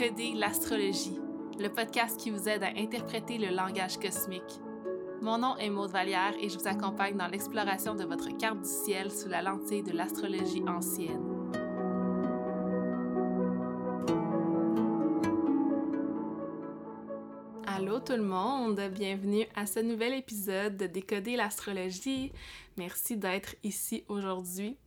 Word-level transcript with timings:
Décoder 0.00 0.32
l'astrologie, 0.32 1.18
le 1.58 1.68
podcast 1.68 2.18
qui 2.18 2.30
vous 2.30 2.48
aide 2.48 2.62
à 2.62 2.68
interpréter 2.74 3.36
le 3.36 3.54
langage 3.54 3.98
cosmique. 3.98 4.60
Mon 5.20 5.36
nom 5.36 5.58
est 5.58 5.68
Maude 5.68 5.90
Vallière 5.90 6.32
et 6.40 6.48
je 6.48 6.58
vous 6.58 6.66
accompagne 6.66 7.18
dans 7.18 7.26
l'exploration 7.26 7.94
de 7.94 8.04
votre 8.04 8.34
carte 8.38 8.62
du 8.62 8.68
ciel 8.68 9.10
sous 9.10 9.28
la 9.28 9.42
lentille 9.42 9.82
de 9.82 9.92
l'astrologie 9.92 10.62
ancienne. 10.66 11.20
Allô 17.66 18.00
tout 18.00 18.16
le 18.16 18.22
monde, 18.22 18.80
bienvenue 18.94 19.46
à 19.54 19.66
ce 19.66 19.80
nouvel 19.80 20.14
épisode 20.14 20.78
de 20.78 20.86
Décoder 20.86 21.36
l'astrologie. 21.36 22.32
Merci 22.78 23.18
d'être 23.18 23.54
ici 23.64 24.04
aujourd'hui. 24.08 24.78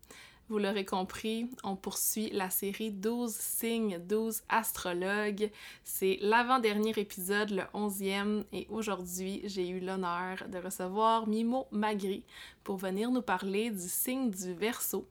Vous 0.54 0.60
l'aurez 0.60 0.86
compris, 0.86 1.50
on 1.64 1.76
poursuit 1.76 2.30
la 2.30 2.52
série 2.52 2.92
12 2.92 3.34
signes, 3.34 3.98
12 4.08 4.44
astrologues. 4.50 5.50
C'est 5.84 6.20
l'avant-dernier 6.22 6.94
épisode, 6.96 7.50
le 7.50 7.64
11e, 7.74 8.44
et 8.54 8.68
aujourd'hui, 8.70 9.42
j'ai 9.46 9.68
eu 9.68 9.80
l'honneur 9.80 10.48
de 10.48 10.60
recevoir 10.60 11.26
Mimo 11.26 11.66
Magri 11.72 12.24
pour 12.64 12.78
venir 12.78 13.10
nous 13.10 13.24
parler 13.24 13.72
du 13.72 13.90
signe 13.90 14.30
du 14.30 14.54
Verseau. 14.54 15.08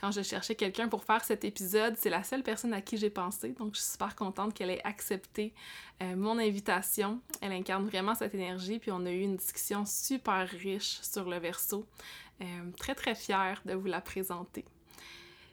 Quand 0.00 0.10
je 0.10 0.22
cherchais 0.22 0.54
quelqu'un 0.54 0.88
pour 0.88 1.04
faire 1.04 1.24
cet 1.24 1.44
épisode, 1.44 1.94
c'est 1.96 2.10
la 2.10 2.24
seule 2.24 2.42
personne 2.42 2.72
à 2.74 2.80
qui 2.80 2.96
j'ai 2.96 3.10
pensé, 3.10 3.50
donc 3.50 3.74
je 3.74 3.80
suis 3.80 3.92
super 3.92 4.16
contente 4.16 4.52
qu'elle 4.52 4.70
ait 4.70 4.84
accepté 4.84 5.54
euh, 6.02 6.16
mon 6.16 6.38
invitation. 6.38 7.20
Elle 7.40 7.52
incarne 7.52 7.86
vraiment 7.86 8.14
cette 8.14 8.34
énergie, 8.34 8.78
puis 8.78 8.90
on 8.90 9.06
a 9.06 9.10
eu 9.10 9.20
une 9.20 9.36
discussion 9.36 9.84
super 9.86 10.48
riche 10.48 10.98
sur 11.02 11.28
le 11.28 11.38
Verseau. 11.38 11.86
Euh, 12.40 12.44
très 12.76 12.94
très 12.94 13.14
fière 13.14 13.62
de 13.64 13.74
vous 13.74 13.86
la 13.86 14.00
présenter. 14.00 14.64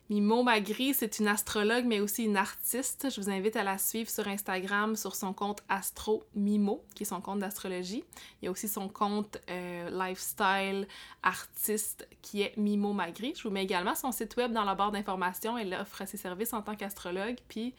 Mimo 0.09 0.41
Magri, 0.41 0.95
c'est 0.95 1.19
une 1.19 1.27
astrologue 1.27 1.85
mais 1.85 1.99
aussi 1.99 2.23
une 2.23 2.35
artiste. 2.35 3.11
Je 3.11 3.21
vous 3.21 3.29
invite 3.29 3.55
à 3.55 3.63
la 3.63 3.77
suivre 3.77 4.09
sur 4.09 4.27
Instagram 4.27 4.95
sur 4.95 5.15
son 5.15 5.33
compte 5.33 5.61
Astro 5.69 6.23
Mimo, 6.33 6.83
qui 6.95 7.03
est 7.03 7.05
son 7.05 7.21
compte 7.21 7.37
d'astrologie. 7.37 8.03
Il 8.41 8.45
y 8.45 8.47
a 8.47 8.51
aussi 8.51 8.67
son 8.67 8.89
compte 8.89 9.37
euh, 9.51 9.91
lifestyle 9.91 10.87
artiste 11.21 12.07
qui 12.23 12.41
est 12.41 12.57
Mimo 12.57 12.91
Magri. 12.91 13.33
Je 13.37 13.43
vous 13.43 13.51
mets 13.51 13.63
également 13.63 13.93
son 13.93 14.11
site 14.11 14.35
web 14.35 14.51
dans 14.51 14.63
la 14.63 14.73
barre 14.73 14.91
d'informations. 14.91 15.59
Elle 15.59 15.75
offre 15.75 16.07
ses 16.07 16.17
services 16.17 16.53
en 16.53 16.63
tant 16.63 16.75
qu'astrologue. 16.75 17.37
Puis 17.47 17.75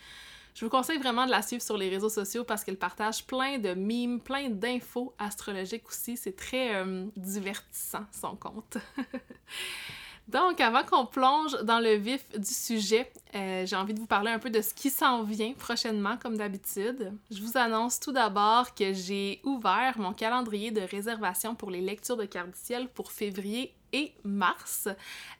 je 0.54 0.64
vous 0.64 0.70
conseille 0.70 0.98
vraiment 0.98 1.26
de 1.26 1.32
la 1.32 1.42
suivre 1.42 1.64
sur 1.64 1.76
les 1.76 1.88
réseaux 1.88 2.08
sociaux 2.08 2.44
parce 2.44 2.62
qu'elle 2.62 2.78
partage 2.78 3.26
plein 3.26 3.58
de 3.58 3.74
mimes, 3.74 4.20
plein 4.20 4.50
d'infos 4.50 5.14
astrologiques 5.18 5.88
aussi. 5.88 6.16
C'est 6.16 6.36
très 6.36 6.76
euh, 6.76 7.06
divertissant 7.16 8.06
son 8.12 8.36
compte. 8.36 8.76
Donc, 10.30 10.60
avant 10.60 10.84
qu'on 10.84 11.06
plonge 11.06 11.60
dans 11.64 11.80
le 11.80 11.94
vif 11.94 12.24
du 12.38 12.52
sujet, 12.52 13.10
euh, 13.34 13.66
j'ai 13.66 13.74
envie 13.74 13.94
de 13.94 13.98
vous 13.98 14.06
parler 14.06 14.30
un 14.30 14.38
peu 14.38 14.48
de 14.48 14.60
ce 14.60 14.72
qui 14.72 14.88
s'en 14.88 15.24
vient 15.24 15.52
prochainement, 15.54 16.16
comme 16.18 16.36
d'habitude. 16.36 17.12
Je 17.32 17.42
vous 17.42 17.58
annonce 17.58 17.98
tout 17.98 18.12
d'abord 18.12 18.72
que 18.74 18.92
j'ai 18.92 19.40
ouvert 19.44 19.98
mon 19.98 20.12
calendrier 20.12 20.70
de 20.70 20.82
réservation 20.82 21.56
pour 21.56 21.70
les 21.70 21.80
lectures 21.80 22.16
de 22.16 22.26
carte 22.26 22.50
du 22.50 22.58
ciel 22.58 22.88
pour 22.88 23.10
février 23.10 23.74
et 23.92 24.12
mars. 24.24 24.88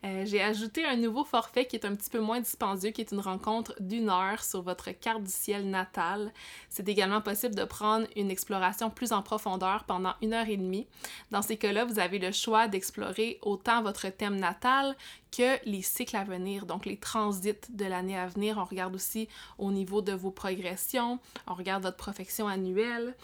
Euh, 0.05 0.25
j'ai 0.27 0.43
ajouté 0.43 0.85
un 0.85 0.97
nouveau 0.97 1.25
forfait 1.25 1.67
qui 1.67 1.77
est 1.77 1.85
un 1.85 1.95
petit 1.95 2.11
peu 2.11 2.21
moins 2.21 2.41
dispendieux, 2.41 2.91
qui 2.91 3.01
est 3.01 3.13
une 3.13 3.21
rencontre 3.21 3.75
d'une 3.81 4.09
heure 4.09 4.43
sur 4.43 4.63
votre 4.63 4.91
carte 4.91 5.23
du 5.23 5.31
ciel 5.31 5.69
natale. 5.69 6.33
C'est 6.69 6.89
également 6.89 7.21
possible 7.21 7.55
de 7.55 7.65
prendre 7.65 8.07
une 8.17 8.31
exploration 8.31 8.91
plus 8.91 9.13
en 9.13 9.23
profondeur 9.23 9.85
pendant 9.85 10.15
une 10.23 10.33
heure 10.33 10.49
et 10.49 10.57
demie. 10.57 10.87
Dans 11.31 11.43
ces 11.43 11.57
cas-là, 11.57 11.85
vous 11.85 11.99
avez 11.99 12.19
le 12.19 12.33
choix 12.33 12.69
d'explorer 12.69 13.39
autant 13.43 13.83
votre 13.83 14.09
thème 14.09 14.37
natal 14.37 14.97
que 15.31 15.65
les 15.65 15.83
cycles 15.83 16.17
à 16.17 16.25
venir, 16.25 16.67
donc 16.67 16.87
les 16.87 16.97
transits 16.97 17.55
de 17.71 17.85
l'année 17.85 18.19
à 18.19 18.27
venir. 18.27 18.59
On 18.59 18.65
regarde 18.65 18.95
aussi 18.95 19.29
au 19.59 19.71
niveau 19.71 20.03
de 20.03 20.13
vos 20.13 20.31
progressions, 20.31 21.19
on 21.47 21.55
regarde 21.55 21.83
votre 21.83 21.97
profession 21.97 22.49
annuelle. 22.49 23.15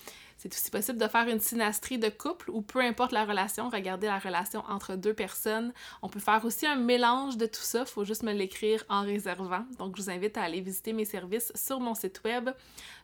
C'est 0.46 0.60
aussi 0.62 0.70
possible 0.70 0.98
de 0.98 1.08
faire 1.08 1.26
une 1.26 1.40
synastrie 1.40 1.98
de 1.98 2.08
couple 2.08 2.50
ou 2.50 2.62
peu 2.62 2.80
importe 2.80 3.10
la 3.10 3.24
relation, 3.24 3.68
regarder 3.68 4.06
la 4.06 4.18
relation 4.18 4.62
entre 4.68 4.94
deux 4.94 5.14
personnes. 5.14 5.72
On 6.02 6.08
peut 6.08 6.20
faire 6.20 6.44
aussi 6.44 6.66
un 6.66 6.76
mélange 6.76 7.36
de 7.36 7.46
tout 7.46 7.62
ça, 7.62 7.80
il 7.80 7.86
faut 7.86 8.04
juste 8.04 8.22
me 8.22 8.32
l'écrire 8.32 8.84
en 8.88 9.02
réservant. 9.02 9.64
Donc 9.78 9.96
je 9.96 10.02
vous 10.02 10.10
invite 10.10 10.36
à 10.36 10.42
aller 10.42 10.60
visiter 10.60 10.92
mes 10.92 11.04
services 11.04 11.52
sur 11.56 11.80
mon 11.80 11.94
site 11.94 12.20
web. 12.24 12.50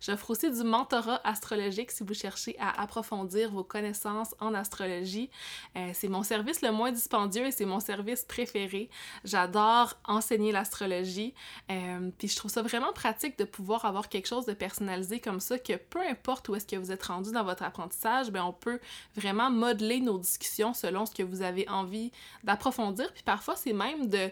J'offre 0.01 0.31
aussi 0.31 0.51
du 0.51 0.63
mentorat 0.63 1.21
astrologique 1.25 1.91
si 1.91 2.05
vous 2.05 2.15
cherchez 2.15 2.57
à 2.61 2.81
approfondir 2.81 3.51
vos 3.51 3.65
connaissances 3.65 4.35
en 4.41 4.55
astrologie. 4.55 5.31
Euh, 5.77 5.91
c'est 5.95 6.09
mon 6.09 6.23
service 6.23 6.63
le 6.63 6.71
moins 6.71 6.93
dispendieux 6.93 7.47
et 7.47 7.51
c'est 7.51 7.65
mon 7.65 7.81
service 7.81 8.25
préféré. 8.25 8.89
J'adore 9.25 9.95
enseigner 10.05 10.53
l'astrologie. 10.53 11.35
Euh, 11.71 12.11
puis 12.19 12.29
je 12.29 12.37
trouve 12.37 12.51
ça 12.51 12.63
vraiment 12.63 12.93
pratique 12.93 13.37
de 13.39 13.45
pouvoir 13.45 13.85
avoir 13.85 14.09
quelque 14.09 14.29
chose 14.29 14.47
de 14.47 14.53
personnalisé 14.53 15.19
comme 15.19 15.41
ça, 15.41 15.59
que 15.59 15.75
peu 15.75 16.01
importe 16.01 16.49
où 16.49 16.55
est-ce 16.55 16.67
que 16.67 16.77
vous 16.77 16.93
êtes 16.93 17.05
rendu 17.05 17.32
dans 17.33 17.45
votre 17.45 17.63
apprentissage, 17.63 18.31
bien, 18.31 18.45
on 18.45 18.53
peut 18.53 18.81
vraiment 19.17 19.51
modeler 19.51 20.01
nos 20.01 20.19
discussions 20.19 20.75
selon 20.75 21.07
ce 21.07 21.15
que 21.15 21.23
vous 21.23 21.43
avez 21.43 21.69
envie 21.69 22.13
d'approfondir. 22.45 23.13
Puis 23.13 23.23
parfois, 23.23 23.57
c'est 23.57 23.73
même 23.73 24.09
de, 24.09 24.31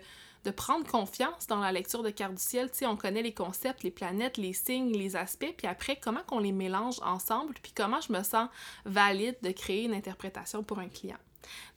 prendre 0.57 0.87
confiance 0.87 1.47
dans 1.47 1.61
la 1.61 1.71
lecture 1.71 2.03
de 2.03 2.11
carte 2.11 2.35
du 2.35 2.43
ciel. 2.43 2.71
Tu 2.71 2.79
sais, 2.79 2.87
on 2.87 2.97
connaît 2.97 3.23
les 3.23 3.35
concepts, 3.35 3.83
les 3.83 3.91
planètes, 3.91 4.37
les 4.37 4.53
signes, 4.53 4.93
les 4.93 5.15
aspects, 5.17 5.55
puis 5.57 5.67
après, 5.67 5.97
comment 5.97 6.23
qu'on 6.27 6.39
les 6.39 6.53
mélange 6.53 7.01
ensemble, 7.03 7.55
puis 7.63 7.73
comment 7.77 8.01
je 8.01 8.13
me 8.13 8.23
sens 8.23 8.49
valide 8.85 9.37
de 9.43 9.51
créer 9.51 9.85
une 9.85 9.95
interprétation 9.95 10.63
pour 10.63 10.79
un 10.79 10.89
client? 10.89 11.19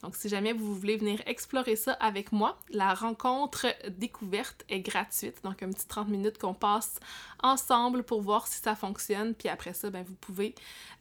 Donc, 0.02 0.16
si 0.16 0.30
jamais 0.30 0.54
vous 0.54 0.76
voulez 0.76 0.98
venir 0.98 1.22
explorer 1.26 1.76
ça 1.76 1.94
avec 1.94 2.32
moi, 2.32 2.60
la 2.70 2.94
rencontre 2.94 3.68
découverte 3.90 4.64
est 4.70 4.82
gratuite. 4.82 5.44
Donc, 5.44 5.64
un 5.64 5.70
petit 5.70 5.88
30 5.88 6.10
minutes 6.10 6.38
qu'on 6.38 6.54
passe 6.54 7.00
ensemble 7.42 8.04
pour 8.04 8.22
voir 8.22 8.48
si 8.48 8.60
ça 8.60 8.76
fonctionne. 8.76 9.34
Puis 9.34 9.50
après 9.50 9.74
ça, 9.74 9.90
ben, 9.90 10.04
vous 10.04 10.16
pouvez 10.16 10.56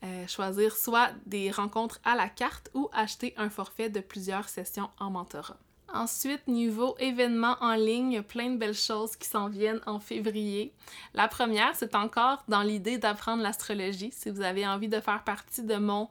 euh, 0.05 0.27
choisir 0.27 0.77
soit 0.77 1.11
des 1.27 1.51
rencontres 1.51 2.01
à 2.05 2.15
la 2.15 2.29
carte 2.29 2.71
ou 2.75 2.89
acheter 2.93 3.35
un 3.37 3.51
forfait 3.51 3.91
de 3.91 4.01
plusieurs 4.01 4.49
sessions 4.49 4.91
en 4.99 5.11
mentorat. 5.11 5.59
Ensuite, 5.95 6.49
niveau 6.49 6.97
événements 6.99 7.57
en 7.61 7.75
ligne, 7.75 8.13
il 8.13 8.23
plein 8.23 8.51
de 8.51 8.57
belles 8.57 8.75
choses 8.75 9.15
qui 9.15 9.29
s'en 9.29 9.49
viennent 9.49 9.81
en 9.87 10.01
février. 10.01 10.73
La 11.13 11.29
première, 11.29 11.77
c'est 11.77 11.95
encore 11.95 12.43
dans 12.49 12.63
l'idée 12.63 12.97
d'apprendre 12.97 13.43
l'astrologie. 13.43 14.11
Si 14.11 14.31
vous 14.31 14.41
avez 14.41 14.67
envie 14.67 14.89
de 14.89 15.01
faire 15.01 15.23
partie 15.23 15.63
de 15.63 15.77
mon 15.77 16.09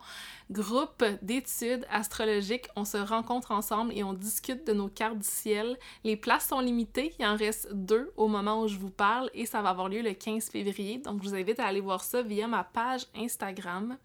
groupe 0.51 1.03
d'études 1.23 1.85
astrologiques, 1.89 2.67
on 2.75 2.85
se 2.85 2.97
rencontre 2.97 3.51
ensemble 3.51 3.91
et 3.95 4.03
on 4.03 4.13
discute 4.13 4.67
de 4.67 4.73
nos 4.73 4.87
cartes 4.87 5.17
du 5.17 5.27
ciel. 5.27 5.79
Les 6.03 6.15
places 6.15 6.47
sont 6.49 6.59
limitées, 6.59 7.15
il 7.17 7.25
en 7.25 7.35
reste 7.35 7.73
deux 7.73 8.11
au 8.17 8.27
moment 8.27 8.61
où 8.61 8.67
je 8.67 8.77
vous 8.77 8.91
parle 8.91 9.31
et 9.33 9.47
ça 9.47 9.63
va 9.63 9.69
avoir 9.69 9.89
lieu 9.89 10.01
le 10.01 10.13
15 10.13 10.49
février. 10.49 10.99
Donc, 10.99 11.23
je 11.23 11.29
vous 11.29 11.35
invite 11.35 11.59
à 11.59 11.65
aller 11.65 11.81
voir 11.81 12.03
ça 12.03 12.21
via 12.21 12.47
ma 12.47 12.63
page 12.63 13.07
Instagram. 13.15 13.97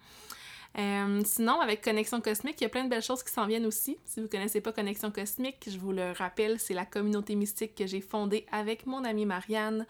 Euh, 0.78 1.22
sinon, 1.24 1.60
avec 1.60 1.82
Connexion 1.82 2.20
Cosmique, 2.20 2.60
il 2.60 2.64
y 2.64 2.66
a 2.66 2.68
plein 2.68 2.84
de 2.84 2.90
belles 2.90 3.02
choses 3.02 3.22
qui 3.22 3.32
s'en 3.32 3.46
viennent 3.46 3.64
aussi. 3.64 3.96
Si 4.04 4.20
vous 4.20 4.26
ne 4.26 4.30
connaissez 4.30 4.60
pas 4.60 4.72
Connexion 4.72 5.10
Cosmique, 5.10 5.68
je 5.70 5.78
vous 5.78 5.92
le 5.92 6.12
rappelle, 6.12 6.60
c'est 6.60 6.74
la 6.74 6.84
communauté 6.84 7.34
mystique 7.34 7.74
que 7.74 7.86
j'ai 7.86 8.02
fondée 8.02 8.44
avec 8.52 8.86
mon 8.86 9.02
amie 9.04 9.24
Marianne. 9.24 9.86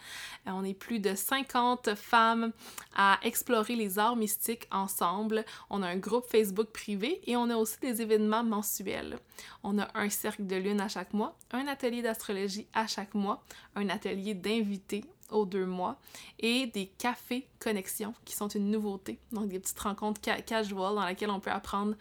Euh, 0.46 0.52
on 0.52 0.64
est 0.64 0.74
plus 0.74 1.00
de 1.00 1.14
50 1.14 1.96
femmes 1.96 2.52
à 2.94 3.18
explorer 3.24 3.74
les 3.74 3.98
arts 3.98 4.16
mystiques 4.16 4.68
ensemble. 4.70 5.44
On 5.70 5.82
a 5.82 5.88
un 5.88 5.96
groupe 5.96 6.26
Facebook 6.26 6.68
privé 6.68 7.20
et 7.26 7.36
on 7.36 7.50
a 7.50 7.56
aussi 7.56 7.80
des 7.80 8.00
événements 8.00 8.44
mensuels. 8.44 9.18
On 9.64 9.78
a 9.78 9.88
un 9.94 10.08
cercle 10.08 10.46
de 10.46 10.56
lune 10.56 10.80
à 10.80 10.88
chaque 10.88 11.12
mois, 11.12 11.36
un 11.50 11.66
atelier 11.66 12.02
d'astrologie 12.02 12.68
à 12.72 12.86
chaque 12.86 13.14
mois, 13.14 13.42
un 13.74 13.88
atelier 13.88 14.34
d'invités 14.34 15.04
aux 15.32 15.44
deux 15.44 15.66
mois 15.66 15.96
et 16.38 16.66
des 16.66 16.86
cafés 16.86 17.46
connexions 17.60 18.14
qui 18.24 18.34
sont 18.34 18.48
une 18.48 18.70
nouveauté. 18.70 19.18
Donc 19.32 19.48
des 19.48 19.58
petites 19.58 19.78
rencontres 19.78 20.20
casual 20.20 20.94
dans 20.94 21.06
lesquelles 21.06 21.30
on 21.30 21.40
peut 21.40 21.50
apprendre 21.50 21.94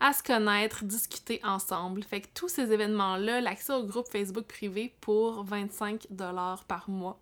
à 0.00 0.12
se 0.12 0.22
connaître, 0.22 0.84
discuter 0.84 1.40
ensemble. 1.44 2.02
Fait 2.02 2.20
que 2.20 2.28
tous 2.34 2.48
ces 2.48 2.72
événements-là, 2.72 3.40
l'accès 3.40 3.72
au 3.72 3.84
groupe 3.84 4.08
Facebook 4.08 4.46
privé 4.46 4.94
pour 5.00 5.44
25 5.44 6.06
dollars 6.10 6.64
par 6.64 6.88
mois. 6.90 7.18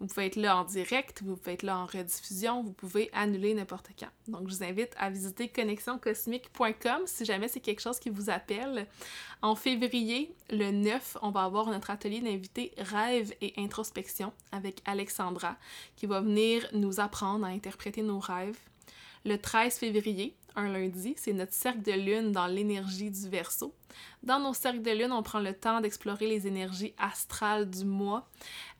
Vous 0.00 0.06
pouvez 0.06 0.26
être 0.26 0.36
là 0.36 0.56
en 0.56 0.64
direct, 0.64 1.22
vous 1.22 1.36
pouvez 1.36 1.54
être 1.54 1.62
là 1.62 1.78
en 1.78 1.86
rediffusion, 1.86 2.62
vous 2.62 2.72
pouvez 2.72 3.10
annuler 3.12 3.54
n'importe 3.54 3.88
quand. 3.98 4.08
Donc, 4.28 4.48
je 4.48 4.56
vous 4.56 4.64
invite 4.64 4.92
à 4.96 5.10
visiter 5.10 5.48
connexioncosmique.com 5.48 7.02
si 7.06 7.24
jamais 7.24 7.48
c'est 7.48 7.60
quelque 7.60 7.80
chose 7.80 7.98
qui 7.98 8.10
vous 8.10 8.30
appelle. 8.30 8.86
En 9.42 9.54
février, 9.54 10.34
le 10.50 10.70
9, 10.70 11.18
on 11.22 11.30
va 11.30 11.44
avoir 11.44 11.66
notre 11.66 11.90
atelier 11.90 12.20
d'invités 12.20 12.72
rêve 12.78 13.32
et 13.40 13.54
introspection 13.56 14.32
avec 14.52 14.80
Alexandra 14.84 15.56
qui 15.96 16.06
va 16.06 16.20
venir 16.20 16.66
nous 16.72 17.00
apprendre 17.00 17.44
à 17.44 17.48
interpréter 17.48 18.02
nos 18.02 18.18
rêves. 18.18 18.58
Le 19.24 19.38
13 19.38 19.78
février, 19.78 20.34
un 20.56 20.68
lundi, 20.68 21.14
c'est 21.16 21.32
notre 21.32 21.52
cercle 21.52 21.82
de 21.82 21.92
lune 21.92 22.32
dans 22.32 22.46
l'énergie 22.46 23.10
du 23.10 23.28
verso. 23.28 23.74
Dans 24.22 24.40
nos 24.40 24.54
cercles 24.54 24.82
de 24.82 24.90
lune, 24.90 25.12
on 25.12 25.22
prend 25.22 25.40
le 25.40 25.52
temps 25.54 25.80
d'explorer 25.80 26.26
les 26.26 26.46
énergies 26.46 26.94
astrales 26.98 27.68
du 27.68 27.84
mois. 27.84 28.28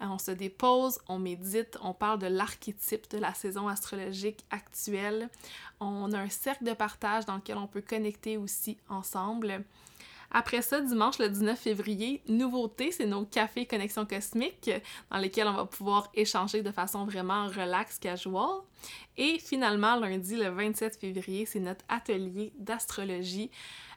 Euh, 0.01 0.07
on 0.07 0.19
se 0.19 0.31
dépose, 0.31 0.99
on 1.09 1.19
médite, 1.19 1.77
on 1.83 1.93
parle 1.93 2.19
de 2.19 2.27
l'archétype 2.27 3.11
de 3.11 3.19
la 3.19 3.35
saison 3.35 3.69
astrologique 3.69 4.45
actuelle. 4.51 5.29
On 5.81 6.13
a 6.13 6.19
un 6.19 6.29
cercle 6.29 6.65
de 6.65 6.73
partage 6.73 7.27
dans 7.27 7.37
lequel 7.37 7.59
on 7.59 7.67
peut 7.67 7.83
connecter 7.83 8.37
aussi 8.37 8.79
ensemble. 8.89 9.65
Après 10.37 10.63
ça, 10.63 10.81
dimanche 10.81 11.21
le 11.21 11.29
19 11.29 11.57
février, 11.57 12.21
nouveauté, 12.27 12.91
c'est 12.91 13.07
nos 13.07 13.25
cafés 13.25 13.67
Connexion 13.67 14.05
Cosmique 14.05 14.69
dans 15.09 15.19
lesquels 15.19 15.47
on 15.47 15.53
va 15.55 15.65
pouvoir 15.65 16.11
échanger 16.13 16.61
de 16.61 16.73
façon 16.73 17.05
vraiment 17.05 17.47
relax, 17.47 18.01
casual. 18.01 18.63
Et 19.17 19.39
finalement, 19.39 19.95
lundi 19.95 20.35
le 20.35 20.49
27 20.49 20.97
février, 20.97 21.47
c'est 21.47 21.61
notre 21.61 21.85
atelier 21.89 22.53
d'astrologie. 22.59 23.53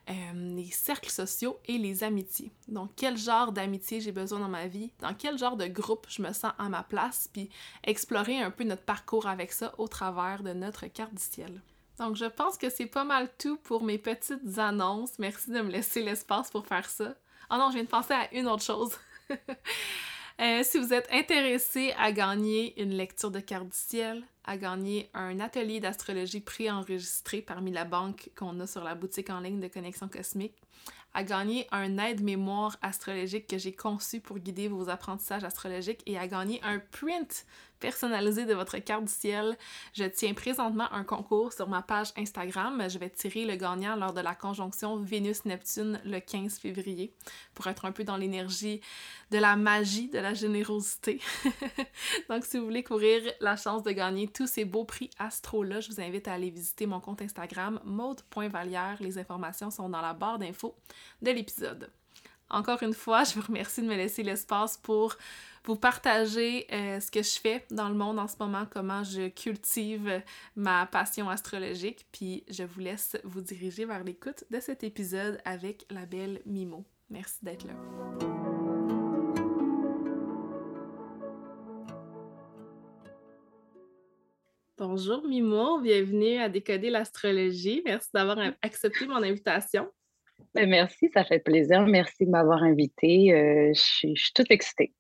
Euh, 0.09 0.55
les 0.55 0.71
cercles 0.71 1.09
sociaux 1.09 1.59
et 1.65 1.77
les 1.77 2.03
amitiés. 2.03 2.53
Donc, 2.69 2.91
quel 2.95 3.17
genre 3.17 3.51
d'amitié 3.51 3.99
j'ai 3.99 4.13
besoin 4.13 4.39
dans 4.39 4.47
ma 4.47 4.67
vie, 4.67 4.93
dans 5.01 5.13
quel 5.13 5.37
genre 5.37 5.57
de 5.57 5.65
groupe 5.65 6.05
je 6.07 6.21
me 6.21 6.31
sens 6.31 6.53
à 6.57 6.69
ma 6.69 6.83
place, 6.83 7.29
puis 7.33 7.49
explorer 7.83 8.39
un 8.39 8.51
peu 8.51 8.63
notre 8.63 8.83
parcours 8.83 9.27
avec 9.27 9.51
ça 9.51 9.73
au 9.77 9.89
travers 9.89 10.43
de 10.43 10.53
notre 10.53 10.85
carte 10.87 11.13
du 11.13 11.21
ciel. 11.21 11.61
Donc, 11.97 12.15
je 12.15 12.25
pense 12.25 12.57
que 12.57 12.69
c'est 12.69 12.85
pas 12.85 13.03
mal 13.03 13.29
tout 13.37 13.57
pour 13.57 13.83
mes 13.83 13.97
petites 13.97 14.57
annonces. 14.57 15.17
Merci 15.19 15.51
de 15.51 15.61
me 15.61 15.71
laisser 15.71 16.03
l'espace 16.03 16.51
pour 16.51 16.65
faire 16.67 16.89
ça. 16.89 17.15
Oh 17.49 17.55
non, 17.57 17.69
je 17.69 17.75
viens 17.75 17.83
de 17.83 17.89
penser 17.89 18.13
à 18.13 18.33
une 18.33 18.47
autre 18.47 18.63
chose. 18.63 18.91
Euh, 20.39 20.61
si 20.61 20.77
vous 20.77 20.93
êtes 20.93 21.11
intéressé 21.11 21.95
à 21.97 22.11
gagner 22.11 22.79
une 22.79 22.91
lecture 22.91 23.31
de 23.31 23.39
carte 23.39 23.69
du 23.69 23.75
ciel, 23.75 24.23
à 24.43 24.55
gagner 24.55 25.09
un 25.15 25.39
atelier 25.39 25.79
d'astrologie 25.79 26.41
préenregistré 26.41 27.41
parmi 27.41 27.71
la 27.71 27.85
banque 27.85 28.29
qu'on 28.37 28.59
a 28.59 28.67
sur 28.67 28.83
la 28.83 28.93
boutique 28.93 29.31
en 29.31 29.39
ligne 29.39 29.59
de 29.59 29.67
Connexion 29.67 30.07
Cosmique, 30.07 30.61
à 31.15 31.23
gagner 31.23 31.67
un 31.71 31.97
aide-mémoire 31.97 32.77
astrologique 32.83 33.47
que 33.47 33.57
j'ai 33.57 33.73
conçu 33.73 34.19
pour 34.19 34.37
guider 34.37 34.67
vos 34.67 34.89
apprentissages 34.89 35.43
astrologiques 35.43 36.03
et 36.05 36.19
à 36.19 36.27
gagner 36.27 36.61
un 36.61 36.77
print 36.77 37.47
personnalisé 37.79 38.45
de 38.45 38.53
votre 38.53 38.77
carte 38.77 39.05
du 39.05 39.11
ciel. 39.11 39.57
Je 39.93 40.03
tiens 40.03 40.33
présentement 40.33 40.91
un 40.91 41.03
concours 41.03 41.53
sur 41.53 41.67
ma 41.67 41.81
page 41.81 42.09
Instagram. 42.17 42.85
Je 42.89 42.97
vais 42.97 43.09
tirer 43.09 43.45
le 43.45 43.55
gagnant 43.55 43.95
lors 43.95 44.13
de 44.13 44.21
la 44.21 44.35
conjonction 44.35 44.97
Vénus-Neptune 44.97 45.99
le 46.05 46.19
15 46.19 46.59
février 46.59 47.13
pour 47.53 47.67
être 47.67 47.85
un 47.85 47.91
peu 47.91 48.03
dans 48.03 48.17
l'énergie 48.17 48.81
de 49.31 49.37
la 49.37 49.55
magie, 49.55 50.09
de 50.09 50.19
la 50.19 50.33
générosité. 50.33 51.19
Donc, 52.29 52.45
si 52.45 52.57
vous 52.57 52.65
voulez 52.65 52.83
courir 52.83 53.21
la 53.39 53.55
chance 53.55 53.83
de 53.83 53.91
gagner 53.91 54.27
tous 54.27 54.47
ces 54.47 54.65
beaux 54.65 54.85
prix 54.85 55.09
astro-là, 55.19 55.79
je 55.79 55.91
vous 55.91 56.01
invite 56.01 56.27
à 56.27 56.33
aller 56.33 56.49
visiter 56.49 56.85
mon 56.85 56.99
compte 56.99 57.21
Instagram 57.21 57.79
mode.valière. 57.83 58.97
Les 58.99 59.17
informations 59.17 59.71
sont 59.71 59.89
dans 59.89 60.01
la 60.01 60.13
barre 60.13 60.39
d'infos 60.39 60.75
de 61.21 61.31
l'épisode. 61.31 61.89
Encore 62.49 62.81
une 62.81 62.93
fois, 62.93 63.23
je 63.25 63.33
vous 63.35 63.45
remercie 63.45 63.81
de 63.81 63.87
me 63.87 63.95
laisser 63.95 64.23
l'espace 64.23 64.77
pour 64.77 65.17
vous 65.67 65.75
partager 65.75 66.65
euh, 66.71 67.01
ce 67.01 67.11
que 67.11 67.21
je 67.21 67.39
fais 67.39 67.65
dans 67.71 67.89
le 67.89 67.95
monde 67.95 68.19
en 68.19 68.27
ce 68.27 68.35
moment, 68.39 68.65
comment 68.71 69.03
je 69.03 69.27
cultive 69.27 70.21
ma 70.55 70.85
passion 70.85 71.29
astrologique, 71.29 72.07
puis 72.13 72.45
je 72.49 72.63
vous 72.63 72.79
laisse 72.79 73.17
vous 73.25 73.41
diriger 73.41 73.83
vers 73.83 74.03
l'écoute 74.03 74.45
de 74.49 74.61
cet 74.61 74.85
épisode 74.85 75.39
avec 75.43 75.85
la 75.89 76.05
belle 76.05 76.39
Mimo. 76.45 76.85
Merci 77.09 77.43
d'être 77.43 77.67
là. 77.67 77.73
Bonjour 84.77 85.27
Mimo, 85.27 85.81
bienvenue 85.81 86.37
à 86.37 86.47
Décoder 86.47 86.89
l'astrologie. 86.89 87.81
Merci 87.83 88.09
d'avoir 88.13 88.37
accepté 88.61 89.05
mon 89.05 89.21
invitation. 89.21 89.89
Ben, 90.53 90.69
merci, 90.69 91.09
ça 91.13 91.25
fait 91.25 91.39
plaisir. 91.39 91.85
Merci 91.87 92.25
de 92.25 92.29
m'avoir 92.29 92.63
invité. 92.63 93.33
Euh, 93.33 93.73
je, 93.73 93.81
suis, 93.81 94.31
toute 94.33 94.49
excitée. 94.49 94.93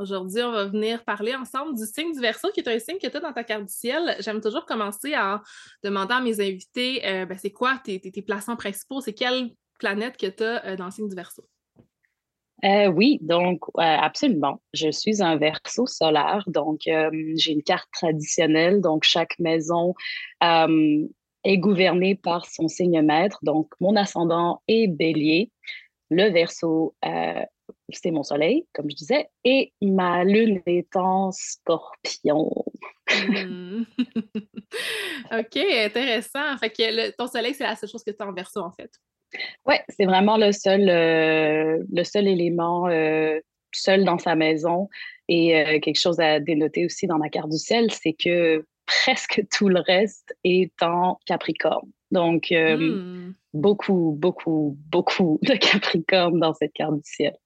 Aujourd'hui, 0.00 0.42
on 0.42 0.52
va 0.52 0.64
venir 0.64 1.04
parler 1.04 1.34
ensemble 1.34 1.76
du 1.76 1.84
signe 1.84 2.14
du 2.14 2.20
Verseau, 2.20 2.48
qui 2.54 2.60
est 2.60 2.68
un 2.68 2.78
signe 2.78 2.96
que 2.96 3.06
tu 3.06 3.14
as 3.18 3.20
dans 3.20 3.34
ta 3.34 3.44
carte 3.44 3.66
du 3.66 3.72
ciel. 3.72 4.16
J'aime 4.20 4.40
toujours 4.40 4.64
commencer 4.64 5.14
en 5.14 5.40
demandant 5.84 6.16
à 6.16 6.20
mes 6.22 6.40
invités 6.40 7.06
euh, 7.06 7.26
ben, 7.26 7.36
c'est 7.36 7.50
quoi 7.50 7.78
tes, 7.84 8.00
tes, 8.00 8.22
placements 8.22 8.56
principaux, 8.56 9.02
c'est 9.02 9.12
quelle 9.12 9.50
planète 9.78 10.16
que 10.16 10.28
tu 10.28 10.42
as 10.42 10.64
euh, 10.64 10.76
dans 10.76 10.86
le 10.86 10.90
signe 10.90 11.08
du 11.08 11.14
Verseau? 11.14 11.44
oui, 12.62 13.18
donc 13.20 13.60
absolument. 13.76 14.62
Je 14.72 14.90
suis 14.90 15.22
un 15.22 15.36
verso 15.36 15.86
solaire, 15.86 16.44
donc 16.46 16.80
j'ai 16.84 17.52
une 17.52 17.62
carte 17.62 17.88
traditionnelle. 17.92 18.80
Donc 18.82 19.04
chaque 19.04 19.38
maison 19.38 19.94
est 21.44 21.58
gouverné 21.58 22.14
par 22.14 22.46
son 22.46 22.68
signe 22.68 23.02
maître. 23.02 23.38
Donc, 23.42 23.72
mon 23.80 23.96
ascendant 23.96 24.62
est 24.68 24.88
bélier. 24.88 25.50
Le 26.10 26.30
verso, 26.30 26.94
euh, 27.04 27.44
c'est 27.96 28.10
mon 28.10 28.22
soleil, 28.22 28.66
comme 28.72 28.90
je 28.90 28.96
disais, 28.96 29.28
et 29.44 29.72
ma 29.80 30.24
lune 30.24 30.60
est 30.66 30.94
en 30.96 31.30
scorpion. 31.32 32.50
Hmm. 33.08 33.82
OK, 35.32 35.56
intéressant. 35.56 36.56
Fait 36.58 36.70
que 36.70 37.10
ton 37.16 37.26
soleil, 37.26 37.54
c'est 37.54 37.64
la 37.64 37.76
seule 37.76 37.88
chose 37.88 38.04
que 38.04 38.10
tu 38.10 38.22
as 38.22 38.26
en 38.26 38.32
verso, 38.32 38.60
en 38.60 38.72
fait. 38.72 38.90
Oui, 39.66 39.76
c'est 39.88 40.06
vraiment 40.06 40.36
le 40.36 40.52
seul, 40.52 40.88
euh, 40.88 41.78
le 41.92 42.04
seul 42.04 42.26
élément 42.26 42.88
euh, 42.88 43.38
seul 43.72 44.04
dans 44.04 44.18
sa 44.18 44.34
maison. 44.34 44.88
Et 45.28 45.80
quelque 45.80 46.00
chose 46.00 46.18
à 46.18 46.40
dénoter 46.40 46.84
aussi 46.84 47.06
dans 47.06 47.18
ma 47.18 47.28
carte 47.28 47.50
du 47.50 47.58
ciel, 47.58 47.92
c'est 47.92 48.14
que 48.14 48.64
presque 48.90 49.42
tout 49.56 49.68
le 49.68 49.80
reste 49.80 50.34
est 50.44 50.82
en 50.82 51.18
Capricorne. 51.26 51.90
Donc, 52.10 52.50
euh, 52.50 52.76
hmm. 52.76 53.34
beaucoup, 53.54 54.16
beaucoup, 54.18 54.76
beaucoup 54.90 55.38
de 55.42 55.54
Capricorne 55.58 56.40
dans 56.40 56.54
cette 56.54 56.72
carte 56.72 56.96
du 56.96 57.02
ciel. 57.04 57.36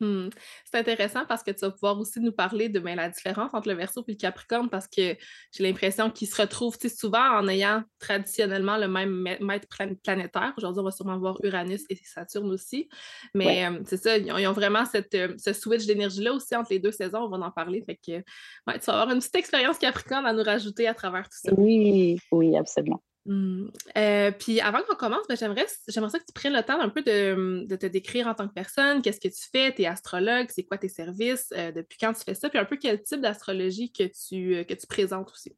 Hmm. 0.00 0.28
C'est 0.64 0.78
intéressant 0.78 1.24
parce 1.26 1.42
que 1.42 1.50
tu 1.50 1.60
vas 1.60 1.70
pouvoir 1.70 1.98
aussi 1.98 2.20
nous 2.20 2.32
parler 2.32 2.68
de 2.68 2.78
ben, 2.78 2.96
la 2.96 3.08
différence 3.08 3.54
entre 3.54 3.68
le 3.68 3.74
Verseau 3.74 4.04
et 4.06 4.12
le 4.12 4.16
Capricorne 4.16 4.68
parce 4.68 4.86
que 4.86 5.16
j'ai 5.52 5.62
l'impression 5.62 6.10
qu'ils 6.10 6.28
se 6.28 6.40
retrouvent 6.40 6.76
souvent 6.94 7.38
en 7.38 7.48
ayant 7.48 7.82
traditionnellement 7.98 8.76
le 8.76 8.88
même 8.88 9.26
maître 9.40 9.66
planétaire. 10.02 10.52
Aujourd'hui, 10.58 10.80
on 10.80 10.84
va 10.84 10.90
sûrement 10.90 11.18
voir 11.18 11.38
Uranus 11.42 11.84
et 11.88 11.96
Saturne 11.96 12.50
aussi. 12.50 12.88
Mais 13.34 13.66
euh, 13.66 13.80
c'est 13.86 13.96
ça, 13.96 14.18
ils 14.18 14.46
ont, 14.46 14.52
vraiment 14.52 14.84
cette, 14.84 15.14
euh, 15.14 15.34
ce 15.38 15.54
switch 15.54 15.86
d'énergie-là 15.86 16.32
aussi 16.32 16.54
entre 16.54 16.72
les 16.72 16.78
deux 16.78 16.92
saisons. 16.92 17.20
On 17.20 17.28
va 17.28 17.38
en 17.38 17.50
parler. 17.50 17.82
Fait 17.82 17.96
que 17.96 18.18
tu 18.18 18.22
vas 18.66 18.92
avoir 18.92 19.10
une 19.10 19.18
petite 19.18 19.36
expérience 19.36 19.78
Capricorne 19.78 20.26
à 20.26 20.32
nous 20.34 20.42
rajouter 20.42 20.86
à 20.86 20.94
travers 20.94 21.24
tout 21.24 21.38
ça. 21.42 21.52
Oui, 21.56 22.18
oui, 22.32 22.56
absolument. 22.56 23.02
Mmh. 23.26 23.70
Euh, 23.96 24.30
puis 24.30 24.60
avant 24.60 24.78
qu'on 24.88 24.94
commence, 24.94 25.26
ben, 25.28 25.36
j'aimerais, 25.36 25.66
j'aimerais 25.88 26.18
que 26.20 26.24
tu 26.24 26.32
prennes 26.32 26.52
le 26.52 26.62
temps 26.62 26.80
un 26.80 26.88
peu 26.88 27.02
de, 27.02 27.66
te 27.74 27.86
décrire 27.86 28.28
en 28.28 28.34
tant 28.34 28.46
que 28.46 28.54
personne. 28.54 29.02
Qu'est-ce 29.02 29.20
que 29.20 29.28
tu 29.28 29.48
fais? 29.50 29.74
Tu 29.74 29.82
es 29.82 29.86
astrologue, 29.86 30.46
c'est 30.48 30.62
quoi 30.62 30.78
tes 30.78 30.88
services? 30.88 31.52
Euh, 31.56 31.72
depuis 31.72 31.98
quand 32.00 32.12
tu 32.12 32.22
fais 32.24 32.34
ça? 32.34 32.48
Puis 32.48 32.58
un 32.58 32.64
peu 32.64 32.76
quel 32.76 33.02
type 33.02 33.20
d'astrologie 33.20 33.92
que 33.92 34.04
tu, 34.04 34.54
euh, 34.54 34.64
que 34.64 34.74
tu 34.74 34.86
présentes 34.86 35.30
aussi. 35.32 35.56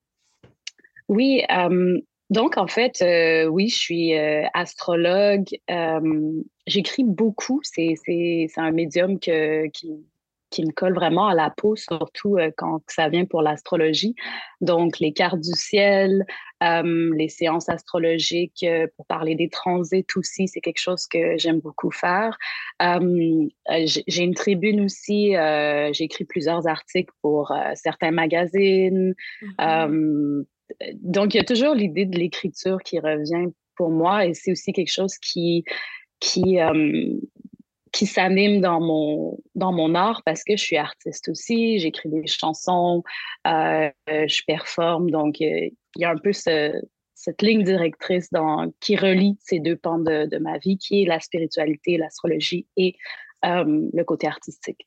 Oui, 1.09 1.43
donc 2.29 2.59
en 2.59 2.67
fait, 2.67 3.03
oui, 3.49 3.69
je 3.69 3.77
suis 3.77 4.15
astrologue. 4.15 5.47
j'écris 6.67 7.05
beaucoup. 7.05 7.61
C'est, 7.63 7.95
c'est, 8.05 8.47
c'est 8.53 8.61
un 8.61 8.73
médium 8.73 9.19
que, 9.19 9.69
qui, 9.69 9.89
qui 10.51 10.67
me 10.67 10.71
colle 10.71 10.95
vraiment 10.95 11.29
à 11.29 11.35
la 11.35 11.49
peau, 11.49 11.77
surtout 11.77 12.37
quand 12.59 12.83
ça 12.89 13.09
vient 13.09 13.25
pour 13.25 13.41
l'astrologie. 13.41 14.15
Donc, 14.61 14.99
les 14.99 15.15
cartes 15.15 15.41
du 15.41 15.53
ciel, 15.53 16.27
euh, 16.63 17.15
les 17.17 17.29
séances 17.29 17.69
astrologiques 17.69 18.65
euh, 18.65 18.87
pour 18.97 19.07
parler 19.07 19.35
des 19.35 19.49
transits 19.49 20.07
aussi, 20.17 20.49
c'est 20.49 20.61
quelque 20.61 20.81
chose 20.81 21.07
que 21.07 21.37
j'aime 21.39 21.61
beaucoup 21.61 21.91
faire. 21.91 22.37
j'ai 22.81 24.23
une 24.23 24.35
tribune 24.35 24.81
aussi, 24.81 25.33
j'ai 25.33 26.05
écrit 26.05 26.25
plusieurs 26.25 26.67
articles 26.67 27.13
pour 27.23 27.53
certains 27.75 28.11
magazines. 28.11 29.15
Mm-hmm. 29.43 30.45
donc, 30.95 31.35
il 31.35 31.39
y 31.39 31.41
a 31.41 31.45
toujours 31.45 31.75
l'idée 31.75 32.07
de 32.07 32.19
l'écriture 32.19 32.79
qui 32.79 32.99
revient 32.99 33.53
pour 33.77 33.91
moi 33.91 34.27
et 34.27 34.35
c'est 34.35 34.51
aussi 34.51 34.73
quelque 34.73 34.93
chose 34.93 35.17
qui, 35.19 35.65
qui, 36.21 36.59
qui 37.93 38.07
s'anime 38.07 38.61
dans 38.61 38.81
mon, 38.81 39.39
dans 39.55 39.73
mon 39.73 39.95
art 39.95 40.23
parce 40.25 40.45
que 40.45 40.57
je 40.57 40.63
suis 40.63 40.77
artiste 40.77 41.29
aussi, 41.29 41.79
j'écris 41.79 42.09
des 42.09 42.27
chansons, 42.27 43.03
euh, 43.47 43.91
je 44.09 44.43
performe. 44.47 45.11
Donc, 45.11 45.41
euh, 45.41 45.69
il 45.97 46.03
y 46.03 46.05
a 46.05 46.11
un 46.11 46.19
peu 46.19 46.33
cette 46.33 47.43
ligne 47.43 47.65
directrice 47.65 48.31
dans, 48.31 48.73
qui 48.81 48.97
relie 48.97 49.37
ces 49.41 49.61
deux 49.61 49.77
pans 49.77 49.99
de, 49.99 50.39
ma 50.39 50.59
vie, 50.59 50.79
qui 50.79 51.03
est 51.03 51.07
la 51.07 51.21
spiritualité, 51.21 51.97
l'astrologie 51.97 52.67
et 52.77 52.95
euh, 53.45 53.89
le 53.93 54.05
côté 54.05 54.27
artistique. 54.27 54.87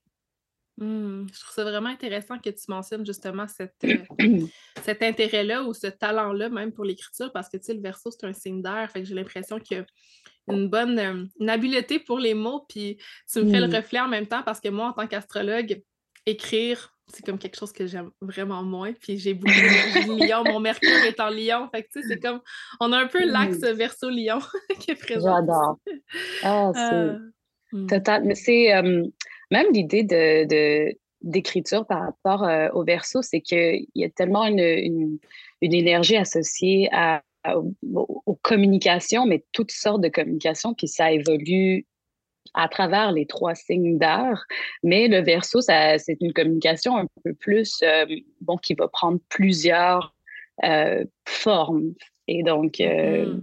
Mmh, 0.82 1.28
je 1.32 1.40
trouve 1.42 1.54
ça 1.54 1.64
vraiment 1.64 1.90
intéressant 1.90 2.40
que 2.40 2.50
tu 2.50 2.64
mentionnes 2.68 3.06
justement 3.06 3.46
cette, 3.48 3.86
cet 4.84 5.04
intérêt-là 5.04 5.62
ou 5.62 5.76
ce 5.76 5.86
talent-là, 5.86 6.50
même 6.50 6.72
pour 6.72 6.86
l'écriture, 6.86 7.32
parce 7.32 7.50
que 7.50 7.58
tu 7.58 7.66
sais, 7.66 7.74
le 7.76 7.82
verso, 7.82 8.10
c'est 8.10 8.26
un 8.26 8.34
signe 8.34 8.64
d'air. 8.64 8.90
Fait 8.90 9.02
que 9.02 9.08
j'ai 9.08 9.14
l'impression 9.14 9.60
que 9.60 9.86
une 10.48 10.70
bonne 10.70 10.98
euh, 10.98 11.24
une 11.40 11.50
habileté 11.52 12.00
pour 12.00 12.18
les 12.18 12.34
mots, 12.34 12.66
puis 12.68 12.98
tu 13.32 13.44
me 13.44 13.52
fais 13.52 13.60
le 13.60 13.68
mmh. 13.68 13.76
reflet 13.76 14.00
en 14.00 14.08
même 14.08 14.26
temps 14.26 14.42
parce 14.42 14.60
que 14.60 14.70
moi, 14.70 14.88
en 14.88 14.94
tant 14.94 15.06
qu'astrologue, 15.06 15.84
écrire, 16.26 16.96
c'est 17.14 17.24
comme 17.24 17.38
quelque 17.38 17.60
chose 17.60 17.72
que 17.72 17.86
j'aime 17.86 18.10
vraiment 18.20 18.64
moins. 18.64 18.92
Puis 18.94 19.20
j'ai 19.20 19.36
beaucoup 19.36 19.54
de 19.54 20.28
lion, 20.28 20.44
mon 20.46 20.60
Mercure 20.60 20.90
est 21.06 21.20
en 21.20 21.30
lion. 21.30 21.70
Fait 21.70 21.84
que 21.84 21.90
tu 21.94 22.02
sais, 22.02 22.08
c'est 22.08 22.20
comme, 22.20 22.42
on 22.80 22.92
a 22.92 22.98
un 22.98 23.08
peu 23.08 23.24
l'axe 23.24 23.60
verso-lion 23.60 24.40
qui 24.80 24.90
est 24.90 24.96
présent. 24.96 25.36
J'adore. 25.36 25.78
Ah, 26.42 26.72
c'est 26.74 26.94
euh, 26.96 27.20
mmh. 27.72 27.86
total. 27.86 28.24
Mais 28.24 28.36
c'est 28.36 28.74
même 29.52 29.68
l'idée 29.72 30.04
de, 30.04 30.96
d'écriture 31.22 31.86
par 31.86 32.02
rapport 32.02 32.44
euh, 32.44 32.70
au 32.74 32.84
verso, 32.84 33.22
c'est 33.22 33.42
qu'il 33.42 33.86
y 33.96 34.04
a 34.04 34.10
tellement 34.10 34.46
une, 34.46 34.60
une, 34.60 35.20
une 35.62 35.74
énergie 35.74 36.18
associée 36.18 36.90
à 36.92 37.22
aux, 37.94 38.40
communications, 38.42 39.26
mais 39.26 39.44
toutes 39.52 39.72
sortes 39.72 40.02
de 40.02 40.10
communications, 40.10 40.74
puis 40.74 40.88
ça 40.88 41.12
évolue 41.12 41.86
à 42.54 42.68
travers 42.68 43.12
les 43.12 43.26
trois 43.26 43.56
signes 43.56 43.98
d'art. 43.98 44.44
Mais 44.84 45.08
le 45.08 45.22
verso, 45.22 45.62
c'est 45.62 46.18
une 46.20 46.34
communication 46.34 46.98
un 46.98 47.08
peu 47.24 47.34
plus, 47.34 47.84
bon, 48.42 48.58
qui 48.58 48.74
va 48.74 48.88
prendre 48.88 49.20
plusieurs 49.30 50.16
formes. 51.26 51.94
Et 52.28 52.44
donc, 52.44 52.74
mm-hmm. 52.74 53.42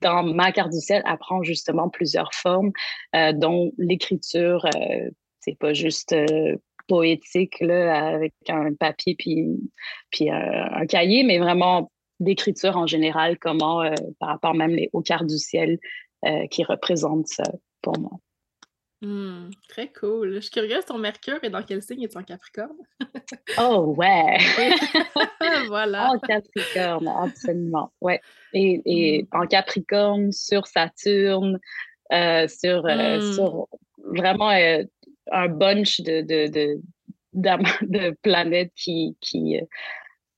dans 0.00 0.22
ma 0.22 0.52
carte 0.52 0.72
du 0.72 0.80
ciel, 0.80 1.02
elle 1.06 1.18
prend 1.18 1.42
justement 1.42 1.88
plusieurs 1.88 2.32
formes, 2.32 2.72
dont 3.34 3.72
l'écriture, 3.78 4.64
c'est 5.46 5.58
pas 5.58 5.72
juste 5.72 6.14
poétique 6.88 7.60
là, 7.60 8.08
avec 8.08 8.34
un 8.48 8.74
papier 8.74 9.14
puis, 9.16 9.46
puis 10.10 10.28
un 10.30 10.86
cahier, 10.86 11.22
mais 11.22 11.38
vraiment 11.38 11.90
d'écriture 12.20 12.76
en 12.76 12.86
général, 12.86 13.38
comment, 13.38 13.82
euh, 13.82 13.94
par 14.18 14.30
rapport 14.30 14.54
même 14.54 14.70
les, 14.70 14.88
aux 14.92 15.02
cartes 15.02 15.26
du 15.26 15.38
ciel 15.38 15.78
euh, 16.24 16.46
qui 16.48 16.64
représentent 16.64 17.28
ça 17.28 17.44
pour 17.82 17.98
moi. 17.98 18.12
Hmm, 19.02 19.50
très 19.68 19.92
cool. 19.92 20.32
Je 20.34 20.40
suis 20.40 20.50
curieuse, 20.50 20.84
ton 20.86 20.96
Mercure 20.96 21.38
est 21.42 21.50
dans 21.50 21.62
quel 21.62 21.82
signe? 21.82 22.02
Est-tu 22.02 22.16
en 22.16 22.22
Capricorne? 22.22 22.78
oh, 23.60 23.94
ouais! 23.98 24.38
voilà. 25.68 26.12
En 26.12 26.18
Capricorne, 26.18 27.06
absolument. 27.06 27.92
Ouais. 28.00 28.20
Et, 28.54 28.80
et 28.86 29.22
hmm. 29.22 29.36
en 29.36 29.46
Capricorne, 29.46 30.32
sur 30.32 30.66
Saturne, 30.66 31.58
euh, 32.12 32.48
sur, 32.48 32.84
hmm. 32.84 33.32
sur 33.34 33.68
vraiment 33.98 34.50
un 35.32 35.48
bunch 35.48 36.00
de, 36.00 36.22
de, 36.22 36.46
de, 36.48 36.80
de 37.82 38.16
planètes 38.22 38.72
qui, 38.74 39.16
qui, 39.20 39.60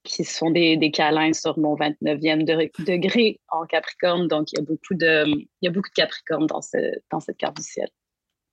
qui 0.09 0.25
sont 0.25 0.51
des, 0.51 0.77
des 0.77 0.91
câlins 0.91 1.33
sur 1.33 1.59
mon 1.59 1.77
29e 1.77 2.45
degré 2.85 3.41
en 3.49 3.67
Capricorne. 3.67 4.27
Donc, 4.29 4.53
il 4.53 4.59
y 4.59 4.63
a 4.63 4.65
beaucoup 4.65 4.95
de, 4.95 5.27
il 5.27 5.49
y 5.63 5.69
a 5.69 5.71
beaucoup 5.71 5.91
de 5.91 5.95
Capricorne 5.95 6.47
dans, 6.47 6.63
ce, 6.63 6.79
dans 7.11 7.21
cette 7.21 7.37
carte 7.37 7.57
du 7.57 7.63
ciel. 7.63 7.89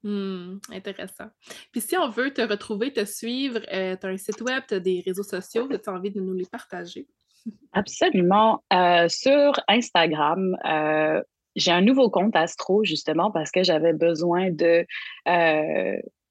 Hmm, 0.04 0.60
intéressant. 0.72 1.30
Puis 1.72 1.82
si 1.82 1.98
on 1.98 2.10
veut 2.10 2.32
te 2.32 2.42
retrouver, 2.42 2.94
te 2.94 3.04
suivre, 3.06 3.60
euh, 3.74 3.96
tu 4.00 4.06
as 4.06 4.10
un 4.10 4.18
site 4.18 4.42
web, 4.42 4.62
tu 4.68 4.76
as 4.76 4.80
des 4.80 5.02
réseaux 5.04 5.24
sociaux, 5.24 5.68
tu 5.68 5.90
as 5.90 5.94
envie 5.94 6.12
de 6.12 6.20
nous 6.20 6.34
les 6.34 6.46
partager? 6.46 7.08
Absolument. 7.74 8.64
Euh, 8.72 9.08
sur 9.08 9.54
Instagram, 9.68 10.56
euh, 10.64 11.24
j'ai 11.56 11.72
un 11.72 11.82
nouveau 11.82 12.12
compte 12.12 12.36
Astro, 12.36 12.84
justement, 12.84 13.32
parce 13.32 13.50
que 13.50 13.64
j'avais 13.64 13.94
besoin 13.94 14.52
de 14.52 14.86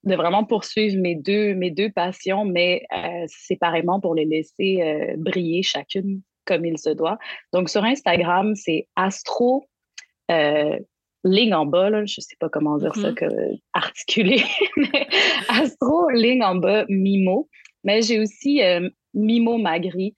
de 0.05 0.15
vraiment 0.15 0.45
poursuivre 0.45 1.01
mes 1.01 1.15
deux, 1.15 1.55
mes 1.55 1.71
deux 1.71 1.91
passions, 1.91 2.45
mais 2.45 2.85
euh, 2.93 3.25
séparément 3.27 4.01
pour 4.01 4.15
les 4.15 4.25
laisser 4.25 4.83
euh, 4.83 5.15
briller 5.17 5.63
chacune 5.63 6.23
comme 6.45 6.67
il 6.67 6.79
se 6.79 6.91
doit. 6.91 7.19
Donc, 7.53 7.71
sur 7.71 7.85
Instagram, 7.85 8.55
c'est 8.55 8.87
Astro, 8.97 9.67
euh, 10.31 10.79
ligne 11.25 11.55
en 11.55 11.65
bas, 11.65 11.89
je 11.91 12.01
ne 12.01 12.07
sais 12.07 12.37
pas 12.39 12.51
comment 12.51 12.77
dire 12.77 12.95
ça, 12.95 13.13
mm-hmm. 13.13 13.15
que, 13.15 13.27
articulé, 13.73 14.43
mais 14.77 15.07
Astro, 15.49 16.11
ligne 16.11 16.45
en 16.45 16.57
bas, 16.57 16.85
Mimo. 16.89 17.49
Mais 17.83 18.03
j'ai 18.03 18.19
aussi 18.19 18.61
Mimo 19.13 19.59
Magri, 19.59 20.15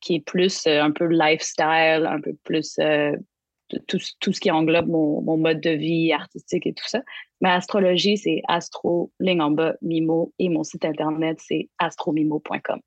qui 0.00 0.14
est 0.14 0.24
plus 0.24 0.66
un 0.66 0.90
peu 0.90 1.06
lifestyle, 1.06 2.06
un 2.06 2.20
peu 2.20 2.34
plus 2.44 2.78
tout, 3.86 3.98
tout, 4.20 4.32
ce 4.32 4.40
qui 4.40 4.50
englobe 4.50 4.88
mon, 4.88 5.22
mon, 5.22 5.36
mode 5.36 5.60
de 5.60 5.70
vie 5.70 6.12
artistique 6.12 6.66
et 6.66 6.74
tout 6.74 6.86
ça. 6.86 7.02
Mais 7.40 7.50
astrologie, 7.50 8.16
c'est 8.16 8.42
astro, 8.48 9.12
ligne 9.20 9.42
en 9.42 9.50
bas, 9.50 9.74
mimo, 9.82 10.32
et 10.38 10.48
mon 10.48 10.64
site 10.64 10.84
internet, 10.84 11.38
c'est 11.40 11.68
astromimo.com. 11.78 12.80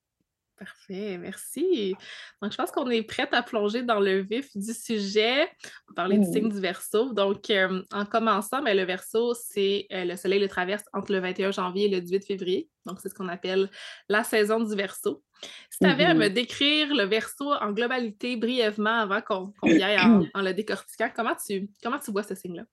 Parfait, 0.57 1.19
merci. 1.19 1.93
Donc, 2.41 2.51
je 2.51 2.57
pense 2.57 2.71
qu'on 2.71 2.89
est 2.89 3.03
prête 3.03 3.31
à 3.31 3.43
plonger 3.43 3.83
dans 3.83 3.99
le 3.99 4.21
vif 4.21 4.49
du 4.55 4.73
sujet. 4.73 5.47
On 5.87 5.93
parlait 5.93 6.17
du 6.17 6.25
signe 6.25 6.49
du 6.49 6.59
verso. 6.59 7.13
Donc, 7.13 7.51
euh, 7.51 7.83
en 7.91 8.05
commençant, 8.05 8.63
mais 8.63 8.73
ben, 8.73 8.77
le 8.77 8.85
verso, 8.85 9.35
c'est 9.35 9.85
euh, 9.91 10.05
le 10.05 10.15
soleil 10.15 10.39
le 10.39 10.47
traverse 10.47 10.83
entre 10.93 11.11
le 11.11 11.19
21 11.19 11.51
janvier 11.51 11.85
et 11.85 11.89
le 11.89 12.01
18 12.01 12.25
février. 12.25 12.69
Donc, 12.87 12.99
c'est 13.01 13.09
ce 13.09 13.13
qu'on 13.13 13.27
appelle 13.27 13.69
la 14.09 14.23
saison 14.23 14.59
du 14.59 14.75
verso. 14.75 15.21
Si 15.69 15.77
tu 15.79 15.85
avais 15.85 16.05
à 16.05 16.15
me 16.15 16.25
mm-hmm. 16.25 16.33
décrire 16.33 16.95
le 16.95 17.03
verso 17.03 17.53
en 17.53 17.71
globalité 17.71 18.35
brièvement 18.35 19.01
avant 19.01 19.21
qu'on 19.21 19.53
y 19.63 19.83
aille 19.83 19.99
en, 20.33 20.41
le 20.41 20.53
décortiquant, 20.53 21.11
comment 21.15 21.35
tu, 21.35 21.69
comment 21.83 21.99
tu 21.99 22.11
vois 22.11 22.23
ce 22.23 22.33
signe-là? 22.33 22.63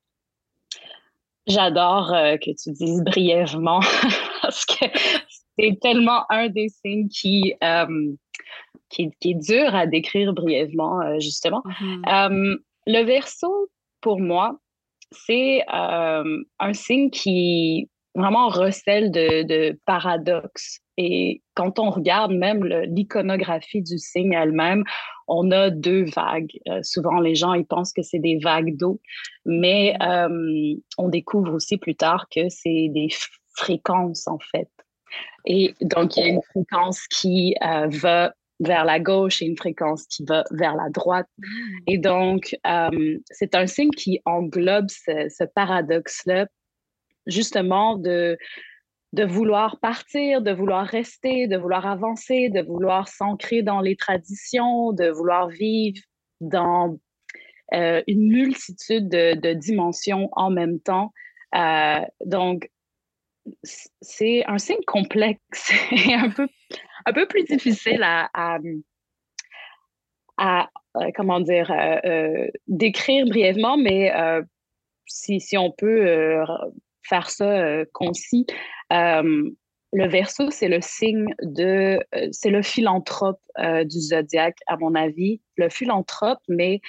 J'adore 1.46 2.14
euh, 2.14 2.38
que 2.38 2.50
tu 2.52 2.72
dises 2.72 3.02
brièvement 3.02 3.80
parce 4.42 4.64
que 4.64 4.86
c'est 5.58 5.78
tellement 5.80 6.24
un 6.30 6.48
des 6.48 6.68
signes 6.68 7.08
qui, 7.08 7.54
euh, 7.62 8.12
qui, 8.88 9.10
est 9.22 9.34
dur 9.34 9.74
à 9.74 9.86
décrire 9.86 10.32
brièvement, 10.32 11.00
euh, 11.00 11.18
justement. 11.20 11.62
Mm-hmm. 11.80 12.56
le 12.86 13.04
verso, 13.04 13.70
pour 14.00 14.20
moi, 14.20 14.58
c'est 15.12 15.62
un 15.68 16.72
signe 16.72 17.10
qui 17.10 17.88
vraiment 18.14 18.48
recèle 18.48 19.10
de, 19.10 19.42
de 19.42 19.78
paradoxes. 19.86 20.80
Et 20.96 21.42
quand 21.54 21.78
on 21.78 21.90
regarde 21.90 22.32
même 22.32 22.64
l'iconographie 22.64 23.82
du 23.82 23.98
signe 23.98 24.32
elle-même, 24.32 24.84
on 25.26 25.50
a 25.50 25.70
deux 25.70 26.04
vagues. 26.04 26.52
Euh, 26.68 26.80
souvent, 26.82 27.18
les 27.20 27.34
gens 27.34 27.54
ils 27.54 27.66
pensent 27.66 27.92
que 27.92 28.02
c'est 28.02 28.18
des 28.18 28.38
vagues 28.38 28.76
d'eau, 28.76 29.00
mais 29.44 29.96
euh, 30.02 30.74
on 30.98 31.08
découvre 31.08 31.52
aussi 31.54 31.78
plus 31.78 31.96
tard 31.96 32.26
que 32.34 32.48
c'est 32.48 32.88
des 32.90 33.08
fréquences, 33.56 34.28
en 34.28 34.38
fait. 34.38 34.68
Et 35.44 35.74
donc, 35.80 36.16
il 36.16 36.20
y 36.20 36.22
a 36.24 36.28
une 36.28 36.42
fréquence 36.42 37.06
qui 37.08 37.54
euh, 37.62 37.86
va 37.88 38.34
vers 38.60 38.84
la 38.84 39.00
gauche 39.00 39.42
et 39.42 39.46
une 39.46 39.56
fréquence 39.56 40.06
qui 40.06 40.24
va 40.24 40.44
vers 40.52 40.74
la 40.76 40.88
droite. 40.88 41.28
Mm. 41.38 41.44
Et 41.88 41.98
donc, 41.98 42.56
c'est 43.30 43.54
un 43.54 43.66
signe 43.66 43.90
qui 43.90 44.20
englobe 44.24 44.88
ce, 44.88 45.28
ce 45.28 45.44
paradoxe-là, 45.44 46.46
justement, 47.26 47.96
de 47.96 48.38
de 49.14 49.24
vouloir 49.24 49.78
partir, 49.78 50.42
de 50.42 50.50
vouloir 50.50 50.84
rester, 50.84 51.46
de 51.46 51.56
vouloir 51.56 51.86
avancer, 51.86 52.48
de 52.48 52.62
vouloir 52.62 53.06
s'ancrer 53.06 53.62
dans 53.62 53.80
les 53.80 53.94
traditions, 53.94 54.92
de 54.92 55.08
vouloir 55.08 55.48
vivre 55.48 56.00
dans 56.40 56.98
euh, 57.72 58.02
une 58.08 58.26
multitude 58.26 59.08
de, 59.08 59.52
dimensions 59.52 60.28
en 60.32 60.50
même 60.50 60.80
temps. 60.80 61.12
Euh, 61.54 62.00
donc, 62.26 62.68
c'est 63.62 64.44
un 64.46 64.58
signe 64.58 64.82
complexe 64.86 65.72
et 65.92 66.14
un 66.14 66.30
peu, 66.30 66.46
un 67.06 67.12
peu 67.12 67.26
plus 67.26 67.44
difficile 67.44 68.02
à, 68.02 68.30
à, 70.38 70.68
euh, 70.96 71.10
comment 71.14 71.40
dire, 71.40 71.72
décrire 72.66 73.26
brièvement, 73.26 73.76
mais 73.76 74.12
si, 75.06 75.40
si, 75.40 75.56
on 75.58 75.70
peut 75.70 76.36
faire 77.02 77.30
ça 77.30 77.84
concis, 77.92 78.46
euh, 78.92 79.50
le 79.92 80.08
verso, 80.08 80.50
c'est 80.50 80.68
le 80.68 80.80
signe 80.80 81.26
de, 81.42 82.00
euh, 82.14 82.28
c'est 82.32 82.50
le 82.50 82.62
philanthrope 82.62 83.40
euh, 83.58 83.84
du 83.84 84.00
zodiaque, 84.00 84.58
à 84.66 84.76
mon 84.76 84.94
avis. 84.94 85.40
Le 85.56 85.68
philanthrope, 85.68 86.40
mais 86.48 86.80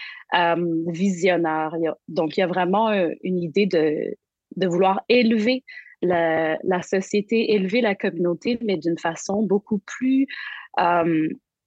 visionnaire. 0.87 1.75
donc, 2.07 2.35
il 2.35 2.39
y 2.39 2.43
a 2.43 2.47
vraiment 2.47 2.91
une 3.21 3.41
idée 3.41 3.67
de, 3.67 4.15
de 4.57 4.67
vouloir 4.67 5.01
élever 5.07 5.63
la, 6.05 6.57
la, 6.63 6.81
société, 6.81 7.53
élever 7.53 7.81
la 7.81 7.95
communauté, 7.95 8.57
mais 8.61 8.77
d'une 8.77 8.97
façon 8.97 9.43
beaucoup 9.43 9.79
plus 9.79 10.27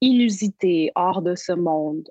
inusitée, 0.01 0.91
hors 0.95 1.21
de 1.21 1.35
ce 1.35 1.51
monde. 1.51 2.07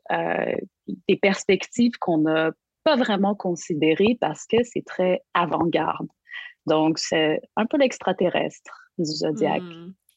des 1.09 1.17
perspectives 1.17 1.93
qu'on 2.01 2.19
n'a 2.19 2.51
pas 2.85 2.97
vraiment 2.97 3.35
considérées 3.35 4.17
parce 4.21 4.47
que 4.47 4.63
c'est 4.63 4.85
très 4.85 5.23
avant-garde. 5.35 6.09
Donc, 6.67 6.99
c'est 6.99 7.41
un 7.57 7.67
peu 7.67 7.79
l'extraterrestre 7.79 8.93
du 8.99 9.11
zodiaque. 9.11 9.63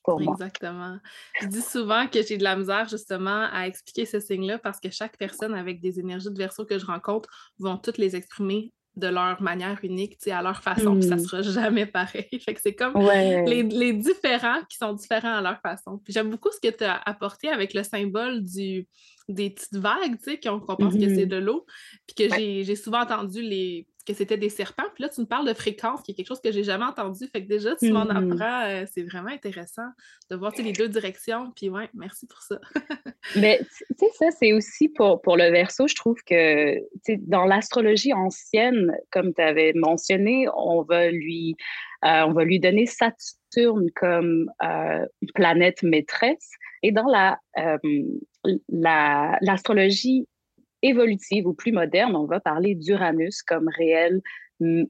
Pour 0.03 0.20
moi. 0.20 0.34
Exactement. 0.34 0.98
Je 1.41 1.46
dis 1.48 1.62
souvent 1.62 2.08
que 2.08 2.24
j'ai 2.24 2.38
de 2.38 2.44
la 2.44 2.56
misère 2.56 2.88
justement 2.89 3.48
à 3.51 3.68
expliquer 3.68 4.08
ce 4.08 4.20
signe-là 4.20 4.58
parce 4.58 4.80
que 4.80 4.89
chaque 4.89 5.15
personne 5.15 5.53
avec 5.53 5.80
des 5.80 6.00
énergies 6.00 6.32
de 6.32 6.38
verso 6.38 6.65
que 6.65 6.80
je 6.80 6.88
rencontre 6.88 7.30
vont 7.60 7.77
toutes 7.77 8.00
les 8.00 8.15
exprimer 8.15 8.74
de 8.98 9.07
leur 9.07 9.41
manière 9.41 9.79
unique, 9.83 10.17
à 10.27 10.41
leur 10.41 10.62
façon, 10.62 10.95
puis 11.00 11.07
ça 11.07 11.15
hmm. 11.15 11.19
sera 11.19 11.41
jamais 11.41 11.86
pareil. 11.86 12.27
fait 12.45 12.53
que 12.53 12.62
c'est 12.62 12.75
comme 12.75 12.93
les, 13.00 13.63
les, 13.63 13.93
différents 13.93 14.62
qui 14.69 14.77
sont 14.77 14.93
différents 14.93 15.38
à 15.38 15.41
leur 15.41 15.62
façon. 15.62 16.00
Puis 16.03 16.13
j'aime 16.13 16.29
beaucoup 16.29 16.50
ce 16.51 16.60
que 16.60 16.75
tu 16.75 16.83
as 16.83 16.98
apporté 17.05 17.48
avec 17.48 17.74
le 17.74 17.83
symbole 17.83 18.43
du, 18.43 18.88
des 19.29 19.51
petites 19.51 19.77
vagues, 19.77 20.17
tu 20.17 20.31
sais, 20.31 20.39
qu'on 20.39 20.60
pense 20.60 20.93
que 20.93 21.00
c'est 21.00 21.25
mm-hmm. 21.25 21.27
de 21.27 21.38
l'eau, 21.38 21.65
puis 22.05 22.27
que 22.27 22.36
j'ai 22.36 22.75
souvent 22.75 23.01
entendu 23.01 23.41
les 23.41 23.88
que 24.03 24.13
c'était 24.13 24.38
des 24.38 24.50
serpents. 24.50 24.86
Puis 24.93 25.03
là, 25.03 25.10
tu 25.10 25.22
me 25.22 25.25
parles 25.25 25.48
de 25.48 25.53
fréquence, 25.53 26.01
qui 26.01 26.12
est 26.12 26.13
quelque 26.13 26.27
chose 26.27 26.41
que 26.41 26.51
j'ai 26.51 26.63
jamais 26.63 26.86
entendu. 26.86 27.27
Fait 27.27 27.43
que 27.43 27.48
déjà, 27.48 27.75
tu 27.75 27.91
m'en 27.91 28.05
mm-hmm. 28.05 28.34
apprends. 28.34 28.62
Euh, 28.65 28.86
c'est 28.91 29.03
vraiment 29.03 29.29
intéressant 29.29 29.88
de 30.29 30.36
voir 30.36 30.53
les 30.58 30.74
deux 30.74 30.89
directions. 30.89 31.51
Puis 31.55 31.70
ouais, 31.70 31.89
merci 31.93 32.27
pour 32.27 32.41
ça. 32.41 32.60
Mais 33.36 33.60
tu 33.60 33.96
sais, 33.98 34.08
ça, 34.17 34.31
c'est 34.31 34.53
aussi 34.53 34.89
pour, 34.89 35.22
pour 35.22 35.38
le 35.38 35.50
verso, 35.51 35.88
je 35.88 35.96
trouve 35.96 36.17
que 36.25 36.77
dans 37.27 37.46
l'astrologie 37.46 38.13
ancienne, 38.13 38.96
comme 39.12 39.34
tu 39.34 39.41
avais 39.41 39.74
mentionné, 39.75 40.48
on 40.55 40.84
va 40.84 41.12
lui, 41.12 41.55
euh, 42.05 42.24
on 42.25 42.34
va 42.34 42.43
lui 42.43 42.60
donner 42.60 42.86
Saturne 42.86 43.89
comme 43.96 44.51
euh, 44.63 45.05
planète 45.36 45.84
maîtresse. 45.84 46.50
Et 46.84 46.91
dans 46.91 47.05
la, 47.05 47.38
l'astrologie 49.41 50.27
évolutive 50.82 51.48
ou 51.48 51.54
plus 51.54 51.72
moderne, 51.72 52.16
on 52.16 52.26
va 52.26 52.40
parler 52.40 52.76
d'Uranus 52.76 53.42
comme 53.44 53.70
réelle 53.70 54.22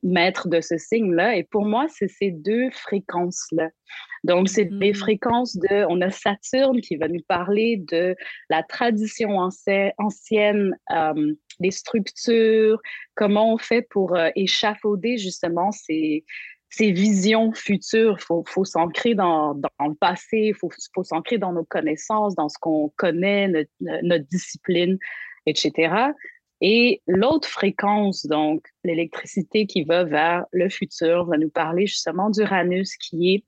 maître 0.04 0.48
de 0.48 0.62
ce 0.62 0.78
signe-là. 0.78 1.36
Et 1.38 1.44
pour 1.44 1.66
moi, 1.66 1.88
c'est 1.90 2.08
ces 2.08 2.32
deux 2.32 2.70
fréquences-là. 2.72 3.70
Donc, 4.24 4.50
c'est 4.50 4.70
les 4.70 4.92
mm-hmm. 4.92 4.96
fréquences 4.96 5.58
de, 5.58 5.86
on 5.90 6.02
a 6.02 6.10
Saturne 6.10 6.82
qui 6.82 6.96
va 6.96 7.08
nous 7.08 7.24
parler 7.28 7.78
de 7.90 8.16
la 8.50 8.64
tradition 8.64 9.38
ancienne, 9.38 10.76
euh, 10.92 11.34
des 11.60 11.72
structures, 11.72 12.80
comment 13.16 13.54
on 13.54 13.58
fait 13.58 13.82
pour 13.82 14.16
euh, 14.16 14.30
échafauder 14.36 15.18
justement 15.18 15.72
ces, 15.72 16.24
ces 16.70 16.92
visions 16.92 17.52
futures. 17.52 18.18
Il 18.20 18.24
faut, 18.24 18.44
faut 18.48 18.66
s'ancrer 18.66 19.16
dans, 19.16 19.56
dans, 19.56 19.88
le 19.88 19.96
passé, 19.96 20.38
il 20.50 20.56
faut, 20.56 20.70
faut 20.94 21.04
s'ancrer 21.04 21.38
dans 21.38 21.54
nos 21.54 21.66
connaissances, 21.66 22.36
dans 22.36 22.50
ce 22.50 22.58
qu'on 22.60 22.92
connaît, 22.98 23.48
notre, 23.48 23.72
notre 23.80 24.26
discipline, 24.28 24.98
etc. 25.46 26.14
Et 26.62 27.02
l'autre 27.08 27.48
fréquence, 27.48 28.26
donc 28.26 28.64
l'électricité 28.84 29.66
qui 29.66 29.84
va 29.84 30.04
vers 30.04 30.46
le 30.52 30.70
futur, 30.70 31.26
va 31.26 31.38
nous 31.38 31.50
parler 31.50 31.88
justement 31.88 32.30
d'Uranus 32.30 32.96
qui 32.98 33.34
est 33.34 33.46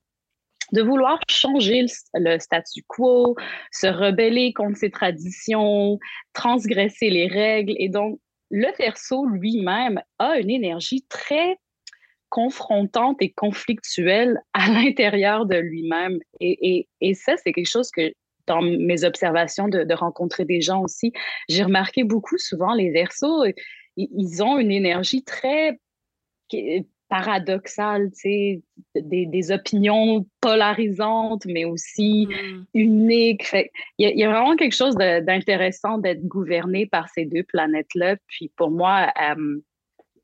de 0.72 0.82
vouloir 0.82 1.20
changer 1.30 1.86
le, 2.16 2.40
statu 2.40 2.84
quo, 2.88 3.36
se 3.72 3.86
rebeller 3.86 4.54
contre 4.54 4.78
ses 4.78 4.90
traditions, 4.90 6.00
transgresser 6.34 7.12
les 7.12 7.28
règles. 7.28 7.76
Et 7.78 7.90
donc, 7.90 8.20
le 8.50 8.68
verso 8.80 9.26
lui-même 9.26 10.02
a 10.18 10.40
une 10.40 10.50
énergie 10.50 11.06
très 11.10 11.58
confrontante 12.30 13.18
et 13.22 13.32
conflictuelle 13.32 14.42
à 14.54 14.68
l'intérieur 14.70 15.46
de 15.46 15.58
lui-même. 15.58 16.20
Et, 16.40 16.78
et, 16.78 16.90
et, 17.02 17.14
ça, 17.14 17.38
c'est 17.38 17.54
quelque 17.54 17.70
chose 17.70 17.92
que 17.92 18.12
dans 18.48 18.62
mes 18.62 19.04
observations 19.04 19.68
de, 19.68 19.84
de 19.84 19.94
rencontrer 19.94 20.46
des 20.46 20.62
gens 20.62 20.82
aussi, 20.82 21.14
j'ai 21.50 21.64
remarqué 21.64 22.04
beaucoup 22.04 22.38
souvent 22.38 22.74
les 22.74 22.92
versos, 22.92 23.46
ils 23.96 24.44
ont 24.44 24.58
une 24.58 24.72
énergie 24.72 25.24
très 25.24 25.80
paradoxale, 27.10 28.10
tu 28.12 28.22
sais, 28.22 28.62
des, 28.96 29.28
des, 29.28 29.52
opinions 29.52 30.26
polarisantes, 30.42 31.46
mais 31.46 31.64
aussi 31.64 32.28
mm. 32.28 32.66
uniques. 32.74 33.56
il, 34.00 34.18
y 34.18 34.24
a, 34.24 34.30
vraiment 34.30 34.56
quelque 34.56 34.76
chose 34.76 34.96
d'intéressant 34.96 36.00
d'être 36.00 36.26
gouverné 36.26 36.88
par 36.88 37.08
ces 37.10 37.26
deux 37.26 37.44
planètes-là. 37.44 38.16
Puis 38.28 38.52
pour 38.56 38.72
moi, 38.72 39.12
euh, 39.22 39.60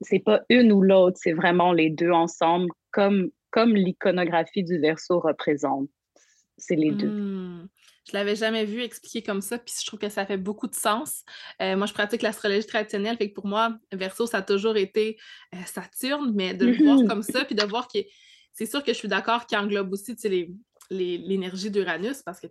c'est 0.01 0.17
pas 0.17 0.41
une 0.49 0.71
ou 0.71 0.81
l'autre, 0.81 1.17
c'est 1.21 1.33
vraiment 1.33 1.73
les 1.73 1.91
deux 1.91 2.11
ensemble, 2.11 2.69
comme, 2.91 3.29
comme 3.51 3.75
l'iconographie 3.75 4.63
du 4.63 4.79
verso 4.79 5.19
représente. 5.19 5.89
C'est 6.57 6.75
les 6.75 6.91
deux. 6.91 7.11
Je 8.07 8.13
l'avais 8.13 8.35
jamais 8.35 8.65
vu 8.65 8.81
expliqué 8.81 9.21
comme 9.21 9.41
ça, 9.41 9.57
puis 9.57 9.73
je 9.79 9.85
trouve 9.85 9.99
que 9.99 10.09
ça 10.09 10.25
fait 10.25 10.37
beaucoup 10.37 10.67
de 10.67 10.75
sens. 10.75 11.23
Euh, 11.61 11.75
moi, 11.75 11.85
je 11.85 11.93
pratique 11.93 12.21
l'astrologie 12.21 12.65
traditionnelle, 12.65 13.17
fait 13.17 13.29
que 13.29 13.35
pour 13.35 13.47
moi, 13.47 13.77
Verseau, 13.91 14.25
ça 14.25 14.37
a 14.37 14.41
toujours 14.41 14.77
été 14.77 15.17
euh, 15.53 15.57
Saturne, 15.65 16.31
mais 16.33 16.53
de 16.53 16.65
le 16.65 16.83
voir 16.83 16.97
mm-hmm. 16.97 17.07
comme 17.07 17.23
ça, 17.23 17.45
puis 17.45 17.55
de 17.55 17.63
voir 17.63 17.87
que 17.87 17.99
c'est 18.53 18.65
sûr 18.65 18.83
que 18.83 18.93
je 18.93 18.97
suis 18.97 19.07
d'accord 19.07 19.45
qu'il 19.45 19.57
englobe 19.57 19.93
aussi 19.93 20.15
l'énergie 20.89 21.71
d'Uranus, 21.71 22.23
parce 22.23 22.39
que 22.39 22.47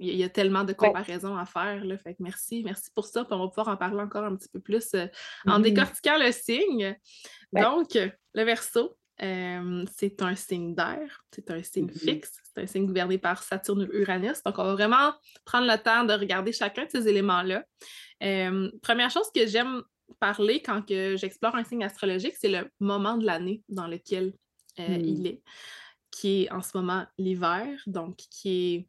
il 0.00 0.14
y 0.14 0.22
a 0.22 0.28
tellement 0.28 0.62
de 0.62 0.72
comparaisons 0.72 1.36
à 1.36 1.44
faire. 1.44 1.84
Là, 1.84 1.98
fait 1.98 2.14
que 2.14 2.22
merci, 2.22 2.62
merci 2.64 2.88
pour 2.94 3.04
ça. 3.04 3.24
Puis 3.24 3.34
on 3.34 3.40
va 3.40 3.48
pouvoir 3.48 3.68
en 3.68 3.76
parler 3.76 4.00
encore 4.00 4.22
un 4.22 4.36
petit 4.36 4.48
peu 4.48 4.60
plus 4.60 4.94
euh, 4.94 5.06
en 5.44 5.58
mm-hmm. 5.58 5.62
décortiquant 5.62 6.18
le 6.18 6.30
signe. 6.30 6.96
Donc, 7.52 7.98
le 8.34 8.44
Verseau, 9.22 9.84
c'est 9.96 10.22
un 10.22 10.36
signe 10.36 10.74
d'air, 10.74 11.24
c'est 11.32 11.50
un 11.50 11.62
signe 11.62 11.86
mm-hmm. 11.86 11.98
fixe, 11.98 12.32
c'est 12.44 12.62
un 12.62 12.66
signe 12.66 12.86
gouverné 12.86 13.18
par 13.18 13.42
Saturne-Uranus. 13.42 14.42
Donc, 14.44 14.58
on 14.58 14.64
va 14.64 14.74
vraiment 14.74 15.12
prendre 15.44 15.66
le 15.66 15.76
temps 15.76 16.04
de 16.04 16.12
regarder 16.12 16.52
chacun 16.52 16.84
de 16.84 16.90
ces 16.90 17.08
éléments-là. 17.08 17.64
première 18.82 19.10
chose 19.10 19.30
que 19.34 19.46
j'aime 19.46 19.82
parler 20.20 20.62
quand 20.62 20.82
j'explore 20.88 21.54
un 21.54 21.64
signe 21.64 21.84
astrologique, 21.84 22.34
c'est 22.38 22.48
le 22.48 22.70
moment 22.80 23.16
de 23.16 23.26
l'année 23.26 23.62
dans 23.68 23.86
lequel 23.86 24.32
euh, 24.78 24.88
mm. 24.88 25.04
il 25.04 25.26
est, 25.26 25.42
qui 26.10 26.44
est 26.44 26.52
en 26.52 26.62
ce 26.62 26.76
moment 26.76 27.06
l'hiver, 27.18 27.66
donc 27.86 28.16
qui 28.16 28.74
est 28.74 28.88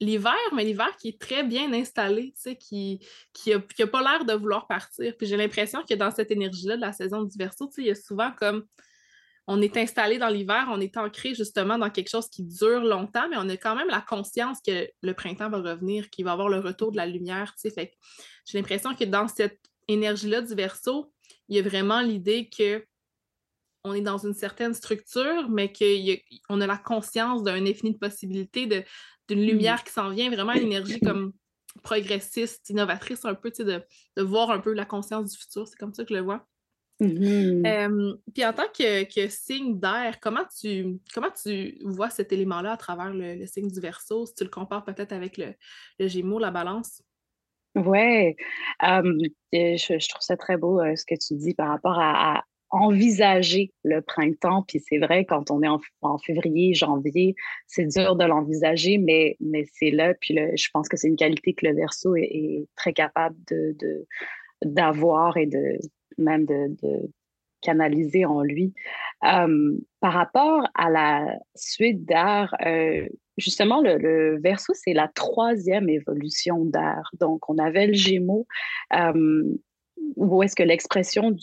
l'hiver, 0.00 0.34
mais 0.52 0.64
l'hiver 0.64 0.96
qui 0.98 1.08
est 1.08 1.20
très 1.20 1.44
bien 1.44 1.72
installé, 1.72 2.34
qui 2.58 3.00
n'a 3.46 3.60
qui 3.60 3.82
a, 3.82 3.86
pas 3.86 4.02
l'air 4.02 4.24
de 4.24 4.32
vouloir 4.34 4.66
partir. 4.66 5.16
Puis 5.16 5.26
j'ai 5.26 5.36
l'impression 5.36 5.82
que 5.88 5.94
dans 5.94 6.10
cette 6.10 6.30
énergie-là 6.30 6.76
de 6.76 6.80
la 6.80 6.92
saison 6.92 7.22
du 7.22 7.36
Verseau, 7.38 7.70
il 7.78 7.86
y 7.86 7.90
a 7.90 7.94
souvent 7.94 8.32
comme 8.32 8.64
on 9.46 9.60
est 9.60 9.76
installé 9.76 10.18
dans 10.18 10.28
l'hiver, 10.28 10.68
on 10.70 10.80
est 10.80 10.96
ancré 10.96 11.34
justement 11.34 11.76
dans 11.76 11.90
quelque 11.90 12.08
chose 12.08 12.28
qui 12.28 12.44
dure 12.44 12.80
longtemps, 12.80 13.28
mais 13.28 13.36
on 13.36 13.48
a 13.48 13.56
quand 13.56 13.76
même 13.76 13.88
la 13.88 14.00
conscience 14.00 14.58
que 14.66 14.88
le 15.02 15.14
printemps 15.14 15.50
va 15.50 15.58
revenir, 15.58 16.08
qu'il 16.10 16.24
va 16.24 16.30
y 16.30 16.32
avoir 16.32 16.48
le 16.48 16.60
retour 16.60 16.92
de 16.92 16.96
la 16.96 17.06
lumière. 17.06 17.54
Fait 17.60 17.92
j'ai 18.46 18.58
l'impression 18.58 18.94
que 18.94 19.04
dans 19.04 19.28
cette 19.28 19.60
énergie-là 19.88 20.40
du 20.40 20.54
verso, 20.54 21.12
il 21.48 21.56
y 21.56 21.58
a 21.58 21.62
vraiment 21.62 22.00
l'idée 22.00 22.48
que 22.48 22.84
on 23.86 23.92
est 23.92 24.00
dans 24.00 24.16
une 24.16 24.32
certaine 24.32 24.72
structure, 24.72 25.50
mais 25.50 25.70
qu'on 25.70 26.60
a, 26.62 26.66
la 26.66 26.78
conscience 26.78 27.42
d'un 27.42 27.66
infini 27.66 27.92
de 27.92 27.98
possibilités, 27.98 28.66
d'une 29.28 29.42
mmh. 29.42 29.46
lumière 29.46 29.84
qui 29.84 29.92
s'en 29.92 30.08
vient, 30.08 30.30
vraiment 30.30 30.54
une 30.54 30.62
énergie 30.62 31.00
comme 31.00 31.34
progressiste, 31.82 32.70
innovatrice 32.70 33.26
un 33.26 33.34
peu, 33.34 33.50
de, 33.50 33.82
de 34.16 34.22
voir 34.22 34.50
un 34.50 34.60
peu 34.60 34.72
la 34.72 34.86
conscience 34.86 35.32
du 35.32 35.36
futur. 35.36 35.68
C'est 35.68 35.76
comme 35.76 35.92
ça 35.92 36.04
que 36.04 36.14
je 36.14 36.14
le 36.14 36.24
vois. 36.24 36.46
Mmh 37.00 38.12
puis 38.32 38.44
en 38.44 38.52
tant 38.52 38.68
que, 38.68 39.28
signe 39.28 39.78
d'air, 39.78 40.20
comment 40.20 40.44
tu, 40.60 40.98
comment 41.12 41.30
tu 41.30 41.78
vois 41.84 42.10
cet 42.10 42.32
élément-là 42.32 42.72
à 42.72 42.76
travers 42.76 43.12
le, 43.12 43.44
signe 43.46 43.68
du 43.68 43.80
verso, 43.80 44.26
si 44.26 44.34
tu 44.34 44.44
le 44.44 44.50
compares 44.50 44.84
peut-être 44.84 45.12
avec 45.12 45.36
le, 45.36 45.54
le 45.98 46.08
Gémeaux, 46.08 46.38
la 46.38 46.50
balance? 46.50 47.02
Oui, 47.74 48.36
je, 48.80 50.08
trouve 50.08 50.20
ça 50.20 50.36
très 50.36 50.56
beau 50.56 50.80
ce 50.94 51.04
que 51.04 51.16
tu 51.16 51.34
dis 51.34 51.54
par 51.54 51.68
rapport 51.68 51.98
à, 51.98 52.44
envisager 52.74 53.72
le 53.84 54.02
printemps. 54.02 54.64
Puis 54.66 54.80
c'est 54.80 54.98
vrai, 54.98 55.24
quand 55.24 55.50
on 55.50 55.62
est 55.62 55.68
en, 55.68 56.18
février, 56.18 56.74
janvier, 56.74 57.36
c'est 57.68 57.86
dur 57.86 58.16
de 58.16 58.24
l'envisager, 58.24 58.98
mais, 58.98 59.36
mais 59.40 59.64
c'est 59.72 59.90
là. 59.90 60.12
Puis 60.14 60.34
je 60.34 60.68
pense 60.72 60.88
que 60.88 60.96
c'est 60.96 61.08
une 61.08 61.16
qualité 61.16 61.54
que 61.54 61.66
le 61.66 61.74
verso 61.74 62.16
est, 62.16 62.66
très 62.76 62.92
capable 62.92 63.36
de, 63.48 64.06
d'avoir 64.64 65.36
et 65.36 65.46
de, 65.46 65.78
même 66.18 66.44
de, 66.46 66.76
canaliser 67.62 68.26
en 68.26 68.42
lui. 68.42 68.74
par 69.20 70.12
rapport 70.12 70.68
à 70.74 70.90
la 70.90 71.38
suite 71.54 72.04
d'art, 72.04 72.54
euh, 72.66 73.06
justement, 73.38 73.80
le, 73.80 74.38
verso, 74.40 74.74
c'est 74.74 74.92
la 74.92 75.08
troisième 75.08 75.88
évolution 75.88 76.64
d'art. 76.66 77.10
Donc, 77.18 77.48
on 77.48 77.56
avait 77.56 77.86
le 77.86 77.94
Gémeaux, 77.94 78.46
où 80.16 80.42
est-ce 80.42 80.56
que 80.56 80.62
l'expression 80.62 81.34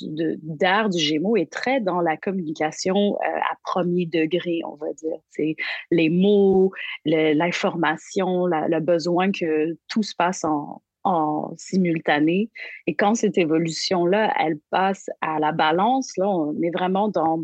d'art 0.44 0.90
du 0.90 1.00
Gémeaux 1.00 1.36
est 1.36 1.52
très 1.52 1.82
dans 1.82 2.02
la 2.02 2.18
communication 2.18 3.16
euh, 3.16 3.40
à 3.52 3.56
premier 3.64 4.06
degré, 4.06 4.62
on 4.66 4.76
va 4.76 4.94
dire. 4.94 5.18
C'est 5.30 5.56
les 5.90 6.10
mots, 6.10 6.72
l'information, 7.06 8.46
le 8.46 8.80
besoin 8.80 9.32
que 9.32 9.78
tout 9.88 10.04
se 10.04 10.16
passe 10.16 10.44
en, 10.44 10.82
en 11.04 11.54
simultané. 11.58 12.50
Et 12.88 12.96
quand 12.96 13.16
cette 13.16 13.38
évolution-là, 13.38 14.34
elle 14.40 14.60
passe 14.70 15.10
à 15.22 15.40
la 15.40 15.52
balance, 15.52 16.16
là, 16.18 16.30
on 16.30 16.60
est 16.62 16.72
vraiment 16.72 17.08
dans 17.10 17.44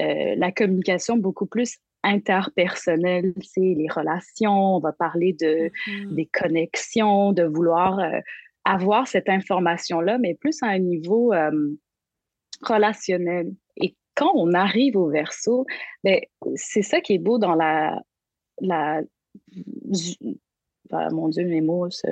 euh, 0.00 0.34
la 0.36 0.52
communication 0.52 1.16
beaucoup 1.16 1.46
plus 1.46 1.78
interpersonnelle, 2.02 3.32
c'est 3.42 3.60
les 3.60 3.88
relations, 3.88 4.76
on 4.76 4.78
va 4.78 4.92
parler 4.92 5.32
de, 5.32 5.70
mm-hmm. 5.70 6.14
des 6.14 6.26
connexions, 6.26 7.32
de 7.32 7.44
vouloir 7.44 7.98
euh, 7.98 8.20
avoir 8.64 9.06
cette 9.06 9.28
information-là, 9.28 10.18
mais 10.18 10.34
plus 10.34 10.62
à 10.62 10.66
un 10.66 10.78
niveau 10.78 11.32
euh, 11.32 11.70
relationnel. 12.62 13.52
Et 13.76 13.96
quand 14.14 14.32
on 14.34 14.52
arrive 14.52 14.96
au 14.96 15.08
verso, 15.08 15.66
ben, 16.02 16.20
c'est 16.56 16.82
ça 16.82 17.00
qui 17.00 17.14
est 17.14 17.18
beau 17.18 17.38
dans 17.38 17.54
la, 17.54 18.00
la 18.60 19.00
bah, 20.94 21.08
mon 21.10 21.28
Dieu, 21.28 21.44
mes 21.44 21.60
mots 21.60 21.90
se, 21.90 22.06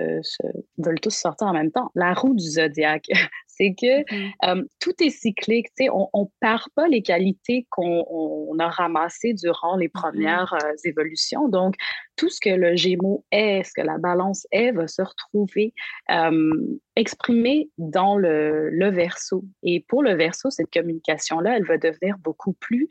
veulent 0.77 0.99
tous 0.99 1.14
sortir 1.14 1.47
en 1.47 1.53
même 1.53 1.71
temps. 1.71 1.92
La 1.95 2.14
roue 2.14 2.35
du 2.35 2.42
zodiaque, 2.45 3.07
c'est 3.47 3.75
que 3.81 4.03
mm-hmm. 4.03 4.33
euh, 4.45 4.64
tout 4.81 4.95
est 5.01 5.11
cyclique. 5.11 5.68
On 5.92 6.09
ne 6.14 6.25
perd 6.40 6.64
pas 6.75 6.88
les 6.88 7.01
qualités 7.01 7.64
qu'on 7.71 8.59
a 8.59 8.68
ramassées 8.68 9.35
durant 9.35 9.77
les 9.77 9.87
mm-hmm. 9.87 9.90
premières 9.92 10.55
euh, 10.55 10.73
évolutions. 10.85 11.49
Donc, 11.49 11.77
tout 12.16 12.29
ce 12.29 12.40
que 12.40 12.51
le 12.51 12.75
Gémeaux 12.75 13.25
est, 13.31 13.62
ce 13.62 13.73
que 13.73 13.87
la 13.87 13.99
balance 13.99 14.49
est, 14.51 14.73
va 14.73 14.88
se 14.88 15.03
retrouver 15.03 15.75
euh, 16.11 16.51
exprimé 16.97 17.71
dans 17.79 18.16
le, 18.16 18.68
le 18.68 18.90
verso. 18.90 19.45
Et 19.62 19.85
pour 19.87 20.03
le 20.03 20.14
verso, 20.14 20.51
cette 20.51 20.73
communication-là, 20.73 21.57
elle 21.57 21.66
va 21.66 21.79
devenir 21.79 22.18
beaucoup 22.18 22.55
plus 22.55 22.88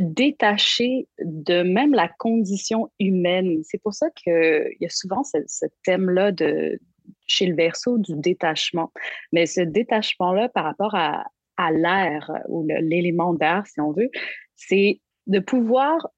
détaché 0.00 1.08
de 1.20 1.62
même 1.62 1.94
la 1.94 2.08
condition 2.08 2.90
humaine. 2.98 3.60
C'est 3.64 3.82
pour 3.82 3.94
ça 3.94 4.10
qu'il 4.10 4.76
y 4.80 4.86
a 4.86 4.90
souvent 4.90 5.22
ce, 5.24 5.66
thème-là 5.84 6.32
de 6.32 6.78
chez 7.26 7.46
le 7.46 7.54
verso 7.54 7.98
du 7.98 8.14
détachement. 8.14 8.92
Mais 9.32 9.46
ce 9.46 9.60
détachement-là 9.60 10.48
par 10.48 10.64
rapport 10.64 10.94
à, 10.94 11.24
à 11.56 11.72
l'air 11.72 12.30
ou 12.48 12.66
l'élément 12.66 13.34
d'air, 13.34 13.66
si 13.66 13.80
on 13.80 13.92
veut, 13.92 14.10
c'est 14.54 15.00
de 15.26 15.40
pouvoir 15.40 16.08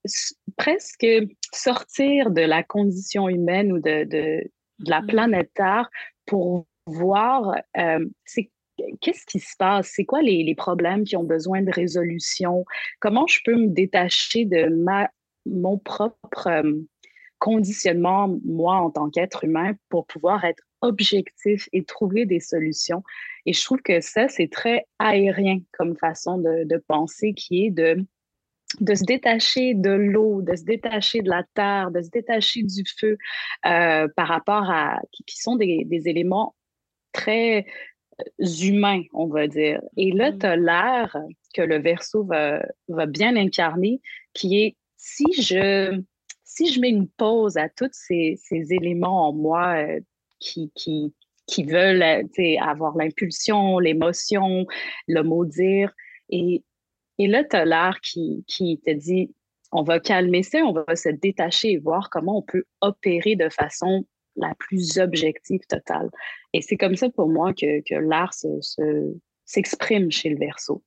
presque 0.57 1.07
sortir 1.55 2.31
de 2.31 2.43
la 2.43 2.63
condition 2.63 3.29
humaine 3.29 3.73
ou 3.73 3.79
de, 3.79 4.05
de, 4.05 4.51
la 4.81 5.01
mm-hmm. 5.01 5.07
planète 5.07 5.51
Terre 5.55 5.91
pour 6.27 6.67
voir 6.87 7.55
euh, 7.77 8.07
c'est 8.25 8.51
qu'est-ce 9.01 9.27
qui 9.27 9.41
se 9.41 9.57
passe? 9.59 9.93
C'est 9.95 10.05
quoi 10.05 10.23
les, 10.23 10.55
problèmes 10.55 11.05
qui 11.05 11.17
ont 11.17 11.25
besoin 11.25 11.63
de 11.63 11.71
résolution? 11.71 12.65
Comment 13.01 13.27
je 13.27 13.41
peux 13.45 13.57
me 13.57 13.69
détacher 13.69 14.45
de 14.45 14.69
ma, 14.69 15.11
mon 15.47 15.79
propre 15.79 16.63
conditionnement, 17.39 18.37
moi, 18.45 18.77
en 18.77 18.91
tant 18.91 19.11
qu'être 19.11 19.45
humain, 19.45 19.75
pour 19.89 20.07
pouvoir 20.07 20.45
être 20.45 20.63
objectif 20.81 21.69
et 21.73 21.85
trouver 21.85 22.27
des 22.27 22.41
solutions? 22.41 23.03
Et 23.47 23.53
je 23.53 23.63
trouve 23.65 23.81
que 23.83 24.01
ça, 24.01 24.29
c'est 24.29 24.51
très 24.51 24.87
aérien 24.99 25.61
comme 25.73 25.97
façon 25.97 26.39
de, 26.39 26.65
de 26.65 26.83
penser, 26.89 27.35
qui 27.35 27.67
est 27.67 27.71
de 27.71 28.05
de 28.81 28.95
se 28.95 29.05
détacher 29.05 29.75
de 29.75 29.91
l'eau, 29.91 30.43
de 30.43 30.55
se 30.55 30.65
détacher 30.65 31.23
de 31.23 31.31
la 31.31 31.43
terre, 31.55 31.91
de 31.91 32.03
se 32.03 32.11
détacher 32.11 32.63
du 32.63 32.85
feu 32.99 33.17
euh, 33.67 34.09
par 34.15 34.29
rapport 34.29 34.71
à, 34.71 35.01
qui, 35.11 35.41
sont 35.41 35.57
des, 35.57 35.85
des, 35.87 36.09
éléments 36.09 36.55
très 37.13 37.67
euh, 38.21 38.47
humains, 38.63 39.03
on 39.13 39.27
va 39.27 39.47
dire. 39.47 39.81
Et 39.97 40.13
là, 40.13 40.31
mm-hmm. 40.31 40.39
tu 40.39 40.47
as 40.47 40.57
l'air 40.57 41.17
que 41.55 41.63
le 41.63 41.79
verso 41.79 42.25
va, 42.25 42.65
va, 42.89 43.07
bien 43.07 43.37
incarner, 43.37 44.01
qui 44.35 44.61
est 44.61 44.77
si 44.97 45.25
je, 45.41 46.01
si 46.45 46.73
je 46.73 46.81
mets 46.81 46.91
une 46.91 47.09
pause 47.09 47.57
à 47.57 47.69
tous 47.69 47.91
ces, 47.93 48.39
ces 48.43 48.73
éléments 48.73 49.29
en 49.29 49.33
moi 49.33 49.75
euh, 49.77 50.01
qui, 50.41 50.71
qui, 50.75 51.15
qui 51.47 51.65
veulent 51.65 52.05
avoir 52.61 52.97
l'impulsion, 52.97 53.79
l'émotion, 53.79 54.67
le 55.07 55.23
mot 55.23 55.45
dire, 55.45 55.93
et 56.31 56.63
et 57.19 57.27
là, 57.27 57.45
tu 57.45 57.57
as 57.57 57.65
l'art 57.65 58.01
qui, 58.01 58.45
qui 58.47 58.81
te 58.85 58.91
dit 58.91 59.35
on 59.71 59.83
va 59.83 60.01
calmer 60.01 60.43
ça, 60.43 60.59
on 60.61 60.73
va 60.73 60.97
se 60.97 61.11
détacher 61.11 61.73
et 61.73 61.79
voir 61.79 62.09
comment 62.11 62.39
on 62.39 62.43
peut 62.43 62.65
opérer 62.81 63.37
de 63.37 63.51
façon 63.51 64.07
la 64.39 64.55
plus 64.55 64.99
objective 64.99 65.61
totale. 65.69 66.11
Et 66.53 66.63
c'est 66.63 66.77
comme 66.77 66.97
ça 66.97 67.11
pour 67.11 67.29
moi 67.29 67.53
que, 67.53 67.81
que 67.83 67.95
l'art 67.95 68.35
s'exprime 69.45 70.11
chez 70.11 70.31
le 70.31 70.39
verso. 70.39 70.83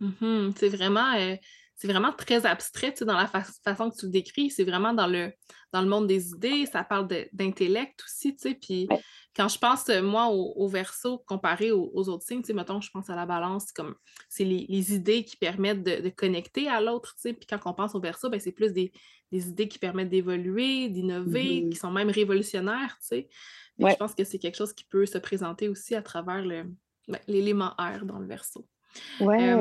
Mm-hmm. 0.00 0.52
C'est 0.56 0.68
vraiment, 0.68 1.14
euh, 1.14 1.36
c'est 1.80 1.88
vraiment 1.88 2.12
très 2.12 2.44
abstrait 2.44 2.92
dans 3.00 3.16
la 3.16 3.26
façon 3.26 3.88
que 3.88 3.96
tu 3.96 4.04
le 4.04 4.12
décris. 4.12 4.50
C'est 4.50 4.64
vraiment 4.64 4.92
dans 4.92 5.06
le, 5.06 5.32
dans 5.72 5.80
le 5.80 5.88
monde 5.88 6.06
des 6.06 6.28
idées. 6.28 6.66
Ça 6.66 6.84
parle 6.84 7.08
d'intellect 7.32 8.04
aussi. 8.04 8.36
Puis 8.60 8.86
quand 9.34 9.48
je 9.48 9.58
pense, 9.58 9.88
euh, 9.88 10.02
moi, 10.02 10.28
au, 10.28 10.68
verso 10.68 11.24
comparé 11.26 11.72
aux, 11.72 11.90
autres 12.10 12.26
signes, 12.26 12.42
mettons, 12.52 12.82
je 12.82 12.90
pense 12.90 13.08
à 13.08 13.16
la 13.16 13.24
balance, 13.24 13.72
comme 13.72 13.94
c'est 14.28 14.44
les, 14.44 14.94
idées 14.94 15.24
qui 15.24 15.38
permettent 15.38 15.82
de, 15.82 16.10
connecter 16.10 16.68
à 16.68 16.82
l'autre. 16.82 17.16
Puis 17.22 17.46
quand 17.48 17.58
on 17.64 17.72
pense 17.72 17.94
au 17.94 18.00
verso, 18.00 18.28
ben, 18.28 18.38
c'est 18.38 18.52
plus 18.52 18.74
des, 18.74 18.92
idées 19.32 19.68
qui 19.68 19.78
permettent 19.78 20.10
d'évoluer, 20.10 20.90
d'innover, 20.90 21.62
qui 21.62 21.62
mm-hmm. 21.62 21.78
sont 21.78 21.92
même 21.92 22.10
révolutionnaires. 22.10 22.98
Je 23.10 23.96
pense 23.96 24.14
que 24.14 24.24
c'est 24.24 24.38
quelque 24.38 24.58
chose 24.58 24.74
qui 24.74 24.84
peut 24.84 25.06
se 25.06 25.16
présenter 25.16 25.70
aussi 25.70 25.94
à 25.94 26.02
travers 26.02 26.44
ben, 26.44 27.20
l'élément 27.26 27.72
air 27.78 28.04
dans 28.04 28.18
le 28.18 28.26
verso. 28.26 28.68
Ouais, 29.20 29.54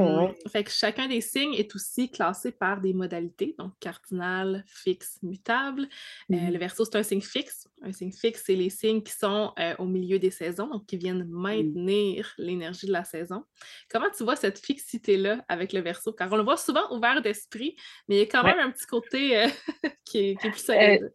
Fait 0.52 0.64
que 0.64 0.72
chacun 0.72 1.08
des 1.08 1.22
signes 1.22 1.54
est 1.54 1.74
aussi 1.76 2.10
classé 2.10 2.52
par 2.52 2.82
des 2.82 2.94
modalités, 2.94 3.56
donc 3.58 3.74
cardinal, 3.80 4.64
fixe, 4.68 5.20
mutable. 5.22 5.84
Euh, 6.32 6.36
le 6.36 6.58
mmh 6.58 6.60
verso, 6.60 6.86
c'est 6.86 6.98
un 6.98 7.04
signe 7.04 7.22
fixe. 7.22 7.68
Un 7.82 7.92
signe 7.92 8.12
fixe, 8.12 8.44
c'est 8.46 8.56
les 8.56 8.70
signes 8.70 9.02
qui 9.02 9.14
sont 9.14 9.54
euh, 9.60 9.76
au 9.78 9.86
milieu 9.86 10.20
des 10.20 10.32
saisons, 10.32 10.68
donc 10.68 10.86
qui 10.86 10.98
viennent 10.98 11.26
maintenir 11.30 12.34
l'énergie 12.38 12.88
de 12.88 12.92
la 12.92 13.04
saison. 13.04 13.44
Comment 13.90 14.10
tu 14.16 14.24
vois 14.24 14.36
cette 14.36 14.60
fixité-là 14.60 15.44
avec 15.48 15.74
le 15.74 15.82
verso? 15.82 16.12
Car 16.12 16.32
on 16.32 16.38
le 16.38 16.44
voit 16.44 16.58
souvent 16.58 16.92
ouvert 16.92 17.22
d'esprit, 17.22 17.76
mais 18.08 18.16
il 18.16 18.20
y 18.20 18.24
a 18.24 18.26
quand 18.26 18.44
même 18.44 18.60
un 18.60 18.72
petit 18.72 18.88
côté 18.88 19.38
euh, 19.38 19.48
qui, 20.06 20.30
est, 20.32 20.40
plus 20.40 20.58
solide. 20.58 21.12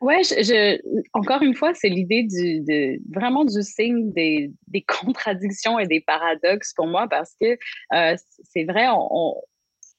Oui, 0.00 0.22
je, 0.22 0.78
encore 1.12 1.42
une 1.42 1.54
fois, 1.54 1.74
c'est 1.74 1.88
l'idée 1.88 2.22
du, 2.22 2.60
de, 2.60 3.00
vraiment 3.12 3.44
du 3.44 3.62
signe 3.62 4.12
des, 4.12 4.52
des, 4.68 4.82
contradictions 4.86 5.78
et 5.78 5.86
des 5.86 6.00
paradoxes 6.00 6.72
pour 6.74 6.86
moi 6.86 7.08
parce 7.08 7.34
que 7.40 7.58
euh, 7.94 8.16
c'est 8.44 8.64
vrai, 8.64 8.86
on, 8.90 9.34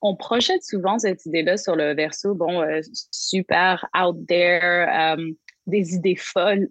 on, 0.01 0.15
projette 0.15 0.63
souvent 0.63 0.99
cette 0.99 1.25
idée-là 1.25 1.57
sur 1.57 1.75
le 1.75 1.93
verso, 1.95 2.33
bon, 2.33 2.61
euh, 2.61 2.79
super 3.11 3.85
out 3.93 4.15
there, 4.27 4.87
euh, 4.89 5.31
des 5.67 5.95
idées 5.95 6.15
folles, 6.15 6.69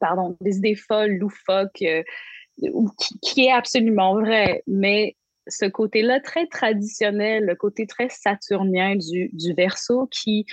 pardon, 0.00 0.36
des 0.40 0.56
idées 0.56 0.74
folles, 0.74 1.18
loufoques, 1.18 1.70
qui, 1.72 3.18
qui, 3.22 3.44
est 3.44 3.52
absolument 3.52 4.14
vrai, 4.14 4.64
mais 4.66 5.14
ce 5.46 5.66
côté-là 5.66 6.18
très 6.18 6.46
traditionnel, 6.46 7.44
le 7.44 7.54
côté 7.54 7.86
très 7.86 8.08
saturnien 8.08 8.96
du, 8.96 9.30
du 9.32 9.54
verso 9.54 10.08
qui 10.10 10.46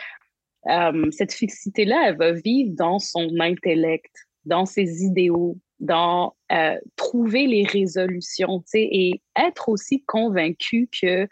euh, 0.68 1.12
cette 1.12 1.34
fixité-là, 1.34 2.10
elle 2.10 2.18
va 2.18 2.32
vivre 2.32 2.72
dans 2.74 3.00
son 3.00 3.40
intellect, 3.40 4.14
dans 4.46 4.66
ses 4.66 5.04
idéaux, 5.04 5.58
dans 5.80 6.36
euh, 6.52 6.78
trouver 6.96 7.48
les 7.48 7.64
résolutions, 7.64 8.64
et 8.74 9.22
être 9.38 9.70
aussi 9.70 10.04
convaincu 10.04 10.90
que 11.02 11.28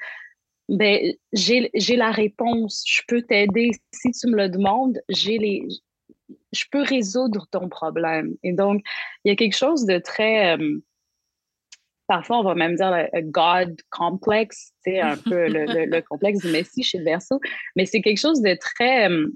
ben, 0.70 1.14
j'ai 1.34 1.96
la 1.98 2.12
réponse, 2.12 2.84
je 2.88 3.02
peux 3.08 3.22
t'aider. 3.22 3.72
Si 3.94 4.12
tu 4.12 4.28
me 4.28 4.38
le 4.38 4.50
demandes, 4.50 5.02
j'ai 5.10 5.38
les, 5.38 5.68
je 6.54 6.64
peux 6.72 6.82
résoudre 6.82 7.48
ton 7.52 7.70
problème. 7.70 8.36
Et 8.44 8.54
donc, 8.54 8.82
il 9.24 9.30
y 9.30 9.32
a 9.32 9.36
quelque 9.36 9.56
chose 9.56 9.86
de 9.86 9.98
très, 9.98 10.58
euh, 10.58 10.82
parfois 12.12 12.40
on 12.40 12.44
va 12.44 12.56
même 12.56 12.76
dire 12.76 12.92
le 12.92 13.22
God 13.22 13.80
complex, 13.90 14.74
c'est 14.84 15.00
un 15.00 15.16
peu 15.16 15.48
le, 15.48 16.02
complexe 16.10 16.40
du 16.40 16.52
Messie 16.52 16.84
chez 16.84 16.98
le 16.98 17.06
Verseau, 17.06 17.40
mais 17.78 17.86
c'est 17.86 18.02
quelque 18.02 18.20
chose 18.20 18.42
de 18.42 18.54
très, 18.60 19.10
euh, 19.10 19.28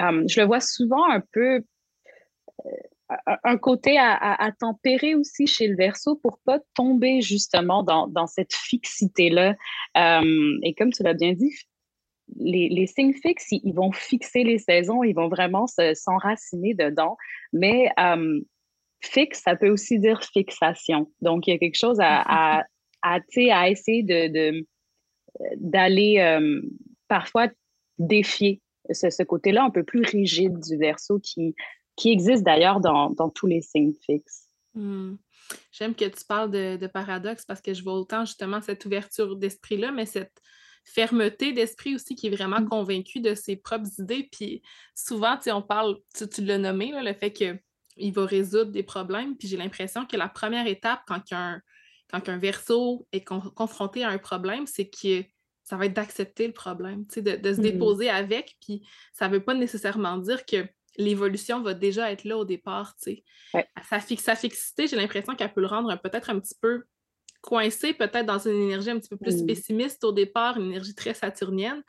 euh, 0.00 0.24
je 0.28 0.40
le 0.40 0.46
vois 0.48 0.58
souvent 0.58 1.08
un 1.08 1.22
peu, 1.32 1.62
euh, 2.66 3.36
un 3.44 3.56
côté 3.56 3.98
à, 4.00 4.50
tempérer 4.58 5.14
aussi 5.14 5.46
chez 5.46 5.68
le 5.68 5.76
Verseau 5.76 6.16
pour 6.16 6.40
pas 6.44 6.58
tomber 6.74 7.20
justement 7.20 7.84
dans, 7.84 8.26
cette 8.26 8.52
fixité-là. 8.52 9.54
et 9.94 10.74
comme 10.74 10.92
tu 10.92 11.04
l'as 11.04 11.14
bien 11.14 11.34
dit, 11.34 11.54
les, 12.36 12.86
signes 12.88 13.14
fixes, 13.14 13.46
ils, 13.52 13.74
vont 13.74 13.92
fixer 13.92 14.42
les 14.42 14.58
saisons, 14.58 15.04
ils 15.04 15.14
vont 15.14 15.28
vraiment 15.28 15.66
s'enraciner 15.68 16.74
dedans, 16.74 17.16
mais 17.52 17.92
fixe, 19.02 19.42
ça 19.42 19.56
peut 19.56 19.68
aussi 19.68 19.98
dire 19.98 20.22
fixation. 20.22 21.10
Donc, 21.20 21.46
il 21.46 21.50
y 21.50 21.54
a 21.54 21.58
quelque 21.58 21.78
chose 21.78 21.98
à, 22.00 22.22
à, 22.22 22.64
à, 23.02 23.18
à 23.50 23.68
essayer 23.68 24.02
de, 24.02 24.64
d'aller 25.56 26.18
euh, 26.18 26.62
parfois 27.08 27.48
défier 27.98 28.60
ce, 28.90 29.22
côté-là 29.22 29.64
un 29.64 29.70
peu 29.70 29.84
plus 29.84 30.02
rigide 30.02 30.58
du 30.60 30.76
verso 30.76 31.20
qui, 31.20 31.54
qui 31.96 32.10
existe 32.10 32.42
d'ailleurs 32.42 32.80
dans, 32.80 33.10
dans, 33.10 33.28
tous 33.28 33.46
les 33.46 33.62
signes 33.62 33.94
fixes. 34.06 34.48
Hmm. 34.74 35.16
J'aime 35.70 35.94
que 35.94 36.04
tu 36.04 36.24
parles 36.26 36.50
de, 36.50 36.76
de, 36.76 36.86
paradoxe 36.86 37.44
parce 37.44 37.60
que 37.60 37.74
je 37.74 37.82
vois 37.82 37.94
autant 37.94 38.24
justement 38.24 38.60
cette 38.62 38.84
ouverture 38.86 39.36
d'esprit-là, 39.36 39.92
mais 39.92 40.06
cette 40.06 40.32
fermeté 40.84 41.52
d'esprit 41.52 41.94
aussi 41.94 42.14
qui 42.14 42.28
est 42.28 42.34
vraiment 42.34 42.60
mm. 42.60 42.68
convaincu 42.68 43.20
de 43.20 43.34
ses 43.34 43.56
propres 43.56 43.88
idées. 43.98 44.28
Puis 44.32 44.62
souvent, 44.94 45.38
on 45.48 45.62
parle, 45.62 45.98
tu, 46.16 46.28
tu 46.28 46.42
l'as 46.44 46.58
nommé, 46.58 46.90
là, 46.90 47.02
le 47.02 47.12
fait 47.12 47.32
que 47.32 47.58
il 47.96 48.12
va 48.12 48.26
résoudre 48.26 48.70
des 48.70 48.82
problèmes. 48.82 49.36
Puis 49.36 49.48
j'ai 49.48 49.56
l'impression 49.56 50.06
que 50.06 50.16
la 50.16 50.28
première 50.28 50.66
étape, 50.66 51.00
quand 51.06 51.22
un, 51.32 51.60
quand 52.10 52.28
un 52.28 52.38
verso 52.38 53.06
est 53.12 53.24
confronté 53.24 54.04
à 54.04 54.10
un 54.10 54.18
problème, 54.18 54.66
c'est 54.66 54.88
que 54.88 55.24
ça 55.64 55.76
va 55.76 55.86
être 55.86 55.94
d'accepter 55.94 56.46
le 56.46 56.52
problème, 56.52 57.06
de, 57.16 57.36
de 57.36 57.54
se 57.54 57.60
mmh 57.60 57.62
déposer 57.62 58.10
avec. 58.10 58.56
Puis 58.60 58.82
ça 59.12 59.28
ne 59.28 59.34
veut 59.34 59.44
pas 59.44 59.54
nécessairement 59.54 60.18
dire 60.18 60.44
que 60.44 60.66
l'évolution 60.96 61.62
va 61.62 61.74
déjà 61.74 62.10
être 62.12 62.24
là 62.24 62.36
au 62.36 62.44
départ. 62.44 62.94
Sa, 62.98 64.00
sa 64.00 64.36
fixité, 64.36 64.86
j'ai 64.86 64.96
l'impression 64.96 65.34
qu'elle 65.34 65.52
peut 65.52 65.60
le 65.60 65.66
rendre 65.66 65.94
peut-être 66.02 66.30
un 66.30 66.38
petit 66.38 66.56
peu 66.60 66.84
coincé, 67.40 67.92
peut-être 67.92 68.26
dans 68.26 68.38
une 68.38 68.62
énergie 68.62 68.90
un 68.90 68.98
petit 68.98 69.08
peu 69.08 69.16
plus 69.16 69.42
mmh. 69.42 69.46
pessimiste 69.46 70.04
au 70.04 70.12
départ, 70.12 70.56
une 70.58 70.66
énergie 70.66 70.94
très 70.94 71.14
saturnienne. 71.14 71.82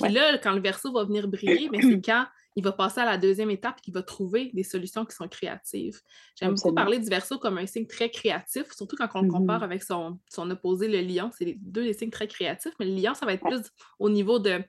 Puis 0.00 0.12
là, 0.12 0.38
quand 0.38 0.52
le 0.52 0.60
verso 0.60 0.92
va 0.92 1.04
venir 1.04 1.28
briller, 1.28 1.68
mais 1.70 1.82
c'est 1.82 2.00
quand 2.04 2.26
il 2.56 2.64
va 2.64 2.72
passer 2.72 3.00
à 3.00 3.04
la 3.04 3.16
deuxième 3.16 3.50
étape, 3.50 3.78
il 3.86 3.94
va 3.94 4.02
trouver 4.02 4.50
des 4.52 4.64
solutions 4.64 5.04
qui 5.04 5.14
sont 5.14 5.28
créatives. 5.28 6.00
J'aime 6.38 6.54
beaucoup 6.54 6.74
parler 6.74 6.98
du 6.98 7.08
verso 7.08 7.38
comme 7.38 7.58
un 7.58 7.66
signe 7.66 7.86
très 7.86 8.10
créatif, 8.10 8.64
surtout 8.72 8.96
quand 8.96 9.08
on 9.14 9.22
le 9.22 9.30
compare 9.30 9.60
mm-hmm. 9.60 9.64
avec 9.64 9.82
son, 9.82 10.18
son, 10.28 10.50
opposé, 10.50 10.88
le 10.88 11.00
lion. 11.00 11.30
C'est 11.36 11.44
les 11.44 11.58
deux 11.60 11.84
des 11.84 11.94
signes 11.94 12.10
très 12.10 12.26
créatifs, 12.26 12.72
mais 12.80 12.86
le 12.86 12.94
lion, 12.94 13.14
ça 13.14 13.24
va 13.24 13.34
être 13.34 13.44
plus 13.44 13.62
au 13.98 14.10
niveau 14.10 14.38
de 14.38 14.62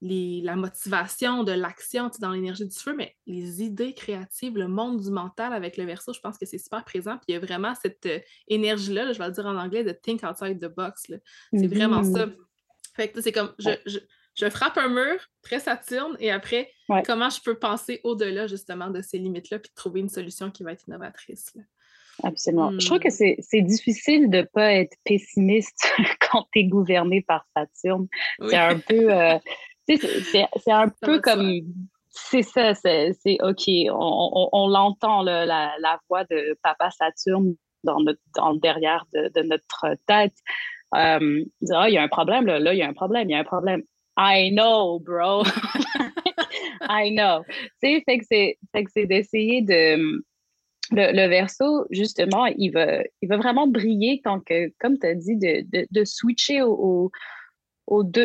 les, 0.00 0.40
la 0.40 0.56
motivation, 0.56 1.44
de 1.44 1.52
l'action 1.52 2.10
dans 2.18 2.32
l'énergie 2.32 2.66
du 2.66 2.76
feu, 2.76 2.94
mais 2.96 3.14
les 3.26 3.62
idées 3.62 3.94
créatives, 3.94 4.56
le 4.56 4.66
monde 4.66 5.00
du 5.00 5.10
mental 5.10 5.52
avec 5.52 5.76
le 5.76 5.84
verso, 5.84 6.12
je 6.12 6.20
pense 6.20 6.38
que 6.38 6.46
c'est 6.46 6.58
super 6.58 6.84
présent. 6.84 7.16
Puis 7.18 7.26
il 7.28 7.32
y 7.34 7.36
a 7.36 7.40
vraiment 7.40 7.74
cette 7.80 8.06
euh, 8.06 8.18
énergie-là, 8.48 9.12
je 9.12 9.18
vais 9.18 9.26
le 9.26 9.32
dire 9.32 9.46
en 9.46 9.56
anglais, 9.56 9.84
de 9.84 9.92
think 9.92 10.22
outside 10.24 10.58
the 10.58 10.74
box. 10.74 11.04
C'est 11.52 11.66
vraiment 11.68 12.02
ça. 12.02 12.26
Mm-hmm. 12.26 12.36
Fait 12.96 13.12
que 13.12 13.20
c'est 13.20 13.32
comme, 13.32 13.54
je 13.58 13.70
je 13.86 13.98
frappe 14.50 14.78
un 14.78 14.88
mur, 14.88 15.20
très 15.42 15.60
Saturne, 15.60 16.16
et 16.20 16.30
après, 16.30 16.70
comment 17.04 17.30
je 17.30 17.40
peux 17.42 17.58
penser 17.58 18.00
au-delà 18.04 18.46
justement 18.46 18.90
de 18.90 19.02
ces 19.02 19.18
limites-là, 19.18 19.58
puis 19.58 19.70
trouver 19.74 20.00
une 20.00 20.08
solution 20.08 20.50
qui 20.50 20.62
va 20.62 20.72
être 20.72 20.86
innovatrice. 20.86 21.52
Absolument. 22.22 22.72
Je 22.78 22.86
trouve 22.86 22.98
que 22.98 23.08
hmm. 23.08 23.40
c'est 23.40 23.62
difficile 23.62 24.30
de 24.30 24.38
ne 24.38 24.42
pas 24.42 24.72
être 24.72 24.96
pessimiste 25.04 25.92
quand 26.30 26.46
tu 26.52 26.60
es 26.60 26.64
gouverné 26.64 27.22
par 27.22 27.46
Saturne. 27.56 28.06
C'est 28.48 28.56
un 28.56 28.78
peu, 28.78 29.12
euh, 29.12 29.38
c'est 29.88 30.72
un 30.72 30.88
peu 31.00 31.20
comme, 31.20 31.60
c'est 32.10 32.42
ça, 32.42 32.74
c'est 32.74 33.38
OK, 33.42 33.62
on, 33.68 34.48
on, 34.52 34.68
l'entend, 34.68 35.22
la, 35.22 35.46
la, 35.46 36.00
voix 36.08 36.24
de 36.24 36.56
Papa 36.62 36.90
Saturne 36.90 37.54
dans, 37.84 38.00
notre, 38.00 38.20
dans 38.36 38.52
le 38.52 38.60
derrière 38.60 39.06
de, 39.12 39.30
de 39.34 39.42
notre 39.46 39.96
tête. 40.06 40.34
Euh, 40.94 41.44
dire, 41.62 41.78
ah, 41.78 41.88
il 41.88 41.94
y 41.94 41.98
a 41.98 42.02
un 42.02 42.08
problème, 42.08 42.46
là, 42.46 42.58
là, 42.58 42.74
il 42.74 42.78
y 42.78 42.82
a 42.82 42.88
un 42.88 42.92
problème, 42.92 43.30
il 43.30 43.32
y 43.32 43.36
a 43.36 43.38
un 43.38 43.44
problème. 43.44 43.82
I 44.16 44.50
know, 44.50 44.98
bro. 44.98 45.42
I 46.88 47.10
know. 47.10 47.44
Tu 47.82 48.02
sais, 48.06 48.58
c'est 48.88 49.06
d'essayer 49.06 49.62
de. 49.62 50.22
Le, 50.90 51.10
le, 51.12 51.26
verso, 51.28 51.86
justement, 51.90 52.44
il 52.46 52.70
va, 52.70 53.02
il 53.22 53.28
va 53.28 53.38
vraiment 53.38 53.66
briller 53.66 54.20
quand, 54.22 54.42
comme 54.78 54.98
tu 54.98 55.06
as 55.06 55.14
dit, 55.14 55.36
de, 55.36 56.04
switcher 56.04 56.60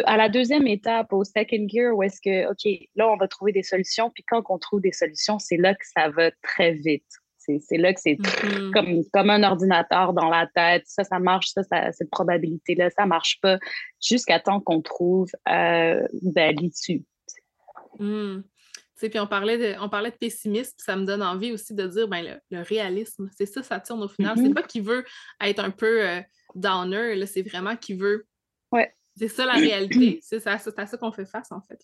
à 0.05 0.17
la 0.17 0.27
deuxième 0.27 0.67
étape, 0.67 1.13
au 1.13 1.23
second 1.23 1.67
gear, 1.69 1.95
où 1.95 2.03
est-ce 2.03 2.19
que, 2.19 2.51
OK, 2.51 2.89
là, 2.95 3.09
on 3.09 3.15
va 3.15 3.27
trouver 3.29 3.53
des 3.53 3.63
solutions. 3.63 4.09
Puis 4.09 4.23
quand 4.27 4.43
on 4.49 4.57
trouve 4.57 4.81
des 4.81 4.91
solutions, 4.91 5.39
c'est 5.39 5.55
là 5.55 5.75
que 5.75 5.85
ça 5.85 6.09
va 6.09 6.31
très 6.41 6.73
vite. 6.73 7.05
C'est 7.47 7.77
là 7.77 7.93
que 7.93 7.99
c'est 7.99 8.15
mm-hmm. 8.15 8.71
comme, 8.71 9.03
comme 9.13 9.29
un 9.29 9.43
ordinateur 9.43 10.13
dans 10.13 10.29
la 10.29 10.47
tête. 10.47 10.83
Ça, 10.85 11.03
ça 11.03 11.19
marche, 11.19 11.49
ça, 11.49 11.63
ça 11.63 11.91
cette 11.91 12.09
probabilité-là, 12.09 12.89
ça 12.89 13.05
marche 13.05 13.39
pas, 13.41 13.57
jusqu'à 14.01 14.39
temps 14.39 14.59
qu'on 14.59 14.81
trouve 14.81 15.29
euh, 15.49 16.07
ben, 16.21 16.55
l'issue. 16.55 17.03
Mm. 17.99 18.41
Puis 18.99 19.19
on 19.19 19.27
parlait, 19.27 19.57
de, 19.57 19.79
on 19.79 19.89
parlait 19.89 20.09
de 20.09 20.15
pessimisme, 20.15 20.73
ça 20.77 20.95
me 20.95 21.05
donne 21.05 21.21
envie 21.21 21.51
aussi 21.51 21.73
de 21.75 21.85
dire 21.85 22.07
ben, 22.07 22.39
le, 22.49 22.61
réalisme. 22.61 23.29
C'est 23.37 23.45
ça, 23.45 23.61
Saturne 23.61 24.03
au 24.03 24.07
final. 24.07 24.35
C'est 24.35 24.43
mm-hmm. 24.43 24.53
pas 24.53 24.63
qu'il 24.63 24.83
veut 24.83 25.05
être 25.41 25.63
un 25.63 25.69
peu 25.69 26.07
euh, 26.07 26.21
downer, 26.55 27.25
c'est 27.27 27.43
vraiment 27.43 27.75
qu'il 27.75 27.97
veut. 27.97 28.25
Ouais. 28.71 28.93
C'est 29.15 29.27
ça 29.27 29.45
la 29.45 29.53
réalité. 29.53 30.19
C'est 30.21 30.45
à 30.45 30.57
ça 30.57 30.97
qu'on 30.97 31.11
fait 31.11 31.25
face, 31.25 31.51
en 31.51 31.61
fait. 31.61 31.79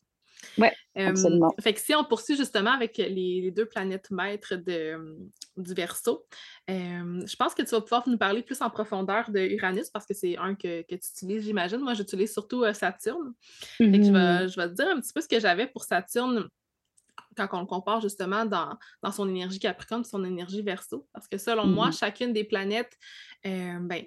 Oui, 0.58 0.68
absolument. 0.96 1.54
Fait 1.62 1.74
que 1.74 1.80
si 1.80 1.94
on 1.96 2.04
poursuit 2.04 2.36
justement 2.36 2.72
avec 2.72 2.98
les, 2.98 3.52
deux 3.52 3.66
planètes 3.66 4.12
maîtres 4.12 4.56
de, 4.56 5.18
du 5.58 5.74
Verseau, 5.74 6.26
je 6.68 7.36
pense 7.36 7.54
que 7.54 7.62
tu 7.62 7.70
vas 7.70 7.82
pouvoir 7.82 8.08
nous 8.08 8.18
parler 8.18 8.42
plus 8.42 8.62
en 8.62 8.70
profondeur 8.70 9.30
de 9.32 9.40
Uranus 9.40 9.90
parce 9.90 10.06
que 10.06 10.14
c'est 10.14 10.38
un 10.38 10.56
que, 10.56 10.82
que 10.82 10.96
tu 10.96 11.08
utilises, 11.16 11.44
j'imagine. 11.44 11.80
Moi, 11.80 11.94
j'utilise 11.94 12.32
surtout 12.32 12.64
euh, 12.64 12.74
Saturne. 12.74 13.34
je, 13.80 13.86
vais, 13.86 13.98
mm-hmm. 13.98 14.52
je 14.52 14.56
vais 14.60 14.70
te 14.70 14.74
dire 14.74 14.88
un 14.88 15.00
petit 15.00 15.14
peu 15.14 15.22
ce 15.22 15.28
que 15.28 15.40
j'avais 15.40 15.68
pour 15.68 15.84
Saturne 15.84 16.48
quand 17.36 17.48
on 17.54 17.62
le 17.62 17.66
compare 17.66 18.00
justement 18.00 18.46
dans, 18.46 18.78
dans 19.02 19.12
son 19.12 19.28
énergie 19.28 19.58
Capricorne 19.58 20.04
son 20.04 20.24
énergie 20.24 20.62
Verseau. 20.62 21.08
Parce 21.14 21.28
que 21.28 21.38
selon 21.38 21.66
moi, 21.66 21.90
mm-hmm. 21.90 22.00
chacune 22.00 22.34
des 22.34 22.44
planètes, 22.44 22.98
ben, 23.44 24.04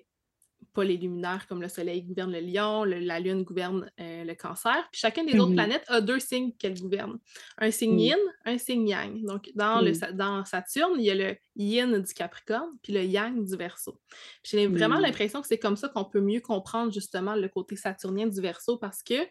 pas 0.77 0.85
les 0.85 0.99
luminaires 0.99 1.47
comme 1.49 1.63
le 1.63 1.69
Soleil 1.69 2.03
gouverne 2.03 2.33
le 2.33 2.41
lion, 2.41 2.85
la 2.85 3.19
Lune 3.19 3.45
gouverne 3.45 3.91
euh, 3.99 4.25
le 4.25 4.35
cancer. 4.35 4.77
Puis 4.93 5.01
chacune 5.01 5.25
des 5.25 5.39
autres 5.39 5.53
mmh 5.53 5.55
planètes 5.55 5.85
a 5.89 6.03
deux 6.03 6.21
signes 6.21 6.53
qu'elle 6.53 6.79
gouverne. 6.79 7.19
Un 7.57 7.71
signe 7.71 7.99
yin, 7.99 8.19
un 8.45 8.59
signe 8.59 8.87
yang. 8.87 9.25
Donc, 9.25 9.51
dans, 9.55 9.81
le, 9.81 9.93
dans 10.13 10.45
Saturne, 10.45 10.93
il 10.99 11.05
y 11.05 11.11
a 11.11 11.15
le 11.15 11.37
yin 11.57 11.99
du 11.99 12.13
Capricorne, 12.13 12.71
puis 12.83 12.93
le 12.93 13.03
yang 13.03 13.43
du 13.43 13.57
Verseau. 13.57 13.99
J'ai 14.45 14.67
vraiment 14.67 14.99
l'impression 14.99 15.41
que 15.41 15.49
c'est 15.49 15.59
comme 15.59 15.77
ça 15.77 15.89
qu'on 15.89 16.05
peut 16.05 16.21
mieux 16.21 16.41
comprendre 16.41 16.93
justement 16.93 17.35
le 17.35 17.49
côté 17.49 17.75
saturnien 17.75 18.27
du 18.27 18.41
Verseau 18.43 18.77
parce 18.77 19.03
que 19.03 19.27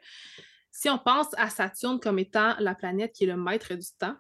si 0.71 0.89
on 0.89 0.97
pense 0.97 1.27
à 1.37 1.49
Saturne 1.49 1.99
comme 1.99 2.17
étant 2.17 2.55
la 2.59 2.73
planète 2.73 3.13
qui 3.13 3.25
est 3.25 3.27
le 3.27 3.37
maître 3.37 3.75
du 3.75 3.87
temps, 3.99 4.15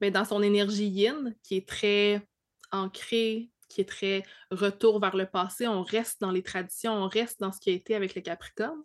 mais 0.00 0.12
ben, 0.12 0.20
dans 0.20 0.24
son 0.24 0.42
énergie 0.44 0.86
yin, 0.86 1.34
qui 1.42 1.56
est 1.56 1.68
très 1.68 2.22
ancrée 2.70 3.50
qui 3.68 3.80
est 3.80 3.88
très 3.88 4.22
retour 4.50 5.00
vers 5.00 5.16
le 5.16 5.26
passé. 5.26 5.66
On 5.66 5.82
reste 5.82 6.20
dans 6.20 6.30
les 6.30 6.42
traditions, 6.42 6.92
on 6.92 7.08
reste 7.08 7.40
dans 7.40 7.52
ce 7.52 7.60
qui 7.60 7.70
a 7.70 7.72
été 7.72 7.94
avec 7.94 8.14
le 8.14 8.22
Capricorne. 8.22 8.82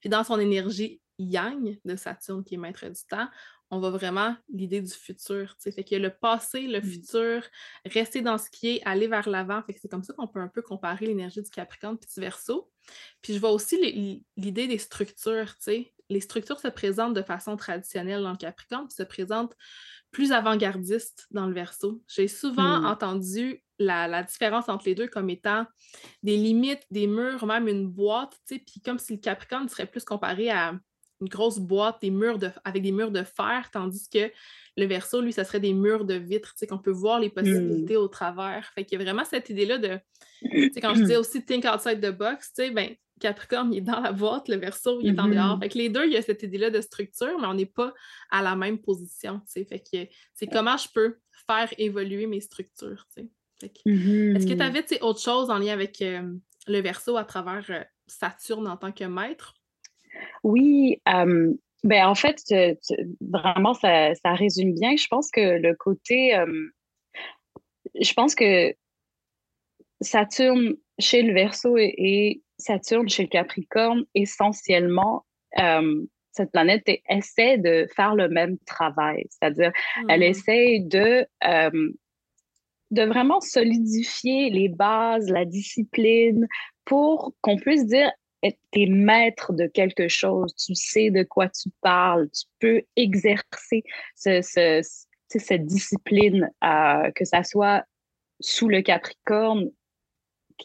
Puis 0.00 0.08
dans 0.08 0.24
son 0.24 0.38
énergie 0.38 1.00
yang 1.18 1.78
de 1.84 1.96
Saturne, 1.96 2.44
qui 2.44 2.54
est 2.54 2.58
maître 2.58 2.86
du 2.86 3.04
temps, 3.08 3.28
on 3.70 3.80
va 3.80 3.90
vraiment 3.90 4.36
l'idée 4.48 4.80
du 4.80 4.92
futur. 4.92 5.56
Fait 5.58 5.82
que 5.82 5.96
le 5.96 6.10
passé, 6.10 6.62
le 6.62 6.80
mmh. 6.80 6.84
futur, 6.84 7.42
rester 7.84 8.22
dans 8.22 8.38
ce 8.38 8.48
qui 8.50 8.76
est, 8.76 8.82
aller 8.84 9.08
vers 9.08 9.28
l'avant. 9.28 9.62
Fait 9.62 9.74
que 9.74 9.80
c'est 9.80 9.88
comme 9.88 10.04
ça 10.04 10.12
qu'on 10.12 10.28
peut 10.28 10.40
un 10.40 10.48
peu 10.48 10.62
comparer 10.62 11.06
l'énergie 11.06 11.42
du 11.42 11.50
Capricorne 11.50 11.98
et 12.00 12.06
du 12.06 12.20
Verseau. 12.20 12.70
Puis 13.22 13.34
je 13.34 13.40
vois 13.40 13.50
aussi 13.50 13.76
l'idée 14.36 14.68
des 14.68 14.78
structures. 14.78 15.54
Les 16.08 16.20
structures 16.20 16.60
se 16.60 16.68
présentent 16.68 17.14
de 17.14 17.22
façon 17.22 17.56
traditionnelle 17.56 18.22
dans 18.22 18.30
le 18.30 18.36
Capricorne, 18.36 18.86
puis 18.86 18.94
se 18.94 19.02
présentent 19.02 19.54
plus 20.10 20.32
avant-gardistes 20.32 21.26
dans 21.30 21.46
le 21.46 21.52
Verseau. 21.52 22.02
J'ai 22.08 22.28
souvent 22.28 22.80
mmh. 22.80 22.86
entendu 22.86 23.62
la, 23.78 24.22
différence 24.22 24.68
entre 24.68 24.86
les 24.86 24.94
deux 24.94 25.08
comme 25.08 25.28
étant 25.30 25.66
des 26.22 26.36
limites, 26.36 26.84
des 26.90 27.06
murs, 27.06 27.44
même 27.46 27.68
une 27.68 27.88
boîte, 27.88 28.38
puis 28.46 28.80
comme 28.84 28.98
si 28.98 29.14
le 29.14 29.18
Capricorne 29.18 29.68
serait 29.68 29.86
plus 29.86 30.04
comparé 30.04 30.50
à 30.50 30.78
une 31.20 31.28
grosse 31.28 31.58
boîte 31.58 32.00
des 32.02 32.10
murs 32.10 32.38
de, 32.38 32.50
avec 32.64 32.82
des 32.82 32.92
murs 32.92 33.10
de 33.10 33.22
fer, 33.22 33.70
tandis 33.72 34.08
que 34.08 34.30
le 34.76 34.84
Verseau, 34.86 35.22
lui, 35.22 35.32
ça 35.32 35.44
serait 35.44 35.60
des 35.60 35.72
murs 35.72 36.04
de 36.04 36.14
vitre, 36.14 36.54
qu'on 36.68 36.78
peut 36.78 36.90
voir 36.90 37.18
les 37.18 37.30
possibilités 37.30 37.96
mmh. 37.96 38.00
au 38.00 38.08
travers. 38.08 38.70
Fait 38.74 38.84
qu'il 38.84 38.98
y 38.98 39.02
a 39.02 39.04
vraiment 39.04 39.24
cette 39.24 39.48
idée-là 39.48 39.78
de, 39.78 39.98
quand 40.80 40.94
je 40.94 41.04
dis 41.04 41.16
aussi 41.16 41.44
think 41.44 41.64
outside 41.64 42.00
the 42.00 42.16
box, 42.16 42.52
ben, 42.72 42.94
Capricorne, 43.20 43.72
il 43.72 43.78
est 43.78 43.82
dans 43.82 44.00
la 44.00 44.12
boîte, 44.12 44.48
le 44.48 44.56
Verseau, 44.56 45.00
il 45.00 45.14
est 45.14 45.20
en 45.20 45.28
dehors. 45.28 45.56
Mmh. 45.56 45.60
Fait 45.60 45.68
que 45.70 45.78
les 45.78 45.88
deux, 45.88 46.06
il 46.06 46.12
y 46.12 46.16
a 46.16 46.22
cette 46.22 46.42
idée-là 46.42 46.70
de 46.70 46.80
structure, 46.80 47.38
mais 47.40 47.46
on 47.46 47.54
n'est 47.54 47.64
pas 47.64 47.94
à 48.30 48.42
la 48.42 48.56
même 48.56 48.78
position, 48.78 49.40
Fait 49.46 49.64
que 49.64 50.12
c'est 50.34 50.46
comment 50.46 50.76
je 50.76 50.88
peux 50.92 51.16
faire 51.46 51.72
évoluer 51.78 52.26
mes 52.26 52.40
structures, 52.40 53.06
est-ce 53.62 54.46
que 54.46 54.54
tu 54.54 54.62
avais 54.62 55.02
autre 55.02 55.20
chose 55.20 55.50
en 55.50 55.58
lien 55.58 55.72
avec 55.72 56.02
euh, 56.02 56.34
le 56.66 56.80
verso 56.80 57.16
à 57.16 57.24
travers 57.24 57.64
euh, 57.70 57.82
Saturne 58.06 58.68
en 58.68 58.76
tant 58.76 58.92
que 58.92 59.04
maître? 59.04 59.54
Oui, 60.42 61.00
ben 61.04 62.06
en 62.06 62.14
fait, 62.14 62.42
vraiment, 63.20 63.74
ça, 63.74 64.12
résume 64.24 64.74
bien. 64.74 64.96
Je 64.96 65.06
pense 65.08 65.30
que 65.30 65.58
le 65.58 65.74
côté. 65.74 66.34
je 68.00 68.12
pense 68.14 68.34
que 68.34 68.74
Saturne 70.00 70.74
chez 70.98 71.22
le 71.22 71.32
verso 71.34 71.76
et, 71.76 72.42
Saturne 72.58 73.08
chez 73.08 73.24
le 73.24 73.28
Capricorne, 73.28 74.04
essentiellement, 74.14 75.26
cette 76.32 76.52
planète 76.52 76.84
essaie 77.08 77.58
de 77.58 77.86
faire 77.94 78.14
le 78.14 78.28
même 78.28 78.56
travail. 78.66 79.26
C'est-à-dire, 79.28 79.72
elle 80.08 80.20
mmh. 80.20 80.22
essaie 80.22 80.78
de 80.80 81.26
de 82.90 83.02
vraiment 83.02 83.40
solidifier 83.40 84.50
les 84.50 84.68
bases, 84.68 85.28
la 85.28 85.44
discipline, 85.44 86.46
pour 86.84 87.32
qu'on 87.40 87.56
puisse 87.56 87.86
dire, 87.86 88.10
tu 88.42 88.52
es 88.74 88.86
maître 88.86 89.52
de 89.52 89.66
quelque 89.66 90.08
chose, 90.08 90.54
tu 90.54 90.74
sais 90.74 91.10
de 91.10 91.24
quoi 91.24 91.48
tu 91.48 91.70
parles, 91.80 92.28
tu 92.30 92.44
peux 92.60 92.82
exercer 92.94 93.82
cette 94.14 95.66
discipline, 95.66 96.48
euh, 96.62 97.10
que 97.14 97.24
ça 97.24 97.42
soit 97.42 97.84
sous 98.40 98.68
le 98.68 98.82
Capricorne, 98.82 99.70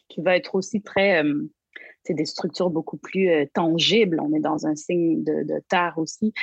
qui 0.10 0.22
va 0.22 0.36
être 0.36 0.56
aussi 0.56 0.82
très, 0.82 1.24
c'est 2.04 2.14
euh, 2.14 2.16
des 2.16 2.26
structures 2.26 2.70
beaucoup 2.70 2.98
plus 2.98 3.30
euh, 3.30 3.46
tangibles. 3.54 4.20
On 4.22 4.34
est 4.34 4.40
dans 4.40 4.66
un 4.68 4.76
signe 4.76 5.24
de, 5.24 5.44
de 5.44 5.62
terre 5.70 5.94
aussi. 5.98 6.34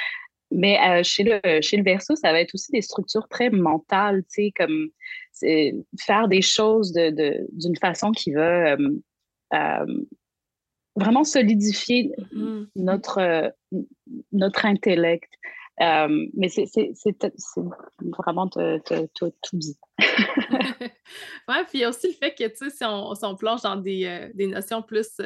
Mais 0.50 0.78
euh, 0.80 1.02
chez, 1.02 1.24
le, 1.24 1.60
chez 1.60 1.76
le 1.76 1.82
verso, 1.82 2.16
ça 2.16 2.32
va 2.32 2.40
être 2.40 2.54
aussi 2.54 2.72
des 2.72 2.80
structures 2.80 3.28
très 3.28 3.50
mentales, 3.50 4.22
tu 4.32 4.44
sais, 4.44 4.52
comme 4.56 4.88
faire 6.00 6.26
des 6.26 6.42
choses 6.42 6.92
d'une 6.92 7.14
de, 7.14 7.78
façon 7.78 8.10
qui 8.12 8.32
va 8.32 8.76
euh, 9.54 10.04
vraiment 10.96 11.24
solidifier 11.24 12.10
mm-hmm. 12.32 12.66
notre, 12.76 13.52
notre 14.32 14.66
intellect. 14.66 15.30
Mais 15.78 16.48
c'est 16.48 16.66
vraiment 18.16 18.48
tout 18.48 19.32
dit. 19.52 19.78
oui, 19.98 21.56
puis 21.66 21.74
il 21.74 21.80
y 21.80 21.84
a 21.84 21.88
aussi 21.88 22.08
le 22.08 22.14
fait 22.14 22.34
que, 22.34 22.48
tu 22.48 22.56
sais, 22.56 22.70
si 22.70 22.84
on, 22.84 23.14
si 23.14 23.24
on 23.24 23.36
plonge 23.36 23.62
dans 23.62 23.76
des, 23.76 24.30
des 24.34 24.46
notions 24.46 24.82
plus 24.82 25.20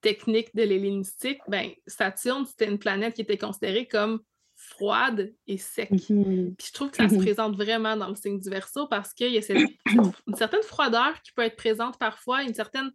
techniques 0.00 0.54
de 0.54 0.62
l'hellénistique, 0.62 1.40
ben 1.48 1.70
Saturne, 1.86 2.46
c'était 2.46 2.70
une 2.70 2.78
planète 2.78 3.14
qui 3.14 3.22
était 3.22 3.38
considérée 3.38 3.86
comme 3.86 4.20
froide 4.58 5.32
et 5.46 5.56
sec. 5.56 5.90
Mm-hmm. 5.90 6.56
Puis 6.56 6.66
je 6.68 6.72
trouve 6.72 6.90
que 6.90 6.96
ça 6.96 7.08
se 7.08 7.14
mm-hmm. 7.14 7.22
présente 7.22 7.56
vraiment 7.56 7.96
dans 7.96 8.08
le 8.08 8.16
signe 8.16 8.40
du 8.40 8.50
Verseau 8.50 8.86
parce 8.88 9.14
qu'il 9.14 9.32
y 9.32 9.38
a 9.38 9.40
une 10.26 10.34
certaine 10.34 10.62
froideur 10.62 11.22
qui 11.22 11.32
peut 11.32 11.42
être 11.42 11.56
présente 11.56 11.98
parfois, 11.98 12.42
une 12.42 12.54
certaine 12.54 12.90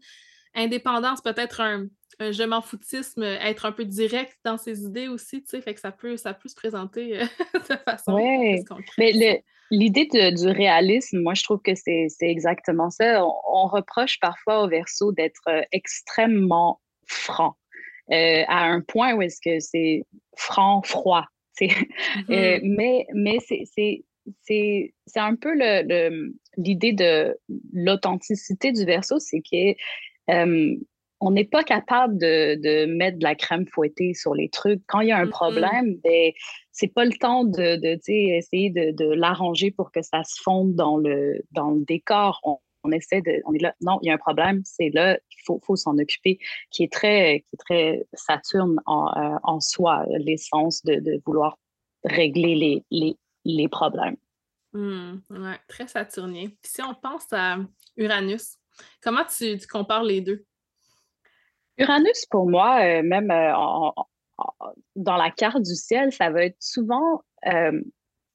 indépendance, 0.56 1.22
peut-être 1.22 1.62
un, 1.62 1.88
je 2.20 2.44
m'en 2.44 2.62
foutisme, 2.62 3.24
être 3.24 3.66
un 3.66 3.72
peu 3.72 3.86
direct 3.86 4.38
dans 4.44 4.58
ses 4.58 4.84
idées 4.84 5.08
aussi, 5.08 5.44
tu 5.44 5.50
sais, 5.50 5.62
fait 5.62 5.74
que 5.74 5.80
ça 5.80 5.92
peut, 5.92 6.18
ça 6.18 6.34
peut 6.34 6.50
se 6.50 6.56
présenter 6.56 7.22
euh, 7.22 7.26
de 7.70 7.76
façon 7.86 8.14
ouais. 8.14 8.64
Mais 8.98 9.44
l'idée 9.72 10.06
du 10.06 10.48
réalisme, 10.48 11.20
moi, 11.20 11.34
je 11.34 11.44
trouve 11.44 11.62
que 11.62 11.76
c'est 11.76 12.08
exactement 12.22 12.90
ça. 12.90 13.26
On, 13.26 13.68
reproche 13.68 14.20
parfois 14.20 14.64
au 14.64 14.68
Verseau 14.68 15.12
d'être 15.12 15.42
euh, 15.48 15.62
extrêmement 15.72 16.80
franc. 17.08 17.56
Euh, 18.12 18.44
à 18.48 18.66
un 18.66 18.82
point 18.82 19.14
où 19.14 19.22
est-ce 19.22 19.40
que 19.44 19.60
c'est 19.60 20.04
franc, 20.38 20.82
froid. 20.84 21.26
Euh, 21.62 22.58
mm-hmm. 22.58 22.62
mais 22.64 23.06
mais 23.14 23.38
c'est 23.46 25.20
un 25.20 25.36
peu 25.36 25.54
l'idée 26.58 26.92
le, 26.92 26.96
de 26.96 27.40
l'authenticité 27.74 28.72
du 28.72 28.86
verso, 28.86 29.20
c'est 29.20 29.40
que 29.40 29.76
euh, 30.30 30.76
on 31.20 31.32
n'est 31.32 31.46
pas 31.46 31.64
capable 31.64 32.18
de, 32.18 32.56
de, 32.56 32.86
mettre 32.86 33.18
de 33.18 33.24
la 33.24 33.36
crème 33.36 33.66
fouettée 33.66 34.14
sur 34.14 34.36
les 34.36 34.50
trucs. 34.50 34.82
Quand 34.88 35.00
il 35.00 35.08
y 35.08 35.12
a 35.12 35.18
un 35.18 35.28
problème, 35.28 35.96
ben, 36.04 36.32
c'est 36.72 36.94
pas 36.94 37.06
le 37.06 37.14
temps 37.14 37.46
de, 37.46 37.78
de 37.78 38.00
essayer 38.10 38.70
de, 38.70 38.92
de 38.92 39.10
l'arranger 39.14 39.72
pour 39.72 39.92
que 39.92 40.02
ça 40.02 40.24
se 40.24 40.42
fonde 40.42 40.76
dans 40.76 40.98
le, 40.98 41.42
dans 41.52 41.72
le 41.72 41.86
décor. 41.86 42.42
On, 42.44 42.58
on 42.84 42.92
essaie 42.92 43.22
de, 43.22 43.42
on 43.46 43.54
est 43.54 43.62
là, 43.62 43.74
non, 43.82 44.00
il 44.02 44.08
y 44.08 44.10
a 44.12 44.14
un 44.14 44.18
problème, 44.18 44.62
c'est 44.66 44.90
là, 44.90 45.18
il 45.32 45.44
faut, 45.46 45.62
faut 45.64 45.76
s'en 45.76 45.98
occuper, 45.98 46.40
qui 46.70 46.84
est 46.84 46.92
très, 46.92 47.46
qui 47.48 47.56
est 47.56 47.58
très 47.66 48.08
Saturne 48.14 48.80
en, 48.86 49.08
euh, 49.08 49.38
en 49.44 49.60
soi, 49.60 50.06
l'essence 50.10 50.84
de, 50.84 50.96
de, 50.96 51.22
vouloir 51.26 51.58
régler 52.04 52.56
les, 52.56 52.84
les, 52.92 53.18
les 53.46 53.68
problèmes. 53.70 54.18
Mmh, 54.74 55.14
ouais, 55.30 55.60
très 55.68 55.88
saturnien. 55.88 56.48
Puis 56.48 56.72
si 56.74 56.82
on 56.82 56.94
pense 56.96 57.32
à 57.32 57.58
Uranus, 57.96 58.58
comment 59.02 59.26
tu, 59.26 59.58
compares 59.68 60.04
les 60.04 60.22
deux? 60.22 60.46
Uranus, 61.78 62.26
pour 62.30 62.50
moi, 62.50 62.82
euh, 62.84 63.02
même 63.04 63.32
euh, 63.32 63.52
dans 64.96 65.18
la 65.18 65.32
carte 65.32 65.62
du 65.62 65.76
ciel, 65.76 66.12
ça 66.12 66.30
va 66.30 66.46
être 66.46 66.58
souvent 66.60 67.24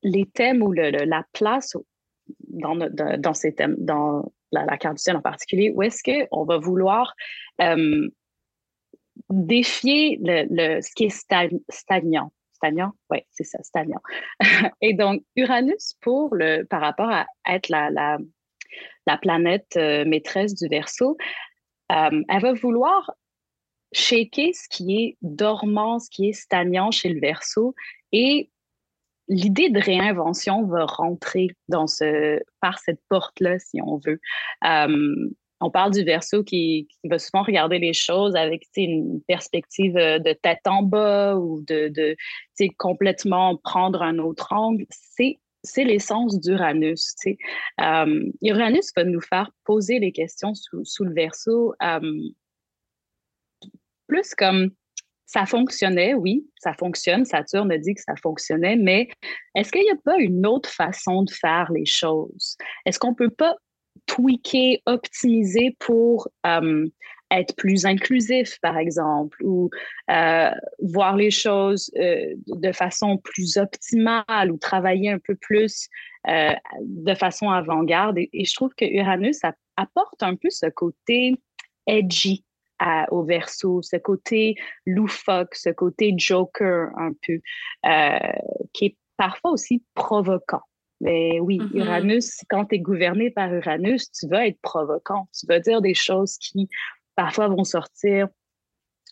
les 0.03 0.27
thèmes 0.27 0.63
ou 0.63 0.73
la 0.73 1.25
place 1.33 1.77
dans, 2.49 3.35
ces 3.35 3.55
thèmes, 3.55 3.77
dans 3.79 4.33
la, 4.53 4.77
carte 4.77 4.97
du 4.97 5.03
ciel 5.03 5.17
en 5.17 5.23
particulier, 5.23 5.73
où 5.75 5.83
est-ce 5.83 6.03
qu'on 6.03 6.45
va 6.45 6.59
vouloir 6.59 7.15
euh, 7.61 8.09
défier 9.31 10.19
le, 10.23 10.81
ce 10.81 10.91
qui 10.95 11.05
est 11.05 11.63
stagnant. 11.71 12.33
Stagnant? 12.53 12.93
Oui, 13.11 13.19
c'est 13.31 13.45
ça, 13.45 13.63
stagnant. 13.63 14.01
Et 14.81 14.95
donc, 14.95 15.23
Uranus, 15.37 15.95
pour 16.01 16.35
le, 16.35 16.65
par 16.65 16.81
rapport 16.81 17.11
à 17.11 17.27
être 17.49 17.69
la, 17.69 18.19
la 19.07 19.17
planète 19.17 19.77
euh, 19.77 20.05
maîtresse 20.05 20.55
du 20.55 20.69
verso, 20.69 21.17
euh, 21.93 22.23
elle 22.29 22.43
va 22.43 22.53
vouloir 22.53 23.13
shaker 23.93 24.55
ce 24.55 24.69
qui 24.69 24.97
est 24.97 25.17
dormant, 25.23 25.99
ce 25.99 26.11
qui 26.11 26.29
est 26.29 26.35
stagnant 26.35 26.91
chez 26.91 27.09
le 27.09 27.21
verso 27.21 27.75
et 28.13 28.51
l'idée 29.29 29.71
de 29.71 29.81
réinvention 29.81 30.67
va 30.67 30.85
rentrer 30.85 31.49
dans 31.69 31.87
ce, 31.87 32.41
par 32.61 32.79
cette 32.79 33.01
porte-là, 33.09 33.59
si 33.59 33.81
on 33.83 33.99
veut. 33.99 34.21
Euh, 34.65 35.31
on 35.61 35.71
parle 35.71 35.93
du 35.93 36.05
verso 36.05 36.45
qui, 36.45 36.89
va 37.05 37.19
souvent 37.19 37.43
regarder 37.43 37.79
les 37.79 37.93
choses 37.93 38.37
avec 38.37 38.67
une 38.77 39.21
perspective 39.27 39.95
de 39.95 40.33
tête 40.33 40.67
en 40.67 40.83
bas 40.83 41.37
ou 41.37 41.63
de, 41.63 41.89
de 41.89 42.17
complètement 42.77 43.57
prendre 43.57 44.03
un 44.03 44.19
autre 44.19 44.53
angle. 44.53 44.87
C'est 44.91 45.39
c'est 45.63 45.85
l'essence 45.85 46.41
d'Uranus. 46.41 47.15
Euh, 47.81 48.25
Uranus 48.43 48.93
va 48.97 49.05
nous 49.05 49.21
faire 49.21 49.51
poser 49.65 49.99
les 49.99 50.13
questions 50.13 50.55
sous, 50.55 51.05
le 51.05 51.13
verso 51.13 51.75
euh, 51.83 52.01
plus 54.07 54.35
comme 54.35 54.71
ça 55.27 55.45
fonctionnait, 55.45 56.15
oui, 56.15 56.49
ça 56.59 56.73
fonctionne. 56.73 57.27
Saturne 57.27 57.71
a 57.71 57.77
dit 57.77 57.95
que 57.95 58.01
ça 58.01 58.17
fonctionnait, 58.17 58.77
mais 58.77 59.11
est-ce 59.55 59.71
qu'il 59.71 59.83
n'y 59.83 59.91
a 59.91 59.97
pas 60.03 60.19
une 60.19 60.47
autre 60.47 60.71
façon 60.71 61.23
de 61.23 61.31
faire 61.31 61.71
les 61.71 61.85
choses? 61.85 62.57
Est-ce 62.87 62.99
qu'on 62.99 63.11
ne 63.11 63.17
peut 63.17 63.31
pas 63.31 63.55
tweaker, 64.07 64.79
optimiser 64.87 65.77
pour 65.81 66.29
euh, 66.47 66.89
être 67.31 67.55
plus 67.57 67.85
inclusif, 67.87 68.59
par 68.61 68.79
exemple, 68.79 69.43
ou 69.45 69.71
euh, 70.11 70.51
voir 70.81 71.17
les 71.17 71.31
choses 71.31 71.91
euh, 71.97 72.35
de 72.47 72.73
façon 72.73 73.19
plus 73.19 73.57
optimale 73.57 74.51
ou 74.51 74.57
travailler 74.59 75.11
un 75.11 75.19
peu 75.19 75.35
plus 75.35 75.89
de 76.27 77.15
façon 77.15 77.49
avant-garde. 77.49 78.19
Et, 78.19 78.29
et, 78.35 78.45
je 78.45 78.55
trouve 78.55 78.75
que 78.75 78.85
Uranus 78.85 79.41
apporte 79.77 80.23
un 80.23 80.35
peu 80.35 80.51
ce 80.51 80.67
côté 80.67 81.41
edgy 81.87 82.45
au 83.11 83.25
verso, 83.25 83.83
ce 83.83 83.97
côté 83.97 84.55
loufoque, 84.87 85.55
ce 85.55 85.71
côté 85.71 86.15
joker 86.17 86.91
un 86.97 87.13
peu, 87.27 87.41
euh, 87.87 88.19
qui 88.73 88.87
est 88.87 88.97
parfois 89.17 89.53
aussi 89.53 89.83
provoquant. 89.95 90.63
Mais 91.01 91.39
oui, 91.41 91.59
mm-hmm. 91.59 91.79
Uranus, 91.79 92.41
quand 92.49 92.67
tu 92.67 92.77
es 92.77 92.79
gouverné 92.81 93.31
par 93.31 93.53
Uranus, 93.53 94.11
tu 94.11 94.27
vas 94.29 94.47
être 94.47 94.61
provoquant. 94.61 95.29
Tu 95.39 95.47
vas 95.47 95.61
dire 95.61 95.81
des 95.81 95.95
choses 95.95 96.37
qui 96.39 96.69
parfois 97.19 97.49
vont 97.49 97.65
sortir 97.65 98.29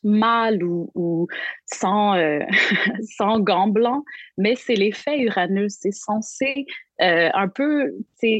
mal 0.04 0.62
ou, 0.62 1.26
sans, 1.64 2.14
euh, 2.14 2.38
sans 3.18 3.40
gants 3.40 3.66
blancs, 3.66 4.04
mais 4.38 4.54
c'est 4.54 4.76
l'effet 4.76 5.18
Uranus. 5.18 5.74
C'est 5.80 5.90
censé 5.90 6.66
euh, 7.02 7.28
un 7.34 7.48
peu 7.48 7.92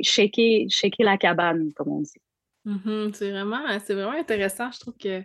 shaker, 0.04 0.66
shaker 0.68 1.04
la 1.04 1.18
cabane, 1.18 1.72
comme 1.74 1.88
on 1.88 2.00
dit. 2.00 2.20
Mmh 2.64 3.10
c'est 3.12 3.30
vraiment, 3.30 3.62
vraiment 3.88 4.10
intéressant. 4.12 4.70
Je 4.70 4.78
trouve 4.78 4.96
que. 4.96 5.18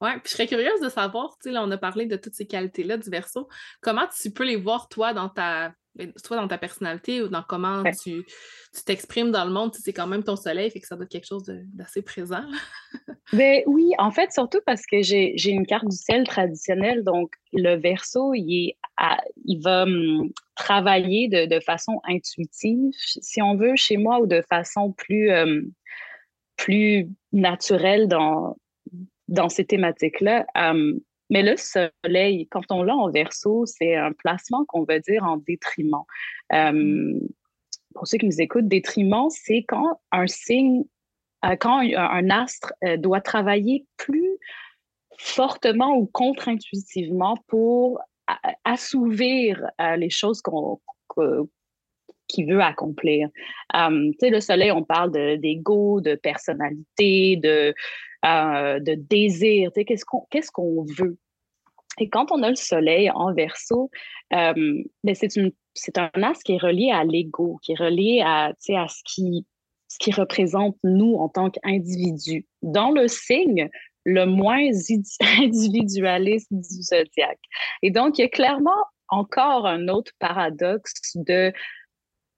Ouais, 0.00 0.14
puis 0.20 0.26
je 0.26 0.30
serais 0.30 0.46
curieuse 0.46 0.80
de 0.80 0.88
savoir, 0.88 1.36
tu 1.42 1.50
sais, 1.50 1.58
on 1.58 1.70
a 1.72 1.78
parlé 1.78 2.06
de 2.06 2.16
toutes 2.16 2.34
ces 2.34 2.46
qualités-là 2.46 2.98
du 2.98 3.10
verso. 3.10 3.48
Comment 3.80 4.06
tu 4.20 4.30
peux 4.30 4.44
les 4.44 4.56
voir, 4.56 4.88
toi, 4.88 5.12
dans 5.12 5.28
ta. 5.28 5.72
Ben, 5.98 6.12
soit 6.16 6.36
dans 6.36 6.48
ta 6.48 6.58
personnalité 6.58 7.22
ou 7.22 7.28
dans 7.28 7.42
comment 7.42 7.82
tu 8.02 8.24
t'exprimes 8.86 9.30
dans 9.30 9.44
le 9.44 9.50
monde. 9.50 9.74
C'est 9.74 9.92
quand 9.92 10.06
même 10.06 10.22
ton 10.22 10.36
soleil, 10.36 10.70
fait 10.70 10.80
que 10.80 10.86
ça 10.86 10.94
doit 10.94 11.04
être 11.04 11.10
quelque 11.10 11.26
chose 11.26 11.44
d'assez 11.74 12.02
présent. 12.02 12.44
ben, 13.32 13.62
oui, 13.66 13.92
en 13.98 14.10
fait, 14.10 14.32
surtout 14.32 14.60
parce 14.64 14.86
que 14.86 15.02
j'ai 15.02 15.50
une 15.50 15.66
carte 15.66 15.88
du 15.88 15.96
ciel 15.96 16.26
traditionnelle. 16.26 17.02
Donc, 17.02 17.32
le 17.52 17.74
verso, 17.74 18.32
il, 18.34 18.68
est 18.68 18.76
il 19.44 19.60
va 19.60 19.82
hum, 19.82 20.30
travailler 20.56 21.28
de, 21.28 21.46
de, 21.46 21.60
façon 21.60 22.00
intuitive, 22.04 22.92
si 22.94 23.42
on 23.42 23.56
veut, 23.56 23.76
chez 23.76 23.96
moi, 23.96 24.20
ou 24.20 24.26
de 24.26 24.42
façon 24.48 24.92
plus. 24.92 25.32
Hum, 25.32 25.72
plus 26.58 27.08
naturel 27.32 28.08
dans, 28.08 28.56
dans 29.28 29.48
ces 29.48 29.64
thématiques-là. 29.64 30.44
Um, 30.54 31.00
mais 31.30 31.42
le 31.42 31.56
soleil, 31.56 32.46
quand 32.48 32.70
on 32.70 32.82
l'a 32.82 32.96
en 32.96 33.10
verso, 33.10 33.66
c'est 33.66 33.96
un 33.96 34.12
placement 34.12 34.64
qu'on 34.66 34.84
veut 34.84 35.00
dire 35.00 35.24
en 35.24 35.36
détriment. 35.36 36.04
Um, 36.52 37.20
pour 37.94 38.06
ceux 38.06 38.18
qui 38.18 38.26
nous 38.26 38.40
écoutent, 38.40 38.68
détriment, 38.68 39.28
c'est 39.30 39.64
quand 39.66 40.00
un 40.12 40.26
signe, 40.26 40.84
euh, 41.44 41.56
quand 41.56 41.80
un, 41.80 42.30
astre 42.30 42.72
euh, 42.84 42.96
doit 42.96 43.20
travailler 43.20 43.86
plus 43.96 44.38
fortement 45.18 45.96
ou 45.96 46.06
contre-intuitivement 46.06 47.36
pour 47.48 48.00
assouvir 48.64 49.66
euh, 49.80 49.96
les 49.96 50.10
choses 50.10 50.42
qu'on 50.42 50.80
qui 52.28 52.44
veut 52.44 52.60
accomplir. 52.60 53.28
Um, 53.74 54.12
tu 54.12 54.18
sais, 54.20 54.30
le 54.30 54.40
soleil, 54.40 54.70
on 54.70 54.84
parle 54.84 55.10
d'ego, 55.12 56.00
de, 56.00 56.14
personnalité, 56.14 57.36
de, 57.36 57.74
euh, 58.24 58.80
de 58.80 58.94
désir. 58.94 59.70
Tu 59.72 59.80
sais, 59.80 59.84
qu'est-ce 59.84 60.50
qu'on 60.52 60.84
veut? 60.98 61.18
Et 62.00 62.08
quand 62.08 62.30
on 62.30 62.42
a 62.42 62.50
le 62.50 62.56
soleil 62.56 63.10
en 63.10 63.32
verso, 63.34 63.90
um, 64.30 64.84
ben, 65.02 65.14
c'est 65.14 65.98
un 65.98 66.10
as 66.22 66.42
qui 66.44 66.52
est 66.52 66.62
relié 66.62 66.90
à 66.92 67.04
l'ego, 67.04 67.58
qui 67.62 67.72
est 67.72 67.78
relié 67.78 68.22
à, 68.24 68.46
à 68.46 68.88
ce 68.88 69.02
qui, 69.04 69.46
ce 69.88 69.98
qui 69.98 70.12
représente 70.12 70.76
nous 70.84 71.14
en 71.14 71.28
tant 71.28 71.50
qu'individus. 71.50 72.46
Dans 72.62 72.90
le 72.90 73.08
signe, 73.08 73.68
le 74.04 74.26
moins 74.26 74.68
individualiste 75.38 76.48
du 76.50 76.82
zodiaque. 76.82 77.40
Et 77.82 77.90
donc, 77.90 78.18
il 78.18 78.22
y 78.22 78.24
a 78.24 78.28
clairement 78.28 78.84
encore 79.08 79.66
un 79.66 79.88
autre 79.88 80.12
paradoxe 80.18 81.16
de 81.16 81.52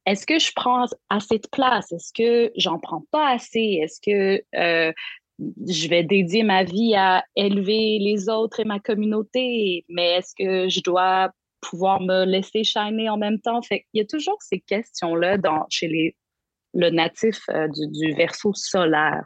est-ce 0.07 0.27
que 0.27 0.39
je 0.39 0.51
prends 0.55 0.87
assez 1.09 1.39
de 1.39 1.49
place? 1.53 1.93
Est-ce 1.93 2.13
que 2.13 2.53
j'en 2.57 2.79
prends 2.79 3.05
pas 3.11 3.31
assez? 3.31 3.81
Est-ce 3.83 4.01
que 4.01 4.43
euh, 4.59 4.93
je 5.39 5.89
vais 5.89 6.03
dédier 6.03 6.43
ma 6.43 6.65
vie 6.65 6.95
à 6.97 7.25
élever 7.37 7.99
les 8.01 8.29
autres 8.29 8.61
et 8.61 8.65
ma 8.65 8.81
communauté? 8.81 9.85
Mais 9.89 10.17
est-ce 10.17 10.35
que 10.37 10.69
je 10.69 10.81
dois 10.81 11.31
pouvoir 11.61 12.01
me 12.01 12.25
laisser 12.25 12.65
shiner 12.65 13.09
en 13.11 13.19
même 13.19 13.41
temps? 13.41 13.61
Fait 13.63 13.85
il 13.93 13.99
y 13.99 14.03
a 14.03 14.07
toujours 14.07 14.39
ces 14.41 14.61
questions-là 14.61 15.39
chez 15.69 15.89
les, 15.89 16.17
le 16.75 16.91
natif 16.91 17.41
euh, 17.51 17.69
du, 17.69 18.13
verso 18.15 18.53
solaire. 18.55 19.25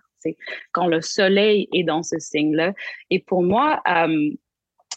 Quand 0.72 0.86
le 0.86 1.02
soleil 1.02 1.68
est 1.74 1.82
dans 1.82 2.02
ce 2.02 2.18
signe-là. 2.18 2.72
Et 3.10 3.18
pour 3.18 3.42
moi, 3.42 3.82
euh, 3.86 4.30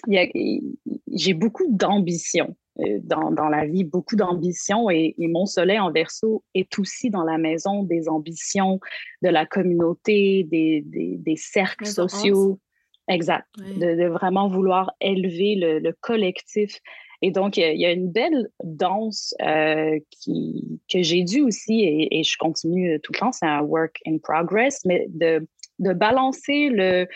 j'ai 0.07 1.33
beaucoup 1.33 1.65
d'ambition. 1.67 2.55
Euh, 2.79 2.99
dans, 3.03 3.31
dans, 3.31 3.49
la 3.49 3.65
vie, 3.65 3.83
beaucoup 3.83 4.15
d'ambition 4.15 4.89
et, 4.89 5.15
mon 5.17 5.45
soleil 5.45 5.79
en 5.79 5.91
verso 5.91 6.43
est 6.53 6.77
aussi 6.77 7.09
dans 7.09 7.23
la 7.23 7.37
maison 7.37 7.83
des 7.83 8.07
ambitions 8.07 8.79
de 9.23 9.29
la 9.29 9.45
communauté, 9.45 10.43
des, 10.43 10.83
des, 10.85 11.17
des 11.17 11.35
cercles 11.35 11.87
sociaux. 11.87 12.59
Exact. 13.07 13.47
De, 13.57 13.95
de, 13.95 14.05
vraiment 14.07 14.47
vouloir 14.47 14.91
élever 14.99 15.55
le, 15.55 15.79
le 15.79 15.95
collectif. 16.01 16.79
Et 17.21 17.31
donc, 17.31 17.57
il 17.57 17.79
y, 17.79 17.85
a 17.85 17.91
une 17.91 18.11
belle 18.11 18.49
danse 18.63 19.33
euh, 19.41 19.97
qui, 20.11 20.79
que 20.91 21.01
j'ai 21.01 21.23
dû 21.23 21.41
aussi, 21.41 21.81
et, 21.81 22.19
et, 22.19 22.23
je 22.23 22.37
continue 22.37 22.99
tout 23.01 23.11
le 23.13 23.19
temps, 23.19 23.31
c'est 23.31 23.47
un 23.47 23.61
work 23.61 23.97
in 24.05 24.17
progress, 24.19 24.85
mais 24.85 25.07
de, 25.09 25.47
de 25.79 25.93
balancer 25.93 26.69
le, 26.69 27.07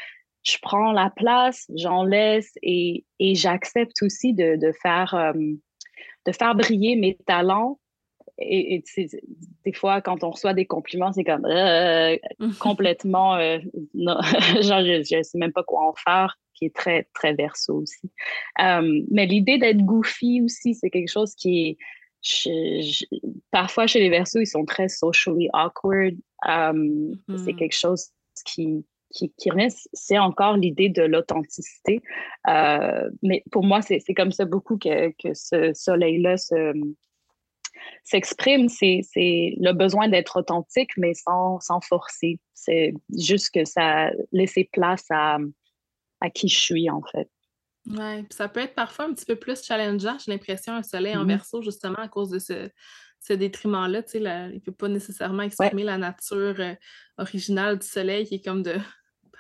je 0.44 0.58
prends 0.62 0.92
la 0.92 1.10
place, 1.10 1.70
j'en 1.76 2.04
laisse 2.04 2.52
et, 2.62 3.06
et 3.20 3.36
j'accepte 3.36 4.02
aussi 4.02 4.34
de, 4.34 4.56
de 4.56 4.72
faire, 4.82 5.14
euh, 5.14 5.34
de 5.34 6.32
faire 6.32 6.56
briller 6.56 6.96
mes 6.96 7.16
talents. 7.28 7.80
Et, 8.40 8.84
et 8.98 9.08
des 9.66 9.74
fois, 9.74 10.02
quand 10.02 10.24
on 10.24 10.32
reçoit 10.32 10.56
des 10.56 10.66
compliments, 10.66 11.12
c'est 11.12 11.24
comme 11.24 11.46
euh, 11.46 12.18
complètement, 12.60 13.36
euh, 13.36 13.60
non, 13.94 14.20
genre, 14.62 14.84
je 14.84 15.18
ne 15.18 15.24
sais 15.24 15.38
même 15.38 15.52
pas 15.52 15.64
quoi 15.64 15.88
en 15.88 15.94
faire, 15.94 16.40
qui 16.56 16.66
est 16.66 16.76
très, 16.76 17.08
très 17.14 17.34
verso 17.34 17.76
aussi. 17.76 18.10
mais 18.58 19.28
l'idée 19.28 19.60
d'être 19.60 19.84
goofy 19.86 20.42
aussi, 20.42 20.74
c'est 20.74 20.90
quelque 20.90 21.12
chose 21.12 21.36
qui 21.36 21.70
est, 21.70 21.78
parfois 23.52 23.86
chez 23.88 24.00
les 24.00 24.10
versos, 24.10 24.42
ils 24.42 24.48
sont 24.48 24.66
très 24.66 24.90
socially 24.90 25.50
awkward. 25.54 26.16
C'est 26.44 26.74
hmm. 27.28 27.56
quelque 27.56 27.76
chose 27.76 28.10
qui, 28.46 28.86
qui, 29.12 29.34
qui 29.38 29.50
c'est 29.94 30.18
encore 30.18 30.58
l'idée 30.58 30.90
de 30.90 31.04
l'authenticité. 31.04 32.02
Euh, 32.48 33.10
mais 33.22 33.44
pour 33.52 33.64
moi, 33.64 33.82
c'est 33.82 34.02
comme 34.16 34.32
ça 34.32 34.46
beaucoup 34.46 34.78
que, 34.78 35.10
que 35.22 35.34
ce 35.34 35.74
soleil-là 35.74 36.36
s'exprime. 38.04 38.70
C'est 38.70 39.02
le 39.14 39.72
besoin 39.74 40.08
d'être 40.08 40.40
authentique, 40.40 40.92
mais 40.98 41.14
sans, 41.14 41.60
sans 41.60 41.82
forcer. 41.82 42.40
C'est 42.54 42.94
juste 43.18 43.52
que 43.54 43.66
ça 43.66 44.12
laisser 44.32 44.70
place 44.72 45.06
à, 45.10 45.38
à 46.22 46.30
qui 46.30 46.48
je 46.48 46.60
suis, 46.60 46.90
en 46.90 47.02
fait. 47.04 47.30
Oui, 47.88 48.26
ça 48.30 48.48
peut 48.48 48.60
être 48.60 48.76
parfois 48.76 49.06
un 49.06 49.14
petit 49.14 49.26
peu 49.26 49.36
plus 49.36 49.64
challengeant, 49.64 50.18
j'ai 50.24 50.32
l'impression, 50.32 50.74
un 50.74 50.84
soleil 50.84 51.18
en 51.18 51.24
mmh 51.24 51.30
verso, 51.30 51.62
justement, 51.64 51.98
à 51.98 52.08
cause 52.08 52.30
de 52.30 52.38
ce, 52.38 52.70
ce 53.20 53.34
détriment-là. 53.34 54.04
Il 54.14 54.22
ne 54.22 54.60
peut 54.60 54.72
pas 54.72 54.88
nécessairement 54.88 55.42
exprimer 55.42 55.84
la 55.84 55.98
nature 55.98 56.56
euh, 56.60 56.76
originale 57.18 57.80
du 57.80 57.88
soleil 57.88 58.28
qui 58.28 58.36
est 58.36 58.46
comme 58.46 58.62
de 58.62 58.76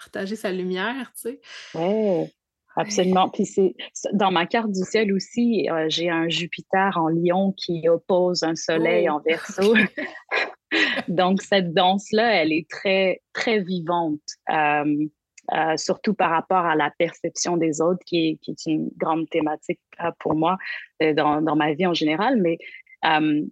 partager 0.02 0.36
sa 0.36 0.52
lumière, 0.52 1.12
tu 1.16 1.30
sais. 1.30 1.39
Oui, 1.76 2.28
absolument. 2.76 3.30
Puis 3.30 3.45
c'est 3.45 3.76
dans 4.14 4.32
ma 4.32 4.45
carte 4.45 4.72
du 4.72 4.84
ciel 4.84 5.14
aussi, 5.14 5.70
euh, 5.70 5.86
j'ai 5.89 6.10
un 6.10 6.28
Jupiter 6.28 6.97
en 6.97 7.10
lion 7.10 7.54
qui 7.56 7.88
oppose 7.88 8.43
un 8.43 8.56
soleil 8.56 9.10
en 9.10 9.18
oh, 9.18 9.24
verso. 9.26 9.74
Donc, 11.08 11.41
cette 11.41 11.74
danse-là, 11.74 12.41
elle 12.41 12.54
est 12.54 12.70
très, 12.70 13.22
très 13.34 13.60
vivante. 13.60 14.22
Euh, 14.49 15.06
euh, 15.54 15.76
surtout 15.76 16.14
par 16.14 16.30
rapport 16.30 16.66
à 16.66 16.76
la 16.76 16.91
perception 16.97 17.58
des 17.58 17.82
autres, 17.82 17.99
qui 18.06 18.30
est, 18.30 18.38
qui 18.38 18.52
est 18.52 18.66
une 18.68 18.89
grande 18.95 19.30
thématique 19.30 19.82
euh, 19.99 20.12
pour 20.20 20.36
moi 20.36 20.58
dans, 21.02 21.41
dans, 21.41 21.56
ma 21.56 21.74
vie 21.74 21.88
en 21.88 21.95
général, 21.95 22.39
mais 22.39 22.58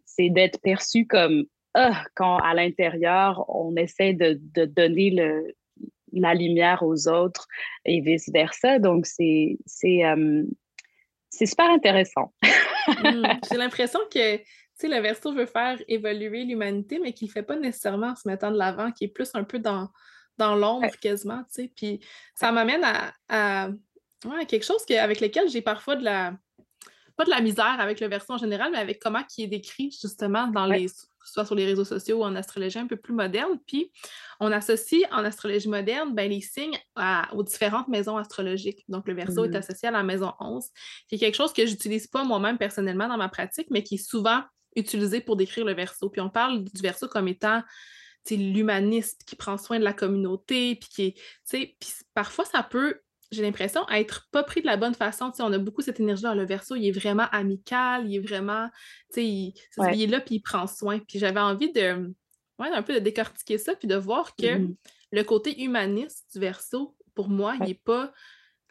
c'est 0.06 0.30
d'être 0.30 0.62
perçu 0.62 1.08
comme 1.08 1.45
ah, 1.74 2.04
quand 2.16 2.38
à 2.38 2.54
l'intérieur, 2.54 3.43
on 3.50 3.76
essaie 3.76 4.14
de, 4.14 4.39
de 4.56 4.66
donner 4.66 5.10
le, 5.12 5.56
la 6.14 6.34
lumière 6.34 6.84
aux 6.84 7.07
autres 7.07 7.47
et 7.86 8.01
vice-versa. 8.01 8.80
Donc, 8.80 9.05
c'est 9.05 9.57
c'est 9.66 11.45
super 11.45 11.70
intéressant. 11.70 12.34
Mmh, 13.03 13.39
j'ai 13.51 13.57
l'impression 13.57 13.99
que 14.12 14.39
le 14.88 14.99
verso 14.99 15.32
veut 15.32 15.45
faire 15.45 15.78
évoluer 15.88 16.43
l'humanité, 16.43 16.97
mais 16.99 17.14
qu'il 17.14 17.28
ne 17.28 17.32
fait 17.32 17.43
pas 17.43 17.55
nécessairement 17.55 18.07
en 18.07 18.16
se 18.16 18.28
mettant 18.28 18.49
de 18.49 18.57
l'avant, 18.57 18.91
qui 18.91 19.03
est 19.03 19.10
plus 19.10 19.30
un 19.36 19.43
peu 19.43 19.60
dans 19.60 19.89
dans 20.39 20.55
l'ombre 20.55 20.89
quasiment, 20.99 21.43
tu 21.43 21.64
sais. 21.64 21.72
Puis 21.76 21.99
ça 22.34 22.51
m'amène 22.51 22.84
à, 23.30 23.70
quelque 24.47 24.66
chose 24.66 24.84
avec 24.89 25.22
lequel 25.22 25.49
j'ai 25.49 25.62
parfois 25.62 25.95
de 25.95 26.03
la 26.03 26.34
pas 27.16 27.26
de 27.26 27.30
la 27.30 27.41
misère 27.41 27.76
avec 27.80 27.99
le 27.99 28.07
verso 28.07 28.34
en 28.34 28.38
général, 28.38 28.72
mais 28.72 28.80
avec 28.80 28.99
comment 28.99 29.24
qui 29.24 29.43
est 29.43 29.47
décrit 29.47 29.91
justement 29.91 30.47
dans 30.47 30.66
les 30.66 30.88
soit 31.32 31.45
sur 31.45 31.55
les 31.55 31.65
réseaux 31.65 31.86
sociaux 31.86 32.19
ou 32.19 32.23
en 32.23 32.36
astrologie 32.36 32.80
un 32.80 32.88
peu 32.88 32.97
plus 32.97 33.13
moderne. 33.13 33.59
Puis 33.65 33.91
on 34.39 34.51
associe 34.51 35.03
en 35.11 35.23
astrologie 35.23 35.69
moderne 35.69 36.13
ben, 36.13 36.30
les 36.30 36.41
signes 36.41 36.77
aux 37.34 37.43
différentes 37.43 37.88
maisons 37.88 38.17
astrologiques. 38.17 38.84
Donc 38.88 39.07
le 39.07 39.13
verso 39.13 39.45
est 39.45 39.49
mmh. 39.49 39.55
associé 39.55 39.88
à 39.88 39.91
la 39.91 40.03
maison 40.03 40.34
11, 40.39 40.65
qui 41.07 41.15
est 41.15 41.19
quelque 41.19 41.38
chose 41.38 41.53
que 41.53 41.65
j'utilise 41.65 42.07
pas 42.07 42.23
moi-même 42.23 42.57
personnellement 42.57 43.07
dans 43.07 43.17
ma 43.17 43.30
pratique, 43.30 43.67
mais 43.69 43.84
qui 43.84 43.95
est 43.95 44.09
souvent 44.09 44.41
utilisé 44.75 45.21
pour 45.21 45.36
décrire 45.36 45.65
le 45.65 45.73
verso. 45.73 46.09
Puis 46.09 46.21
on 46.21 46.30
parle 46.30 46.63
du 46.63 46.82
verso 46.82 47.07
comme 47.07 47.27
étant 47.27 47.61
l'humaniste 48.30 49.23
qui 49.25 49.36
prend 49.36 49.57
soin 49.57 49.80
de 49.80 49.84
la 49.84 49.93
communauté, 49.93 50.75
puis 50.75 50.89
qui 50.89 51.03
est, 51.57 51.75
puis 51.80 51.93
parfois 52.13 52.45
ça 52.45 52.63
peut, 52.63 52.99
j'ai 53.32 53.43
l'impression, 53.43 53.88
être 53.89 54.27
pas 54.32 54.43
pris 54.43 54.61
de 54.61 54.65
la 54.65 54.77
bonne 54.77 54.95
façon. 54.95 55.32
on 55.39 55.53
a 55.53 55.57
beaucoup 55.57 55.82
cette 55.82 55.99
énergie-là. 55.99 56.34
Le 56.34 56.45
verso, 56.45 56.75
il 56.75 56.88
est 56.88 56.91
vraiment 56.91 57.27
amical, 57.32 58.09
il 58.09 58.15
est 58.15 58.19
vraiment, 58.19 58.69
il, 59.15 59.53
il, 59.93 60.01
est 60.01 60.07
là, 60.07 60.19
puis 60.19 60.36
il 60.36 60.41
prend 60.41 60.65
soin. 60.65 60.99
Puis 60.99 61.19
j'avais 61.19 61.39
envie 61.39 61.71
de, 61.71 62.11
ouais, 62.59 62.69
un 62.73 62.82
peu 62.82 62.93
de 62.93 62.99
décortiquer 62.99 63.57
ça, 63.57 63.75
puis 63.75 63.88
de 63.88 63.95
voir 63.95 64.36
que 64.36 64.57
mmh 64.57 64.75
le 65.11 65.23
côté 65.23 65.63
humaniste 65.63 66.27
du 66.34 66.39
verso, 66.39 66.95
pour 67.15 67.30
moi, 67.30 67.55
il 67.59 67.65
n'est 67.65 67.82
pas 67.84 68.13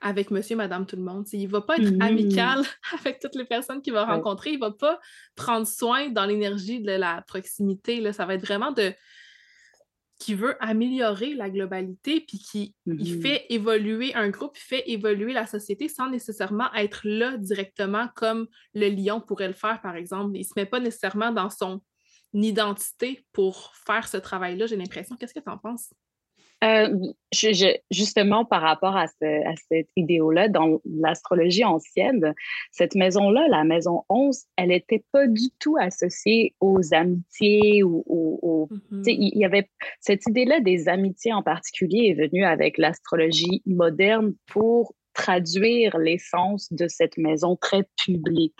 avec 0.00 0.30
monsieur, 0.30 0.54
madame, 0.54 0.86
tout 0.86 0.94
le 0.94 1.02
monde. 1.02 1.26
il 1.32 1.46
ne 1.46 1.50
va 1.50 1.62
pas 1.62 1.76
être 1.76 1.90
mmh 1.90 2.00
amical 2.02 2.62
avec 3.00 3.18
toutes 3.18 3.34
les 3.34 3.44
personnes 3.44 3.82
qu'il 3.82 3.92
va 3.92 4.04
rencontrer. 4.04 4.50
Il 4.50 4.60
ne 4.60 4.60
va 4.60 4.70
pas 4.70 5.00
prendre 5.34 5.66
soin 5.66 6.10
dans 6.10 6.24
l'énergie 6.26 6.80
de 6.80 6.92
la 6.92 7.22
proximité. 7.22 8.00
Là. 8.00 8.12
Ça 8.12 8.24
va 8.24 8.34
être 8.34 8.46
vraiment 8.46 8.70
de 8.70 8.92
qui 10.18 10.34
veut 10.34 10.56
améliorer 10.60 11.34
la 11.34 11.48
globalité, 11.48 12.20
puis 12.20 12.38
qui 12.38 12.74
il 12.86 13.18
mmh 13.18 13.22
fait 13.22 13.46
évoluer 13.50 14.14
un 14.14 14.30
groupe, 14.30 14.56
il 14.56 14.60
fait 14.60 14.90
évoluer 14.90 15.32
la 15.32 15.46
société 15.46 15.88
sans 15.88 16.10
nécessairement 16.10 16.72
être 16.74 17.00
là 17.04 17.36
directement 17.36 18.08
comme 18.16 18.48
le 18.74 18.88
lion 18.88 19.20
pourrait 19.20 19.48
le 19.48 19.54
faire, 19.54 19.80
par 19.80 19.94
exemple. 19.94 20.32
Il 20.34 20.40
ne 20.40 20.44
se 20.44 20.52
met 20.56 20.66
pas 20.66 20.80
nécessairement 20.80 21.30
dans 21.30 21.50
son 21.50 21.80
identité 22.32 23.26
pour 23.32 23.72
faire 23.86 24.08
ce 24.08 24.16
travail-là, 24.16 24.66
j'ai 24.66 24.76
l'impression. 24.76 25.16
Qu'est-ce 25.16 25.34
que 25.34 25.40
tu 25.40 25.50
en 25.50 25.58
penses? 25.58 25.92
Euh, 26.64 26.88
justement, 27.92 28.44
par 28.44 28.62
rapport 28.62 28.96
à, 28.96 29.06
cette 29.06 29.88
idéo-là, 29.96 30.48
dans 30.48 30.80
l'astrologie 30.84 31.64
ancienne, 31.64 32.34
cette 32.72 32.96
maison-là, 32.96 33.46
la 33.48 33.62
maison 33.62 34.02
11, 34.08 34.44
elle 34.56 34.70
n'était 34.70 35.04
pas 35.12 35.28
du 35.28 35.50
tout 35.60 35.76
associée 35.78 36.54
aux 36.60 36.92
amitiés 36.92 37.84
ou 37.84 38.02
aux. 38.08 38.68
Mm-hmm. 38.90 39.04
Il 39.06 39.38
y 39.38 39.44
avait 39.44 39.70
cette 40.00 40.26
idée-là 40.26 40.60
des 40.60 40.88
amitiés 40.88 41.32
en 41.32 41.42
particulier 41.42 42.08
est 42.08 42.28
venue 42.28 42.44
avec 42.44 42.76
l'astrologie 42.76 43.62
moderne 43.66 44.34
pour 44.46 44.94
traduire 45.14 45.98
l'essence 45.98 46.72
de 46.72 46.86
cette 46.86 47.18
maison 47.18 47.56
très 47.56 47.84
publique, 48.04 48.54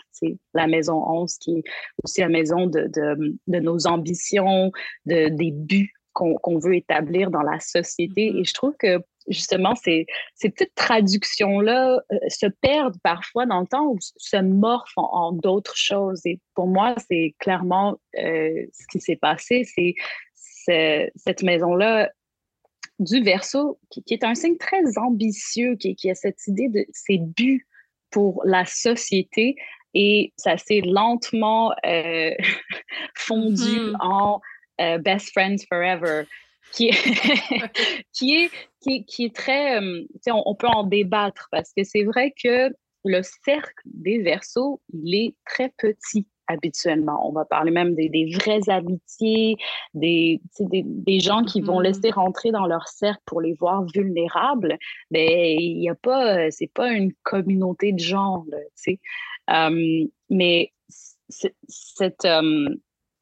la 0.53 0.67
maison 0.67 1.01
11 1.07 1.37
qui 1.37 1.59
est 1.59 1.63
aussi 2.03 2.21
la 2.21 2.27
maison 2.27 2.67
de, 2.67 2.81
de, 2.81 3.37
de 3.47 3.59
nos 3.59 3.87
ambitions, 3.87 4.71
de, 5.05 5.29
des 5.29 5.51
buts 5.51 5.93
qu'on 6.13 6.59
veut 6.59 6.75
établir 6.75 7.31
dans 7.31 7.41
la 7.41 7.59
société. 7.59 8.31
Mm-hmm. 8.31 8.41
Et 8.41 8.43
je 8.43 8.53
trouve 8.53 8.75
que 8.77 8.99
justement, 9.27 9.75
ces, 9.75 10.05
ces 10.35 10.49
petites 10.49 10.75
traductions-là 10.75 12.01
euh, 12.11 12.17
se 12.27 12.47
perdent 12.47 12.99
parfois 13.03 13.45
dans 13.45 13.61
le 13.61 13.67
temps 13.67 13.87
ou 13.87 13.97
se 13.99 14.37
morphent 14.37 14.97
en, 14.97 15.31
d'autres 15.31 15.77
choses. 15.77 16.21
Et 16.25 16.39
pour 16.55 16.67
moi, 16.67 16.95
c'est 17.09 17.35
clairement 17.39 17.97
euh, 18.17 18.65
ce 18.73 18.87
qui 18.91 18.99
s'est 18.99 19.15
passé. 19.15 19.63
C'est 19.63 19.95
cette 21.15 21.41
maison-là 21.41 22.11
du 22.99 23.23
verso, 23.23 23.79
qui, 23.89 24.03
est 24.11 24.23
un 24.23 24.35
signe 24.35 24.57
très 24.57 24.97
ambitieux, 24.97 25.75
qui, 25.77 25.95
qui 25.95 26.11
a 26.11 26.15
cette 26.15 26.45
idée 26.47 26.67
de 26.67 26.85
ses 26.91 27.17
buts 27.17 27.65
pour 28.11 28.41
la 28.45 28.65
société. 28.65 29.55
Et 29.93 30.33
ça 30.37 30.57
s'est 30.57 30.81
lentement 30.81 31.71
euh, 31.85 32.31
fondu 33.15 33.63
mm-hmm. 33.63 33.95
en 34.01 34.41
euh, 34.79 34.97
Best 34.97 35.31
Friends 35.31 35.63
Forever, 35.67 36.23
qui 36.73 36.89
est, 36.89 37.71
qui 38.13 38.35
est, 38.35 39.03
qui, 39.05 39.25
est 39.25 39.35
très. 39.35 39.79
Euh, 39.79 40.03
on, 40.27 40.43
on, 40.45 40.55
peut 40.55 40.67
en 40.67 40.83
débattre 40.83 41.47
parce 41.51 41.71
que 41.75 41.83
c'est 41.83 42.03
vrai 42.03 42.33
que 42.41 42.69
le 43.05 43.21
cercle 43.45 43.83
des 43.85 44.21
versos, 44.21 44.81
il 44.93 45.15
est 45.15 45.35
très 45.45 45.69
petit 45.77 46.27
habituellement. 46.49 47.27
On 47.27 47.31
va 47.31 47.45
parler 47.45 47.71
même 47.71 47.95
des, 47.95 48.09
des 48.09 48.33
vraies 48.33 48.69
amitiés, 48.69 49.55
des, 49.93 50.41
des, 50.59 50.83
des, 50.83 51.19
gens 51.19 51.43
qui 51.43 51.61
vont 51.61 51.79
mm-hmm. 51.79 51.83
laisser 51.83 52.09
rentrer 52.09 52.51
dans 52.51 52.65
leur 52.65 52.87
cercle 52.87 53.21
pour 53.25 53.39
les 53.39 53.53
voir 53.53 53.85
vulnérables. 53.93 54.77
Mais 55.11 55.55
il 55.55 55.79
n'y 55.79 55.89
a 55.89 55.95
pas, 55.95 56.49
c'est 56.51 56.71
pas 56.73 56.91
une 56.91 57.13
communauté 57.23 57.93
de 57.93 57.99
gens, 57.99 58.45
tu 58.51 58.57
sais. 58.75 58.99
Euh, 59.51 60.05
mais 60.29 60.73
cette, 61.29 62.27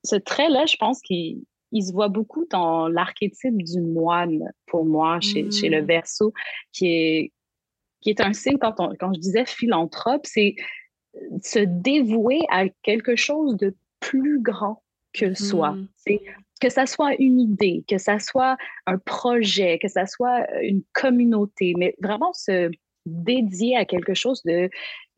ce 0.08 0.16
trait-là, 0.16 0.66
je 0.66 0.78
pense 0.78 1.02
qu'il 1.02 1.44
se 1.74 1.92
voit 1.92 2.08
beaucoup 2.08 2.46
dans 2.50 2.88
l'archétype 2.88 3.62
du 3.64 3.82
moine, 3.82 4.52
pour 4.66 4.86
moi, 4.86 5.20
chez, 5.20 5.44
le 5.44 5.82
mmh. 5.82 5.86
Verseau, 5.86 6.34
qui 6.74 6.88
est, 6.88 7.32
qui 8.02 8.10
est 8.10 8.22
un 8.22 8.34
signe, 8.34 8.58
quand, 8.58 8.76
quand 9.00 9.14
je 9.14 9.20
disais 9.20 9.46
philanthrope, 9.46 10.26
c'est 10.26 10.56
se 11.44 11.60
dévouer 11.60 12.42
à 12.50 12.70
quelque 12.84 13.16
chose 13.16 13.58
de 13.58 13.76
plus 14.00 14.42
grand 14.42 14.84
que 15.14 15.34
soi. 15.34 15.72
Mmh. 15.72 15.88
C'est 15.98 16.22
que 16.60 16.70
ça 16.70 16.86
soit 16.86 17.16
une 17.20 17.40
idée, 17.40 17.84
que 17.88 17.98
ça 17.98 18.20
soit 18.20 18.58
un 18.86 18.98
projet, 18.98 19.80
que 19.80 19.88
ça 19.88 20.06
soit 20.06 20.48
une 20.62 20.84
communauté, 20.94 21.74
mais 21.78 21.96
vraiment 22.02 22.34
se 22.34 22.72
dédier 23.06 23.76
à 23.76 23.86
quelque 23.86 24.14
chose 24.14 24.42
de 24.44 24.70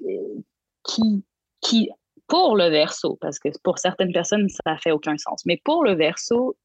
euh, 0.06 0.44
qui, 0.84 1.24
qui 1.62 1.90
pour 2.30 2.56
le 2.56 2.70
verso, 2.70 3.18
parce 3.20 3.40
que 3.40 3.50
pour 3.64 3.80
certaines 3.80 4.14
personnes, 4.14 4.48
ça 4.48 4.78
fait 4.78 4.92
aucun 4.92 5.18
sens, 5.18 5.46
mais 5.46 5.60
pour 5.66 5.84
le 5.84 5.96
verso, 5.96 6.56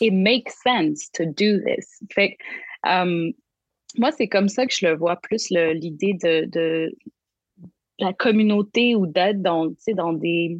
it 0.00 0.12
makes 0.12 0.52
sense 0.62 1.10
to 1.12 1.24
do 1.24 1.58
this. 1.64 2.02
Fait 2.12 2.36
um, 2.84 3.32
moi, 3.96 4.12
c'est 4.12 4.28
comme 4.28 4.48
ça 4.48 4.66
que 4.66 4.74
je 4.74 4.86
le 4.86 4.96
vois 4.96 5.16
plus 5.16 5.48
l'idée 5.50 6.14
de, 6.22 6.44
de, 6.46 6.92
la 7.98 8.12
communauté 8.12 8.94
ou 8.94 9.06
d'être 9.06 9.40
dans, 9.40 9.72
dans 9.94 10.12
des 10.12 10.58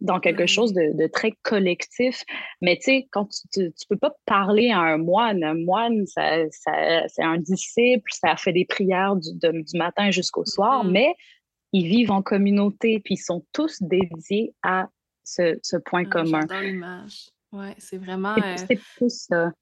dans 0.00 0.18
quelque 0.18 0.46
chose 0.46 0.72
de, 0.74 1.06
très 1.06 1.32
collectif. 1.42 2.24
Mais 2.60 2.76
tu 2.76 2.82
sais, 2.82 3.08
quand 3.12 3.28
tu, 3.52 3.72
tu, 3.72 3.86
peux 3.88 3.96
pas 3.96 4.14
parler 4.26 4.70
à 4.70 4.80
un 4.80 4.98
moine, 4.98 5.44
un 5.44 5.54
moine, 5.54 6.06
ça, 6.06 6.42
ça, 6.50 7.06
c'est 7.08 7.22
un 7.22 7.38
disciple, 7.38 8.10
ça 8.10 8.36
fait 8.36 8.52
des 8.52 8.64
prières 8.64 9.14
du, 9.16 9.30
du 9.32 9.78
matin 9.78 10.10
jusqu'au 10.10 10.44
soir, 10.44 10.84
mm-hmm. 10.84 10.90
mais 10.90 11.14
ils 11.72 11.86
vivent 11.86 12.10
en 12.10 12.22
communauté, 12.22 13.00
puis 13.00 13.14
ils 13.14 13.22
sont 13.22 13.44
tous 13.52 13.82
dédiés 13.82 14.54
à 14.62 14.88
ce, 15.24 15.58
ce 15.62 15.76
point 15.76 16.04
ah, 16.06 16.10
commun. 16.10 16.40
J'adore 16.42 16.60
l'image. 16.60 17.30
Oui, 17.52 17.66
c'est 17.78 17.98
vraiment. 17.98 18.34
C'est 18.56 18.80
plus 18.96 19.26
ça. 19.28 19.52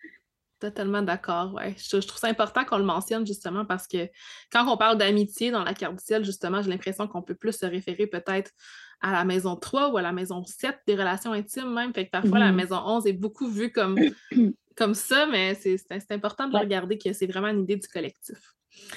Totalement 0.60 1.00
d'accord, 1.00 1.54
ouais. 1.54 1.74
Je, 1.78 1.96
trouve 2.06 2.18
ça 2.18 2.28
important 2.28 2.66
qu'on 2.66 2.76
le 2.76 2.84
mentionne 2.84 3.26
justement 3.26 3.64
parce 3.64 3.86
que 3.86 4.10
quand 4.52 4.70
on 4.70 4.76
parle 4.76 4.98
d'amitié 4.98 5.50
dans 5.50 5.64
la 5.64 5.72
carte 5.72 5.96
du 5.96 6.04
ciel, 6.04 6.22
justement, 6.22 6.60
j'ai 6.60 6.68
l'impression 6.68 7.08
qu'on 7.08 7.22
peut 7.22 7.34
plus 7.34 7.56
se 7.56 7.64
référer 7.64 8.06
peut-être 8.06 8.50
à 9.00 9.10
la 9.10 9.24
maison 9.24 9.56
3 9.56 9.90
ou 9.90 9.96
à 9.96 10.02
la 10.02 10.12
maison 10.12 10.44
7 10.44 10.80
des 10.86 10.96
relations 10.96 11.32
intimes 11.32 11.72
même. 11.72 11.94
Fait 11.94 12.04
que 12.04 12.10
parfois, 12.10 12.38
la 12.38 12.52
mm-hmm. 12.52 12.54
maison 12.54 12.76
11 12.84 13.06
est 13.06 13.14
beaucoup 13.14 13.48
vue 13.48 13.72
comme, 13.72 13.98
comme 14.76 14.92
ça, 14.92 15.24
mais 15.24 15.54
c'est 15.54 15.80
important 16.10 16.46
de 16.46 16.58
regarder 16.58 16.98
que 16.98 17.14
c'est 17.14 17.26
vraiment 17.26 17.48
une 17.48 17.62
idée 17.62 17.76
du 17.76 17.88
collectif. 17.88 18.36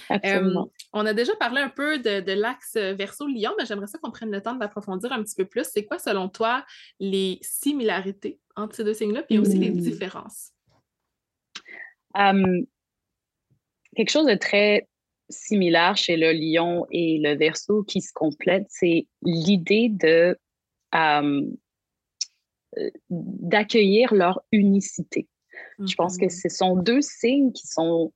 Absolument. 0.10 0.70
on 0.92 1.06
a 1.06 1.14
déjà 1.14 1.34
parlé 1.38 1.62
un 1.62 1.70
peu 1.70 1.98
de, 1.98 2.32
l'axe 2.34 2.76
verso-lion, 2.76 3.52
mais 3.58 3.66
j'aimerais 3.66 3.88
ça 3.88 3.98
qu'on 4.00 4.12
prenne 4.12 4.32
le 4.32 4.42
temps 4.42 4.56
d'approfondir 4.56 5.14
un 5.14 5.24
petit 5.24 5.36
peu 5.36 5.46
plus. 5.46 5.66
C'est 5.72 5.86
quoi, 5.86 5.98
selon 5.98 6.28
toi, 6.28 6.66
les 7.00 7.40
similarités 7.42 8.42
entre 8.58 8.76
ces 8.76 8.84
deux 8.84 8.94
signes-là, 8.94 9.24
puis 9.24 9.40
aussi 9.40 9.58
les 9.58 9.72
mmh. 9.72 9.80
Quelque 12.14 14.10
chose 14.10 14.28
de 14.28 14.36
très 14.36 14.88
similaire 15.30 15.98
chez 15.98 16.18
le 16.18 16.32
lion 16.32 16.86
et 16.92 17.20
le 17.20 17.36
verso 17.36 17.84
qui 17.84 18.02
se 18.02 18.12
complète, 18.14 18.66
c'est 18.70 19.08
l'idée 19.24 19.90
de 19.90 20.38
d'accueillir 23.10 24.14
leur 24.14 24.42
unicité. 24.52 25.28
Je 25.80 25.96
pense 25.96 26.18
que 26.18 26.30
ce 26.30 26.50
sont 26.50 26.76
deux 26.76 27.02
signes 27.02 27.52
qui 27.52 27.68
sont 27.68 28.12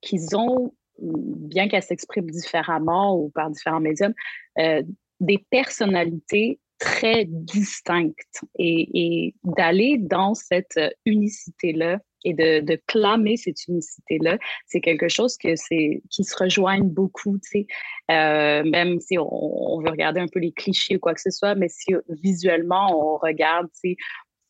qu'ils 0.00 0.36
ont 0.36 0.74
bien 0.98 1.68
qu'elle 1.68 1.82
s'exprime 1.82 2.30
différemment 2.30 3.16
ou 3.16 3.30
par 3.30 3.50
différents 3.50 3.80
médiums, 3.80 4.14
euh, 4.58 4.82
des 5.20 5.38
personnalités 5.50 6.60
très 6.78 7.24
distinctes 7.26 8.40
et, 8.58 9.34
d'aller 9.44 9.98
dans 9.98 10.34
cette 10.34 10.80
unicité-là 11.06 12.00
et 12.24 12.34
de, 12.34 12.80
clamer 12.86 13.36
cette 13.36 13.66
unicité-là, 13.68 14.38
c'est 14.66 14.80
quelque 14.80 15.08
chose 15.08 15.36
que 15.36 15.52
qui 16.08 16.24
se 16.24 16.36
rejoignent 16.36 16.88
beaucoup, 16.88 17.38
tu 17.38 17.48
sais, 17.50 17.66
euh, 18.10 18.64
même 18.64 19.00
si 19.00 19.18
on, 19.18 19.80
veut 19.80 19.90
regarder 19.90 20.20
un 20.20 20.28
peu 20.28 20.40
les 20.40 20.52
clichés 20.52 20.96
ou 20.96 20.98
quoi 21.00 21.14
que 21.14 21.20
ce 21.20 21.30
soit, 21.30 21.54
mais 21.54 21.68
si 21.68 21.94
visuellement 22.08 23.14
on 23.14 23.18
regarde, 23.18 23.68
tu 23.74 23.90
sais, 23.90 23.96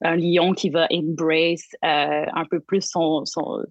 un 0.03 0.17
lion 0.17 0.53
qui 0.53 0.71
va 0.71 0.89
embrace 0.91 1.69
euh, 1.85 2.27
un 2.33 2.45
peu 2.51 2.61
plus 2.61 2.83
son, 2.83 3.25
son 3.25 3.63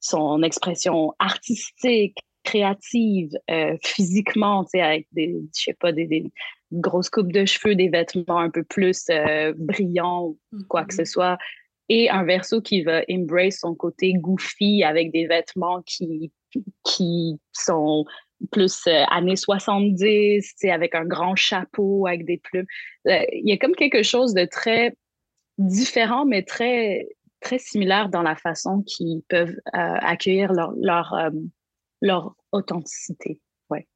son 0.00 0.42
expression 0.42 1.14
artistique, 1.18 2.18
créative, 2.42 3.30
euh, 3.50 3.76
physiquement, 3.82 4.64
tu 4.64 4.70
sais, 4.72 4.82
avec 4.82 5.06
des, 5.12 5.34
je 5.56 5.62
sais 5.62 5.76
pas, 5.80 5.92
des, 5.92 6.30
grosses 6.72 7.08
coupes 7.08 7.32
de 7.32 7.44
cheveux, 7.44 7.74
des 7.74 7.88
vêtements 7.88 8.40
un 8.40 8.50
peu 8.50 8.64
plus 8.64 9.06
brillants, 9.56 10.34
quoi 10.68 10.84
que 10.84 10.92
ce 10.92 11.02
mm-hmm. 11.02 11.06
soit, 11.06 11.38
et 11.88 12.10
un 12.10 12.24
verso 12.24 12.60
qui 12.60 12.82
va 12.82 13.02
embrace 13.10 13.58
son 13.60 13.74
côté 13.74 14.14
goofy 14.14 14.82
avec 14.84 15.12
des 15.12 15.26
vêtements 15.26 15.82
qui, 15.82 16.32
qui 16.84 17.38
sont 17.52 18.04
plus 18.50 18.86
euh, 18.86 19.04
années 19.10 19.36
70, 19.36 20.54
tu 20.58 20.70
avec 20.70 20.94
un 20.94 21.04
grand 21.04 21.36
chapeau, 21.36 22.06
avec 22.06 22.24
des 22.24 22.38
plumes. 22.38 22.66
Il 23.04 23.48
y 23.48 23.52
a 23.52 23.58
comme 23.58 23.74
quelque 23.74 24.02
chose 24.02 24.34
de 24.34 24.44
très 24.44 24.96
différent, 25.58 26.24
mais 26.24 26.42
très 26.42 27.08
très 27.44 27.58
similaires 27.58 28.08
dans 28.08 28.22
la 28.22 28.36
façon 28.36 28.82
qu'ils 28.82 29.22
peuvent 29.28 29.56
euh, 29.74 29.98
accueillir 30.00 30.52
leur, 30.52 30.72
leur, 30.80 31.12
euh, 31.12 31.30
leur 32.00 32.34
authenticité. 32.52 33.38
Ouais. 33.70 33.86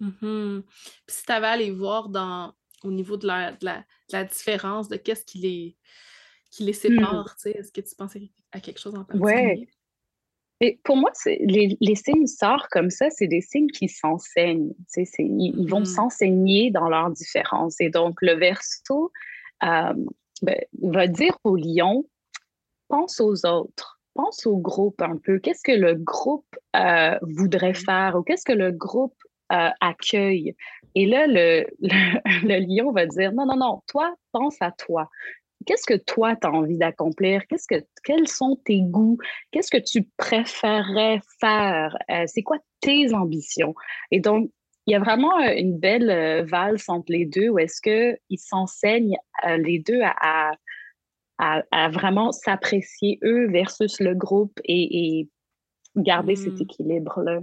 Mm-hmm. 0.00 0.62
Puis 0.62 1.16
si 1.16 1.24
tu 1.24 1.32
avais 1.32 1.46
à 1.46 1.56
les 1.56 1.70
voir 1.70 2.08
dans, 2.08 2.54
au 2.82 2.90
niveau 2.90 3.16
de 3.16 3.26
la, 3.26 3.52
de 3.52 3.66
la, 4.10 4.24
différence, 4.24 4.88
de 4.88 4.96
qu'est-ce 4.96 5.24
qui 5.24 5.38
les, 5.38 5.76
qui 6.54 6.62
les 6.62 6.72
sépare, 6.72 7.36
mm. 7.44 7.48
est-ce 7.48 7.72
que 7.72 7.80
tu 7.80 7.94
pensais 7.96 8.30
à 8.52 8.60
quelque 8.60 8.78
chose 8.78 8.94
en 8.94 9.04
particulier? 9.04 9.34
Ouais. 9.34 9.68
Et 10.60 10.78
pour 10.84 10.96
moi, 10.96 11.10
les, 11.26 11.76
les, 11.80 11.94
signes 11.96 12.28
sortent 12.28 12.68
comme 12.70 12.90
ça, 12.90 13.10
c'est 13.10 13.26
des 13.26 13.40
signes 13.40 13.70
qui 13.70 13.88
s'enseignent. 13.88 14.72
Ils, 14.96 15.06
ils, 15.18 15.68
vont 15.68 15.80
mm-hmm. 15.80 15.84
s'enseigner 15.84 16.70
dans 16.70 16.88
leurs 16.88 17.10
différences. 17.10 17.80
Et 17.80 17.90
donc, 17.90 18.22
le 18.22 18.34
verso 18.34 19.10
euh, 19.64 19.94
ben, 20.42 20.60
va 20.80 21.08
dire 21.08 21.36
au 21.42 21.56
lion 21.56 22.04
pense 22.86 23.20
aux 23.20 23.44
autres, 23.46 24.00
pense 24.14 24.46
au 24.46 24.56
groupe 24.56 25.02
un 25.02 25.16
peu. 25.16 25.40
Qu'est-ce 25.40 25.64
que 25.64 25.76
le 25.76 25.96
groupe 25.96 26.56
euh, 26.76 27.18
voudrait 27.22 27.72
mm-hmm. 27.72 27.84
faire 27.84 28.16
ou 28.16 28.22
qu'est-ce 28.22 28.44
que 28.44 28.52
le 28.52 28.70
groupe 28.70 29.16
euh, 29.52 29.70
accueille? 29.80 30.54
Et 30.94 31.06
là, 31.06 31.26
le, 31.26 31.66
le, 31.80 32.58
lion 32.60 32.92
va 32.92 33.06
dire, 33.06 33.32
non, 33.32 33.44
non, 33.44 33.56
non, 33.56 33.82
toi, 33.88 34.14
pense 34.30 34.56
à 34.60 34.70
toi. 34.70 35.10
Qu'est-ce 35.66 35.86
que 35.86 35.98
toi, 35.98 36.36
tu 36.36 36.46
as 36.46 36.50
envie 36.50 36.78
d'accomplir? 36.78 37.46
Qu'est-ce 37.46 37.66
que, 37.66 37.84
quels 38.04 38.28
sont 38.28 38.58
tes 38.64 38.80
goûts? 38.80 39.18
Qu'est-ce 39.50 39.70
que 39.70 39.82
tu 39.82 40.08
préférerais 40.16 41.20
faire? 41.40 41.96
Euh, 42.10 42.24
c'est 42.26 42.42
quoi 42.42 42.58
tes 42.80 43.14
ambitions? 43.14 43.74
Et 44.10 44.20
donc, 44.20 44.50
il 44.86 44.92
y 44.92 44.94
a 44.94 45.00
vraiment 45.00 45.38
une 45.40 45.78
belle 45.78 46.44
valse 46.46 46.90
entre 46.90 47.10
les 47.10 47.24
deux 47.24 47.48
où 47.48 47.58
est-ce 47.58 47.80
qu'ils 47.80 48.38
s'enseignent 48.38 49.16
les 49.56 49.78
deux 49.78 50.02
à, 50.02 50.52
à, 51.38 51.88
vraiment 51.88 52.32
s'apprécier 52.32 53.18
eux 53.24 53.48
versus 53.50 54.00
le 54.00 54.14
groupe 54.14 54.58
et, 54.64 55.28
garder 55.96 56.34
cet 56.34 56.54
mmh. 56.54 56.62
équilibre-là. 56.62 57.40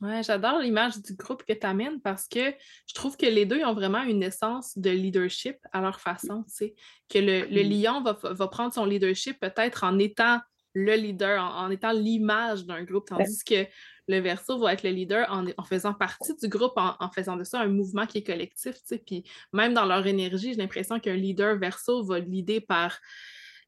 Ouais, 0.00 0.22
j'adore 0.22 0.58
l'image 0.58 1.00
du 1.00 1.14
groupe 1.14 1.44
que 1.44 1.52
tu 1.52 1.66
amènes 1.66 2.00
parce 2.00 2.26
que 2.28 2.52
je 2.86 2.94
trouve 2.94 3.16
que 3.16 3.26
les 3.26 3.46
deux 3.46 3.64
ont 3.64 3.74
vraiment 3.74 4.02
une 4.02 4.22
essence 4.22 4.76
de 4.76 4.90
leadership 4.90 5.56
à 5.72 5.80
leur 5.80 6.00
façon. 6.00 6.42
Tu 6.44 6.54
sais, 6.54 6.74
que 7.08 7.18
le, 7.18 7.46
le 7.46 7.62
mmh. 7.62 7.82
lion 7.82 8.02
va, 8.02 8.18
va, 8.22 8.48
prendre 8.48 8.74
son 8.74 8.84
leadership 8.84 9.38
peut-être 9.40 9.84
en 9.84 9.98
étant 9.98 10.40
le 10.74 10.94
leader, 10.96 11.42
en, 11.42 11.70
étant 11.70 11.92
l'image 11.92 12.66
d'un 12.66 12.82
groupe, 12.82 13.08
tandis 13.08 13.44
que 13.44 13.66
le 14.08 14.18
verso 14.18 14.58
va 14.58 14.74
être 14.74 14.82
le 14.82 14.90
leader 14.90 15.26
en, 15.30 15.64
faisant 15.64 15.94
partie 15.94 16.34
du 16.34 16.48
groupe, 16.48 16.72
en, 16.76 17.10
faisant 17.14 17.36
de 17.36 17.44
ça 17.44 17.60
un 17.60 17.68
mouvement 17.68 18.06
qui 18.06 18.18
est 18.18 18.24
collectif. 18.24 18.74
Puis 19.06 19.24
même 19.52 19.72
dans 19.72 19.86
leur 19.86 20.06
énergie, 20.06 20.52
j'ai 20.52 20.60
l'impression 20.60 20.98
qu'un 20.98 21.14
leader 21.14 21.56
verso 21.56 22.02
va 22.04 22.18
l'idée 22.18 22.60
par 22.60 22.98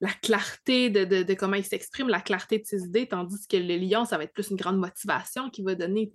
la 0.00 0.10
clarté 0.22 0.90
de, 0.90 1.34
comment 1.34 1.56
il 1.56 1.64
s'exprime, 1.64 2.08
la 2.08 2.20
clarté 2.20 2.58
de 2.58 2.64
ses 2.64 2.84
idées, 2.84 3.08
tandis 3.08 3.46
que 3.48 3.56
le 3.56 3.76
lion, 3.76 4.04
ça 4.04 4.18
va 4.18 4.24
être 4.24 4.32
plus 4.32 4.50
une 4.50 4.56
grande 4.56 4.78
motivation 4.78 5.50
qui 5.50 5.62
va 5.62 5.74
donner 5.74 6.10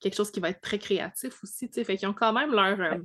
quelque 0.00 0.14
chose 0.14 0.30
qui 0.30 0.40
va 0.40 0.50
être 0.50 0.60
très 0.60 0.78
créatif 0.78 1.42
aussi. 1.42 1.68
Fait 1.72 1.96
qu'ils 1.96 2.08
ont 2.08 2.14
quand 2.14 2.32
même 2.32 2.52
leur. 2.52 2.80
Euh, 2.80 2.98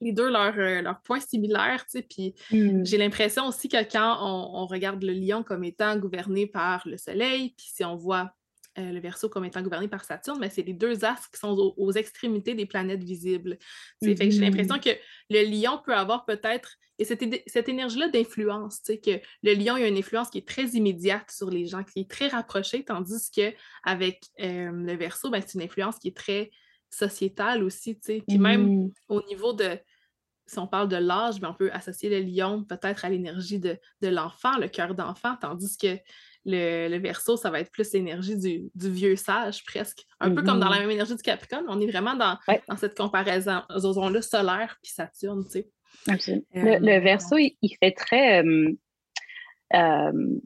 les 0.00 0.12
deux 0.12 0.30
leurs 0.30 0.58
euh, 0.58 0.80
leur 0.80 1.02
points 1.02 1.20
similaires, 1.20 1.84
puis 2.08 2.34
mmh. 2.50 2.84
j'ai 2.84 2.96
l'impression 2.96 3.46
aussi 3.46 3.68
que 3.68 3.76
quand 3.90 4.16
on, 4.22 4.66
regarde 4.66 5.02
le 5.02 5.12
lion 5.12 5.42
comme 5.42 5.62
étant 5.62 5.96
gouverné 5.98 6.46
par 6.46 6.88
le 6.88 6.96
soleil, 6.96 7.54
puis 7.56 7.66
si 7.74 7.84
on 7.84 7.96
voit 7.96 8.32
euh, 8.78 8.92
le 8.92 9.00
Verseau 9.00 9.28
comme 9.28 9.44
étant 9.44 9.62
gouverné 9.62 9.88
par 9.88 10.04
Saturne, 10.04 10.38
mais 10.40 10.50
c'est 10.50 10.62
les 10.62 10.72
deux 10.72 11.04
astres 11.04 11.30
qui 11.30 11.38
sont 11.38 11.74
aux, 11.76 11.92
extrémités 11.92 12.54
des 12.54 12.66
planètes 12.66 13.02
visibles. 13.02 13.58
Fait 14.02 14.14
que 14.14 14.30
j'ai 14.30 14.40
l'impression 14.40 14.76
mmh. 14.76 14.80
que 14.80 14.90
le 15.30 15.42
lion 15.44 15.80
peut 15.84 15.94
avoir 15.94 16.24
peut-être, 16.24 16.76
et 16.98 17.04
cette, 17.04 17.24
cette 17.46 17.68
énergie-là 17.68 18.08
d'influence, 18.08 18.80
que 18.86 19.20
le 19.42 19.54
lion 19.54 19.74
a 19.74 19.86
une 19.86 19.96
influence 19.96 20.30
qui 20.30 20.38
est 20.38 20.46
très 20.46 20.66
immédiate 20.66 21.30
sur 21.30 21.50
les 21.50 21.66
gens, 21.66 21.82
qui 21.82 22.00
est 22.00 22.10
très 22.10 22.28
rapprochée, 22.28 22.84
tandis 22.84 23.30
qu'avec 23.30 24.22
euh, 24.40 24.70
le 24.70 24.94
Verseau, 24.94 25.30
ben, 25.30 25.42
c'est 25.44 25.54
une 25.54 25.64
influence 25.64 25.98
qui 25.98 26.08
est 26.08 26.16
très 26.16 26.50
sociétale 26.90 27.62
aussi. 27.64 27.96
Puis 27.96 28.38
même 28.38 28.84
mmh. 28.84 28.92
au 29.08 29.22
niveau 29.26 29.52
de, 29.52 29.78
si 30.46 30.58
on 30.58 30.66
parle 30.66 30.88
de 30.88 30.96
l'âge, 30.96 31.40
ben, 31.40 31.50
on 31.50 31.54
peut 31.54 31.70
associer 31.72 32.08
le 32.08 32.20
lion 32.20 32.64
peut-être 32.64 33.04
à 33.04 33.10
l'énergie 33.10 33.58
de, 33.58 33.76
de 34.02 34.08
l'enfant, 34.08 34.56
le 34.58 34.68
cœur 34.68 34.94
d'enfant, 34.94 35.36
tandis 35.40 35.76
que 35.76 35.98
le, 36.48 36.88
le 36.88 36.98
verso, 36.98 37.36
ça 37.36 37.50
va 37.50 37.60
être 37.60 37.70
plus 37.70 37.92
l'énergie 37.92 38.36
du, 38.36 38.70
vieux 38.74 39.16
sage, 39.16 39.62
presque. 39.64 40.04
Un 40.18 40.34
peu 40.34 40.42
comme 40.42 40.58
dans 40.58 40.68
la 40.68 40.76
mm-hmm. 40.76 40.80
même 40.80 40.90
énergie 40.90 41.14
du 41.14 41.22
Capricorne. 41.22 41.66
On 41.68 41.80
est 41.80 41.86
vraiment 41.86 42.14
dans, 42.14 42.38
dans 42.68 42.76
cette 42.76 42.96
comparaison-là 42.96 44.22
solaire 44.22 44.78
puis 44.82 44.92
Saturne, 44.92 45.44
tu 45.44 45.50
sais. 45.50 45.68
Absolument. 46.08 46.44
le, 46.54 46.88
euh, 46.88 47.00
verso, 47.00 47.36
il, 47.36 47.76
fait 47.80 47.92
très. 47.92 48.42
Euh, 48.42 48.72
euh, 49.74 50.38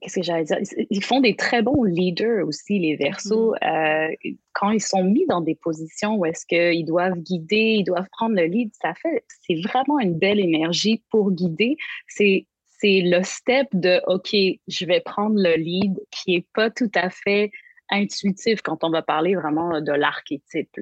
qu'est-ce 0.00 0.16
que 0.16 0.22
j'allais 0.22 0.44
dire? 0.44 0.58
Ils 0.90 1.04
font 1.04 1.20
des 1.20 1.36
très 1.36 1.62
bons 1.62 1.84
leaders 1.84 2.46
aussi, 2.46 2.78
les 2.78 2.96
versos. 2.96 3.54
Mm-hmm. 3.62 4.36
quand 4.52 4.70
ils 4.70 4.82
sont 4.82 5.04
mis 5.04 5.26
dans 5.26 5.40
des 5.40 5.54
positions 5.54 6.16
où 6.16 6.26
est-ce 6.26 6.44
qu'ils 6.44 6.84
doivent 6.84 7.18
guider, 7.18 7.76
ils 7.78 7.84
doivent 7.84 8.08
prendre 8.12 8.34
le 8.36 8.44
lead, 8.44 8.70
ça 8.80 8.92
fait, 8.94 9.24
c'est 9.46 9.60
vraiment 9.62 9.98
une 10.00 10.18
belle 10.18 10.40
énergie 10.40 11.02
pour 11.10 11.30
guider. 11.30 11.76
C'est 12.08 12.46
c'est 12.82 13.00
le 13.00 13.22
step 13.22 13.68
de 13.72 14.00
OK, 14.08 14.34
je 14.66 14.86
vais 14.86 15.00
prendre 15.00 15.36
le 15.36 15.54
lead 15.54 15.94
qui 16.10 16.32
n'est 16.32 16.46
pas 16.52 16.70
tout 16.70 16.90
à 16.94 17.10
fait 17.10 17.50
intuitif 17.90 18.60
quand 18.62 18.82
on 18.82 18.90
va 18.90 19.02
parler 19.02 19.36
vraiment 19.36 19.80
de 19.80 19.92
l'archétype. 19.92 20.76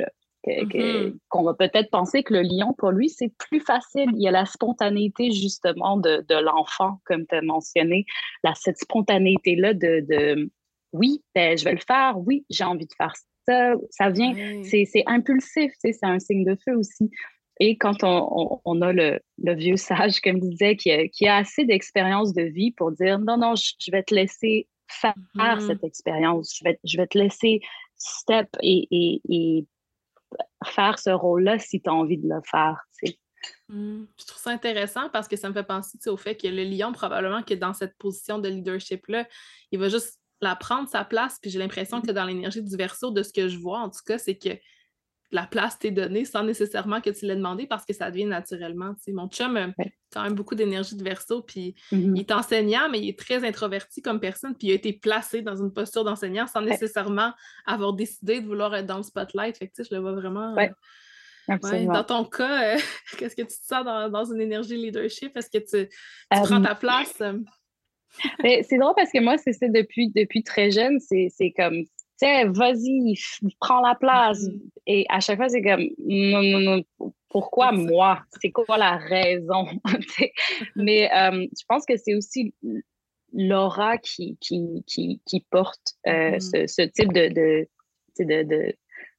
Mm-hmm. 0.47 1.19
Qu'on 1.29 1.43
va 1.43 1.53
peut-être 1.53 1.91
penser 1.91 2.23
que 2.23 2.33
le 2.33 2.41
lion, 2.41 2.73
pour 2.79 2.93
lui, 2.93 3.11
c'est 3.11 3.33
plus 3.37 3.61
facile. 3.61 4.09
Il 4.15 4.23
y 4.23 4.29
a 4.29 4.31
la 4.31 4.47
spontanéité, 4.47 5.31
justement, 5.31 5.99
de, 5.99 6.43
l'enfant, 6.43 7.01
comme 7.05 7.27
tu 7.27 7.35
as 7.35 7.43
mentionné. 7.43 8.07
cette 8.55 8.79
spontanéité-là 8.79 9.75
de, 9.75 10.51
oui, 10.93 11.23
ben, 11.35 11.59
je 11.59 11.65
vais 11.65 11.73
le 11.73 11.81
faire. 11.87 12.15
Oui, 12.17 12.47
j'ai 12.49 12.65
envie 12.65 12.87
de 12.87 12.95
faire 12.97 13.13
ça, 13.47 13.75
ça 13.91 14.11
vient, 14.11 14.33
c'est 14.65 15.03
impulsif, 15.07 15.73
c'est 15.79 15.97
un 16.03 16.19
signe 16.19 16.45
de 16.45 16.57
feu 16.65 16.77
aussi. 16.77 17.11
Et 17.63 17.77
quand 17.77 18.03
on, 18.03 18.83
a 18.83 18.93
le, 18.93 19.21
vieux 19.39 19.77
sage, 19.77 20.21
comme 20.21 20.37
je 20.37 20.49
disais, 20.49 20.77
qui 20.77 20.91
a, 20.91 21.07
qui 21.09 21.29
a 21.29 21.37
assez 21.37 21.67
d'expérience 21.67 22.33
de 22.33 22.43
vie 22.43 22.73
pour 22.73 22.91
dire 22.91 23.19
non, 23.19 23.37
non, 23.37 23.55
je, 23.55 23.91
vais 23.93 24.03
te 24.03 24.15
laisser 24.15 24.67
faire 24.89 25.15
mm-hmm. 25.37 25.67
cette 25.67 25.85
expérience, 25.85 26.57
je 26.59 26.65
vais, 26.65 26.81
je 26.85 26.97
vais 26.97 27.07
te 27.07 27.19
laisser 27.19 27.61
step 27.97 28.49
et, 28.63 29.21
et, 29.29 29.67
faire 30.65 30.99
ce 30.99 31.11
rôle-là 31.11 31.59
si 31.59 31.83
tu 31.83 31.91
as 31.91 31.93
envie 31.93 32.17
de 32.17 32.29
le 32.29 32.41
faire. 32.45 32.81
Mm. 33.69 34.05
Je 34.19 34.27
trouve 34.27 34.41
ça 34.41 34.51
intéressant 34.51 35.11
parce 35.11 35.29
que 35.29 35.37
ça 35.37 35.49
me 35.49 35.55
fait 35.55 35.65
penser 35.65 35.99
au 36.09 36.17
fait 36.17 36.37
que 36.37 36.49
le 36.49 36.65
lion, 36.65 36.93
probablement 36.93 37.43
que 37.43 37.55
dans 37.55 37.75
cette 37.75 37.97
position 37.99 38.39
de 38.39 38.49
leadership-là, 38.49 39.29
il 39.71 39.79
va 39.79 39.89
juste 39.89 40.19
la 40.41 40.57
prendre 40.57 40.89
sa 40.89 41.05
place. 41.05 41.39
Puis 41.43 41.51
j'ai 41.51 41.59
l'impression 41.59 41.99
mm-hmm. 41.99 42.07
que 42.07 42.13
dans 42.13 42.25
l'énergie 42.25 42.63
du 42.63 42.77
verso, 42.77 43.11
de 43.11 43.23
ce 43.23 43.33
que 43.33 43.49
je 43.49 43.59
vois, 43.59 43.81
en 43.81 43.91
tout 43.91 44.01
cas, 44.07 44.17
c'est 44.17 44.37
que 44.37 44.51
la 45.33 45.47
place 45.47 45.79
t'est 45.79 45.91
donnée 45.91 46.25
sans 46.25 46.43
nécessairement 46.43 47.01
que 47.01 47.11
tu 47.11 47.25
l'aies 47.27 47.37
demandé 47.37 47.67
parce 47.67 47.85
que 47.85 47.93
ça 47.93 48.11
devient 48.11 48.25
naturellement. 48.25 48.95
Mon 49.09 49.29
chum 49.29 49.57
a 49.57 49.69
quand 50.13 50.25
même 50.25 50.35
beaucoup 50.35 50.55
d'énergie 50.55 50.97
de 50.97 51.05
verso, 51.05 51.43
puis 51.43 51.77
mm-hmm. 51.93 52.13
il 52.17 52.21
est 52.21 52.33
enseignant, 52.33 52.89
mais 52.91 52.99
il 52.99 53.09
est 53.09 53.19
très 53.19 53.47
introverti 53.47 54.03
comme 54.03 54.19
personne, 54.19 54.57
puis 54.57 54.69
il 54.69 54.73
a 54.73 54.75
été 54.75 54.93
placé 54.93 55.43
dans 55.43 55.57
une 55.57 55.73
posture 55.73 56.05
d'enseignant 56.05 56.47
sans 56.47 56.63
nécessairement 56.63 57.33
avoir 57.67 57.93
décidé 57.93 58.41
de 58.41 58.47
vouloir 58.47 58.75
être 58.75 58.87
dans 58.87 58.97
le 58.97 59.03
spotlight. 59.05 59.57
Fait 59.57 59.69
que, 59.69 59.83
je 59.83 59.95
le 59.95 60.01
vois 60.01 60.13
vraiment. 60.13 60.57
Euh, 60.59 61.87
dans 61.87 62.05
ton 62.05 62.25
cas, 62.25 62.75
euh, 62.75 62.79
qu'est-ce 63.19 63.37
que 63.37 63.43
tu 63.43 63.49
te 63.49 63.67
sens 63.67 63.85
dans, 63.85 64.25
une 64.25 64.41
énergie 64.41 64.77
leadership? 64.77 65.37
Est-ce 65.37 65.51
que 65.51 65.59
tu, 65.59 65.89
prends 66.31 66.63
ta 66.63 66.75
place? 66.75 67.23
c'est 68.43 68.79
drôle 68.79 68.95
parce 68.97 69.13
que 69.13 69.21
moi, 69.21 69.39
c'est 69.39 69.53
ça 69.53 69.69
depuis, 69.69 70.11
depuis 70.11 70.43
très 70.43 70.71
jeune. 70.71 70.99
C'est 71.01 71.53
comme 71.57 71.85
sais, 72.21 72.45
vas-y, 72.47 73.15
prends 73.61 73.81
la 73.81 73.95
place. 73.95 74.45
Mm-hmm. 74.45 74.61
Et 74.87 75.07
à 75.09 75.21
chaque 75.21 75.39
fois, 75.39 75.49
c'est 75.49 75.63
comme, 75.63 75.87
non, 75.99 76.43
non, 76.43 76.61
non, 76.61 77.13
pourquoi 77.29 77.73
moi? 77.73 78.23
C'est 78.41 78.51
quoi 78.51 78.79
la 78.79 78.97
raison? 78.97 79.67
Mais 80.77 81.11
euh, 81.13 81.47
je 81.59 81.65
pense 81.69 81.85
que 81.87 81.97
c'est 81.97 82.15
aussi 82.15 82.55
l'aura 83.33 83.99
qui, 83.99 84.37
qui, 84.41 84.83
qui, 84.87 85.21
qui, 85.25 85.47
porte 85.51 85.95
euh, 86.07 86.37
mm-hmm. 86.37 86.67
ce, 86.67 86.67
ce, 86.67 86.83
type 86.83 87.13
de, 87.13 87.29
de, 87.29 87.69
de, 88.19 88.75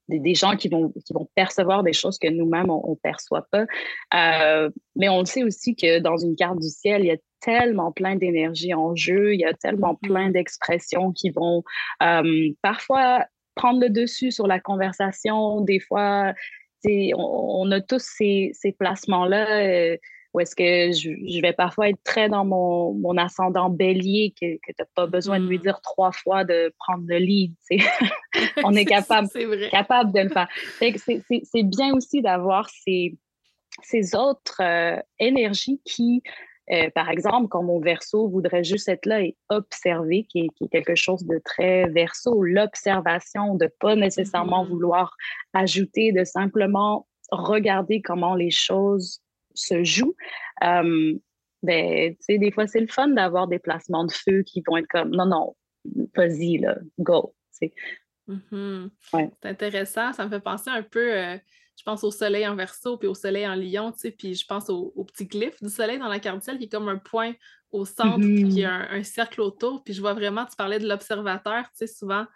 des 0.09 0.35
gens 0.35 0.55
qui 0.55 0.67
vont, 0.67 0.89
qui 1.05 1.13
vont 1.13 1.29
percevoir 1.35 1.83
des 1.83 1.93
choses 1.93 2.17
que 2.17 2.27
nous-mêmes, 2.27 2.69
on 2.69 2.91
ne 2.91 2.95
perçoit 2.95 3.47
pas. 3.51 3.65
Euh, 4.13 4.69
mais 4.95 5.09
on 5.09 5.19
le 5.19 5.25
sait 5.25 5.43
aussi 5.43 5.75
que 5.75 5.99
dans 5.99 6.17
une 6.17 6.35
carte 6.35 6.59
du 6.59 6.69
ciel, 6.69 7.03
il 7.03 7.07
y 7.07 7.11
a 7.11 7.17
tellement 7.41 7.91
plein 7.91 8.15
d'énergie 8.15 8.73
en 8.73 8.95
jeu, 8.95 9.33
il 9.33 9.41
y 9.41 9.45
a 9.45 9.53
tellement 9.53 9.93
mm-hmm. 9.93 10.07
plein 10.07 10.29
d'expressions 10.29 11.11
qui 11.11 11.29
vont 11.29 11.63
euh, 12.03 12.49
parfois 12.61 13.25
prendre 13.55 13.81
le 13.81 13.89
dessus 13.89 14.31
sur 14.31 14.47
la 14.47 14.59
conversation. 14.59 15.61
Des 15.61 15.79
fois, 15.79 16.33
on, 16.85 17.13
on 17.17 17.71
a 17.71 17.81
tous 17.81 18.01
ces, 18.03 18.51
ces 18.53 18.71
placements-là. 18.71 19.63
Euh, 19.63 19.97
où 20.33 20.39
est-ce 20.39 20.55
que 20.55 20.63
je, 20.63 21.41
vais 21.41 21.53
parfois 21.53 21.89
être 21.89 22.01
très 22.03 22.29
dans 22.29 22.45
mon, 22.45 22.93
mon 22.93 23.17
ascendant 23.17 23.69
bélier, 23.69 24.33
que, 24.39 24.55
que 24.55 24.71
tu 24.71 24.75
n'as 24.79 24.85
pas 24.95 25.05
besoin 25.05 25.39
de 25.39 25.45
lui 25.45 25.57
mm. 25.57 25.61
dire 25.61 25.81
trois 25.81 26.11
fois 26.11 26.45
de 26.45 26.73
prendre 26.79 27.03
le 27.07 27.17
lead. 27.17 27.53
On 28.63 28.73
est 28.73 28.85
capable, 28.85 29.27
capable 29.71 30.13
de 30.13 30.21
le 30.21 30.29
faire. 30.29 30.47
C'est 30.79 31.63
bien 31.63 31.93
aussi 31.93 32.21
d'avoir 32.21 32.69
ces, 32.69 33.17
ces 33.83 34.15
autres 34.15 34.61
euh, 34.61 34.97
énergies 35.19 35.81
qui, 35.83 36.23
euh, 36.71 36.89
par 36.93 37.09
exemple, 37.09 37.47
quand 37.49 37.63
mon 37.63 37.79
verso 37.79 38.29
voudrait 38.29 38.63
juste 38.63 38.87
être 38.87 39.05
là 39.05 39.21
et 39.21 39.35
observer, 39.49 40.25
qui 40.29 40.41
est, 40.41 40.49
qui 40.55 40.65
est 40.65 40.69
quelque 40.69 40.95
chose 40.95 41.25
de 41.25 41.41
très 41.43 41.87
verso, 41.89 42.43
l'observation, 42.43 43.55
de 43.55 43.69
pas 43.79 43.95
nécessairement 43.95 44.63
mm-hmm. 44.63 44.69
vouloir 44.69 45.15
ajouter, 45.53 46.11
de 46.11 46.23
simplement 46.23 47.07
regarder 47.31 48.01
comment 48.01 48.35
les 48.35 48.51
choses 48.51 49.21
se 49.53 49.83
joue, 49.83 50.15
euh, 50.63 51.13
ben, 51.63 52.11
tu 52.11 52.17
sais, 52.21 52.37
des 52.37 52.51
fois, 52.51 52.67
c'est 52.67 52.79
le 52.79 52.87
fun 52.87 53.09
d'avoir 53.09 53.47
des 53.47 53.59
placements 53.59 54.05
de 54.05 54.11
feu 54.11 54.43
qui 54.43 54.63
vont 54.65 54.77
être 54.77 54.87
comme 54.87 55.11
non, 55.11 55.25
non, 55.25 55.55
vas-y, 56.15 56.57
là, 56.57 56.77
go. 56.99 57.35
Mm-hmm. 58.27 58.89
C'est 59.11 59.45
intéressant. 59.45 60.13
Ça 60.13 60.25
me 60.25 60.29
fait 60.29 60.39
penser 60.39 60.69
un 60.69 60.83
peu, 60.83 61.15
euh, 61.15 61.37
je 61.81 61.83
pense 61.83 62.03
au 62.03 62.11
soleil 62.11 62.47
en 62.47 62.55
verso 62.55 62.95
puis 62.95 63.07
au 63.07 63.15
soleil 63.15 63.47
en 63.47 63.55
lion, 63.55 63.91
tu 63.91 64.01
sais, 64.01 64.11
puis 64.11 64.35
je 64.35 64.45
pense 64.45 64.69
au, 64.69 65.03
petit 65.03 65.25
glyphe 65.25 65.59
du 65.63 65.69
soleil 65.69 65.97
dans 65.97 66.09
la 66.09 66.19
carte 66.19 66.45
qui 66.45 66.65
est 66.65 66.71
comme 66.71 66.87
un 66.87 66.99
point 66.99 67.33
au 67.71 67.85
centre, 67.85 68.19
puis 68.19 68.49
qui 68.49 68.63
a 68.63 68.83
mm-hmm. 68.83 68.99
un, 68.99 69.03
cercle 69.03 69.41
autour. 69.41 69.83
Puis 69.83 69.95
je 69.95 69.99
vois 69.99 70.13
vraiment, 70.13 70.45
tu 70.45 70.55
parlais 70.55 70.77
de 70.77 70.87
l'observateur, 70.87 71.63
tu 71.71 71.71
sais, 71.73 71.87
souvent, 71.87 72.27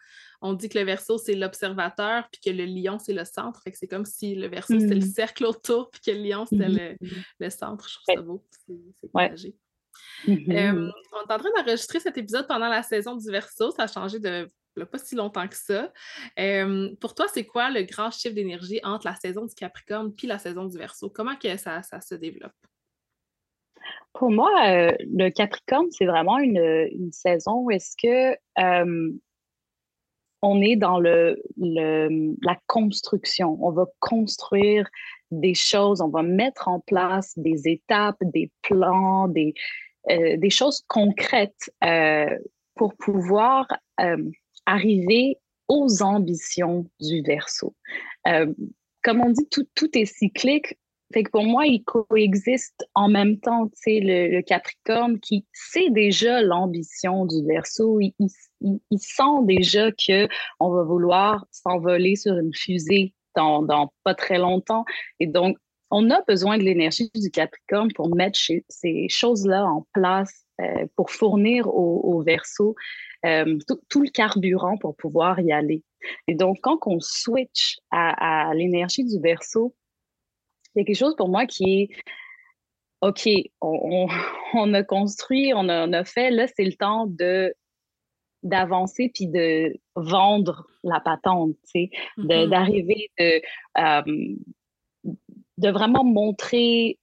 on 0.41 0.53
dit 0.53 0.67
que 0.67 0.79
le 0.79 0.83
verso, 0.83 1.19
c'est 1.19 1.35
l'observateur, 1.35 2.27
puis 2.31 2.41
que 2.43 2.49
le 2.49 2.65
lion, 2.65 2.97
c'est 2.97 3.13
le 3.13 3.23
centre. 3.23 3.61
Fait 3.61 3.71
que 3.71 3.77
c'est 3.77 3.87
comme 3.87 4.05
si 4.05 4.33
le 4.33 4.47
verso, 4.47 4.79
c'était 4.79 4.95
le 4.95 5.05
mm. 5.05 5.13
cercle 5.13 5.45
autour, 5.45 5.91
puis 5.91 6.01
que 6.01 6.09
le 6.09 6.23
lion, 6.23 6.47
c'était 6.47 6.67
mm-hmm. 6.67 7.25
le, 7.39 7.49
centre. 7.51 7.87
Je 7.87 7.93
trouve 7.93 8.15
ça 8.15 8.21
beau. 8.23 8.43
C'est 8.65 9.13
ouais. 9.13 9.33
Mm-hmm. 10.25 10.91
on 11.13 11.29
est 11.29 11.33
en 11.33 11.37
train 11.37 11.51
d'enregistrer 11.55 11.99
cet 11.99 12.17
épisode 12.17 12.47
pendant 12.47 12.69
la 12.69 12.81
saison 12.81 13.15
du 13.15 13.29
verso. 13.29 13.69
Ça 13.69 13.83
a 13.83 13.87
changé 13.87 14.17
de 14.17 14.49
pas 14.83 14.97
si 14.97 15.15
longtemps 15.15 15.47
que 15.47 15.55
ça. 15.55 15.91
pour 16.99 17.15
toi, 17.15 17.27
c'est 17.33 17.45
quoi 17.45 17.69
le 17.69 17.83
grand 17.83 18.11
chiffre 18.11 18.35
d'énergie 18.35 18.79
entre 18.83 19.07
la 19.07 19.15
saison 19.15 19.45
du 19.45 19.55
Capricorne 19.55 20.13
puis 20.13 20.27
la 20.27 20.39
saison 20.39 20.65
du 20.65 20.77
Verseau? 20.77 21.09
Comment 21.09 21.35
que 21.35 21.55
ça, 21.57 21.81
ça 21.83 22.01
se 22.01 22.15
développe? 22.15 22.51
Pour 24.13 24.31
moi, 24.31 24.51
euh, 24.67 24.91
le 24.99 25.29
Capricorne, 25.29 25.91
c'est 25.91 26.05
vraiment 26.05 26.39
une, 26.39 26.57
une, 26.57 27.11
saison 27.11 27.61
où 27.61 27.71
est-ce 27.71 27.95
que 28.01 28.37
on 30.45 30.61
est 30.61 30.75
dans 30.75 30.99
le, 30.99 31.41
la 31.57 32.57
construction. 32.67 33.57
On 33.61 33.71
va 33.71 33.85
construire 33.99 34.87
des 35.31 35.55
choses, 35.55 36.01
on 36.01 36.09
va 36.09 36.21
mettre 36.21 36.67
en 36.67 36.79
place 36.81 37.33
des 37.37 37.67
étapes, 37.67 38.17
des 38.21 38.51
plans, 38.61 39.27
des, 39.27 39.53
euh, 40.11 40.37
des 40.37 40.49
choses 40.49 40.83
concrètes 40.87 41.71
euh, 41.83 42.37
pour 42.75 42.95
pouvoir 42.95 43.65
euh, 43.99 44.17
arriver 44.65 45.37
aux 45.67 46.01
ambitions 46.03 46.85
du 46.99 47.21
verso. 47.21 47.75
comme 49.03 49.21
on 49.21 49.29
dit, 49.29 49.47
tout, 49.49 49.67
tout 49.75 49.97
est 49.97 50.05
cyclique. 50.05 50.77
Fait 51.13 51.23
que 51.23 51.29
pour 51.29 51.43
moi, 51.43 51.67
il 51.67 51.83
coexiste 51.83 52.87
en 52.95 53.07
même 53.07 53.39
temps, 53.39 53.67
tu 53.67 53.73
sais, 53.75 53.99
le, 54.01 54.41
Capricorne 54.41 55.19
qui 55.19 55.45
sait 55.53 55.89
déjà 55.91 56.41
l'ambition 56.41 57.25
du 57.25 57.45
Verseau, 57.45 57.99
il, 57.99 58.11
sent 58.97 59.43
déjà 59.43 59.91
que 59.91 60.27
on 60.59 60.71
va 60.71 60.83
vouloir 60.83 61.45
s'envoler 61.51 62.15
sur 62.15 62.37
une 62.37 62.53
fusée 62.53 63.13
dans, 63.35 63.91
pas 64.03 64.15
très 64.15 64.39
longtemps. 64.39 64.85
Et 65.19 65.27
donc, 65.27 65.57
on 65.91 66.09
a 66.09 66.21
besoin 66.23 66.57
de 66.57 66.63
l'énergie 66.63 67.11
du 67.13 67.29
Capricorne 67.29 67.91
pour 67.93 68.13
mettre 68.15 68.39
ces 68.67 69.07
choses-là 69.07 69.63
en 69.65 69.85
place, 69.93 70.45
euh, 70.59 70.87
pour 70.95 71.11
fournir 71.11 71.67
au, 71.67 72.01
au 72.03 72.23
euh, 73.25 73.57
tout, 73.89 74.01
le 74.01 74.09
carburant 74.09 74.77
pour 74.77 74.95
pouvoir 74.95 75.39
y 75.39 75.51
aller. 75.51 75.83
Et 76.27 76.35
donc, 76.35 76.57
quand 76.61 76.77
on 76.85 76.99
switch 76.99 77.77
à, 77.91 78.49
à 78.49 78.53
l'énergie 78.53 79.03
du 79.03 79.19
Verseau, 79.19 79.75
il 80.75 80.79
y 80.79 80.81
a 80.81 80.85
quelque 80.85 80.97
chose 80.97 81.15
pour 81.15 81.29
moi 81.29 81.45
qui 81.45 81.63
est 81.81 81.89
OK, 83.01 83.29
on, 83.61 84.07
on, 84.53 84.73
a 84.73 84.83
construit, 84.83 85.53
on 85.53 85.69
a, 85.69 85.87
on 85.87 85.93
a 85.93 86.03
fait, 86.03 86.31
là, 86.31 86.47
c'est 86.47 86.65
le 86.65 86.73
temps 86.73 87.07
de 87.07 87.53
d'avancer 88.43 89.09
puis 89.11 89.25
de 89.25 89.75
vendre 89.95 90.67
la 90.83 90.99
patente, 90.99 91.55
tu 91.63 91.89
sais, 91.89 91.89
mm-hmm. 92.19 92.49
d'arriver 92.49 93.09
de, 93.17 93.41
euh, 93.79 94.35
de 95.57 95.69
vraiment 95.69 96.03
montrer, 96.03 96.99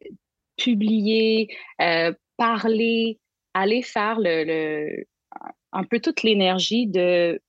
publier, 0.56 1.48
euh, 1.80 2.12
parler, 2.36 3.18
aller 3.54 3.82
faire 3.82 4.20
le, 4.20 4.44
le 4.44 5.04
un 5.72 5.84
peu 5.84 6.00
toute 6.00 6.22
l'énergie 6.22 6.86
de 6.86 7.40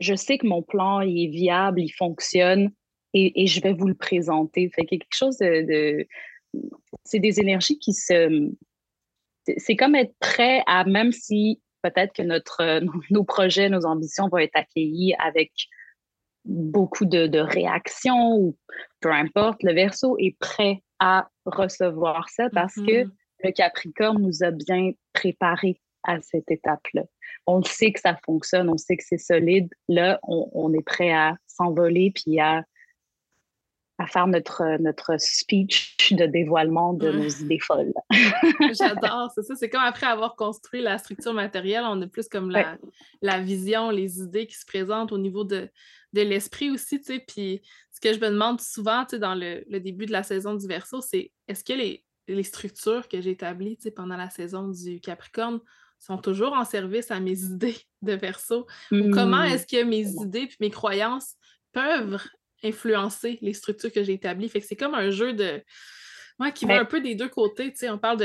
je 0.00 0.14
sais 0.14 0.38
que 0.38 0.46
mon 0.46 0.62
plan 0.62 1.00
il 1.00 1.24
est 1.24 1.30
viable, 1.30 1.80
il 1.80 1.90
fonctionne, 1.90 2.70
et, 3.14 3.46
je 3.46 3.60
vais 3.60 3.72
vous 3.72 3.88
le 3.88 3.94
présenter. 3.94 4.70
Fait 4.70 4.84
quelque 4.84 5.06
chose 5.10 5.38
de, 5.38 6.06
c'est 7.04 7.18
des 7.18 7.40
énergies 7.40 7.78
qui 7.78 7.92
se, 7.92 8.50
c'est 9.56 9.76
comme 9.76 9.94
être 9.94 10.14
prêt 10.20 10.62
à 10.66 10.84
même 10.84 11.12
si 11.12 11.60
peut-être 11.82 12.12
que 12.12 12.22
notre, 12.22 12.80
nos 13.10 13.24
projets, 13.24 13.68
nos 13.68 13.86
ambitions 13.86 14.28
vont 14.28 14.38
être 14.38 14.56
accueillis 14.56 15.14
avec 15.18 15.52
beaucoup 16.44 17.04
de, 17.04 17.38
réactions 17.38 18.36
ou 18.36 18.56
peu 19.00 19.10
importe, 19.10 19.62
le 19.62 19.72
verso 19.72 20.16
est 20.18 20.36
prêt 20.38 20.82
à 20.98 21.28
recevoir 21.44 22.28
ça 22.28 22.48
parce 22.50 22.74
que 22.74 23.04
mm-hmm. 23.04 23.10
le 23.44 23.52
Capricorne 23.52 24.22
nous 24.22 24.42
a 24.42 24.50
bien 24.50 24.92
préparé 25.12 25.80
à 26.04 26.20
cette 26.20 26.50
étape-là. 26.50 27.02
On 27.46 27.62
sait 27.62 27.92
que 27.92 28.00
ça 28.00 28.16
fonctionne, 28.24 28.68
on 28.68 28.76
sait 28.76 28.96
que 28.96 29.04
c'est 29.06 29.18
solide. 29.18 29.68
Là, 29.88 30.18
on, 30.22 30.48
on 30.52 30.72
est 30.72 30.84
prêt 30.84 31.12
à 31.12 31.36
s'envoler 31.46 32.12
puis 32.14 32.40
à 32.40 32.64
à 33.98 34.06
faire 34.06 34.28
notre, 34.28 34.80
notre 34.80 35.16
speech 35.18 35.96
de 36.12 36.24
dévoilement 36.24 36.94
de 36.94 37.10
nos 37.10 37.28
idées 37.28 37.58
folles. 37.58 37.92
J'adore, 38.78 39.30
c'est 39.34 39.42
ça. 39.42 39.56
C'est 39.56 39.68
comme 39.68 39.82
après 39.82 40.06
avoir 40.06 40.36
construit 40.36 40.80
la 40.80 40.98
structure 40.98 41.34
matérielle, 41.34 41.82
on 41.84 42.00
a 42.00 42.06
plus 42.06 42.28
comme 42.28 42.50
la, 42.50 42.78
la 43.22 43.40
vision, 43.40 43.90
les 43.90 44.20
idées 44.20 44.46
qui 44.46 44.54
se 44.54 44.64
présentent 44.64 45.10
au 45.10 45.18
niveau 45.18 45.42
de, 45.42 45.68
de 46.12 46.22
l'esprit 46.22 46.70
aussi, 46.70 47.00
tu 47.00 47.06
sais. 47.12 47.18
Puis 47.18 47.60
ce 47.90 48.00
que 48.00 48.14
je 48.14 48.20
me 48.20 48.30
demande 48.30 48.60
souvent, 48.60 49.04
tu 49.04 49.16
sais, 49.16 49.18
dans 49.18 49.34
le, 49.34 49.64
le, 49.68 49.80
début 49.80 50.06
de 50.06 50.12
la 50.12 50.22
saison 50.22 50.54
du 50.54 50.68
Verseau, 50.68 51.00
c'est 51.00 51.32
est-ce 51.48 51.64
que 51.64 51.72
les, 51.72 52.04
les 52.28 52.44
structures 52.44 53.08
que 53.08 53.20
j'ai 53.20 53.30
établies, 53.30 53.76
tu 53.76 53.84
sais, 53.84 53.90
pendant 53.90 54.16
la 54.16 54.30
saison 54.30 54.68
du 54.68 55.00
Capricorne 55.00 55.58
sont 55.98 56.18
toujours 56.18 56.52
en 56.52 56.64
service 56.64 57.10
à 57.10 57.20
mes 57.20 57.38
idées 57.44 57.78
de 58.02 58.12
Verseau? 58.12 58.66
Ou 58.92 59.10
comment 59.10 59.42
mmh. 59.42 59.52
est-ce 59.52 59.66
que 59.66 59.82
mes 59.82 60.08
idées 60.08 60.46
puis 60.46 60.56
mes 60.60 60.70
croyances 60.70 61.34
peuvent 61.72 62.22
influencer 62.64 63.38
les 63.40 63.52
structures 63.52 63.92
que 63.92 64.02
j'ai 64.02 64.14
établies? 64.14 64.48
Fait 64.48 64.60
que 64.60 64.66
c'est 64.66 64.76
comme 64.76 64.94
un 64.94 65.10
jeu 65.10 65.32
de. 65.32 65.62
Ouais, 66.38 66.52
qui 66.52 66.66
va 66.66 66.78
un 66.80 66.84
peu 66.84 67.00
des 67.00 67.16
deux 67.16 67.28
côtés. 67.28 67.72
Tu 67.72 67.78
sais, 67.78 67.90
on 67.90 67.98
parle 67.98 68.18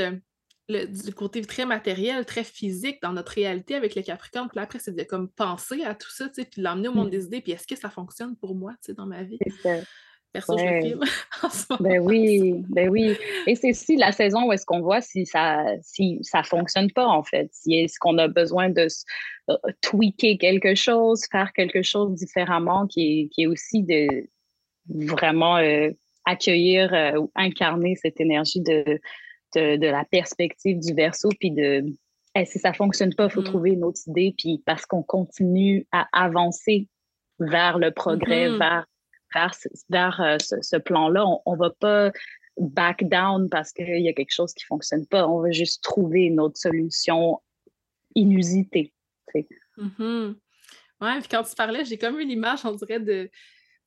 de, 0.68 0.86
du 0.86 1.12
côté 1.14 1.42
très 1.42 1.66
matériel, 1.66 2.24
très 2.24 2.44
physique 2.44 3.02
dans 3.02 3.12
notre 3.12 3.32
réalité 3.32 3.74
avec 3.74 3.96
le 3.96 4.02
Capricorne. 4.02 4.48
Puis 4.48 4.60
après, 4.60 4.78
c'est 4.78 4.94
de 4.94 5.02
comme 5.02 5.28
penser 5.30 5.82
à 5.82 5.96
tout 5.96 6.10
ça, 6.10 6.28
tu 6.28 6.34
sais, 6.34 6.48
puis 6.48 6.62
l'emmener 6.62 6.88
au 6.88 6.94
monde 6.94 7.08
mmh. 7.08 7.10
des 7.10 7.24
idées. 7.24 7.40
Puis 7.40 7.52
est-ce 7.52 7.66
que 7.66 7.76
ça 7.76 7.90
fonctionne 7.90 8.36
pour 8.36 8.54
moi, 8.54 8.72
tu 8.74 8.86
sais, 8.86 8.94
dans 8.94 9.06
ma 9.06 9.24
vie? 9.24 9.38
Perso, 10.34 10.58
je 10.58 10.80
filme 10.82 11.00
Ben 11.80 12.00
oui, 12.00 12.64
ben 12.68 12.88
oui. 12.88 13.16
Et 13.46 13.54
c'est 13.54 13.70
aussi 13.70 13.94
la 13.94 14.10
saison 14.10 14.48
où 14.48 14.52
est-ce 14.52 14.66
qu'on 14.66 14.80
voit 14.80 15.00
si 15.00 15.24
ça 15.26 15.64
si 15.80 16.18
ça 16.22 16.42
fonctionne 16.42 16.90
pas, 16.90 17.06
en 17.06 17.22
fait. 17.22 17.48
Si 17.52 17.76
est-ce 17.76 18.00
qu'on 18.00 18.18
a 18.18 18.26
besoin 18.26 18.68
de 18.68 18.88
euh, 19.48 19.56
tweaker 19.80 20.36
quelque 20.38 20.74
chose, 20.74 21.22
faire 21.30 21.52
quelque 21.52 21.82
chose 21.82 22.14
différemment, 22.14 22.88
qui 22.88 23.20
est, 23.20 23.28
qui 23.28 23.42
est 23.42 23.46
aussi 23.46 23.84
de 23.84 24.28
vraiment 24.88 25.58
euh, 25.58 25.90
accueillir 26.24 26.92
euh, 26.92 27.20
ou 27.20 27.30
incarner 27.36 27.94
cette 27.94 28.20
énergie 28.20 28.60
de, 28.60 28.98
de, 29.54 29.86
la 29.86 30.04
perspective 30.04 30.80
du 30.80 30.94
verso, 30.94 31.28
puis 31.38 31.52
de 31.52 31.84
si 32.44 32.58
ça 32.58 32.72
fonctionne 32.72 33.14
pas, 33.14 33.26
il 33.26 33.30
faut 33.30 33.42
mm. 33.42 33.44
trouver 33.44 33.70
une 33.70 33.84
autre 33.84 34.00
idée, 34.08 34.34
puis 34.36 34.60
parce 34.66 34.84
qu'on 34.84 35.04
continue 35.04 35.86
à 35.92 36.08
avancer 36.12 36.88
vers 37.38 37.78
le 37.78 37.92
progrès, 37.92 38.48
mm-hmm. 38.48 38.58
vers 38.58 38.86
vers, 39.34 40.20
euh, 40.20 40.38
ce, 40.38 40.76
plan-là. 40.76 41.24
On 41.46 41.52
ne 41.52 41.58
va 41.58 41.70
pas 41.70 42.12
back 42.56 43.04
down 43.08 43.48
parce 43.50 43.72
qu'il 43.72 44.00
y 44.00 44.08
a 44.08 44.12
quelque 44.12 44.32
chose 44.32 44.54
qui 44.54 44.64
ne 44.64 44.68
fonctionne 44.68 45.06
pas. 45.06 45.26
On 45.28 45.40
va 45.40 45.50
juste 45.50 45.82
trouver 45.82 46.22
une 46.22 46.40
autre 46.40 46.58
solution 46.58 47.40
inusitée. 48.14 48.92
Mm-hmm. 49.76 50.36
Oui, 51.00 51.18
puis 51.18 51.28
quand 51.28 51.42
tu 51.42 51.54
parlais, 51.54 51.84
j'ai 51.84 51.98
comme 51.98 52.18
eu 52.20 52.24
l'image, 52.24 52.64
on 52.64 52.72
dirait, 52.72 53.00
de. 53.00 53.30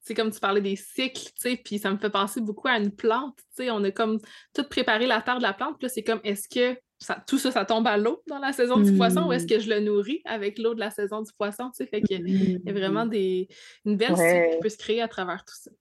C'est 0.02 0.14
comme 0.14 0.32
tu 0.32 0.40
parlais 0.40 0.62
des 0.62 0.78
cycles, 0.78 1.20
tu 1.20 1.32
sais, 1.36 1.58
puis 1.58 1.80
ça 1.80 1.92
me 1.92 1.98
fait 1.98 2.10
penser 2.10 2.40
beaucoup 2.40 2.70
à 2.70 2.78
une 2.78 2.96
plante, 2.96 3.36
tu 3.58 3.64
sais, 3.64 3.72
on 3.72 3.84
a 3.84 3.92
comme 3.92 4.20
tout 4.54 4.64
préparé 4.64 5.06
la 5.06 5.22
terre 5.22 5.40
de 5.40 5.44
la 5.44 5.52
plante, 5.52 5.78
puis 5.78 5.88
là, 5.88 5.90
c'est 5.90 6.04
comme, 6.04 6.22
est-ce 6.24 6.48
que 6.48 6.80
tout 7.28 7.38
ça, 7.38 7.52
ça 7.52 7.66
tombe 7.66 7.88
à 7.88 7.98
l'eau 7.98 8.24
dans 8.28 8.40
la 8.40 8.54
saison 8.54 8.80
du 8.80 8.96
poisson 8.96 9.28
ou 9.28 9.34
est-ce 9.34 9.46
mmh. 9.46 9.50
que 9.50 9.60
je 9.60 9.70
le 9.70 9.80
nourris 9.80 10.22
avec 10.26 10.58
l'eau 10.58 10.74
de 10.74 10.80
la 10.80 10.90
saison 10.90 11.22
du 11.22 11.32
poisson? 11.34 11.70
Tu 11.70 11.84
sais, 11.84 11.86
fait 11.86 12.02
qu'il 12.02 12.62
y 12.66 12.70
a 12.70 12.74
vraiment 12.74 13.06
mmh. 13.06 13.10
des, 13.10 13.48
une 13.86 13.98
belle 13.98 14.14
ouais. 14.14 14.52
qui 14.54 14.60
peut 14.60 14.70
se 14.70 14.78
créer 14.78 15.02
à 15.02 15.08
travers 15.08 15.46
tout 15.46 15.56
ça. 15.56 15.72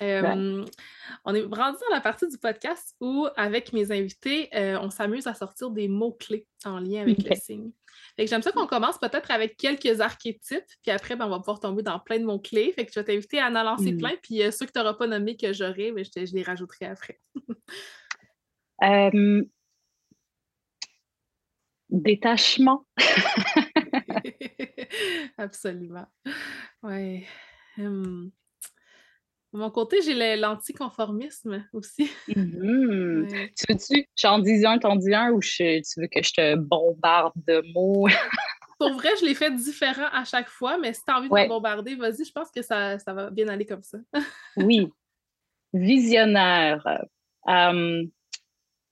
On 0.00 1.34
est 1.34 1.42
rendu 1.42 1.78
dans 1.88 1.94
la 1.94 2.00
partie 2.00 2.28
du 2.28 2.38
podcast 2.38 2.94
où, 3.00 3.26
avec 3.36 3.72
mes 3.72 3.92
invités, 3.92 4.48
euh, 4.54 4.78
on 4.80 4.90
s'amuse 4.90 5.26
à 5.26 5.34
sortir 5.34 5.70
des 5.70 5.88
mots-clés 5.88 6.46
en 6.64 6.78
lien 6.78 7.02
avec 7.02 7.22
le 7.22 7.36
signe. 7.36 7.70
j'aime 8.18 8.42
ça 8.42 8.52
qu'on 8.52 8.66
commence 8.66 8.98
peut-être 8.98 9.30
avec 9.30 9.56
quelques 9.56 10.00
archétypes, 10.00 10.64
puis 10.82 10.90
après, 10.90 11.16
ben, 11.16 11.26
on 11.26 11.30
va 11.30 11.38
pouvoir 11.38 11.60
tomber 11.60 11.82
dans 11.82 11.98
plein 11.98 12.18
de 12.18 12.24
mots-clés. 12.24 12.72
Fait 12.72 12.84
que 12.84 12.92
je 12.92 13.00
vais 13.00 13.04
t'inviter 13.04 13.38
à 13.38 13.46
en 13.46 13.62
lancer 13.62 13.92
mmh. 13.92 13.98
plein, 13.98 14.12
puis 14.22 14.42
euh, 14.42 14.50
ceux 14.50 14.66
que 14.66 14.72
tu 14.72 14.78
n'auras 14.78 14.94
pas 14.94 15.06
nommés 15.06 15.36
que 15.36 15.52
j'aurai, 15.52 15.92
mais 15.92 16.02
ben, 16.14 16.26
je, 16.26 16.34
les 16.34 16.42
rajouterai 16.42 16.86
après. 16.86 17.20
détachement. 21.90 22.86
Absolument. 25.38 26.06
Oui. 26.82 27.26
Hum. 27.78 28.30
De 29.52 29.58
mon 29.58 29.70
côté, 29.70 30.02
j'ai 30.02 30.36
l'anticonformisme 30.36 31.66
aussi. 31.72 32.10
Mm-hmm. 32.28 33.52
Tu 33.54 33.64
veux-tu, 33.68 34.08
j'en 34.16 34.38
dis 34.38 34.66
un, 34.66 34.78
t'en 34.78 34.96
dis 34.96 35.14
un, 35.14 35.30
ou 35.30 35.40
tu 35.40 35.82
veux 35.96 36.08
que 36.08 36.22
je 36.22 36.32
te 36.32 36.54
bombarde 36.56 37.32
de 37.46 37.62
mots? 37.72 38.08
Pour 38.78 38.92
vrai, 38.92 39.08
je 39.18 39.24
l'ai 39.24 39.34
fait 39.34 39.54
différent 39.54 40.08
à 40.12 40.24
chaque 40.24 40.48
fois, 40.48 40.76
mais 40.76 40.92
si 40.92 41.02
tu 41.02 41.10
as 41.10 41.16
envie 41.16 41.30
de 41.30 41.34
me 41.34 41.48
bombarder, 41.48 41.94
vas-y, 41.94 42.26
je 42.26 42.32
pense 42.32 42.50
que 42.50 42.60
ça, 42.60 42.98
ça, 42.98 43.14
va 43.14 43.30
bien 43.30 43.48
aller 43.48 43.64
comme 43.64 43.82
ça. 43.82 43.96
oui. 44.58 44.92
Visionnaire, 45.72 46.86
euh, 47.48 48.04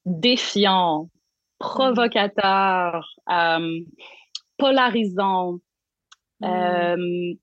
défiant, 0.07 1.11
provocateur, 1.59 3.07
euh, 3.31 3.81
polarisant, 4.59 5.59
mm. 6.41 6.45
euh, 6.45 7.35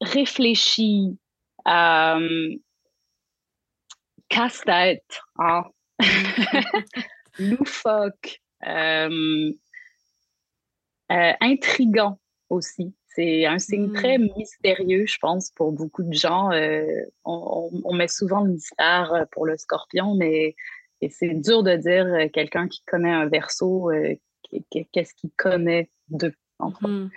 réfléchi, 0.00 1.18
euh, 1.68 2.56
casse-tête, 4.28 5.20
hein? 5.38 5.64
loufoque, 7.38 8.40
intrigant 11.08 12.18
aussi. 12.48 12.94
C'est 13.12 13.44
un 13.44 13.58
signe 13.58 13.92
très 13.92 14.18
mm. 14.18 14.28
mystérieux, 14.36 15.04
je 15.06 15.18
pense, 15.20 15.50
pour 15.50 15.72
beaucoup 15.72 16.02
de 16.02 16.14
gens. 16.14 16.50
on, 17.24 17.94
met 17.94 18.08
souvent 18.08 18.40
le 18.40 18.52
mystère 18.52 19.26
pour 19.32 19.46
le 19.46 19.56
scorpion, 19.58 20.14
mais 20.14 20.54
c'est 21.08 21.34
dur 21.34 21.62
de 21.62 21.76
dire 21.76 22.06
euh, 22.06 22.28
quelqu'un 22.28 22.68
qui 22.68 22.82
connaît 22.86 23.12
un 23.12 23.26
verso, 23.26 23.90
euh, 23.90 24.14
qu'est-ce 24.70 25.14
qu'il 25.14 25.30
connaît 25.36 25.90
de. 26.08 26.32
Mmh. 26.58 27.08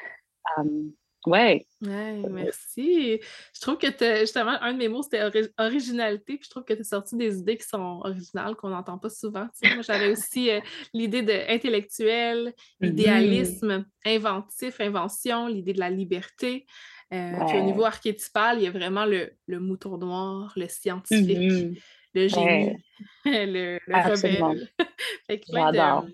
ouais. 1.26 1.66
merci. 1.82 3.20
Je 3.54 3.62
trouve 3.62 3.78
que 3.78 3.88
justement, 4.22 4.62
un 4.62 4.74
de 4.74 4.78
mes 4.78 4.88
mots, 4.88 5.04
c'était 5.04 5.52
originalité, 5.58 6.38
puis 6.38 6.46
je 6.46 6.50
trouve 6.50 6.64
que 6.64 6.74
tu 6.74 6.80
as 6.80 6.86
sorti 6.86 7.18
des 7.18 7.40
idées 7.40 7.58
qui 7.58 7.68
sont 7.68 8.00
originales, 8.04 8.56
qu'on 8.56 8.70
n'entend 8.70 8.98
pas 8.98 9.10
souvent. 9.10 9.48
Moi, 9.64 9.82
j'avais 9.82 10.12
aussi 10.12 10.50
l'idée 10.94 11.24
d'intellectuel, 11.24 12.54
mmh 12.80 12.86
idéalisme, 12.86 13.86
inventif, 14.06 14.80
invention, 14.80 15.48
l'idée 15.48 15.74
de 15.74 15.80
la 15.80 15.90
liberté. 15.90 16.66
Puis 17.10 17.60
au 17.60 17.64
niveau 17.64 17.84
archétypal, 17.84 18.58
il 18.60 18.64
y 18.64 18.68
a 18.68 18.72
vraiment 18.72 19.06
le, 19.06 19.34
le 19.46 19.60
mouton 19.60 19.98
noir, 19.98 20.54
le 20.56 20.68
scientifique. 20.68 21.52
Mmh 21.52 21.76
le 22.14 22.28
génie, 22.28 22.78
le, 23.26 23.80
rebelle. 23.88 24.70
fait 25.28 25.39
que 25.39 25.51
plein 25.51 25.72
de, 25.72 26.14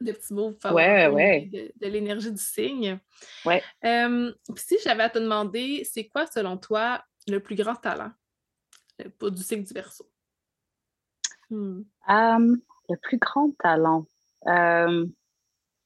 de, 0.00 0.12
petits 0.12 0.34
mots 0.34 0.54
ouais, 0.72 1.48
de, 1.52 1.72
de 1.74 1.86
l'énergie 1.90 2.32
du 2.32 2.42
signe. 2.42 2.98
Ouais. 3.44 3.62
si 4.56 4.76
j'avais 4.82 5.04
à 5.04 5.10
te 5.10 5.18
demander, 5.18 5.84
c'est 5.84 6.08
quoi, 6.08 6.26
selon 6.26 6.56
toi, 6.56 7.02
le 7.28 7.40
plus 7.40 7.56
grand 7.56 7.76
talent 7.76 8.12
euh, 9.00 9.08
pour 9.18 9.30
du 9.30 9.42
signe 9.42 9.64
du 9.64 9.72
verso? 9.72 10.08
Hmm. 11.50 11.82
le 12.08 12.96
plus 12.96 13.18
grand 13.18 13.50
talent. 13.58 14.06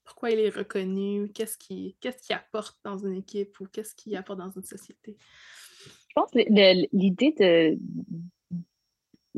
Pourquoi 0.09 0.31
il 0.31 0.39
est 0.39 0.49
reconnu? 0.49 1.31
Qu'est-ce 1.33 1.55
qu'il 1.55 1.95
qui 1.95 2.33
apporte 2.33 2.79
dans 2.83 2.97
une 2.97 3.17
équipe 3.17 3.59
ou 3.59 3.67
qu'est-ce 3.67 3.93
qu'il 3.93 4.15
apporte 4.15 4.39
dans 4.39 4.49
une 4.49 4.63
société? 4.63 5.17
Je 5.85 6.13
pense 6.15 6.31
que 6.31 6.39
l'idée 6.91 7.35
de, 7.39 7.77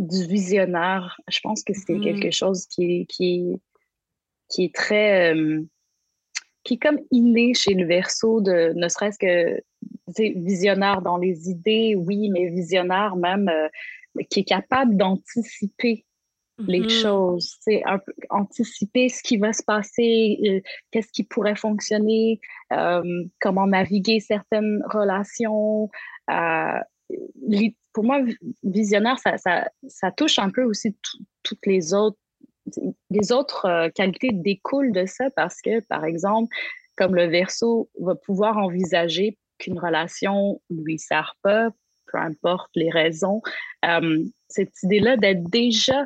du 0.01 0.25
visionnaire. 0.25 1.21
Je 1.29 1.39
pense 1.41 1.63
que 1.63 1.73
c'est 1.73 1.99
quelque 1.99 2.27
mmh. 2.27 2.31
chose 2.31 2.65
qui, 2.65 3.05
qui, 3.07 3.61
qui 4.49 4.65
est 4.65 4.75
très. 4.75 5.33
Euh, 5.33 5.61
qui 6.63 6.75
est 6.75 6.77
comme 6.77 6.99
inné 7.09 7.55
chez 7.55 7.73
le 7.73 7.87
verso, 7.87 8.39
de 8.39 8.73
ne 8.75 8.87
serait-ce 8.87 9.17
que 9.17 9.59
visionnaire 10.37 11.01
dans 11.01 11.17
les 11.17 11.49
idées, 11.49 11.95
oui, 11.95 12.29
mais 12.29 12.49
visionnaire 12.49 13.15
même, 13.15 13.49
euh, 13.49 13.67
qui 14.29 14.41
est 14.41 14.43
capable 14.43 14.95
d'anticiper 14.95 16.05
les 16.59 16.81
mmh 16.81 16.89
choses, 16.89 17.57
peu, 17.65 17.81
anticiper 18.29 19.09
ce 19.09 19.23
qui 19.23 19.37
va 19.37 19.53
se 19.53 19.63
passer, 19.63 20.37
euh, 20.45 20.61
qu'est-ce 20.91 21.11
qui 21.11 21.23
pourrait 21.23 21.55
fonctionner, 21.55 22.39
comment 23.39 23.65
naviguer 23.65 24.19
certaines 24.19 24.83
relations, 24.85 25.89
pour 27.93 28.03
moi, 28.03 28.21
visionnaire, 28.63 29.19
ça, 29.19 29.37
ça, 29.37 29.69
ça 29.87 30.11
touche 30.11 30.39
un 30.39 30.49
peu 30.49 30.63
aussi 30.63 30.95
toutes 31.43 31.65
les 31.65 31.93
autres. 31.93 32.17
Les 33.09 33.31
autres 33.31 33.65
euh, 33.65 33.89
qualités 33.89 34.29
découlent 34.31 34.93
de 34.93 35.05
ça 35.05 35.29
parce 35.35 35.61
que, 35.61 35.81
par 35.87 36.05
exemple, 36.05 36.53
comme 36.95 37.15
le 37.15 37.25
verso 37.27 37.89
va 37.99 38.15
pouvoir 38.15 38.57
envisager 38.57 39.37
qu'une 39.57 39.79
relation 39.79 40.61
lui 40.69 40.99
sert 40.99 41.35
pas, 41.41 41.69
peu 42.11 42.17
importe 42.17 42.69
les 42.75 42.89
raisons, 42.89 43.41
euh, 43.85 44.23
cette 44.47 44.83
idée-là 44.83 45.17
d'être 45.17 45.43
déjà 45.49 46.05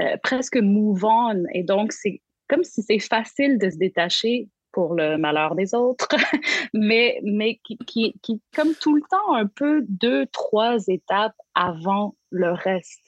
euh, 0.00 0.16
presque 0.22 0.56
mouvant 0.56 1.32
et 1.52 1.62
donc 1.62 1.92
c'est 1.92 2.22
comme 2.48 2.64
si 2.64 2.82
c'est 2.82 2.98
facile 2.98 3.58
de 3.58 3.70
se 3.70 3.76
détacher 3.76 4.48
pour 4.72 4.94
le 4.94 5.18
malheur 5.18 5.54
des 5.54 5.74
autres, 5.74 6.08
mais, 6.74 7.20
mais 7.22 7.60
qui, 7.64 7.76
qui, 7.86 8.14
qui, 8.22 8.40
comme 8.54 8.74
tout 8.74 8.94
le 8.94 9.02
temps, 9.10 9.34
un 9.34 9.46
peu 9.46 9.84
deux, 9.88 10.26
trois 10.26 10.78
étapes 10.88 11.36
avant 11.54 12.16
le 12.30 12.52
reste. 12.52 13.00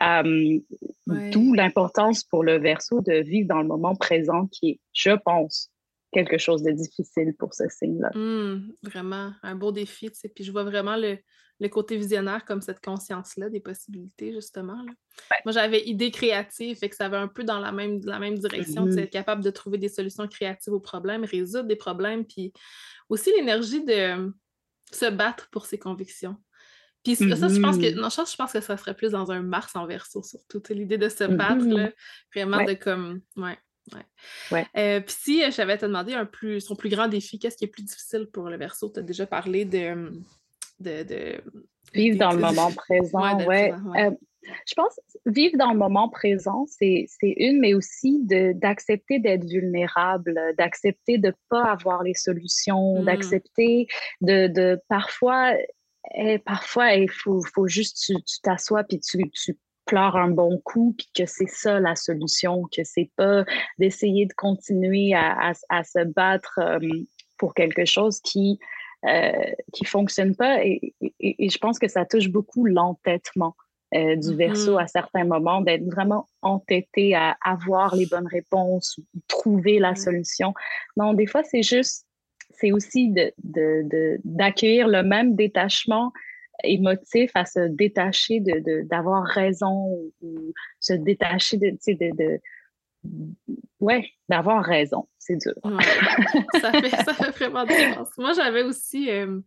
Euh, 0.00 0.58
D'où 1.06 1.54
l'importance 1.54 2.22
pour 2.22 2.44
le 2.44 2.58
verso 2.58 3.00
de 3.00 3.14
vivre 3.14 3.48
dans 3.48 3.60
le 3.60 3.66
moment 3.66 3.96
présent 3.96 4.46
qui 4.46 4.70
est, 4.70 4.80
je 4.92 5.10
pense, 5.10 5.70
quelque 6.12 6.38
chose 6.38 6.62
de 6.62 6.70
difficile 6.70 7.34
pour 7.38 7.54
ce 7.54 7.64
signe-là. 7.68 8.10
Mmh, 8.14 8.72
vraiment, 8.84 9.32
un 9.42 9.56
beau 9.56 9.72
défi. 9.72 10.10
Puis 10.34 10.44
je 10.44 10.52
vois 10.52 10.64
vraiment 10.64 10.96
le, 10.96 11.18
le 11.60 11.68
côté 11.68 11.96
visionnaire 11.96 12.44
comme 12.44 12.60
cette 12.60 12.84
conscience-là 12.84 13.48
des 13.48 13.60
possibilités, 13.60 14.32
justement. 14.32 14.84
Moi, 15.44 15.52
j'avais 15.52 15.82
idée 15.86 16.10
créative, 16.10 16.76
fait 16.76 16.88
que 16.88 16.96
ça 16.96 17.08
va 17.08 17.20
un 17.20 17.28
peu 17.28 17.44
dans 17.44 17.60
la 17.60 17.72
même, 17.72 18.00
la 18.04 18.18
même 18.18 18.36
direction, 18.36 18.86
mm 18.86 18.98
être 18.98 19.10
capable 19.10 19.42
de 19.42 19.50
trouver 19.50 19.78
des 19.78 19.88
solutions 19.88 20.26
créatives 20.28 20.72
aux 20.72 20.80
problèmes, 20.80 21.24
résoudre 21.24 21.68
des 21.68 21.76
problèmes, 21.76 22.24
puis 22.24 22.52
aussi 23.08 23.30
l'énergie 23.36 23.84
de 23.84 24.32
se 24.92 25.10
battre 25.10 25.48
pour 25.50 25.66
ses 25.66 25.78
convictions. 25.78 26.36
Puis 27.04 27.16
ça, 27.16 27.26
je 27.26 27.60
pense 27.60 27.76
que 27.76 27.94
non, 27.94 28.08
je 28.08 28.36
pense 28.36 28.52
que 28.52 28.60
ça 28.60 28.76
serait 28.76 28.94
plus 28.94 29.10
dans 29.10 29.30
un 29.30 29.42
Mars 29.42 29.76
en 29.76 29.86
verso, 29.86 30.22
surtout. 30.22 30.62
L'idée 30.70 30.96
de 30.96 31.08
se 31.08 31.24
battre, 31.24 31.66
là, 31.66 31.90
vraiment 32.34 32.64
de 32.64 32.72
comme. 32.74 33.20
Ouais. 33.36 33.58
Ouais. 34.50 34.66
Euh, 34.78 35.00
puis 35.00 35.14
si 35.18 35.52
j'avais 35.52 35.76
te 35.76 35.84
demandé 35.84 36.14
un 36.14 36.24
plus, 36.24 36.62
son 36.62 36.74
plus 36.74 36.88
grand 36.88 37.06
défi, 37.06 37.38
qu'est-ce 37.38 37.58
qui 37.58 37.64
est 37.64 37.68
plus 37.68 37.82
difficile 37.82 38.26
pour 38.32 38.48
le 38.48 38.56
verso? 38.56 38.88
Tu 38.88 39.00
as 39.00 39.02
déjà 39.02 39.26
parlé 39.26 39.66
de, 39.66 40.10
de, 40.80 41.40
vivre 41.92 42.18
dans 42.18 42.32
le 42.32 42.40
moment 42.40 42.72
présent. 42.72 43.44
Ouais, 43.44 43.72
euh, 43.72 44.10
je 44.66 44.74
pense 44.74 44.98
vivre 45.26 45.56
dans 45.56 45.72
le 45.72 45.78
moment 45.78 46.08
présent, 46.08 46.66
c'est 46.68 47.06
une, 47.22 47.60
mais 47.60 47.74
aussi 47.74 48.20
d'accepter 48.24 49.18
d'être 49.18 49.44
vulnérable, 49.44 50.38
d'accepter 50.58 51.18
de 51.18 51.28
ne 51.28 51.32
pas 51.48 51.64
avoir 51.64 52.02
les 52.02 52.14
solutions, 52.14 53.00
mmh. 53.00 53.04
d'accepter 53.04 53.86
de, 54.20 54.48
de, 54.48 54.80
parfois, 54.88 55.52
eh, 56.14 56.38
parfois, 56.38 56.94
il 56.94 57.10
faut, 57.10 57.40
faut, 57.54 57.66
juste 57.66 57.98
tu 58.06 58.40
t'assois 58.42 58.84
puis 58.84 59.00
tu, 59.00 59.30
tu 59.30 59.56
pleures 59.86 60.16
un 60.16 60.30
bon 60.30 60.58
coup, 60.64 60.94
puis 60.96 61.08
que 61.14 61.26
c'est 61.26 61.48
ça 61.48 61.80
la 61.80 61.96
solution, 61.96 62.64
que 62.74 62.84
c'est 62.84 63.10
pas 63.16 63.44
d'essayer 63.78 64.26
de 64.26 64.32
continuer 64.34 65.14
à, 65.14 65.52
à, 65.68 65.84
se 65.84 66.04
battre 66.04 66.58
euh, 66.58 66.78
pour 67.38 67.54
quelque 67.54 67.84
chose 67.84 68.20
qui 68.20 68.58
euh, 69.06 69.32
qui 69.72 69.84
fonctionne 69.84 70.34
pas. 70.34 70.64
Et, 70.64 70.94
je 71.20 71.58
pense 71.58 71.78
que 71.78 71.88
ça 71.88 72.04
touche 72.04 72.28
beaucoup 72.28 72.64
l'entêtement 72.64 73.54
euh, 73.94 74.16
du 74.16 74.34
verso 74.34 74.76
mm-hmm. 74.76 74.82
à 74.82 74.86
certains 74.86 75.24
moments, 75.24 75.60
d'être 75.60 75.84
vraiment 75.84 76.26
entêté 76.42 77.14
à 77.14 77.36
avoir 77.44 77.94
les 77.94 78.06
bonnes 78.06 78.26
réponses 78.26 78.98
ou 78.98 79.20
trouver 79.28 79.78
la 79.78 79.94
solution. 79.94 80.54
Non, 80.96 81.12
des 81.12 81.26
fois, 81.26 81.42
c'est 81.42 81.62
juste, 81.62 82.06
c'est 82.50 82.72
aussi 82.72 83.12
d'accueillir 84.24 84.86
de, 84.86 84.92
de, 84.92 84.96
le 84.96 85.02
même 85.02 85.34
détachement 85.36 86.12
émotif 86.62 87.30
à 87.34 87.44
se 87.44 87.68
détacher 87.68 88.42
d'avoir 88.84 89.24
raison 89.24 90.10
ou 90.22 90.52
se 90.80 90.92
détacher 90.92 91.56
de, 91.58 92.40
ouais, 93.80 94.10
d'avoir 94.28 94.64
raison. 94.64 95.08
C'est 95.18 95.36
dur. 95.36 95.54
ça, 96.60 96.72
fait, 96.72 96.90
ça, 96.90 97.14
fait, 97.14 97.30
vraiment 97.30 97.64
du 97.64 97.74
sens. 97.74 98.08
Moi, 98.18 98.32
j'avais 98.34 98.62
aussi 98.62 99.10
euh, 99.10 99.40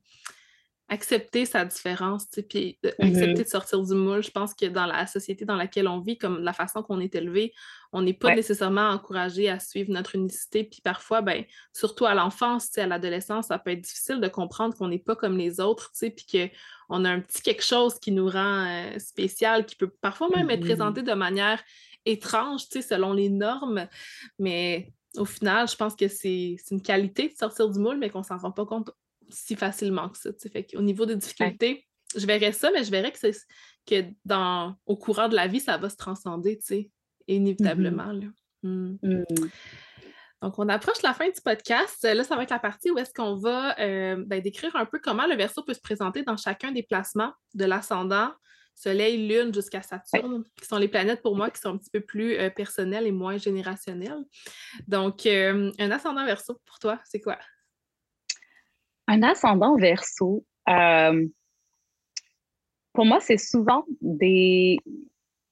accepté 0.90 1.46
sa 1.46 1.66
différence, 1.66 2.28
puis 2.50 2.80
accepté 3.00 3.44
de 3.44 3.48
sortir 3.48 3.82
du 3.82 3.94
moule. 3.94 4.24
Je 4.24 4.32
pense 4.32 4.54
que 4.54 4.66
dans 4.68 4.86
la 4.86 5.06
société 5.06 5.44
dans 5.44 5.56
laquelle 5.56 5.88
on 5.88 6.00
vit, 6.00 6.18
comme 6.18 6.40
la 6.40 6.54
façon 6.54 6.82
qu'on 6.82 7.00
est 7.00 7.14
élevé, 7.14 7.54
on 7.92 8.02
n'est 8.02 8.14
pas 8.14 8.34
nécessairement 8.34 8.90
encouragé 8.90 9.50
à 9.50 9.60
suivre 9.60 9.92
notre 9.92 10.16
unicité. 10.16 10.64
Puis 10.64 10.82
parfois, 10.82 11.22
ben, 11.22 11.44
surtout 11.74 12.06
à 12.06 12.14
l'enfance, 12.14 12.78
à 12.78 12.88
l'adolescence, 12.88 13.48
ça 13.48 13.60
peut 13.60 13.72
être 13.72 13.82
difficile 13.82 14.22
de 14.22 14.28
comprendre 14.28 14.76
qu'on 14.76 14.88
n'est 14.88 14.98
pas 15.00 15.16
comme 15.16 15.38
les 15.38 15.60
autres, 15.60 15.92
puis 16.00 16.50
qu'on 16.90 17.06
a 17.06 17.10
un 17.10 17.20
petit 17.20 17.42
quelque 17.42 17.64
chose 17.64 18.00
qui 18.00 18.12
nous 18.12 18.30
rend 18.30 18.66
euh, 18.66 18.98
spécial, 19.00 19.66
qui 19.66 19.76
peut 19.76 19.92
parfois 20.02 20.30
même 20.36 20.50
être 20.50 20.62
mm-hmm. 20.62 20.66
présenté 20.66 21.04
de 21.04 21.14
manière 21.14 21.62
étrange, 22.08 22.62
selon 22.70 23.14
les 23.14 23.30
normes. 23.30 23.88
Mais 24.40 24.94
au 25.18 25.26
final, 25.26 25.68
je 25.68 25.76
pense 25.76 25.96
que 25.96 26.08
c'est 26.08 26.58
une 26.72 26.82
qualité 26.82 27.30
de 27.30 27.34
sortir 27.34 27.70
du 27.70 27.80
moule, 27.80 27.98
mais 27.98 28.10
qu'on 28.10 28.24
s'en 28.24 28.38
rend 28.38 28.52
pas 28.52 28.66
compte 28.66 28.92
si 29.30 29.56
facilement 29.56 30.10
que 30.10 30.18
ça. 30.18 30.30
Fait 30.52 30.68
au 30.76 30.82
niveau 30.82 31.06
des 31.06 31.16
difficultés, 31.16 31.86
je 32.16 32.26
verrais 32.26 32.54
ça, 32.54 32.72
mais 32.72 32.84
je 32.84 32.92
verrais 32.92 33.12
que, 33.12 33.32
que 33.86 34.06
dans, 34.26 34.76
au 34.86 34.96
courant 34.96 35.28
de 35.28 35.36
la 35.36 35.48
vie, 35.48 35.60
ça 35.60 35.78
va 35.78 35.90
se 35.90 35.98
transcender, 35.98 36.60
inévitablement. 37.28 38.14
Mm-hmm. 38.14 38.32
Mmh. 38.64 38.98
Mmh. 39.04 39.50
Donc, 40.42 40.60
on 40.60 40.70
approche 40.70 41.02
la 41.02 41.14
fin 41.14 41.26
du 41.26 41.42
podcast. 41.44 42.04
Là, 42.04 42.24
ça 42.24 42.36
va 42.36 42.44
être 42.44 42.52
la 42.52 42.60
partie 42.60 42.92
où 42.92 42.98
est-ce 42.98 43.14
qu'on 43.14 43.36
va 43.36 43.78
euh, 43.80 44.24
ben, 44.28 44.42
décrire 44.42 44.76
un 44.76 44.86
peu 44.86 45.00
comment 45.00 45.26
le 45.26 45.36
verso 45.36 45.64
peut 45.64 45.74
se 45.74 45.82
présenter 45.82 46.22
dans 46.24 46.38
chacun 46.38 46.72
des 46.72 46.84
placements 46.84 47.34
de 47.56 47.66
l'ascendant, 47.66 48.32
Soleil, 48.78 49.28
Lune 49.28 49.52
jusqu'à 49.52 49.82
Saturne, 49.82 50.44
qui 50.56 50.68
sont 50.68 50.78
les 50.78 50.88
planètes 50.88 51.24
pour 51.24 51.36
moi 51.36 51.50
qui 51.50 51.60
sont 51.60 51.70
un 51.70 51.78
petit 51.78 51.90
peu 51.90 52.00
plus 52.00 52.36
euh, 52.36 52.52
personnelles 52.52 53.08
et 53.08 53.12
moins 53.12 53.38
générationnelles. 53.38 54.24
Donc, 54.88 55.26
euh, 55.26 55.72
un 55.80 55.90
ascendant 55.90 56.24
verso 56.28 56.62
pour 56.64 56.78
toi, 56.78 57.00
c'est 57.04 57.20
quoi? 57.20 57.40
Un 59.08 59.24
ascendant 59.24 59.78
verso, 59.78 60.46
euh, 60.70 61.26
pour 62.94 63.06
moi, 63.06 63.20
c'est 63.20 63.40
souvent 63.40 63.84
des, 64.00 64.78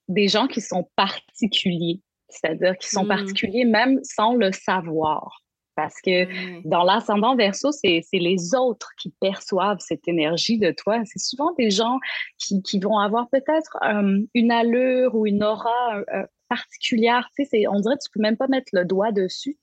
des 0.08 0.28
gens 0.28 0.46
qui 0.46 0.62
sont 0.62 0.88
particuliers, 0.96 2.04
c'est-à-dire 2.30 2.78
qui 2.78 2.90
sont 2.90 3.06
mmh. 3.06 3.10
particuliers 3.10 3.66
même 3.66 4.04
sans 4.04 4.36
le 4.36 4.52
savoir. 4.52 5.42
Parce 5.76 6.02
que 6.02 6.68
dans 6.68 6.84
l'ascendant 6.84 7.36
verso, 7.36 7.72
c'est 7.72 8.02
les 8.14 8.56
autres 8.56 8.92
qui 8.98 9.14
perçoivent 9.20 9.80
cette 9.80 10.08
énergie 10.08 10.58
de 10.58 10.72
toi. 10.72 11.02
C'est 11.06 11.20
souvent 11.20 11.54
des 11.58 11.70
gens 11.70 12.00
qui, 12.38 12.62
qui 12.62 12.80
vont 12.80 12.98
avoir 12.98 13.30
peut-être 13.30 13.78
euh, 13.84 14.20
une 14.34 14.52
allure 14.52 15.16
ou 15.16 15.28
une 15.28 15.44
aura 15.44 15.98
euh, 16.14 16.26
particulière. 16.50 17.30
Tu 17.38 17.46
sais, 17.46 17.68
on 17.68 17.80
dirait 17.80 17.96
que 17.96 18.04
tu 18.04 18.10
peux 18.14 18.22
même 18.22 18.38
pas 18.38 18.48
mettre 18.48 18.70
le 18.72 18.86
doigt 18.86 19.12
dessus. 19.12 19.58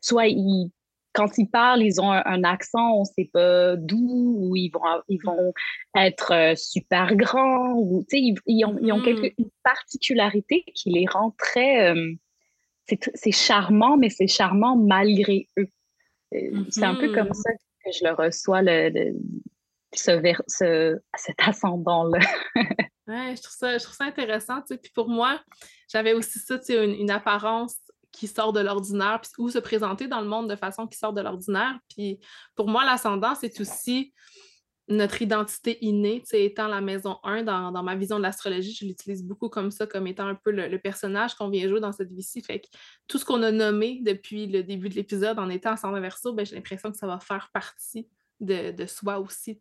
soit 0.00 0.28
ils, 0.28 0.70
quand 1.12 1.38
ils 1.38 1.48
parlent, 1.48 1.82
ils 1.82 2.00
ont 2.00 2.10
un, 2.12 2.44
accent, 2.44 2.94
on 2.94 3.04
sait 3.04 3.28
pas 3.32 3.76
d'où, 3.76 4.36
ou 4.38 4.56
ils 4.56 4.70
vont, 4.70 4.80
ils 5.08 5.20
vont 5.24 5.52
être 5.96 6.32
euh, 6.32 6.54
super 6.54 7.16
grands, 7.16 7.72
ou 7.72 8.04
tu 8.08 8.16
sais, 8.16 8.22
ils, 8.22 8.34
ils, 8.46 8.64
ont, 8.64 8.78
ils 8.80 8.92
ont 8.92 9.02
quelque, 9.02 9.26
mm. 9.26 9.34
une 9.38 9.50
particularité 9.64 10.64
qui 10.74 10.90
les 10.90 11.06
rend 11.06 11.34
très 11.36 11.92
c'est 13.14 13.32
charmant, 13.32 13.96
mais 13.96 14.10
c'est 14.10 14.26
charmant 14.26 14.76
malgré 14.76 15.48
eux. 15.58 15.68
Euh, 16.34 16.64
c'est 16.70 16.84
un 16.84 16.94
peu 16.94 17.08
mm-hmm. 17.08 17.14
comme 17.14 17.34
ça 17.34 17.50
que 17.52 17.90
je 17.92 18.04
le 18.04 18.12
reçois, 18.12 18.62
le, 18.62 19.12
ce, 19.94 20.98
cet 21.16 21.36
ascendant-là. 21.38 22.18
ouais, 23.08 23.34
je 23.36 23.42
trouve, 23.42 23.56
ça, 23.56 23.78
je 23.78 23.84
trouve 23.84 23.96
ça 23.96 24.04
intéressant. 24.04 24.60
Puis 24.68 24.92
pour 24.94 25.08
moi, 25.08 25.40
j'avais 25.88 26.12
aussi 26.12 26.38
ça, 26.38 26.58
une, 26.68 26.94
une 26.94 27.10
apparence 27.10 27.76
qui 28.12 28.26
sort 28.26 28.52
de 28.52 28.60
l'ordinaire, 28.60 29.20
ou 29.38 29.50
se 29.50 29.58
présenter 29.58 30.08
dans 30.08 30.20
le 30.20 30.26
monde 30.26 30.50
de 30.50 30.56
façon 30.56 30.86
qui 30.86 30.98
sort 30.98 31.12
de 31.12 31.20
l'ordinaire. 31.20 31.78
Puis 31.88 32.18
pour 32.56 32.68
moi, 32.68 32.84
l'ascendant, 32.84 33.34
c'est 33.34 33.60
aussi 33.60 34.12
notre 34.90 35.22
identité 35.22 35.78
innée, 35.84 36.22
étant 36.32 36.66
la 36.66 36.80
maison 36.80 37.18
1 37.22 37.44
dans, 37.44 37.82
ma 37.82 37.94
vision 37.94 38.18
de 38.18 38.22
l'astrologie, 38.22 38.74
je 38.74 38.84
l'utilise 38.84 39.24
beaucoup 39.24 39.48
comme 39.48 39.70
ça, 39.70 39.86
comme 39.86 40.06
étant 40.08 40.26
un 40.26 40.34
peu 40.34 40.50
le, 40.50 40.78
personnage 40.78 41.34
qu'on 41.34 41.48
vient 41.48 41.68
jouer 41.68 41.80
dans 41.80 41.92
cette 41.92 42.12
vie-ci. 42.12 42.42
Fait 42.42 42.60
que 42.60 42.66
tout 43.06 43.16
ce 43.18 43.24
qu'on 43.24 43.42
a 43.42 43.52
nommé 43.52 44.00
depuis 44.02 44.46
le 44.46 44.62
début 44.64 44.88
de 44.88 44.96
l'épisode 44.96 45.38
en 45.38 45.48
étant 45.48 45.72
ensemble 45.72 46.00
verso, 46.00 46.32
ben, 46.32 46.44
j'ai 46.44 46.56
l'impression 46.56 46.90
que 46.90 46.98
ça 46.98 47.06
va 47.06 47.20
faire 47.20 47.50
partie 47.52 48.08
de, 48.40 48.86
soi 48.86 49.20
aussi. 49.20 49.60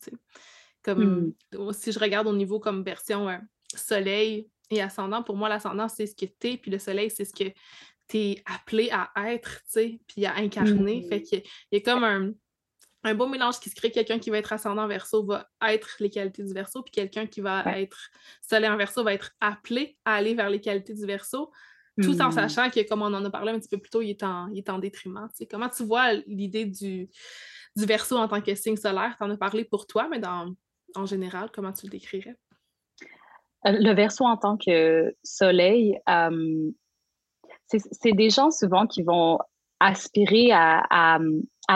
Comme 0.81 1.33
hmm. 1.53 1.73
si 1.73 1.91
je 1.91 1.99
regarde 1.99 2.27
au 2.27 2.35
niveau 2.35 2.59
comme 2.59 2.83
version 2.83 3.29
euh, 3.29 3.37
soleil 3.75 4.49
et 4.71 4.81
ascendant, 4.81 5.21
pour 5.21 5.37
moi, 5.37 5.47
l'ascendant, 5.47 5.87
c'est 5.89 6.07
ce 6.07 6.15
que 6.15 6.25
tu 6.25 6.47
es, 6.47 6.57
puis 6.57 6.71
le 6.71 6.79
soleil, 6.79 7.11
c'est 7.11 7.25
ce 7.25 7.33
que 7.33 7.51
tu 8.07 8.17
es 8.17 8.43
appelé 8.45 8.89
à 8.91 9.11
être, 9.31 9.61
puis 10.07 10.25
à 10.25 10.37
incarner. 10.37 11.05
Fait 11.07 11.21
qu'il 11.21 11.43
y 11.71 11.77
a 11.77 11.81
comme 11.81 12.03
un 12.03 12.31
un 13.09 13.15
beau 13.15 13.27
mélange 13.27 13.59
qui 13.59 13.69
se 13.69 13.75
crée. 13.75 13.91
Quelqu'un 13.91 14.19
qui 14.19 14.29
va 14.29 14.37
être 14.37 14.53
ascendant 14.53 14.87
verso 14.87 15.25
va 15.25 15.47
être 15.67 15.97
les 15.99 16.09
qualités 16.09 16.43
du 16.43 16.53
verso, 16.53 16.81
puis 16.81 16.91
quelqu'un 16.91 17.25
qui 17.27 17.41
va 17.41 17.63
être 17.79 18.09
soleil 18.41 18.69
en 18.69 18.77
verso 18.77 19.03
va 19.03 19.13
être 19.13 19.31
appelé 19.41 19.97
à 20.05 20.15
aller 20.15 20.33
vers 20.33 20.49
les 20.49 20.61
qualités 20.61 20.93
du 20.93 21.05
verso, 21.05 21.51
tout 22.01 22.21
en 22.21 22.29
mmh. 22.29 22.31
sachant 22.31 22.69
que, 22.69 22.87
comme 22.87 23.01
on 23.01 23.13
en 23.13 23.25
a 23.25 23.29
parlé 23.29 23.51
un 23.51 23.59
petit 23.59 23.67
peu 23.67 23.77
plus 23.77 23.89
tôt, 23.89 24.01
il 24.01 24.11
est 24.11 24.23
en, 24.23 24.47
il 24.49 24.59
est 24.59 24.69
en 24.69 24.79
détriment. 24.79 25.27
Comment 25.51 25.69
tu 25.69 25.83
vois 25.83 26.13
l'idée 26.27 26.65
du, 26.65 27.09
du 27.75 27.85
verso 27.85 28.15
en 28.15 28.27
tant 28.27 28.41
que 28.41 28.55
signe 28.55 28.77
solaire? 28.77 29.15
Tu 29.17 29.23
en 29.25 29.29
as 29.29 29.37
parlé 29.37 29.65
pour 29.65 29.85
toi, 29.85 30.07
mais 30.09 30.19
dans, 30.19 30.55
en 30.95 31.05
général, 31.05 31.49
comment 31.53 31.73
tu 31.73 31.87
le 31.87 31.91
décrirais? 31.91 32.37
Euh, 33.65 33.71
le 33.71 33.93
verso 33.93 34.23
en 34.23 34.37
tant 34.37 34.55
que 34.55 35.13
soleil, 35.23 35.99
euh, 36.07 36.71
c'est 37.67 38.13
des 38.13 38.29
gens 38.29 38.49
souvent 38.49 38.87
qui 38.87 39.03
vont 39.03 39.37
aspirer 39.81 40.51
à, 40.51 40.85
à 40.89 41.19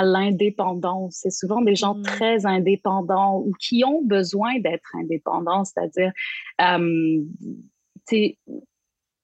l'indépendance. 0.02 1.20
C'est 1.22 1.32
souvent 1.32 1.62
des 1.62 1.76
gens 1.76 1.96
mmh. 1.96 2.04
très 2.04 2.46
indépendants 2.46 3.40
ou 3.40 3.52
qui 3.60 3.84
ont 3.86 4.02
besoin 4.04 4.60
d'être 4.60 4.96
indépendants, 4.96 5.64
c'est-à-dire, 5.66 6.12
euh, 6.62 7.22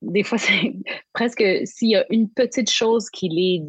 des 0.01 0.23
fois, 0.23 0.37
c'est 0.37 0.73
presque 1.13 1.43
s'il 1.65 1.89
y 1.89 1.95
a 1.95 2.05
une 2.09 2.29
petite 2.29 2.69
chose 2.69 3.09
qui 3.09 3.29
les 3.29 3.63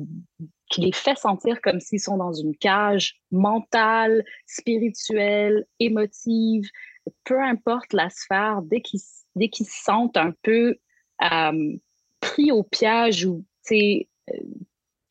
qui 0.71 0.83
les 0.83 0.93
fait 0.93 1.19
sentir 1.19 1.61
comme 1.63 1.81
s'ils 1.81 1.99
sont 1.99 2.17
dans 2.17 2.33
une 2.33 2.57
cage 2.57 3.21
mentale, 3.33 4.25
spirituelle, 4.47 5.67
émotive, 5.81 6.63
peu 7.25 7.43
importe 7.43 7.93
la 7.93 8.09
sphère, 8.09 8.63
dès 8.63 8.81
qu'ils 8.81 9.01
dès 9.35 9.49
qu'ils 9.49 9.67
se 9.67 9.83
sentent 9.83 10.17
un 10.17 10.33
peu 10.43 10.77
euh, 11.23 11.77
pris 12.21 12.53
au 12.53 12.63
piège 12.63 13.25
ou 13.25 13.45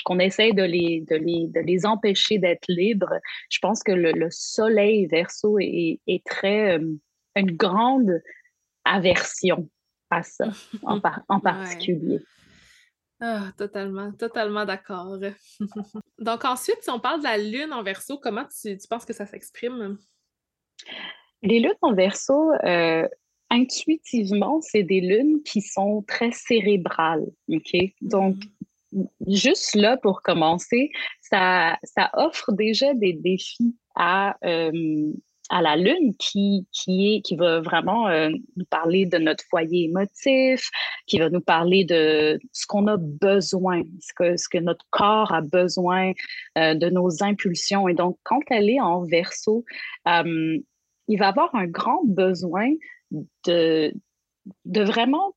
qu'on 0.06 0.20
essaie 0.20 0.54
de 0.54 0.64
les, 0.64 1.04
de, 1.10 1.16
les, 1.16 1.47
de 1.47 1.60
les 1.60 1.86
empêcher 1.86 2.38
d'être 2.38 2.66
libres, 2.68 3.14
je 3.50 3.60
pense 3.60 3.84
que 3.84 3.91
le, 3.91 4.28
soleil 4.32 5.08
verso 5.08 5.60
est, 5.60 6.00
est 6.08 6.26
très 6.26 6.78
euh, 6.78 6.95
une 7.36 7.52
grande 7.52 8.22
aversion 8.86 9.70
à 10.10 10.24
ça 10.24 10.45
en, 10.84 11.00
en 11.28 11.39
particulier. 11.39 12.22
Ah, 13.22 13.52
totalement, 13.58 14.14
totalement 14.14 14.66
d'accord. 14.66 15.18
Donc 16.20 16.45
ensuite, 16.45 16.82
si 16.82 16.89
on 16.89 17.00
parle 17.00 17.20
de 17.20 17.26
la 17.26 17.38
lune 17.38 17.74
en 17.74 17.84
verso, 17.84 18.18
comment 18.18 18.45
tu, 18.45 18.78
tu 18.78 18.88
penses 18.88 19.06
que 19.06 19.14
ça 19.14 19.26
s'exprime? 19.26 19.97
Les 21.41 21.60
lunes 21.60 21.74
en 21.82 21.93
verso, 21.93 22.54
euh, 22.64 23.08
intuitivement, 23.50 24.62
c'est 24.62 24.84
des 24.84 25.02
lunes 25.02 25.43
qui 25.43 25.62
sont 25.62 26.04
très 26.08 26.32
cérébrales. 26.32 27.26
OK? 27.50 27.76
Donc, 28.02 28.38
mm-hmm. 28.38 28.50
Juste 29.27 29.75
là, 29.75 29.97
pour 29.97 30.21
commencer, 30.21 30.91
ça, 31.21 31.77
ça 31.83 32.09
offre 32.13 32.51
déjà 32.51 32.93
des 32.93 33.13
défis 33.13 33.75
à, 33.95 34.35
euh, 34.45 35.11
à 35.49 35.61
la 35.61 35.75
Lune 35.75 36.15
qui, 36.17 36.67
qui, 36.71 37.15
est, 37.15 37.21
qui 37.21 37.35
va 37.35 37.59
vraiment 37.61 38.07
euh, 38.07 38.29
nous 38.55 38.65
parler 38.65 39.05
de 39.05 39.17
notre 39.17 39.43
foyer 39.49 39.85
émotif, 39.85 40.69
qui 41.07 41.19
va 41.19 41.29
nous 41.29 41.41
parler 41.41 41.85
de 41.85 42.39
ce 42.51 42.65
qu'on 42.67 42.87
a 42.87 42.97
besoin, 42.97 43.83
ce 43.99 44.13
que, 44.15 44.37
ce 44.37 44.47
que 44.49 44.57
notre 44.57 44.85
corps 44.89 45.33
a 45.33 45.41
besoin, 45.41 46.13
euh, 46.57 46.75
de 46.75 46.89
nos 46.89 47.23
impulsions. 47.23 47.87
Et 47.87 47.93
donc, 47.93 48.17
quand 48.23 48.41
elle 48.49 48.69
est 48.69 48.81
en 48.81 49.03
verso, 49.05 49.65
il 50.05 51.17
va 51.17 51.29
avoir 51.29 51.53
un 51.55 51.65
grand 51.65 52.01
besoin 52.05 52.71
de, 53.45 53.91
de 54.65 54.81
vraiment 54.81 55.35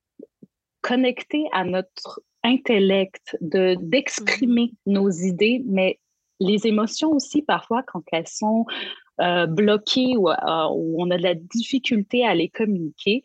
connecter 0.83 1.45
à 1.53 1.65
notre 1.65 2.21
intellect, 2.45 3.37
de, 3.41 3.77
d'exprimer 3.81 4.73
mm-hmm. 4.87 4.93
nos 4.93 5.11
idées, 5.11 5.63
mais 5.67 5.99
les 6.41 6.67
émotions 6.67 7.13
aussi, 7.13 7.43
parfois, 7.43 7.83
quand 7.83 8.03
elles 8.13 8.29
sont 8.29 8.67
euh, 9.21 9.47
bloqués 9.47 10.17
ou, 10.17 10.31
euh, 10.31 10.69
où 10.75 10.97
on 11.01 11.11
a 11.11 11.19
de 11.19 11.23
la 11.23 11.35
difficulté 11.35 12.27
à 12.27 12.35
les 12.35 12.49
communiquer, 12.49 13.23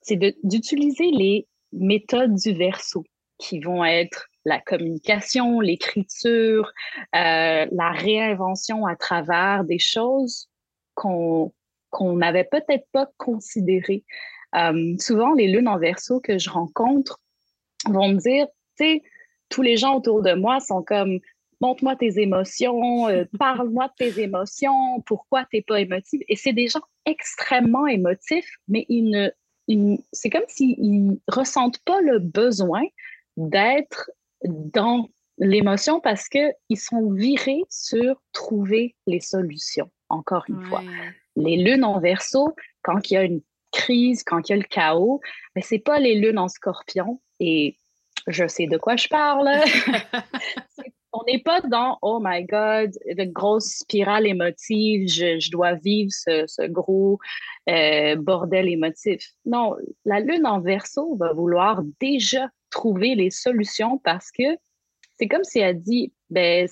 c'est 0.00 0.18
d'utiliser 0.42 1.10
les 1.10 1.46
méthodes 1.72 2.34
du 2.34 2.52
verso 2.52 3.04
qui 3.38 3.60
vont 3.60 3.84
être 3.84 4.26
la 4.44 4.60
communication, 4.60 5.60
l'écriture, 5.60 6.72
euh, 7.14 7.66
la 7.70 7.90
réinvention 7.92 8.86
à 8.86 8.96
travers 8.96 9.64
des 9.64 9.78
choses 9.78 10.48
qu'on 10.94 11.52
qu'on 11.90 12.16
n'avait 12.16 12.44
peut-être 12.44 12.86
pas 12.92 13.08
considérées. 13.16 14.04
souvent, 14.98 15.32
les 15.32 15.48
lunes 15.48 15.68
en 15.68 15.78
verso 15.78 16.20
que 16.20 16.36
je 16.36 16.50
rencontre 16.50 17.18
vont 17.86 18.08
me 18.08 18.18
dire, 18.18 18.46
sais, 18.78 19.02
tous 19.48 19.62
les 19.62 19.76
gens 19.76 19.96
autour 19.96 20.22
de 20.22 20.34
moi 20.34 20.60
sont 20.60 20.82
comme 20.82 21.20
montre-moi 21.60 21.96
tes 21.96 22.20
émotions, 22.20 23.08
euh, 23.08 23.24
parle-moi 23.38 23.88
de 23.88 24.04
tes 24.04 24.20
émotions, 24.22 25.00
pourquoi 25.06 25.44
tu 25.44 25.56
n'es 25.56 25.62
pas 25.62 25.80
émotive. 25.80 26.20
Et 26.28 26.36
c'est 26.36 26.52
des 26.52 26.68
gens 26.68 26.82
extrêmement 27.04 27.86
émotifs, 27.86 28.50
mais 28.68 28.86
ils 28.88 29.10
ne, 29.10 29.96
c'est 30.12 30.30
comme 30.30 30.44
s'ils 30.48 31.06
ne 31.06 31.16
ressentent 31.28 31.80
pas 31.84 32.00
le 32.00 32.18
besoin 32.18 32.82
d'être 33.36 34.10
dans 34.44 35.08
l'émotion 35.38 36.00
parce 36.00 36.28
qu'ils 36.28 36.78
sont 36.78 37.12
virés 37.12 37.62
sur 37.68 38.20
trouver 38.32 38.96
les 39.06 39.20
solutions, 39.20 39.90
encore 40.08 40.44
une 40.48 40.64
fois. 40.64 40.82
Les 41.36 41.56
lunes 41.56 41.84
en 41.84 42.00
verso, 42.00 42.54
quand 42.82 43.10
il 43.10 43.14
y 43.14 43.16
a 43.16 43.24
une 43.24 43.42
crise, 43.70 44.24
quand 44.24 44.48
il 44.48 44.52
y 44.52 44.54
a 44.54 44.56
le 44.56 44.64
chaos, 44.64 45.20
mais 45.54 45.62
ce 45.62 45.74
n'est 45.74 45.80
pas 45.80 45.98
les 45.98 46.16
lunes 46.16 46.38
en 46.38 46.48
scorpion. 46.48 47.20
Et 47.40 47.76
je 48.28 48.46
sais 48.46 48.66
de 48.66 48.76
quoi 48.76 48.96
je 48.96 49.08
parle. 49.08 49.48
on 51.12 51.24
n'est 51.24 51.42
pas 51.42 51.60
dans 51.62 51.98
oh 52.02 52.20
my 52.22 52.44
god, 52.44 52.90
de 53.06 53.24
grosse 53.24 53.78
spirale 53.78 54.26
émotive, 54.26 55.08
je, 55.08 55.50
dois 55.50 55.74
vivre 55.74 56.10
ce, 56.12 56.66
gros 56.66 57.18
euh, 57.68 58.16
bordel 58.16 58.68
émotif. 58.68 59.32
Non, 59.44 59.74
la 60.04 60.20
lune 60.20 60.46
en 60.46 60.60
verso 60.60 61.16
va 61.16 61.32
vouloir 61.32 61.82
déjà 62.00 62.48
trouver 62.70 63.14
les 63.14 63.30
solutions 63.30 63.98
parce 63.98 64.30
que 64.30 64.44
c'est 65.18 65.26
comme 65.26 65.44
si 65.44 65.58
elle 65.58 65.80
dit 65.80 66.12
ben, 66.30 66.68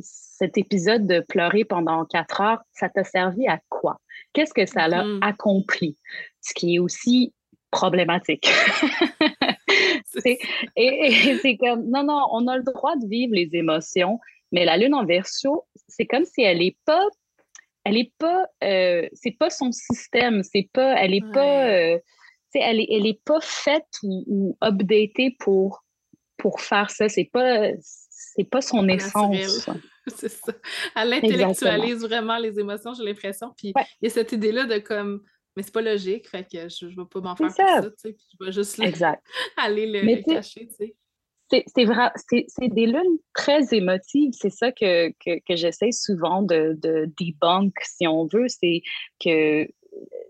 cet 0.00 0.58
épisode 0.58 1.06
de 1.06 1.20
pleurer 1.20 1.64
pendant 1.64 2.04
quatre 2.06 2.40
heures, 2.40 2.62
ça 2.72 2.88
t'a 2.88 3.04
servi 3.04 3.46
à 3.46 3.60
quoi? 3.68 4.00
Qu'est-ce 4.32 4.54
que 4.54 4.66
ça 4.66 4.84
a 4.84 4.88
mm-hmm. 4.88 5.18
accompli? 5.22 5.96
Ce 6.40 6.54
qui 6.54 6.76
est 6.76 6.78
aussi 6.78 7.34
problématique. 7.70 8.48
et, 10.76 11.38
c'est 11.42 11.56
comme, 11.56 11.88
non, 11.88 12.04
non, 12.04 12.26
on 12.32 12.46
a 12.46 12.56
le 12.56 12.62
droit 12.62 12.96
de 12.96 13.06
vivre 13.06 13.34
les 13.34 13.50
émotions, 13.52 14.18
mais 14.52 14.64
la 14.64 14.76
lune 14.76 14.94
en 14.94 15.04
verso, 15.04 15.66
c'est 15.88 16.06
comme 16.06 16.24
si 16.24 16.42
elle 16.42 16.58
n'est 16.58 16.76
pas, 16.84 17.06
elle 17.84 17.96
est 17.96 18.12
pas, 18.18 18.46
euh, 18.64 19.08
c'est 19.12 19.36
pas 19.38 19.50
son 19.50 19.72
système, 19.72 20.42
c'est 20.42 20.68
pas, 20.72 20.94
elle 20.94 21.14
est 21.14 21.32
pas, 21.32 21.68
euh, 21.68 21.98
elle 22.54 22.80
est, 22.80 22.88
elle 22.90 23.06
est 23.06 23.22
pas 23.24 23.40
faite 23.40 23.86
ou, 24.02 24.56
updatée 24.62 25.36
pour, 25.38 25.84
pour 26.36 26.60
faire 26.60 26.90
ça. 26.90 27.08
C'est 27.08 27.28
pas, 27.32 27.70
c'est 27.80 28.48
pas 28.48 28.60
son 28.60 28.88
essence. 28.88 29.68
c'est 30.06 30.28
ça. 30.28 30.52
Elle 30.96 31.12
intellectualise 31.14 32.02
vraiment 32.02 32.38
les 32.38 32.58
émotions, 32.58 32.94
j'ai 32.94 33.04
l'impression. 33.04 33.52
Puis 33.56 33.72
il 33.76 34.04
y 34.04 34.06
a 34.06 34.10
cette 34.10 34.32
idée-là 34.32 34.64
de 34.64 34.78
comme 34.78 35.22
mais 35.56 35.62
c'est 35.62 35.72
pas 35.72 35.82
logique, 35.82 36.28
fait 36.28 36.44
que 36.44 36.68
je, 36.68 36.86
ne 36.86 36.90
vais 36.90 37.08
pas 37.10 37.20
m'en 37.20 37.36
faire 37.36 37.50
ça. 37.50 37.82
ça, 37.82 37.90
tu 37.90 37.94
sais, 37.96 38.16
je 38.18 38.44
vais 38.44 38.52
juste 38.52 38.78
aller 39.56 39.86
le, 39.86 40.22
cacher, 40.22 40.68
tu 40.68 40.74
sais. 40.74 40.94
C'est 41.74 41.84
vrai, 41.86 42.10
c'est 42.16 42.68
des 42.68 42.86
lunes 42.86 43.18
très 43.34 43.72
émotives. 43.72 44.32
C'est 44.34 44.50
ça 44.50 44.70
que, 44.70 45.08
que, 45.12 45.40
que 45.48 45.56
j'essaie 45.56 45.92
souvent 45.92 46.42
de, 46.42 46.76
de 46.82 47.10
debunk, 47.18 47.72
si 47.82 48.06
on 48.06 48.26
veut. 48.26 48.48
C'est 48.48 48.82
que 49.18 49.66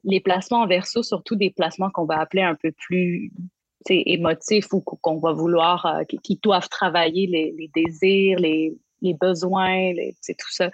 les 0.05 0.21
placements 0.21 0.63
en 0.63 0.67
verso, 0.67 1.03
surtout 1.03 1.35
des 1.35 1.51
placements 1.51 1.91
qu'on 1.91 2.05
va 2.05 2.21
appeler 2.21 2.43
un 2.43 2.55
peu 2.55 2.71
plus 2.73 3.33
émotifs 3.91 4.73
ou 4.73 4.81
qu'on 4.81 5.19
va 5.19 5.33
vouloir, 5.33 5.87
euh, 5.87 6.05
qui, 6.05 6.39
doivent 6.43 6.69
travailler 6.69 7.27
les, 7.27 7.55
les 7.57 7.69
désirs, 7.75 8.39
les, 8.39 8.77
les 9.03 9.15
besoins, 9.15 9.93
c'est 10.21 10.37
tout 10.37 10.51
ça. 10.51 10.67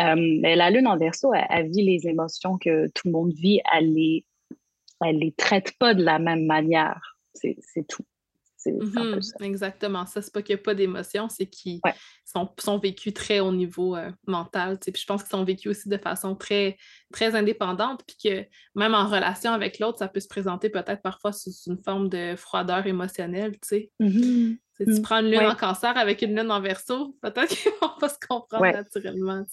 Euh, 0.00 0.14
mais 0.16 0.56
la 0.56 0.70
lune 0.70 0.86
en 0.86 0.96
verso, 0.96 1.32
elle, 1.34 1.70
vit 1.70 1.84
les 1.84 2.08
émotions 2.08 2.58
que 2.58 2.86
tout 2.88 3.06
le 3.06 3.12
monde 3.12 3.32
vit, 3.32 3.60
elle 3.72 3.92
les, 3.92 4.24
elle 5.04 5.18
les 5.18 5.32
traite 5.32 5.72
pas 5.78 5.94
de 5.94 6.02
la 6.02 6.18
même 6.18 6.46
manière. 6.46 7.16
C'est 7.34 7.86
tout. 7.88 8.04
Mhm, 8.66 9.20
exactement. 9.40 10.06
Ça, 10.06 10.20
c'est 10.20 10.32
pas 10.32 10.42
qu'il 10.42 10.54
n'y 10.54 10.60
a 10.60 10.62
pas 10.62 10.74
d'émotions, 10.74 11.28
c'est 11.28 11.46
qu'ils 11.46 11.80
sont, 12.26 12.48
sont, 12.58 12.78
vécus 12.78 13.14
très 13.14 13.40
au 13.40 13.52
niveau 13.52 13.96
euh, 13.96 14.10
mental. 14.26 14.78
Puis 14.78 14.92
je 15.00 15.06
pense 15.06 15.22
qu'ils 15.22 15.30
sont 15.30 15.44
vécus 15.44 15.70
aussi 15.70 15.88
de 15.88 15.96
façon 15.96 16.34
très, 16.34 16.76
très 17.12 17.34
indépendante, 17.34 18.02
puis 18.06 18.16
que 18.22 18.46
même 18.74 18.94
en 18.94 19.06
relation 19.06 19.52
avec 19.52 19.78
l'autre, 19.78 19.98
ça 19.98 20.08
peut 20.08 20.20
se 20.20 20.28
présenter 20.28 20.68
peut-être 20.68 21.02
parfois 21.02 21.32
sous 21.32 21.52
une 21.66 21.82
forme 21.82 22.08
de 22.08 22.36
froideur 22.36 22.86
émotionnelle. 22.86 23.52
Tu 23.52 23.68
sais. 23.68 23.90
Si 24.80 24.86
tu 24.86 25.00
mm. 25.00 25.02
prends 25.02 25.18
une 25.20 25.30
lune 25.30 25.40
en 25.40 25.54
cancer 25.54 25.94
avec 25.96 26.22
une 26.22 26.34
lune 26.34 26.50
en 26.50 26.60
verso, 26.60 27.14
peut-être 27.20 27.54
qu'on 27.80 27.98
va 28.00 28.08
se 28.08 28.18
comprendre 28.26 28.64
naturellement. 28.64 29.44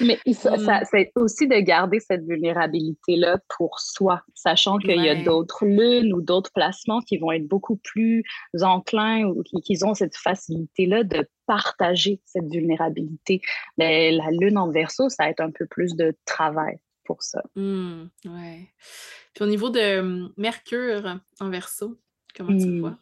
Mais 0.00 0.18
ça, 0.32 0.56
mm. 0.56 0.84
c'est 0.90 1.12
aussi 1.14 1.46
de 1.46 1.58
garder 1.60 2.00
cette 2.00 2.24
vulnérabilité-là 2.24 3.38
pour 3.56 3.78
soi, 3.78 4.22
sachant 4.34 4.78
qu'il 4.78 5.00
y 5.00 5.08
a 5.08 5.22
d'autres 5.22 5.64
lunes 5.64 6.12
ou 6.12 6.20
d'autres 6.20 6.50
placements 6.52 7.00
qui 7.00 7.18
vont 7.18 7.30
être 7.30 7.46
beaucoup 7.46 7.76
plus 7.76 8.24
enclins 8.60 9.24
ou 9.24 9.42
qui, 9.42 9.76
ont 9.84 9.94
cette 9.94 10.16
facilité-là 10.16 11.04
de 11.04 11.28
partager 11.46 12.20
cette 12.24 12.50
vulnérabilité. 12.50 13.40
Mais 13.78 14.10
la 14.10 14.30
lune 14.32 14.58
en 14.58 14.70
verso, 14.70 15.08
ça 15.08 15.24
va 15.24 15.30
être 15.30 15.40
un 15.40 15.52
peu 15.52 15.66
plus 15.66 15.94
de 15.94 16.16
travail 16.24 16.78
pour 17.04 17.22
ça. 17.22 17.42
Mm. 17.54 18.08
Puis 18.24 19.44
au 19.44 19.46
niveau 19.46 19.70
de 19.70 20.00
hum, 20.00 20.32
Mercure 20.36 21.20
en 21.38 21.50
verso, 21.50 22.00
comment 22.34 22.58
tu 22.58 22.66
le 22.66 22.80
vois? 22.80 22.98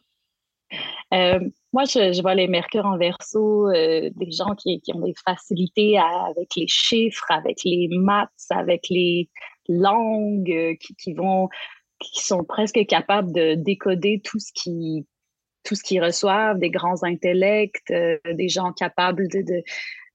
Euh, 1.13 1.39
moi, 1.73 1.83
je, 1.85 2.21
vois 2.21 2.35
les 2.35 2.47
mercures 2.47 2.85
en 2.85 2.97
verso, 2.97 3.67
euh, 3.69 4.09
des 4.15 4.31
gens 4.31 4.55
qui, 4.55 4.81
ont 4.93 4.99
des 4.99 5.13
facilités 5.25 5.97
avec 5.97 6.49
les 6.55 6.67
chiffres, 6.67 7.25
avec 7.29 7.57
les 7.63 7.87
maths, 7.91 8.29
avec 8.49 8.87
les 8.89 9.29
langues, 9.67 10.51
euh, 10.51 10.73
qui, 10.97 11.13
vont, 11.13 11.49
qui 11.99 12.23
sont 12.23 12.43
presque 12.43 12.85
capables 12.87 13.31
de 13.33 13.55
décoder 13.55 14.21
tout 14.23 14.39
ce 14.39 14.51
qui 14.53 15.05
tout 15.63 15.73
ce 15.73 15.83
qu'ils 15.83 16.03
reçoivent, 16.03 16.59
des 16.59 16.69
grands 16.69 17.01
intellects, 17.01 17.91
des 17.91 18.49
gens 18.49 18.71
capables 18.71 19.27
de, 19.29 19.63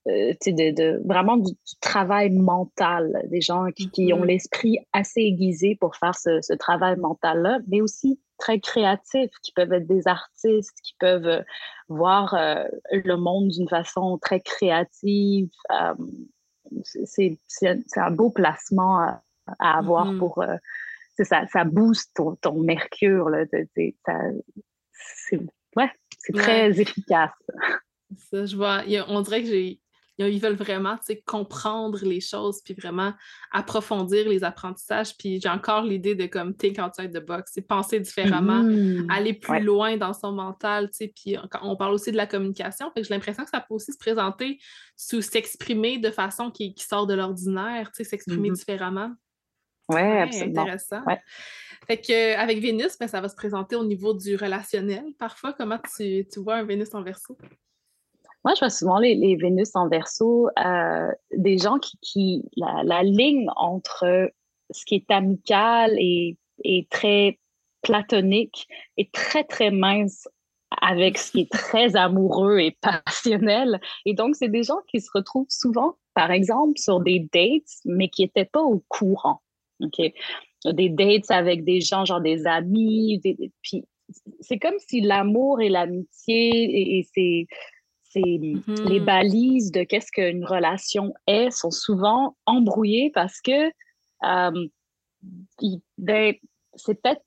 euh, 0.08 0.32
de, 0.46 0.74
de, 0.74 1.02
vraiment 1.04 1.36
du, 1.36 1.52
travail 1.82 2.30
mental, 2.30 3.22
des 3.26 3.42
gens 3.42 3.66
qui, 3.70 4.12
ont 4.14 4.22
mm-hmm. 4.22 4.24
l'esprit 4.24 4.78
assez 4.94 5.20
aiguisé 5.20 5.76
pour 5.78 5.94
faire 5.94 6.14
ce, 6.14 6.40
ce 6.40 6.54
travail 6.54 6.96
mental-là, 6.96 7.58
mais 7.68 7.82
aussi 7.82 8.18
très 8.38 8.60
créatifs, 8.60 9.30
qui 9.42 9.52
peuvent 9.52 9.72
être 9.74 9.86
des 9.86 10.08
artistes, 10.08 10.78
qui 10.82 10.94
peuvent 10.98 11.26
euh, 11.26 11.42
voir 11.88 12.32
euh, 12.32 12.64
le 12.92 13.16
monde 13.16 13.48
d'une 13.48 13.68
façon 13.68 14.16
très 14.16 14.40
créative. 14.40 15.50
c'est 16.84 17.36
un 17.96 18.10
beau 18.10 18.30
placement 18.30 19.00
à, 19.00 19.22
avoir 19.58 20.12
mm-hmm. 20.12 20.18
pour... 20.18 20.44
ça, 21.18 21.46
ça 21.46 21.64
booste 21.64 22.12
ton, 22.14 22.36
ton 22.36 22.62
mercure. 22.62 23.30
C'est 24.92 25.40
ouais, 25.76 25.90
très 26.32 26.80
efficace. 26.80 27.32
Ça, 28.30 28.44
je 28.44 28.56
vois. 28.56 28.82
On 29.08 29.20
dirait 29.20 29.42
que 29.42 29.48
j'ai 29.48 29.80
ils 30.26 30.40
veulent 30.40 30.54
vraiment 30.54 30.96
comprendre 31.26 31.98
les 32.02 32.20
choses, 32.20 32.60
puis 32.62 32.74
vraiment 32.74 33.12
approfondir 33.52 34.28
les 34.28 34.44
apprentissages. 34.44 35.16
Puis 35.16 35.40
j'ai 35.40 35.48
encore 35.48 35.82
l'idée 35.82 36.14
de 36.14 36.26
comme 36.26 36.54
think 36.54 36.78
outside 36.78 37.12
the 37.12 37.24
box, 37.24 37.52
c'est 37.54 37.66
penser 37.66 38.00
différemment, 38.00 38.62
mmh. 38.62 39.10
aller 39.10 39.34
plus 39.34 39.62
loin 39.62 39.96
dans 39.96 40.12
son 40.12 40.32
mental. 40.32 40.90
Puis 40.90 41.36
on 41.62 41.76
parle 41.76 41.94
aussi 41.94 42.12
de 42.12 42.16
la 42.16 42.26
communication. 42.26 42.90
J'ai 42.96 43.02
l'impression 43.10 43.44
que 43.44 43.50
ça 43.50 43.60
peut 43.60 43.74
aussi 43.74 43.92
se 43.92 43.98
présenter 43.98 44.58
sous 44.96 45.22
s'exprimer 45.22 45.98
de 45.98 46.10
façon 46.10 46.50
qui, 46.50 46.74
sort 46.76 47.06
de 47.06 47.14
l'ordinaire, 47.14 47.90
s'exprimer 47.94 48.50
mmh 48.50 48.54
différemment. 48.54 49.12
Oui, 49.88 50.00
absolument. 50.00 50.62
Intéressant. 50.62 51.02
Fait 51.86 52.00
que, 52.00 52.36
avec 52.36 52.60
Vénus, 52.60 52.96
ben, 52.98 53.08
ça 53.08 53.20
va 53.20 53.28
se 53.28 53.34
présenter 53.34 53.74
au 53.74 53.84
niveau 53.84 54.14
du 54.14 54.36
relationnel. 54.36 55.04
Parfois, 55.18 55.52
comment 55.52 55.78
tu, 55.96 56.26
tu 56.30 56.40
vois 56.40 56.56
un 56.56 56.64
Vénus 56.64 56.94
en 56.94 57.02
verso? 57.02 57.36
Moi, 58.44 58.54
je 58.54 58.60
vois 58.60 58.70
souvent 58.70 58.98
les, 58.98 59.36
Vénus 59.36 59.70
en 59.74 59.88
verso, 59.88 60.48
euh, 60.58 61.12
des 61.36 61.58
gens 61.58 61.78
qui, 61.78 61.98
qui 62.00 62.42
la, 62.56 63.02
ligne 63.02 63.48
entre 63.56 64.30
ce 64.70 64.84
qui 64.86 64.96
est 64.96 65.10
amical 65.10 65.94
et, 65.98 66.38
et, 66.64 66.86
très 66.90 67.38
platonique 67.82 68.66
est 68.96 69.12
très, 69.12 69.44
très 69.44 69.70
mince 69.70 70.26
avec 70.80 71.18
ce 71.18 71.32
qui 71.32 71.40
est 71.40 71.52
très 71.52 71.96
amoureux 71.96 72.58
et 72.58 72.76
passionnel. 72.80 73.80
Et 74.06 74.14
donc, 74.14 74.36
c'est 74.36 74.48
des 74.48 74.62
gens 74.62 74.80
qui 74.88 75.00
se 75.00 75.10
retrouvent 75.12 75.46
souvent, 75.50 75.96
par 76.14 76.30
exemple, 76.30 76.78
sur 76.78 77.00
des 77.00 77.28
dates, 77.32 77.80
mais 77.84 78.08
qui 78.08 78.22
n'étaient 78.22 78.44
pas 78.44 78.62
au 78.62 78.82
courant. 78.88 79.42
OK? 79.80 80.12
Des 80.64 80.88
dates 80.88 81.30
avec 81.30 81.64
des 81.64 81.80
gens, 81.80 82.04
genre 82.04 82.20
des 82.20 82.46
amis, 82.46 83.20
puis 83.62 83.84
c'est 84.40 84.58
comme 84.58 84.78
si 84.78 85.00
l'amour 85.00 85.60
et 85.60 85.68
l'amitié 85.68 86.50
et, 86.50 86.98
et 86.98 87.08
c'est 87.14 87.46
les 88.14 88.54
mm-hmm. 88.54 89.04
balises 89.04 89.70
de 89.72 89.82
qu'est-ce 89.82 90.10
qu'une 90.12 90.44
relation 90.44 91.14
est 91.26 91.50
sont 91.50 91.70
souvent 91.70 92.36
embrouillées 92.46 93.10
parce 93.14 93.40
que 93.40 93.68
euh, 94.24 94.68
ben, 95.98 96.34
c'est 96.74 97.00
peut-être 97.00 97.22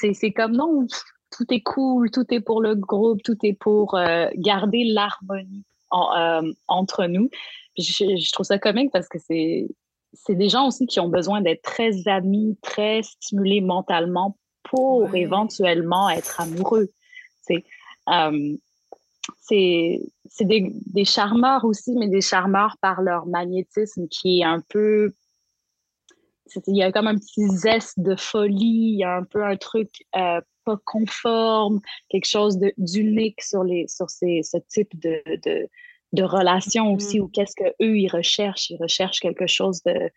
c'est 0.00 0.32
comme 0.32 0.52
non 0.52 0.86
tout 1.30 1.46
est 1.50 1.62
cool 1.62 2.10
tout 2.10 2.26
est 2.30 2.40
pour 2.40 2.60
le 2.60 2.74
groupe 2.74 3.22
tout 3.22 3.36
est 3.42 3.54
pour 3.54 3.94
euh, 3.94 4.28
garder 4.36 4.84
l'harmonie 4.84 5.64
euh, 5.92 6.52
entre 6.66 7.06
nous. 7.06 7.30
Je, 7.78 8.32
trouve 8.32 8.44
ça 8.44 8.58
comique 8.58 8.90
parce 8.92 9.08
que 9.08 9.18
c'est 9.18 9.68
c'est 10.12 10.34
des 10.34 10.48
gens 10.48 10.66
aussi 10.66 10.86
qui 10.86 11.00
ont 11.00 11.08
besoin 11.08 11.40
d'être 11.40 11.62
très 11.62 12.08
amis 12.08 12.58
très 12.62 13.02
stimulés 13.02 13.60
mentalement 13.60 14.36
pour 14.64 15.14
éventuellement 15.14 16.10
être 16.10 16.40
amoureux 16.40 16.90
c'est 17.42 17.64
c'est 19.40 20.00
des, 20.40 20.72
des, 20.86 21.04
charmeurs 21.04 21.64
aussi, 21.64 21.94
mais 21.96 22.08
des 22.08 22.20
charmeurs 22.20 22.76
par 22.80 23.02
leur 23.02 23.26
magnétisme 23.26 24.08
qui 24.08 24.40
est 24.40 24.44
un 24.44 24.62
peu. 24.68 25.12
il 26.66 26.76
y 26.76 26.82
a 26.82 26.92
comme 26.92 27.06
un 27.06 27.16
petit 27.16 27.48
zeste 27.48 27.98
de 28.00 28.16
folie, 28.16 28.92
il 28.94 28.98
y 28.98 29.04
a 29.04 29.16
un 29.16 29.24
peu 29.24 29.44
un 29.44 29.56
truc 29.56 29.90
euh, 30.16 30.40
pas 30.64 30.78
conforme, 30.84 31.80
quelque 32.08 32.28
chose 32.28 32.58
d'unique 32.76 33.42
sur, 33.42 33.64
les, 33.64 33.86
sur 33.88 34.10
ces, 34.10 34.42
ce 34.42 34.58
type 34.68 34.98
de, 35.00 35.22
de, 35.44 35.68
de 36.12 36.22
relation 36.22 36.92
aussi, 36.92 37.18
mm. 37.18 37.22
ou 37.22 37.28
qu'est-ce 37.28 37.54
qu'eux, 37.56 37.98
ils 37.98 38.08
recherchent? 38.08 38.70
Ils 38.70 38.80
recherchent 38.80 39.20
quelque 39.20 39.46
chose 39.46 39.82
de, 39.84 40.10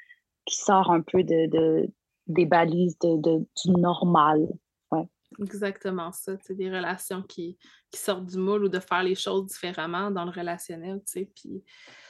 qui 0.46 0.58
sort 0.58 0.92
un 0.92 1.02
peu 1.02 1.24
de, 1.24 1.48
de 1.48 1.90
des 2.28 2.46
balises 2.46 2.98
de, 3.00 3.40
du 3.40 3.72
normal. 3.72 4.48
Exactement 5.40 6.12
ça, 6.12 6.38
c'est 6.44 6.56
des 6.56 6.70
relations 6.70 7.22
qui, 7.22 7.58
qui, 7.90 8.00
sortent 8.00 8.26
du 8.26 8.38
moule 8.38 8.66
ou 8.66 8.70
de 8.70 8.80
faire 8.80 9.04
les 9.04 9.16
choses 9.16 9.46
différemment 9.48 10.12
dans 10.12 10.26
le 10.26 10.32
relationnel, 10.32 11.02
tu 11.06 11.12
sais. 11.12 11.30
Puis 11.36 11.64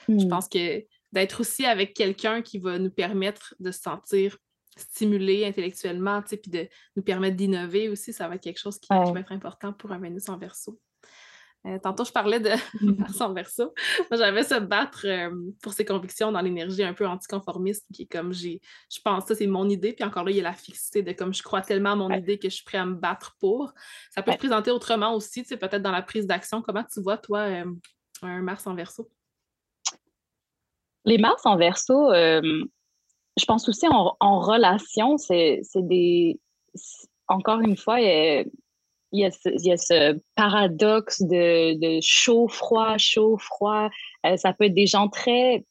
je 0.08 0.26
mmh. 0.26 0.28
pense 0.28 0.50
que 0.50 0.84
d'être 1.12 1.42
aussi 1.42 1.66
avec 1.66 1.94
quelqu'un 1.94 2.42
qui 2.42 2.58
va 2.58 2.80
nous 2.80 2.90
permettre 2.90 3.56
de 3.60 3.72
se 3.72 3.82
sentir 3.82 4.38
stimulé 4.78 5.46
intellectuellement, 5.46 6.22
tu 6.22 6.30
sais, 6.30 6.38
puis 6.38 6.52
de 6.52 6.68
nous 6.96 7.04
permettre 7.04 7.36
d'innover 7.36 7.90
aussi, 7.90 8.14
ça 8.14 8.28
va 8.28 8.36
être 8.36 8.44
quelque 8.44 8.60
chose 8.60 8.80
qui, 8.80 8.88
qui 8.88 9.12
va 9.12 9.20
être 9.20 9.32
important 9.32 9.74
pour 9.74 9.92
un 9.92 10.00
Vénus 10.00 10.30
en 10.30 10.38
verso. 10.38 10.80
Euh, 11.68 11.78
tantôt, 11.78 12.04
je 12.04 12.12
parlais 12.12 12.40
de 12.40 12.50
Mars 12.98 13.22
en 13.22 13.34
verso. 13.34 13.74
Moi, 14.10 14.18
j'avais 14.18 14.44
se 14.44 14.60
battre 14.60 15.06
euh, 15.06 15.30
pour 15.62 15.74
ses 15.74 15.86
convictions 15.86 16.32
dans 16.32 16.42
l'énergie 16.42 16.84
un 16.84 16.94
peu 16.94 17.06
anticonformiste, 17.06 17.86
qui 17.94 18.04
est 18.04 18.12
comme 18.12 18.34
j'ai, 18.34 18.62
je 18.92 19.00
pense, 19.02 19.26
ça, 19.26 19.36
c'est 19.36 19.46
mon 19.46 19.70
idée. 19.70 19.94
Puis 19.94 20.04
encore 20.04 20.24
là, 20.24 20.32
il 20.32 20.38
y 20.38 20.40
a 20.40 20.44
la 20.44 20.54
fixité 20.54 21.04
de 21.04 21.12
comme 21.12 21.34
je 21.34 21.44
crois 21.44 21.62
tellement 21.62 21.92
à 21.92 21.96
mon 21.96 22.10
idée 22.10 22.40
que 22.40 22.50
je 22.50 22.56
suis 22.56 22.64
prêt 22.64 22.80
à 22.80 22.86
me 22.86 22.96
battre 22.96 23.36
pour. 23.40 23.74
Ça 24.10 24.24
peut 24.24 24.32
se 24.32 24.38
présenter 24.38 24.72
autrement 24.72 25.14
aussi, 25.14 25.44
tu 25.44 25.50
sais, 25.50 25.58
peut-être 25.58 25.84
dans 25.84 25.92
la 25.92 26.02
prise 26.02 26.26
d'action. 26.26 26.64
Comment 26.64 26.84
tu 26.84 27.00
vois, 27.02 27.18
toi, 27.18 27.42
euh, 27.42 27.66
un 28.24 28.42
Mars 28.42 28.66
en 28.66 28.74
verso? 28.74 29.08
Les 31.06 31.20
Mars 31.20 31.46
en 31.46 31.58
verso, 31.58 32.12
je 32.14 33.46
pense 33.46 33.70
aussi 33.70 33.88
en, 33.88 34.16
en 34.20 34.40
relation, 34.40 35.18
c'est 35.18 35.62
des. 35.76 36.40
Encore 37.28 37.62
une 37.62 37.78
fois, 37.78 38.00
il 39.12 39.20
y, 39.22 39.26
a 39.26 39.32
ce, 39.32 39.50
il 39.50 39.66
y 39.66 39.72
a 39.72 39.78
ce 39.78 40.20
paradoxe 40.36 41.22
de, 41.22 41.74
de 41.80 42.00
chaud-froid, 42.02 42.98
chaud-froid. 42.98 43.90
Euh, 44.26 44.38
ça 44.38 44.54
peut 44.54 44.66
être 44.66 44.74
des 44.74 44.88
gens 44.88 45.10
très 45.10 45.66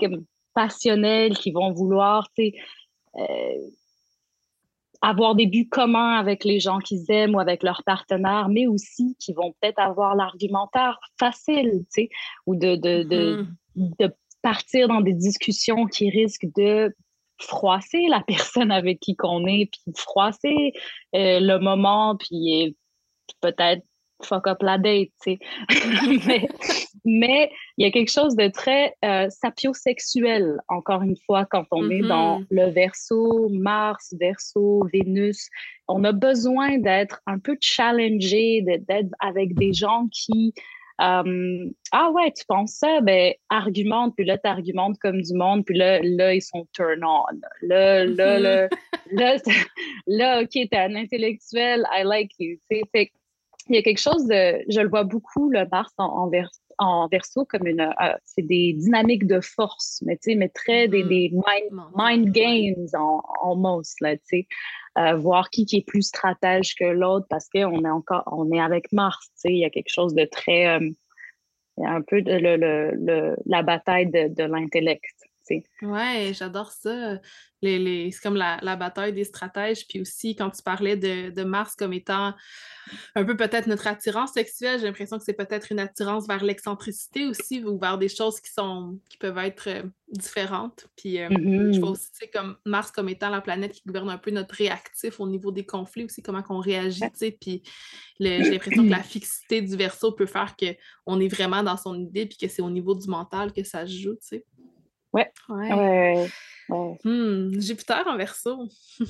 comme 0.00 0.24
passionnels 0.54 1.36
qui 1.36 1.52
vont 1.52 1.72
vouloir 1.72 2.28
euh, 2.38 3.22
avoir 5.02 5.34
des 5.34 5.46
buts 5.46 5.68
communs 5.68 6.16
avec 6.16 6.44
les 6.44 6.58
gens 6.58 6.78
qu'ils 6.78 7.04
aiment 7.10 7.36
ou 7.36 7.40
avec 7.40 7.62
leurs 7.62 7.84
partenaires, 7.84 8.48
mais 8.48 8.66
aussi 8.66 9.16
qui 9.20 9.32
vont 9.32 9.54
peut-être 9.60 9.78
avoir 9.78 10.16
l'argumentaire 10.16 10.98
facile 11.18 11.84
ou 12.46 12.56
de, 12.56 12.74
de, 12.74 13.02
de, 13.04 13.46
mm-hmm. 13.76 13.92
de 14.00 14.14
partir 14.42 14.88
dans 14.88 15.00
des 15.00 15.12
discussions 15.12 15.86
qui 15.86 16.10
risquent 16.10 16.48
de 16.56 16.94
froisser 17.38 18.06
la 18.08 18.20
personne 18.26 18.70
avec 18.70 19.00
qui 19.00 19.16
qu'on 19.16 19.46
est, 19.46 19.70
puis 19.70 19.92
froisser 19.96 20.72
euh, 21.14 21.40
le 21.40 21.58
moment, 21.58 22.16
puis 22.16 22.76
peut-être 23.40 23.82
fuck 24.22 24.46
up 24.46 24.62
la 24.62 24.78
date, 24.78 25.10
tu 25.22 25.38
sais. 25.68 26.48
mais, 27.04 27.50
il 27.76 27.84
y 27.84 27.88
a 27.88 27.90
quelque 27.90 28.10
chose 28.10 28.34
de 28.34 28.48
très 28.48 28.94
euh, 29.04 29.28
sapiosexuel, 29.28 30.58
encore 30.68 31.02
une 31.02 31.16
fois, 31.26 31.44
quand 31.44 31.64
on 31.70 31.90
est 31.90 32.00
dans 32.00 32.40
mm-hmm. 32.40 32.46
le 32.50 32.70
verso, 32.70 33.48
Mars, 33.50 34.14
verso, 34.18 34.86
Vénus. 34.92 35.48
On 35.88 36.02
a 36.04 36.12
besoin 36.12 36.78
d'être 36.78 37.20
un 37.26 37.38
peu 37.38 37.56
challengé, 37.60 38.62
d'être 38.62 39.14
avec 39.20 39.54
des 39.54 39.72
gens 39.72 40.06
qui 40.10 40.54
euh, 41.00 41.70
ah 41.92 42.10
ouais, 42.10 42.32
tu 42.32 42.44
penses 42.46 42.72
ça? 42.72 43.00
Ben, 43.00 43.34
argumente, 43.50 44.14
puis 44.16 44.24
là, 44.24 44.38
tu 44.38 44.48
argumentes 44.48 44.98
comme 44.98 45.20
du 45.20 45.34
monde, 45.34 45.64
puis 45.64 45.76
là, 45.76 46.00
là, 46.02 46.34
ils 46.34 46.42
sont 46.42 46.66
turn 46.72 47.04
on. 47.04 47.24
Là, 47.62 48.04
là, 48.04 48.38
là, 48.38 48.68
là, 49.12 49.36
là, 50.06 50.42
OK, 50.42 50.50
t'es 50.52 50.68
un 50.72 50.94
intellectuel, 50.94 51.84
I 51.92 52.02
like 52.04 52.32
you. 52.38 52.58
Fait 52.68 53.10
il 53.68 53.76
y 53.76 53.78
a 53.78 53.82
quelque 53.82 54.00
chose 54.00 54.26
de, 54.26 54.62
je 54.68 54.80
le 54.80 54.88
vois 54.88 55.04
beaucoup, 55.04 55.50
le 55.50 55.66
Mars 55.70 55.92
en, 55.98 56.30
en, 56.78 57.08
verso, 57.08 57.44
comme 57.44 57.66
une, 57.66 57.80
euh, 57.80 58.12
c'est 58.24 58.42
des 58.42 58.74
dynamiques 58.74 59.26
de 59.26 59.40
force, 59.40 60.02
mais 60.04 60.16
tu 60.16 60.30
sais, 60.30 60.34
mais 60.36 60.48
très 60.48 60.88
des, 60.88 61.02
mm-hmm. 61.02 61.08
des 61.08 61.32
mind, 61.96 62.32
games 62.32 62.86
en, 62.94 63.22
en 63.42 63.56
most, 63.56 64.00
là, 64.00 64.16
tu 64.16 64.22
sais. 64.24 64.46
Euh, 64.98 65.14
voir 65.14 65.50
qui, 65.50 65.66
qui 65.66 65.76
est 65.76 65.86
plus 65.86 66.02
stratège 66.02 66.74
que 66.74 66.84
l'autre 66.84 67.26
parce 67.28 67.50
qu'on 67.50 67.84
est 67.84 67.90
encore, 67.90 68.22
on 68.32 68.50
est 68.50 68.60
avec 68.60 68.92
Mars, 68.92 69.26
tu 69.34 69.40
sais, 69.40 69.48
il 69.50 69.58
y 69.58 69.64
a 69.64 69.70
quelque 69.70 69.92
chose 69.92 70.14
de 70.14 70.24
très, 70.24 70.68
euh, 70.68 70.90
un 71.84 72.00
peu 72.02 72.22
de 72.22 72.32
le, 72.32 72.56
le, 72.56 73.36
la 73.44 73.62
bataille 73.62 74.06
de, 74.06 74.28
de 74.28 74.44
l'intellect, 74.44 75.15
Ouais, 75.82 76.32
j'adore 76.34 76.72
ça. 76.72 77.18
Les, 77.62 78.10
C'est 78.12 78.22
comme 78.22 78.36
la, 78.36 78.76
bataille 78.76 79.12
des 79.12 79.24
stratèges. 79.24 79.86
Puis 79.88 80.00
aussi, 80.00 80.36
quand 80.36 80.50
tu 80.50 80.62
parlais 80.62 80.96
de, 80.96 81.44
Mars 81.44 81.74
comme 81.74 81.92
étant 81.92 82.34
un 83.16 83.24
peu 83.24 83.36
peut-être 83.36 83.66
notre 83.66 83.86
attirance 83.86 84.32
sexuelle, 84.32 84.78
j'ai 84.78 84.86
l'impression 84.86 85.18
que 85.18 85.24
c'est 85.24 85.32
peut-être 85.32 85.72
une 85.72 85.80
attirance 85.80 86.28
vers 86.28 86.44
l'excentricité 86.44 87.26
aussi, 87.26 87.64
ou 87.64 87.78
vers 87.78 87.98
des 87.98 88.08
choses 88.08 88.40
qui 88.40 88.52
sont 88.52 89.00
qui 89.08 89.16
peuvent 89.16 89.38
être 89.38 89.68
euh, 89.68 89.82
différentes. 90.08 90.86
Puis 90.96 91.20
euh, 91.20 91.28
je 91.30 91.36
mm-hmm. 91.36 91.80
vois 91.80 91.90
aussi 91.90 92.10
comme 92.32 92.56
Mars 92.64 92.92
comme 92.92 93.08
étant 93.08 93.30
la 93.30 93.40
planète 93.40 93.72
qui 93.72 93.82
gouverne 93.86 94.10
un 94.10 94.18
peu 94.18 94.30
notre 94.30 94.54
réactif 94.54 95.18
au 95.18 95.26
niveau 95.26 95.50
des 95.50 95.66
conflits 95.66 96.04
aussi, 96.04 96.22
comment 96.22 96.42
qu'on 96.42 96.60
réagit. 96.60 97.02
Puis 97.40 97.62
j'ai 98.20 98.38
l'impression 98.38 98.84
que 98.84 98.90
la 98.90 99.02
fixité 99.02 99.62
du 99.62 99.76
verso 99.76 100.12
peut 100.12 100.26
faire 100.26 100.54
qu'on 100.56 101.20
est 101.20 101.28
vraiment 101.28 101.62
dans 101.62 101.76
son 101.76 101.98
idée, 101.98 102.26
puis 102.26 102.38
que 102.38 102.48
c'est 102.48 102.62
au 102.62 102.70
niveau 102.70 102.94
du 102.94 103.08
mental 103.08 103.52
que 103.52 103.64
ça 103.64 103.86
se 103.86 103.92
joue, 103.92 104.16
Ouais. 105.16 105.32
Ouais. 105.48 106.28
Hmm, 107.04 107.60
Jupiter 107.60 108.04
en 108.06 108.16
verso. 108.16 108.68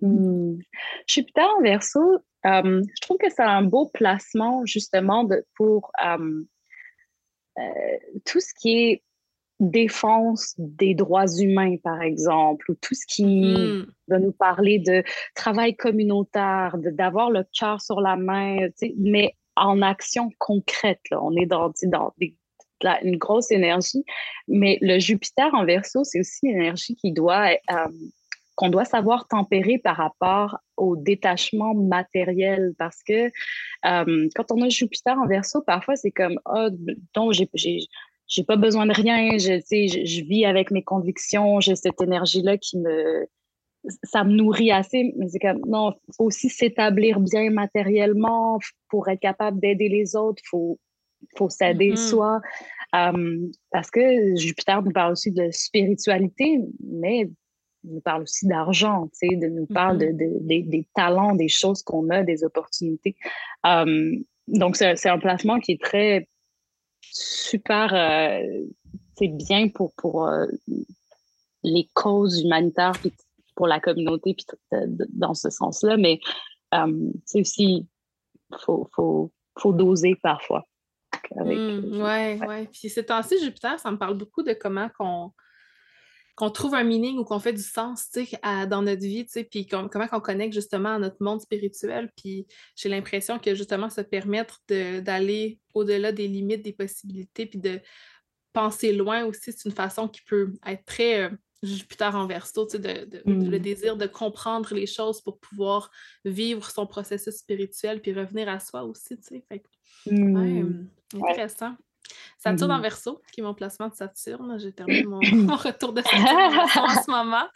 Hmm. 0.00 0.58
Jupiter 1.06 1.48
en 1.58 1.62
verso, 1.62 2.00
euh, 2.46 2.82
je 2.82 3.00
trouve 3.00 3.18
que 3.18 3.30
c'est 3.30 3.42
un 3.42 3.62
beau 3.62 3.88
placement 3.92 4.64
justement 4.64 5.24
de, 5.24 5.44
pour 5.56 5.90
euh, 6.04 6.44
euh, 7.58 7.62
tout 8.24 8.40
ce 8.40 8.52
qui 8.60 8.78
est 8.78 9.02
défense 9.58 10.54
des 10.58 10.94
droits 10.94 11.26
humains, 11.26 11.76
par 11.82 12.00
exemple, 12.00 12.70
ou 12.70 12.74
tout 12.80 12.94
ce 12.94 13.04
qui 13.08 13.56
hmm. 13.56 13.86
va 14.06 14.18
nous 14.20 14.32
parler 14.32 14.78
de 14.78 15.02
travail 15.34 15.74
communautaire, 15.74 16.76
d'avoir 16.78 17.30
le 17.30 17.44
cœur 17.58 17.80
sur 17.80 18.00
la 18.00 18.16
main, 18.16 18.68
mais 18.96 19.34
en 19.56 19.82
action 19.82 20.30
concrète. 20.38 21.00
Là. 21.10 21.20
On 21.22 21.34
est 21.36 21.46
dans, 21.46 21.72
dans 21.84 22.14
des 22.18 22.36
une 23.02 23.16
grosse 23.16 23.50
énergie. 23.50 24.04
Mais 24.46 24.78
le 24.80 24.98
Jupiter 24.98 25.52
en 25.54 25.64
verso, 25.64 26.04
c'est 26.04 26.20
aussi 26.20 26.46
une 26.46 26.56
énergie 26.56 26.94
qui 26.96 27.12
doit, 27.12 27.50
euh, 27.70 27.88
qu'on 28.56 28.68
doit 28.68 28.84
savoir 28.84 29.28
tempérer 29.28 29.78
par 29.78 29.96
rapport 29.96 30.58
au 30.76 30.96
détachement 30.96 31.74
matériel. 31.74 32.74
Parce 32.78 33.02
que 33.02 33.30
euh, 33.86 34.28
quand 34.34 34.52
on 34.52 34.62
a 34.62 34.68
Jupiter 34.68 35.16
en 35.18 35.26
verso, 35.26 35.62
parfois, 35.62 35.96
c'est 35.96 36.10
comme, 36.10 36.38
oh, 36.46 36.68
donc, 37.14 37.32
j'ai, 37.32 37.48
j'ai, 38.26 38.44
pas 38.44 38.56
besoin 38.56 38.86
de 38.86 38.92
rien, 38.92 39.38
je, 39.38 39.60
je, 39.60 40.04
je 40.04 40.24
vis 40.24 40.44
avec 40.44 40.70
mes 40.70 40.82
convictions, 40.82 41.60
j'ai 41.60 41.76
cette 41.76 42.00
énergie-là 42.00 42.58
qui 42.58 42.78
me, 42.78 43.26
ça 44.04 44.24
me 44.24 44.32
nourrit 44.32 44.70
assez, 44.72 45.12
mais 45.16 45.28
c'est 45.28 45.38
comme, 45.38 45.60
non, 45.66 45.94
faut 46.16 46.24
aussi 46.24 46.48
s'établir 46.48 47.20
bien 47.20 47.50
matériellement 47.50 48.58
pour 48.88 49.08
être 49.08 49.20
capable 49.20 49.60
d'aider 49.60 49.88
les 49.88 50.16
autres. 50.16 50.42
Faut, 50.48 50.78
faut 51.36 51.48
s'aider 51.48 51.92
mm-hmm. 51.92 52.08
soi. 52.08 52.40
parce 52.92 53.90
que 53.90 54.36
Jupiter 54.36 54.82
nous 54.82 54.92
parle 54.92 55.12
aussi 55.12 55.32
de 55.32 55.50
spiritualité, 55.50 56.60
mais 56.80 57.28
il 57.84 57.94
nous 57.94 58.00
parle 58.00 58.22
aussi 58.22 58.46
d'argent, 58.46 59.08
tu 59.08 59.28
sais, 59.28 59.36
de 59.36 59.46
nous 59.46 59.66
parle 59.66 59.98
mm-hmm. 59.98 60.66
de, 60.66 60.70
des 60.70 60.86
talents, 60.94 61.34
des 61.34 61.48
choses 61.48 61.82
qu'on 61.82 62.10
a, 62.10 62.22
des 62.22 62.44
opportunités. 62.44 63.16
donc, 63.64 64.76
c'est 64.76 65.08
un 65.08 65.18
placement 65.18 65.60
qui 65.60 65.72
est 65.72 65.82
très 65.82 66.28
super, 67.02 67.90
c'est 69.16 69.28
euh, 69.28 69.32
bien 69.32 69.68
pour, 69.68 69.92
pour 69.94 70.26
euh, 70.26 70.46
les 71.62 71.88
causes 71.94 72.42
humanitaires, 72.42 72.92
puis 73.00 73.12
pour 73.54 73.66
la 73.66 73.80
communauté, 73.80 74.34
puis 74.34 74.46
dans 75.10 75.34
ce 75.34 75.50
sens-là, 75.50 75.96
mais 75.96 76.20
c'est 77.24 77.40
aussi, 77.40 77.86
il 78.50 78.56
faut, 78.60 78.88
faut, 78.94 79.32
faut 79.58 79.72
doser 79.72 80.14
parfois. 80.22 80.64
Oui, 81.36 81.56
mmh, 81.56 82.02
ouais, 82.02 82.38
ouais. 82.46 82.68
Puis 82.72 82.88
ces 82.88 83.04
temps-ci, 83.04 83.38
Jupiter, 83.42 83.78
ça 83.78 83.90
me 83.90 83.98
parle 83.98 84.16
beaucoup 84.16 84.42
de 84.42 84.52
comment 84.52 84.88
qu'on 84.98 85.32
qu'on 86.38 86.50
trouve 86.50 86.74
un 86.76 86.84
meaning 86.84 87.18
ou 87.18 87.24
qu'on 87.24 87.40
fait 87.40 87.52
du 87.52 87.62
sens 87.62 88.08
dans 88.68 88.80
notre 88.80 89.02
vie, 89.02 89.26
puis 89.50 89.66
comment 89.66 90.06
on 90.12 90.20
connecte 90.20 90.54
justement 90.54 90.90
à 90.90 90.98
notre 91.00 91.16
monde 91.20 91.40
spirituel. 91.40 92.12
Puis 92.16 92.46
j'ai 92.76 92.88
l'impression 92.88 93.40
que 93.40 93.56
justement 93.56 93.90
se 93.90 94.02
permettre 94.02 94.60
d'aller 94.68 95.58
au-delà 95.74 96.12
des 96.12 96.28
limites, 96.28 96.62
des 96.62 96.72
possibilités, 96.72 97.46
puis 97.46 97.58
de 97.58 97.80
penser 98.52 98.92
loin 98.92 99.24
aussi, 99.24 99.52
c'est 99.52 99.68
une 99.68 99.74
façon 99.74 100.06
qui 100.06 100.22
peut 100.22 100.52
être 100.66 100.84
très 100.84 101.24
euh, 101.24 101.30
Jupiter 101.62 102.14
en 102.14 102.28
verso, 102.28 102.66
de, 102.66 102.78
de, 102.78 103.22
le 103.26 103.58
mmh. 103.58 103.58
désir 103.58 103.96
de 103.96 104.06
comprendre 104.06 104.72
les 104.74 104.86
choses 104.86 105.20
pour 105.20 105.40
pouvoir 105.40 105.90
vivre 106.24 106.70
son 106.70 106.86
processus 106.86 107.34
spirituel 107.34 108.00
puis 108.00 108.12
revenir 108.12 108.48
à 108.48 108.60
soi 108.60 108.84
aussi. 108.84 109.16
Fait, 109.48 109.62
mmh. 110.06 110.86
intéressant. 111.14 111.74
Saturne 112.38 112.70
en 112.70 112.78
mmh. 112.78 112.82
verso, 112.82 113.20
qui 113.32 113.40
est 113.40 113.42
mon 113.42 113.54
placement 113.54 113.88
de 113.88 113.94
Saturne. 113.94 114.58
J'ai 114.58 114.72
terminé 114.72 115.04
mon, 115.04 115.18
retour 115.56 115.92
de 115.92 116.02
Saturne 116.02 116.68
en 116.76 117.02
ce 117.02 117.10
moment. 117.10 117.46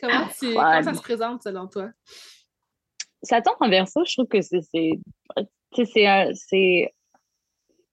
Comment, 0.00 0.28
tu, 0.38 0.54
comment 0.54 0.82
ça 0.82 0.94
se 0.94 1.02
présente 1.02 1.42
selon 1.42 1.66
toi? 1.66 1.90
Saturne 3.22 3.56
en 3.60 3.68
verso, 3.68 4.04
je 4.04 4.14
trouve 4.14 4.28
que 4.28 4.40
c'est 4.42 4.60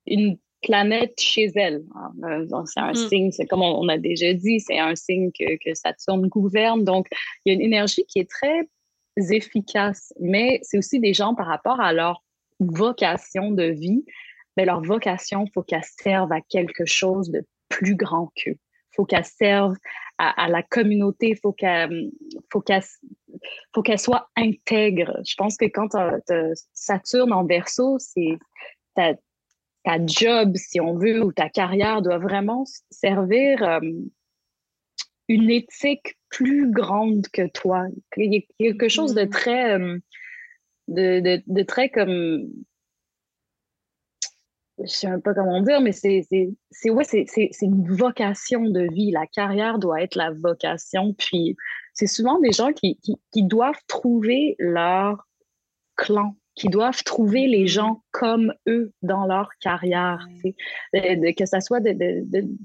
une 0.05 0.37
planète 0.61 1.19
chez 1.19 1.51
elle. 1.55 1.83
Euh, 2.23 2.45
c'est 2.65 2.79
un 2.79 2.91
mm. 2.91 2.95
signe, 2.95 3.31
c'est 3.31 3.45
comme 3.45 3.61
on, 3.61 3.87
a 3.89 3.97
déjà 3.97 4.33
dit, 4.33 4.59
c'est 4.59 4.79
un 4.79 4.95
signe 4.95 5.31
que, 5.31 5.57
que, 5.63 5.73
Saturne 5.73 6.27
gouverne. 6.27 6.83
Donc, 6.83 7.07
il 7.45 7.49
y 7.49 7.51
a 7.51 7.55
une 7.55 7.65
énergie 7.65 8.05
qui 8.05 8.19
est 8.19 8.29
très 8.29 8.67
efficace, 9.17 10.13
mais 10.19 10.59
c'est 10.63 10.77
aussi 10.77 10.99
des 10.99 11.13
gens 11.13 11.35
par 11.35 11.47
rapport 11.47 11.79
à 11.79 11.93
leur 11.93 12.23
vocation 12.71 13.51
de 13.51 13.63
vie. 13.63 14.05
Mais 14.55 14.65
leur 14.65 14.81
vocation, 14.81 15.45
il 15.45 15.51
faut 15.51 15.63
qu'elle 15.63 15.83
serve 15.83 16.31
à 16.31 16.41
quelque 16.41 16.85
chose 16.85 17.29
de 17.31 17.45
plus 17.69 17.95
grand 17.95 18.31
qu'eux. 18.35 18.51
Il 18.51 18.95
faut 18.95 19.05
qu'elle 19.05 19.25
serve 19.25 19.75
à, 20.19 20.47
la 20.47 20.61
communauté, 20.61 21.29
il 21.29 21.37
faut 21.37 21.51
qu'elle 21.51 22.11
faut 22.51 22.61
qu'elle 22.61 22.83
faut 23.73 23.81
qu'elle 23.81 23.99
soit 23.99 24.29
intègre. 24.37 25.19
Je 25.25 25.33
pense 25.35 25.57
que 25.57 25.65
quand 25.65 25.97
Saturne 26.73 27.33
en 27.33 27.45
verso, 27.45 27.97
c'est 27.97 28.37
ta 28.95 30.05
job, 30.05 30.55
si 30.55 30.79
on 30.79 30.95
veut, 30.97 31.23
ou 31.23 31.33
ta 31.33 31.49
carrière 31.49 32.01
doit 32.01 32.19
vraiment 32.19 32.63
servir 32.89 33.63
euh, 33.63 33.79
une 35.27 35.49
éthique 35.49 36.17
plus 36.29 36.71
grande 36.71 37.27
que 37.33 37.47
toi. 37.47 37.87
Il 38.17 38.33
y 38.33 38.37
a 38.37 38.71
quelque 38.71 38.87
chose 38.87 39.13
de 39.13 39.23
mm-hmm. 39.23 39.29
très, 39.29 39.79
euh, 39.79 39.99
de, 40.87 41.41
de, 41.45 41.63
très 41.63 41.89
comme, 41.89 42.47
je 44.79 44.87
sais 44.87 45.09
même 45.09 45.21
pas 45.21 45.33
comment 45.33 45.61
dire, 45.61 45.81
mais 45.81 45.91
c'est 45.91 46.25
ouais, 46.85 47.03
c'est 47.03 47.51
une 47.61 47.87
vocation 47.87 48.63
de 48.63 48.91
vie. 48.93 49.11
La 49.11 49.27
carrière 49.27 49.79
doit 49.79 50.01
être 50.01 50.15
la 50.15 50.31
vocation. 50.31 51.13
Puis 51.13 51.55
c'est 51.93 52.07
souvent 52.07 52.39
des 52.39 52.51
gens 52.51 52.73
qui, 52.73 52.97
qui, 52.97 53.15
qui 53.31 53.43
doivent 53.43 53.81
trouver 53.87 54.55
leur 54.59 55.27
clan 55.95 56.35
qui 56.55 56.69
doivent 56.69 57.03
trouver 57.03 57.47
les 57.47 57.67
gens 57.67 58.03
comme 58.11 58.53
eux 58.67 58.93
dans 59.01 59.25
leur 59.25 59.49
carrière. 59.59 60.27
que 60.93 61.45
ce 61.45 61.59
soit 61.59 61.79
de, 61.79 62.23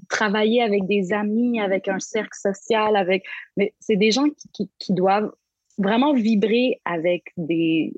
travailler 0.09 0.63
avec 0.63 0.87
des 0.87 1.13
amis, 1.13 1.61
avec 1.61 1.89
un 1.89 1.99
cercle 1.99 2.37
social, 2.39 2.97
avec. 2.97 3.25
Mais 3.57 3.75
c'est 3.81 3.97
des 3.97 4.11
gens 4.11 4.27
qui, 4.53 4.93
doivent 4.93 5.33
vraiment 5.79 6.13
vibrer 6.13 6.81
avec 6.85 7.33
des, 7.37 7.95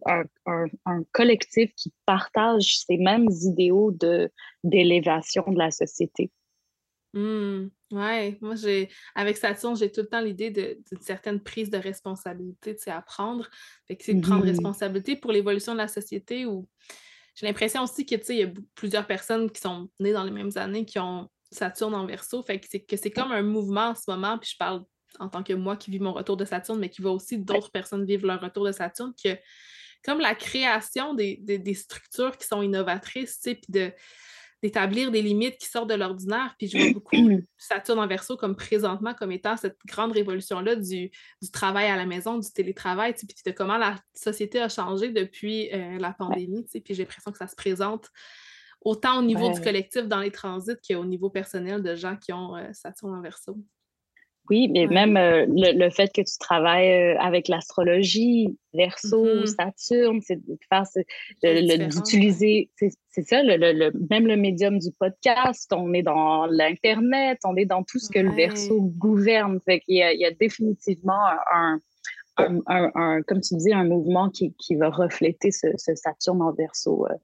un, 0.46 1.02
collectif 1.12 1.74
qui 1.74 1.92
partage 2.04 2.78
ces 2.86 2.98
mêmes 2.98 3.28
idéaux 3.42 3.90
d'élévation 4.62 5.50
de 5.50 5.58
la 5.58 5.70
société. 5.70 6.30
Mmh. 7.12 7.68
Ouais, 7.90 8.38
moi 8.40 8.54
j'ai 8.54 8.88
avec 9.16 9.36
Saturne, 9.36 9.76
j'ai 9.76 9.90
tout 9.90 10.02
le 10.02 10.06
temps 10.06 10.20
l'idée 10.20 10.50
d'une 10.50 11.00
certaine 11.00 11.40
prise 11.40 11.68
de 11.68 11.78
responsabilité, 11.78 12.76
tu 12.76 12.82
sais, 12.82 12.92
à 12.92 13.02
prendre. 13.02 13.48
Fait 13.88 13.96
que 13.96 14.04
c'est 14.04 14.14
de 14.14 14.20
prendre 14.20 14.44
mmh 14.44 14.50
responsabilité 14.50 15.16
pour 15.16 15.32
l'évolution 15.32 15.72
de 15.72 15.78
la 15.78 15.88
société 15.88 16.46
où 16.46 16.68
j'ai 17.34 17.46
l'impression 17.46 17.82
aussi 17.82 18.06
que 18.06 18.14
tu 18.14 18.24
sais, 18.24 18.34
il 18.36 18.40
y 18.40 18.44
a 18.44 18.52
plusieurs 18.76 19.08
personnes 19.08 19.50
qui 19.50 19.60
sont 19.60 19.88
nées 19.98 20.12
dans 20.12 20.22
les 20.22 20.30
mêmes 20.30 20.52
années 20.54 20.84
qui 20.84 21.00
ont 21.00 21.28
Saturne 21.50 21.94
en 21.96 22.06
verso. 22.06 22.42
Fait 22.44 22.60
que 22.60 22.66
c'est 22.70 22.80
que 22.80 22.96
c'est 22.96 23.10
comme 23.10 23.32
un 23.32 23.42
mouvement 23.42 23.88
en 23.88 23.94
ce 23.96 24.08
moment, 24.08 24.38
puis 24.38 24.50
je 24.52 24.56
parle 24.56 24.84
en 25.18 25.28
tant 25.28 25.42
que 25.42 25.52
moi 25.52 25.76
qui 25.76 25.90
vis 25.90 26.00
mon 26.00 26.12
retour 26.12 26.36
de 26.36 26.44
Saturne, 26.44 26.78
mais 26.78 26.90
qui 26.90 27.02
va 27.02 27.10
aussi 27.10 27.38
d'autres 27.38 27.70
personnes 27.70 28.04
vivre 28.04 28.26
leur 28.26 28.40
retour 28.40 28.66
de 28.66 28.72
Saturne, 28.72 29.12
que 29.22 29.36
comme 30.04 30.20
la 30.20 30.34
création 30.34 31.14
des, 31.14 31.36
des 31.36 31.74
structures 31.74 32.36
qui 32.38 32.46
sont 32.46 32.62
innovatrices, 32.62 33.40
tu 33.40 33.50
sais, 33.50 33.54
puis 33.56 33.72
de 33.72 33.92
d'établir 34.62 35.10
des 35.10 35.22
limites 35.22 35.56
qui 35.58 35.68
sortent 35.68 35.88
de 35.88 35.94
l'ordinaire. 35.94 36.54
Puis 36.58 36.68
je 36.68 36.78
vois 36.78 36.92
beaucoup 36.92 37.16
Saturne 37.56 37.98
en 37.98 38.06
verso 38.06 38.36
comme 38.36 38.56
présentement 38.56 39.14
comme 39.14 39.32
étant 39.32 39.56
cette 39.56 39.78
grande 39.86 40.12
révolution-là 40.12 40.76
du, 40.76 41.10
travail 41.52 41.86
à 41.86 41.96
la 41.96 42.06
maison, 42.06 42.38
du 42.38 42.50
télétravail, 42.52 43.14
puis 43.14 43.26
de 43.44 43.50
comment 43.52 43.78
la 43.78 43.96
société 44.14 44.60
a 44.60 44.68
changé 44.68 45.10
depuis 45.10 45.72
euh, 45.72 45.98
la 45.98 46.12
pandémie. 46.12 46.66
Puis 46.70 46.82
j'ai 46.90 47.04
l'impression 47.04 47.32
que 47.32 47.38
ça 47.38 47.48
se 47.48 47.56
présente 47.56 48.08
autant 48.82 49.18
au 49.18 49.22
niveau 49.22 49.50
du 49.50 49.60
collectif 49.60 50.06
dans 50.06 50.20
les 50.20 50.30
transits 50.30 50.76
qu'au 50.86 51.04
niveau 51.04 51.30
personnel 51.30 51.82
de 51.82 51.94
gens 51.94 52.16
qui 52.16 52.32
ont 52.32 52.56
euh, 52.56 52.68
Saturne 52.72 53.14
en 53.14 53.22
verso. 53.22 53.58
Oui, 54.50 54.68
mais 54.68 54.88
même 54.88 55.16
euh, 55.16 55.46
le, 55.48 55.90
fait 55.90 56.12
que 56.12 56.22
tu 56.22 56.38
travailles 56.40 57.14
euh, 57.14 57.20
avec 57.20 57.46
l'astrologie, 57.46 58.58
Verseau, 58.74 59.24
mm-hmm. 59.24 59.46
Saturne, 59.46 60.20
c'est 60.22 60.44
de 60.44 60.58
faire, 60.68 60.84
d'utiliser, 61.88 62.68
c'est 62.76 63.22
ça, 63.22 63.42
le, 63.44 63.92
même 64.10 64.26
le 64.26 64.36
médium 64.36 64.78
du 64.78 64.90
podcast, 64.98 65.72
on 65.72 65.92
est 65.92 66.02
dans 66.02 66.46
l'Internet, 66.46 67.38
on 67.44 67.54
est 67.54 67.64
dans 67.64 67.84
tout 67.84 68.00
ce 68.00 68.10
que 68.10 68.18
le 68.18 68.32
Verseau 68.32 68.80
gouverne. 68.80 69.60
Fait 69.64 69.80
qu'il 69.80 69.96
y 69.96 70.02
a, 70.02 70.12
il 70.12 70.20
y 70.20 70.24
a 70.24 70.32
définitivement 70.32 71.26
un, 71.52 71.80
un, 72.66 73.22
comme 73.22 73.40
tu 73.40 73.54
disais, 73.54 73.72
un 73.72 73.84
mouvement 73.84 74.30
qui, 74.30 74.54
qui 74.58 74.74
va 74.74 74.90
refléter 74.90 75.52
ce, 75.52 75.68
ce 75.76 75.94
Saturne 75.94 76.42
en 76.42 76.52
Verseau. 76.52 77.06
Euh, 77.08 77.14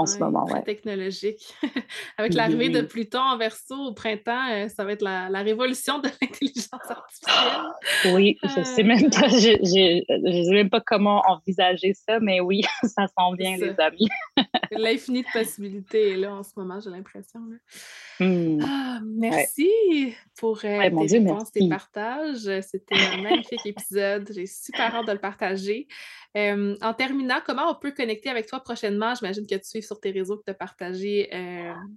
en 0.00 0.06
ce 0.06 0.18
moment. 0.18 0.46
Très 0.46 0.62
technologique. 0.62 1.54
Avec 2.18 2.34
l'arrivée 2.34 2.70
de 2.70 2.80
Pluton 2.80 3.20
en 3.20 3.36
verso 3.36 3.74
au 3.74 3.92
printemps, 3.92 4.50
euh, 4.50 4.68
ça 4.68 4.84
va 4.84 4.92
être 4.92 5.02
la, 5.02 5.28
la 5.28 5.42
révolution 5.42 5.98
de 5.98 6.08
l'intelligence 6.20 6.70
artificielle. 6.72 8.14
Oui, 8.14 8.38
je 8.42 8.60
ne 8.60 8.64
sais 8.64 8.82
même 8.82 9.10
pas, 9.10 9.28
je, 9.28 9.58
sais 9.62 10.54
même 10.54 10.70
pas 10.70 10.80
comment 10.80 11.22
envisager 11.26 11.92
ça, 11.94 12.18
mais 12.20 12.40
oui, 12.40 12.62
ça 12.82 13.06
s'en 13.18 13.34
vient, 13.34 13.56
les 13.56 13.78
amis. 13.78 14.08
L'infini 14.70 15.22
de 15.22 15.28
possibilités 15.32 16.12
est 16.12 16.16
là 16.16 16.34
en 16.34 16.42
ce 16.42 16.52
moment, 16.56 16.80
j'ai 16.80 16.90
l'impression. 16.90 17.40
Mmh. 18.20 18.60
Ah, 18.62 19.00
merci 19.02 20.14
pour 20.38 20.58
euh, 20.58 20.90
tes 21.06 21.18
réponses, 21.18 21.52
tes 21.52 21.68
partages. 21.68 22.60
C'était 22.62 22.94
un 22.94 23.22
magnifique 23.22 23.64
épisode. 23.64 24.30
J'ai 24.32 24.46
super 24.46 24.94
hâte 24.94 25.06
de 25.06 25.12
le 25.12 25.18
partager. 25.18 25.88
en 26.36 26.94
terminant, 26.96 27.40
comment 27.44 27.70
on 27.70 27.74
peut 27.74 27.92
connecter 27.92 28.28
avec 28.28 28.46
toi 28.46 28.60
prochainement? 28.60 29.14
J'imagine 29.14 29.46
que 29.46 29.54
tu 29.54 29.64
suives 29.64 29.86
sur 29.86 30.00
tes 30.00 30.10
réseaux, 30.10 30.36
que 30.36 30.44
tu 30.44 30.50
as 30.50 30.54
partagé. 30.54 31.30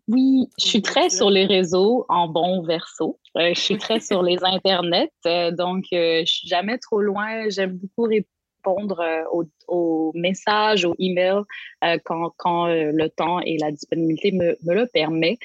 oui, 0.07 0.47
je 0.59 0.65
suis 0.65 0.81
très 0.81 1.09
sur 1.09 1.29
les 1.29 1.45
réseaux 1.45 2.05
en 2.09 2.27
bon 2.27 2.63
verso. 2.63 3.19
Euh, 3.37 3.51
je 3.55 3.59
suis 3.59 3.77
très 3.77 3.99
sur 3.99 4.21
les 4.21 4.37
internets, 4.43 5.11
euh, 5.25 5.49
donc 5.51 5.85
je 5.91 6.21
ne 6.21 6.25
suis 6.25 6.47
jamais 6.47 6.77
trop 6.77 7.01
loin. 7.01 7.49
J'aime 7.49 7.77
beaucoup 7.77 8.03
répondre 8.03 8.27
répondre 8.63 8.99
euh, 8.99 9.23
aux, 9.67 10.11
messages, 10.15 10.85
aux 10.85 10.95
emails 10.99 11.43
euh, 11.83 11.97
quand, 12.03 12.31
quand 12.37 12.67
euh, 12.67 12.91
le 12.93 13.09
temps 13.09 13.39
et 13.39 13.57
la 13.57 13.71
disponibilité 13.71 14.31
me, 14.31 14.57
me 14.63 14.73
le 14.73 14.87
permet. 14.87 15.37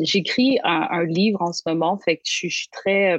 J'écris 0.00 0.58
un, 0.64 1.04
livre 1.04 1.42
en 1.42 1.52
ce 1.52 1.62
moment, 1.66 1.98
fait 1.98 2.16
que 2.16 2.22
je, 2.24 2.48
suis 2.48 2.68
très 2.72 3.16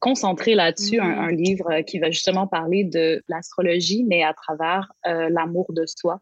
concentrée 0.00 0.56
là-dessus, 0.56 0.98
un, 0.98 1.30
mmh. 1.30 1.36
livre 1.36 1.80
qui 1.82 2.00
va 2.00 2.10
justement 2.10 2.48
parler 2.48 2.82
de 2.82 3.22
l'astrologie, 3.28 4.04
mais 4.04 4.24
à 4.24 4.34
travers 4.34 4.92
l'amour 5.04 5.66
de 5.70 5.84
soi. 5.86 6.18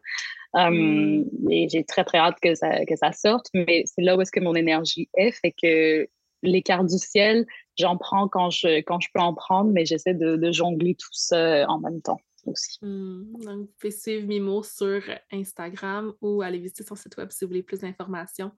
Mmh. 0.53 1.23
et 1.49 1.67
j'ai 1.69 1.83
très, 1.83 2.03
très 2.03 2.19
hâte 2.19 2.37
que 2.39 2.53
ça, 2.53 2.85
que 2.85 2.95
ça 2.95 3.11
sorte, 3.11 3.47
mais 3.55 3.81
c'est 3.87 4.03
là 4.03 4.15
où 4.15 4.21
est-ce 4.21 4.31
que 4.31 4.39
mon 4.39 4.53
énergie 4.53 5.09
est, 5.17 5.31
fait 5.31 5.55
que 5.59 6.07
l'écart 6.43 6.83
du 6.83 6.99
ciel, 6.99 7.47
j'en 7.77 7.97
prends 7.97 8.27
quand 8.27 8.49
je, 8.49 8.81
quand 8.81 8.99
je 8.99 9.09
peux 9.13 9.21
en 9.21 9.33
prendre, 9.33 9.71
mais 9.71 9.85
j'essaie 9.85 10.13
de, 10.13 10.51
jongler 10.51 10.95
tout 10.95 11.09
ça 11.11 11.65
en 11.67 11.79
même 11.79 12.01
temps 12.01 12.19
aussi. 12.45 12.77
Mmh. 12.81 13.23
donc, 13.45 13.57
vous 13.59 13.69
pouvez 13.79 13.91
suivre 13.91 14.27
Mimo 14.27 14.63
sur 14.63 15.01
Instagram 15.31 16.13
ou 16.21 16.41
aller 16.41 16.59
visiter 16.59 16.83
son 16.83 16.95
site 16.95 17.15
web 17.17 17.29
si 17.31 17.45
vous 17.45 17.49
voulez 17.49 17.63
plus 17.63 17.79
d'informations. 17.79 18.51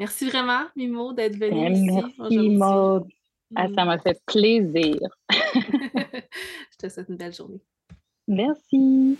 Merci 0.00 0.28
vraiment, 0.28 0.64
Mimo, 0.76 1.12
d'être 1.12 1.36
venue 1.36 1.70
ben, 1.70 1.72
ici 1.72 2.14
Merci, 2.18 2.50
Maud. 2.50 3.06
Ah, 3.54 3.68
ça 3.74 3.84
m'a 3.84 3.98
fait 3.98 4.20
plaisir. 4.26 4.98
je 5.30 6.76
te 6.78 6.88
souhaite 6.88 7.08
une 7.08 7.16
belle 7.16 7.34
journée. 7.34 7.60
Merci. 8.26 9.18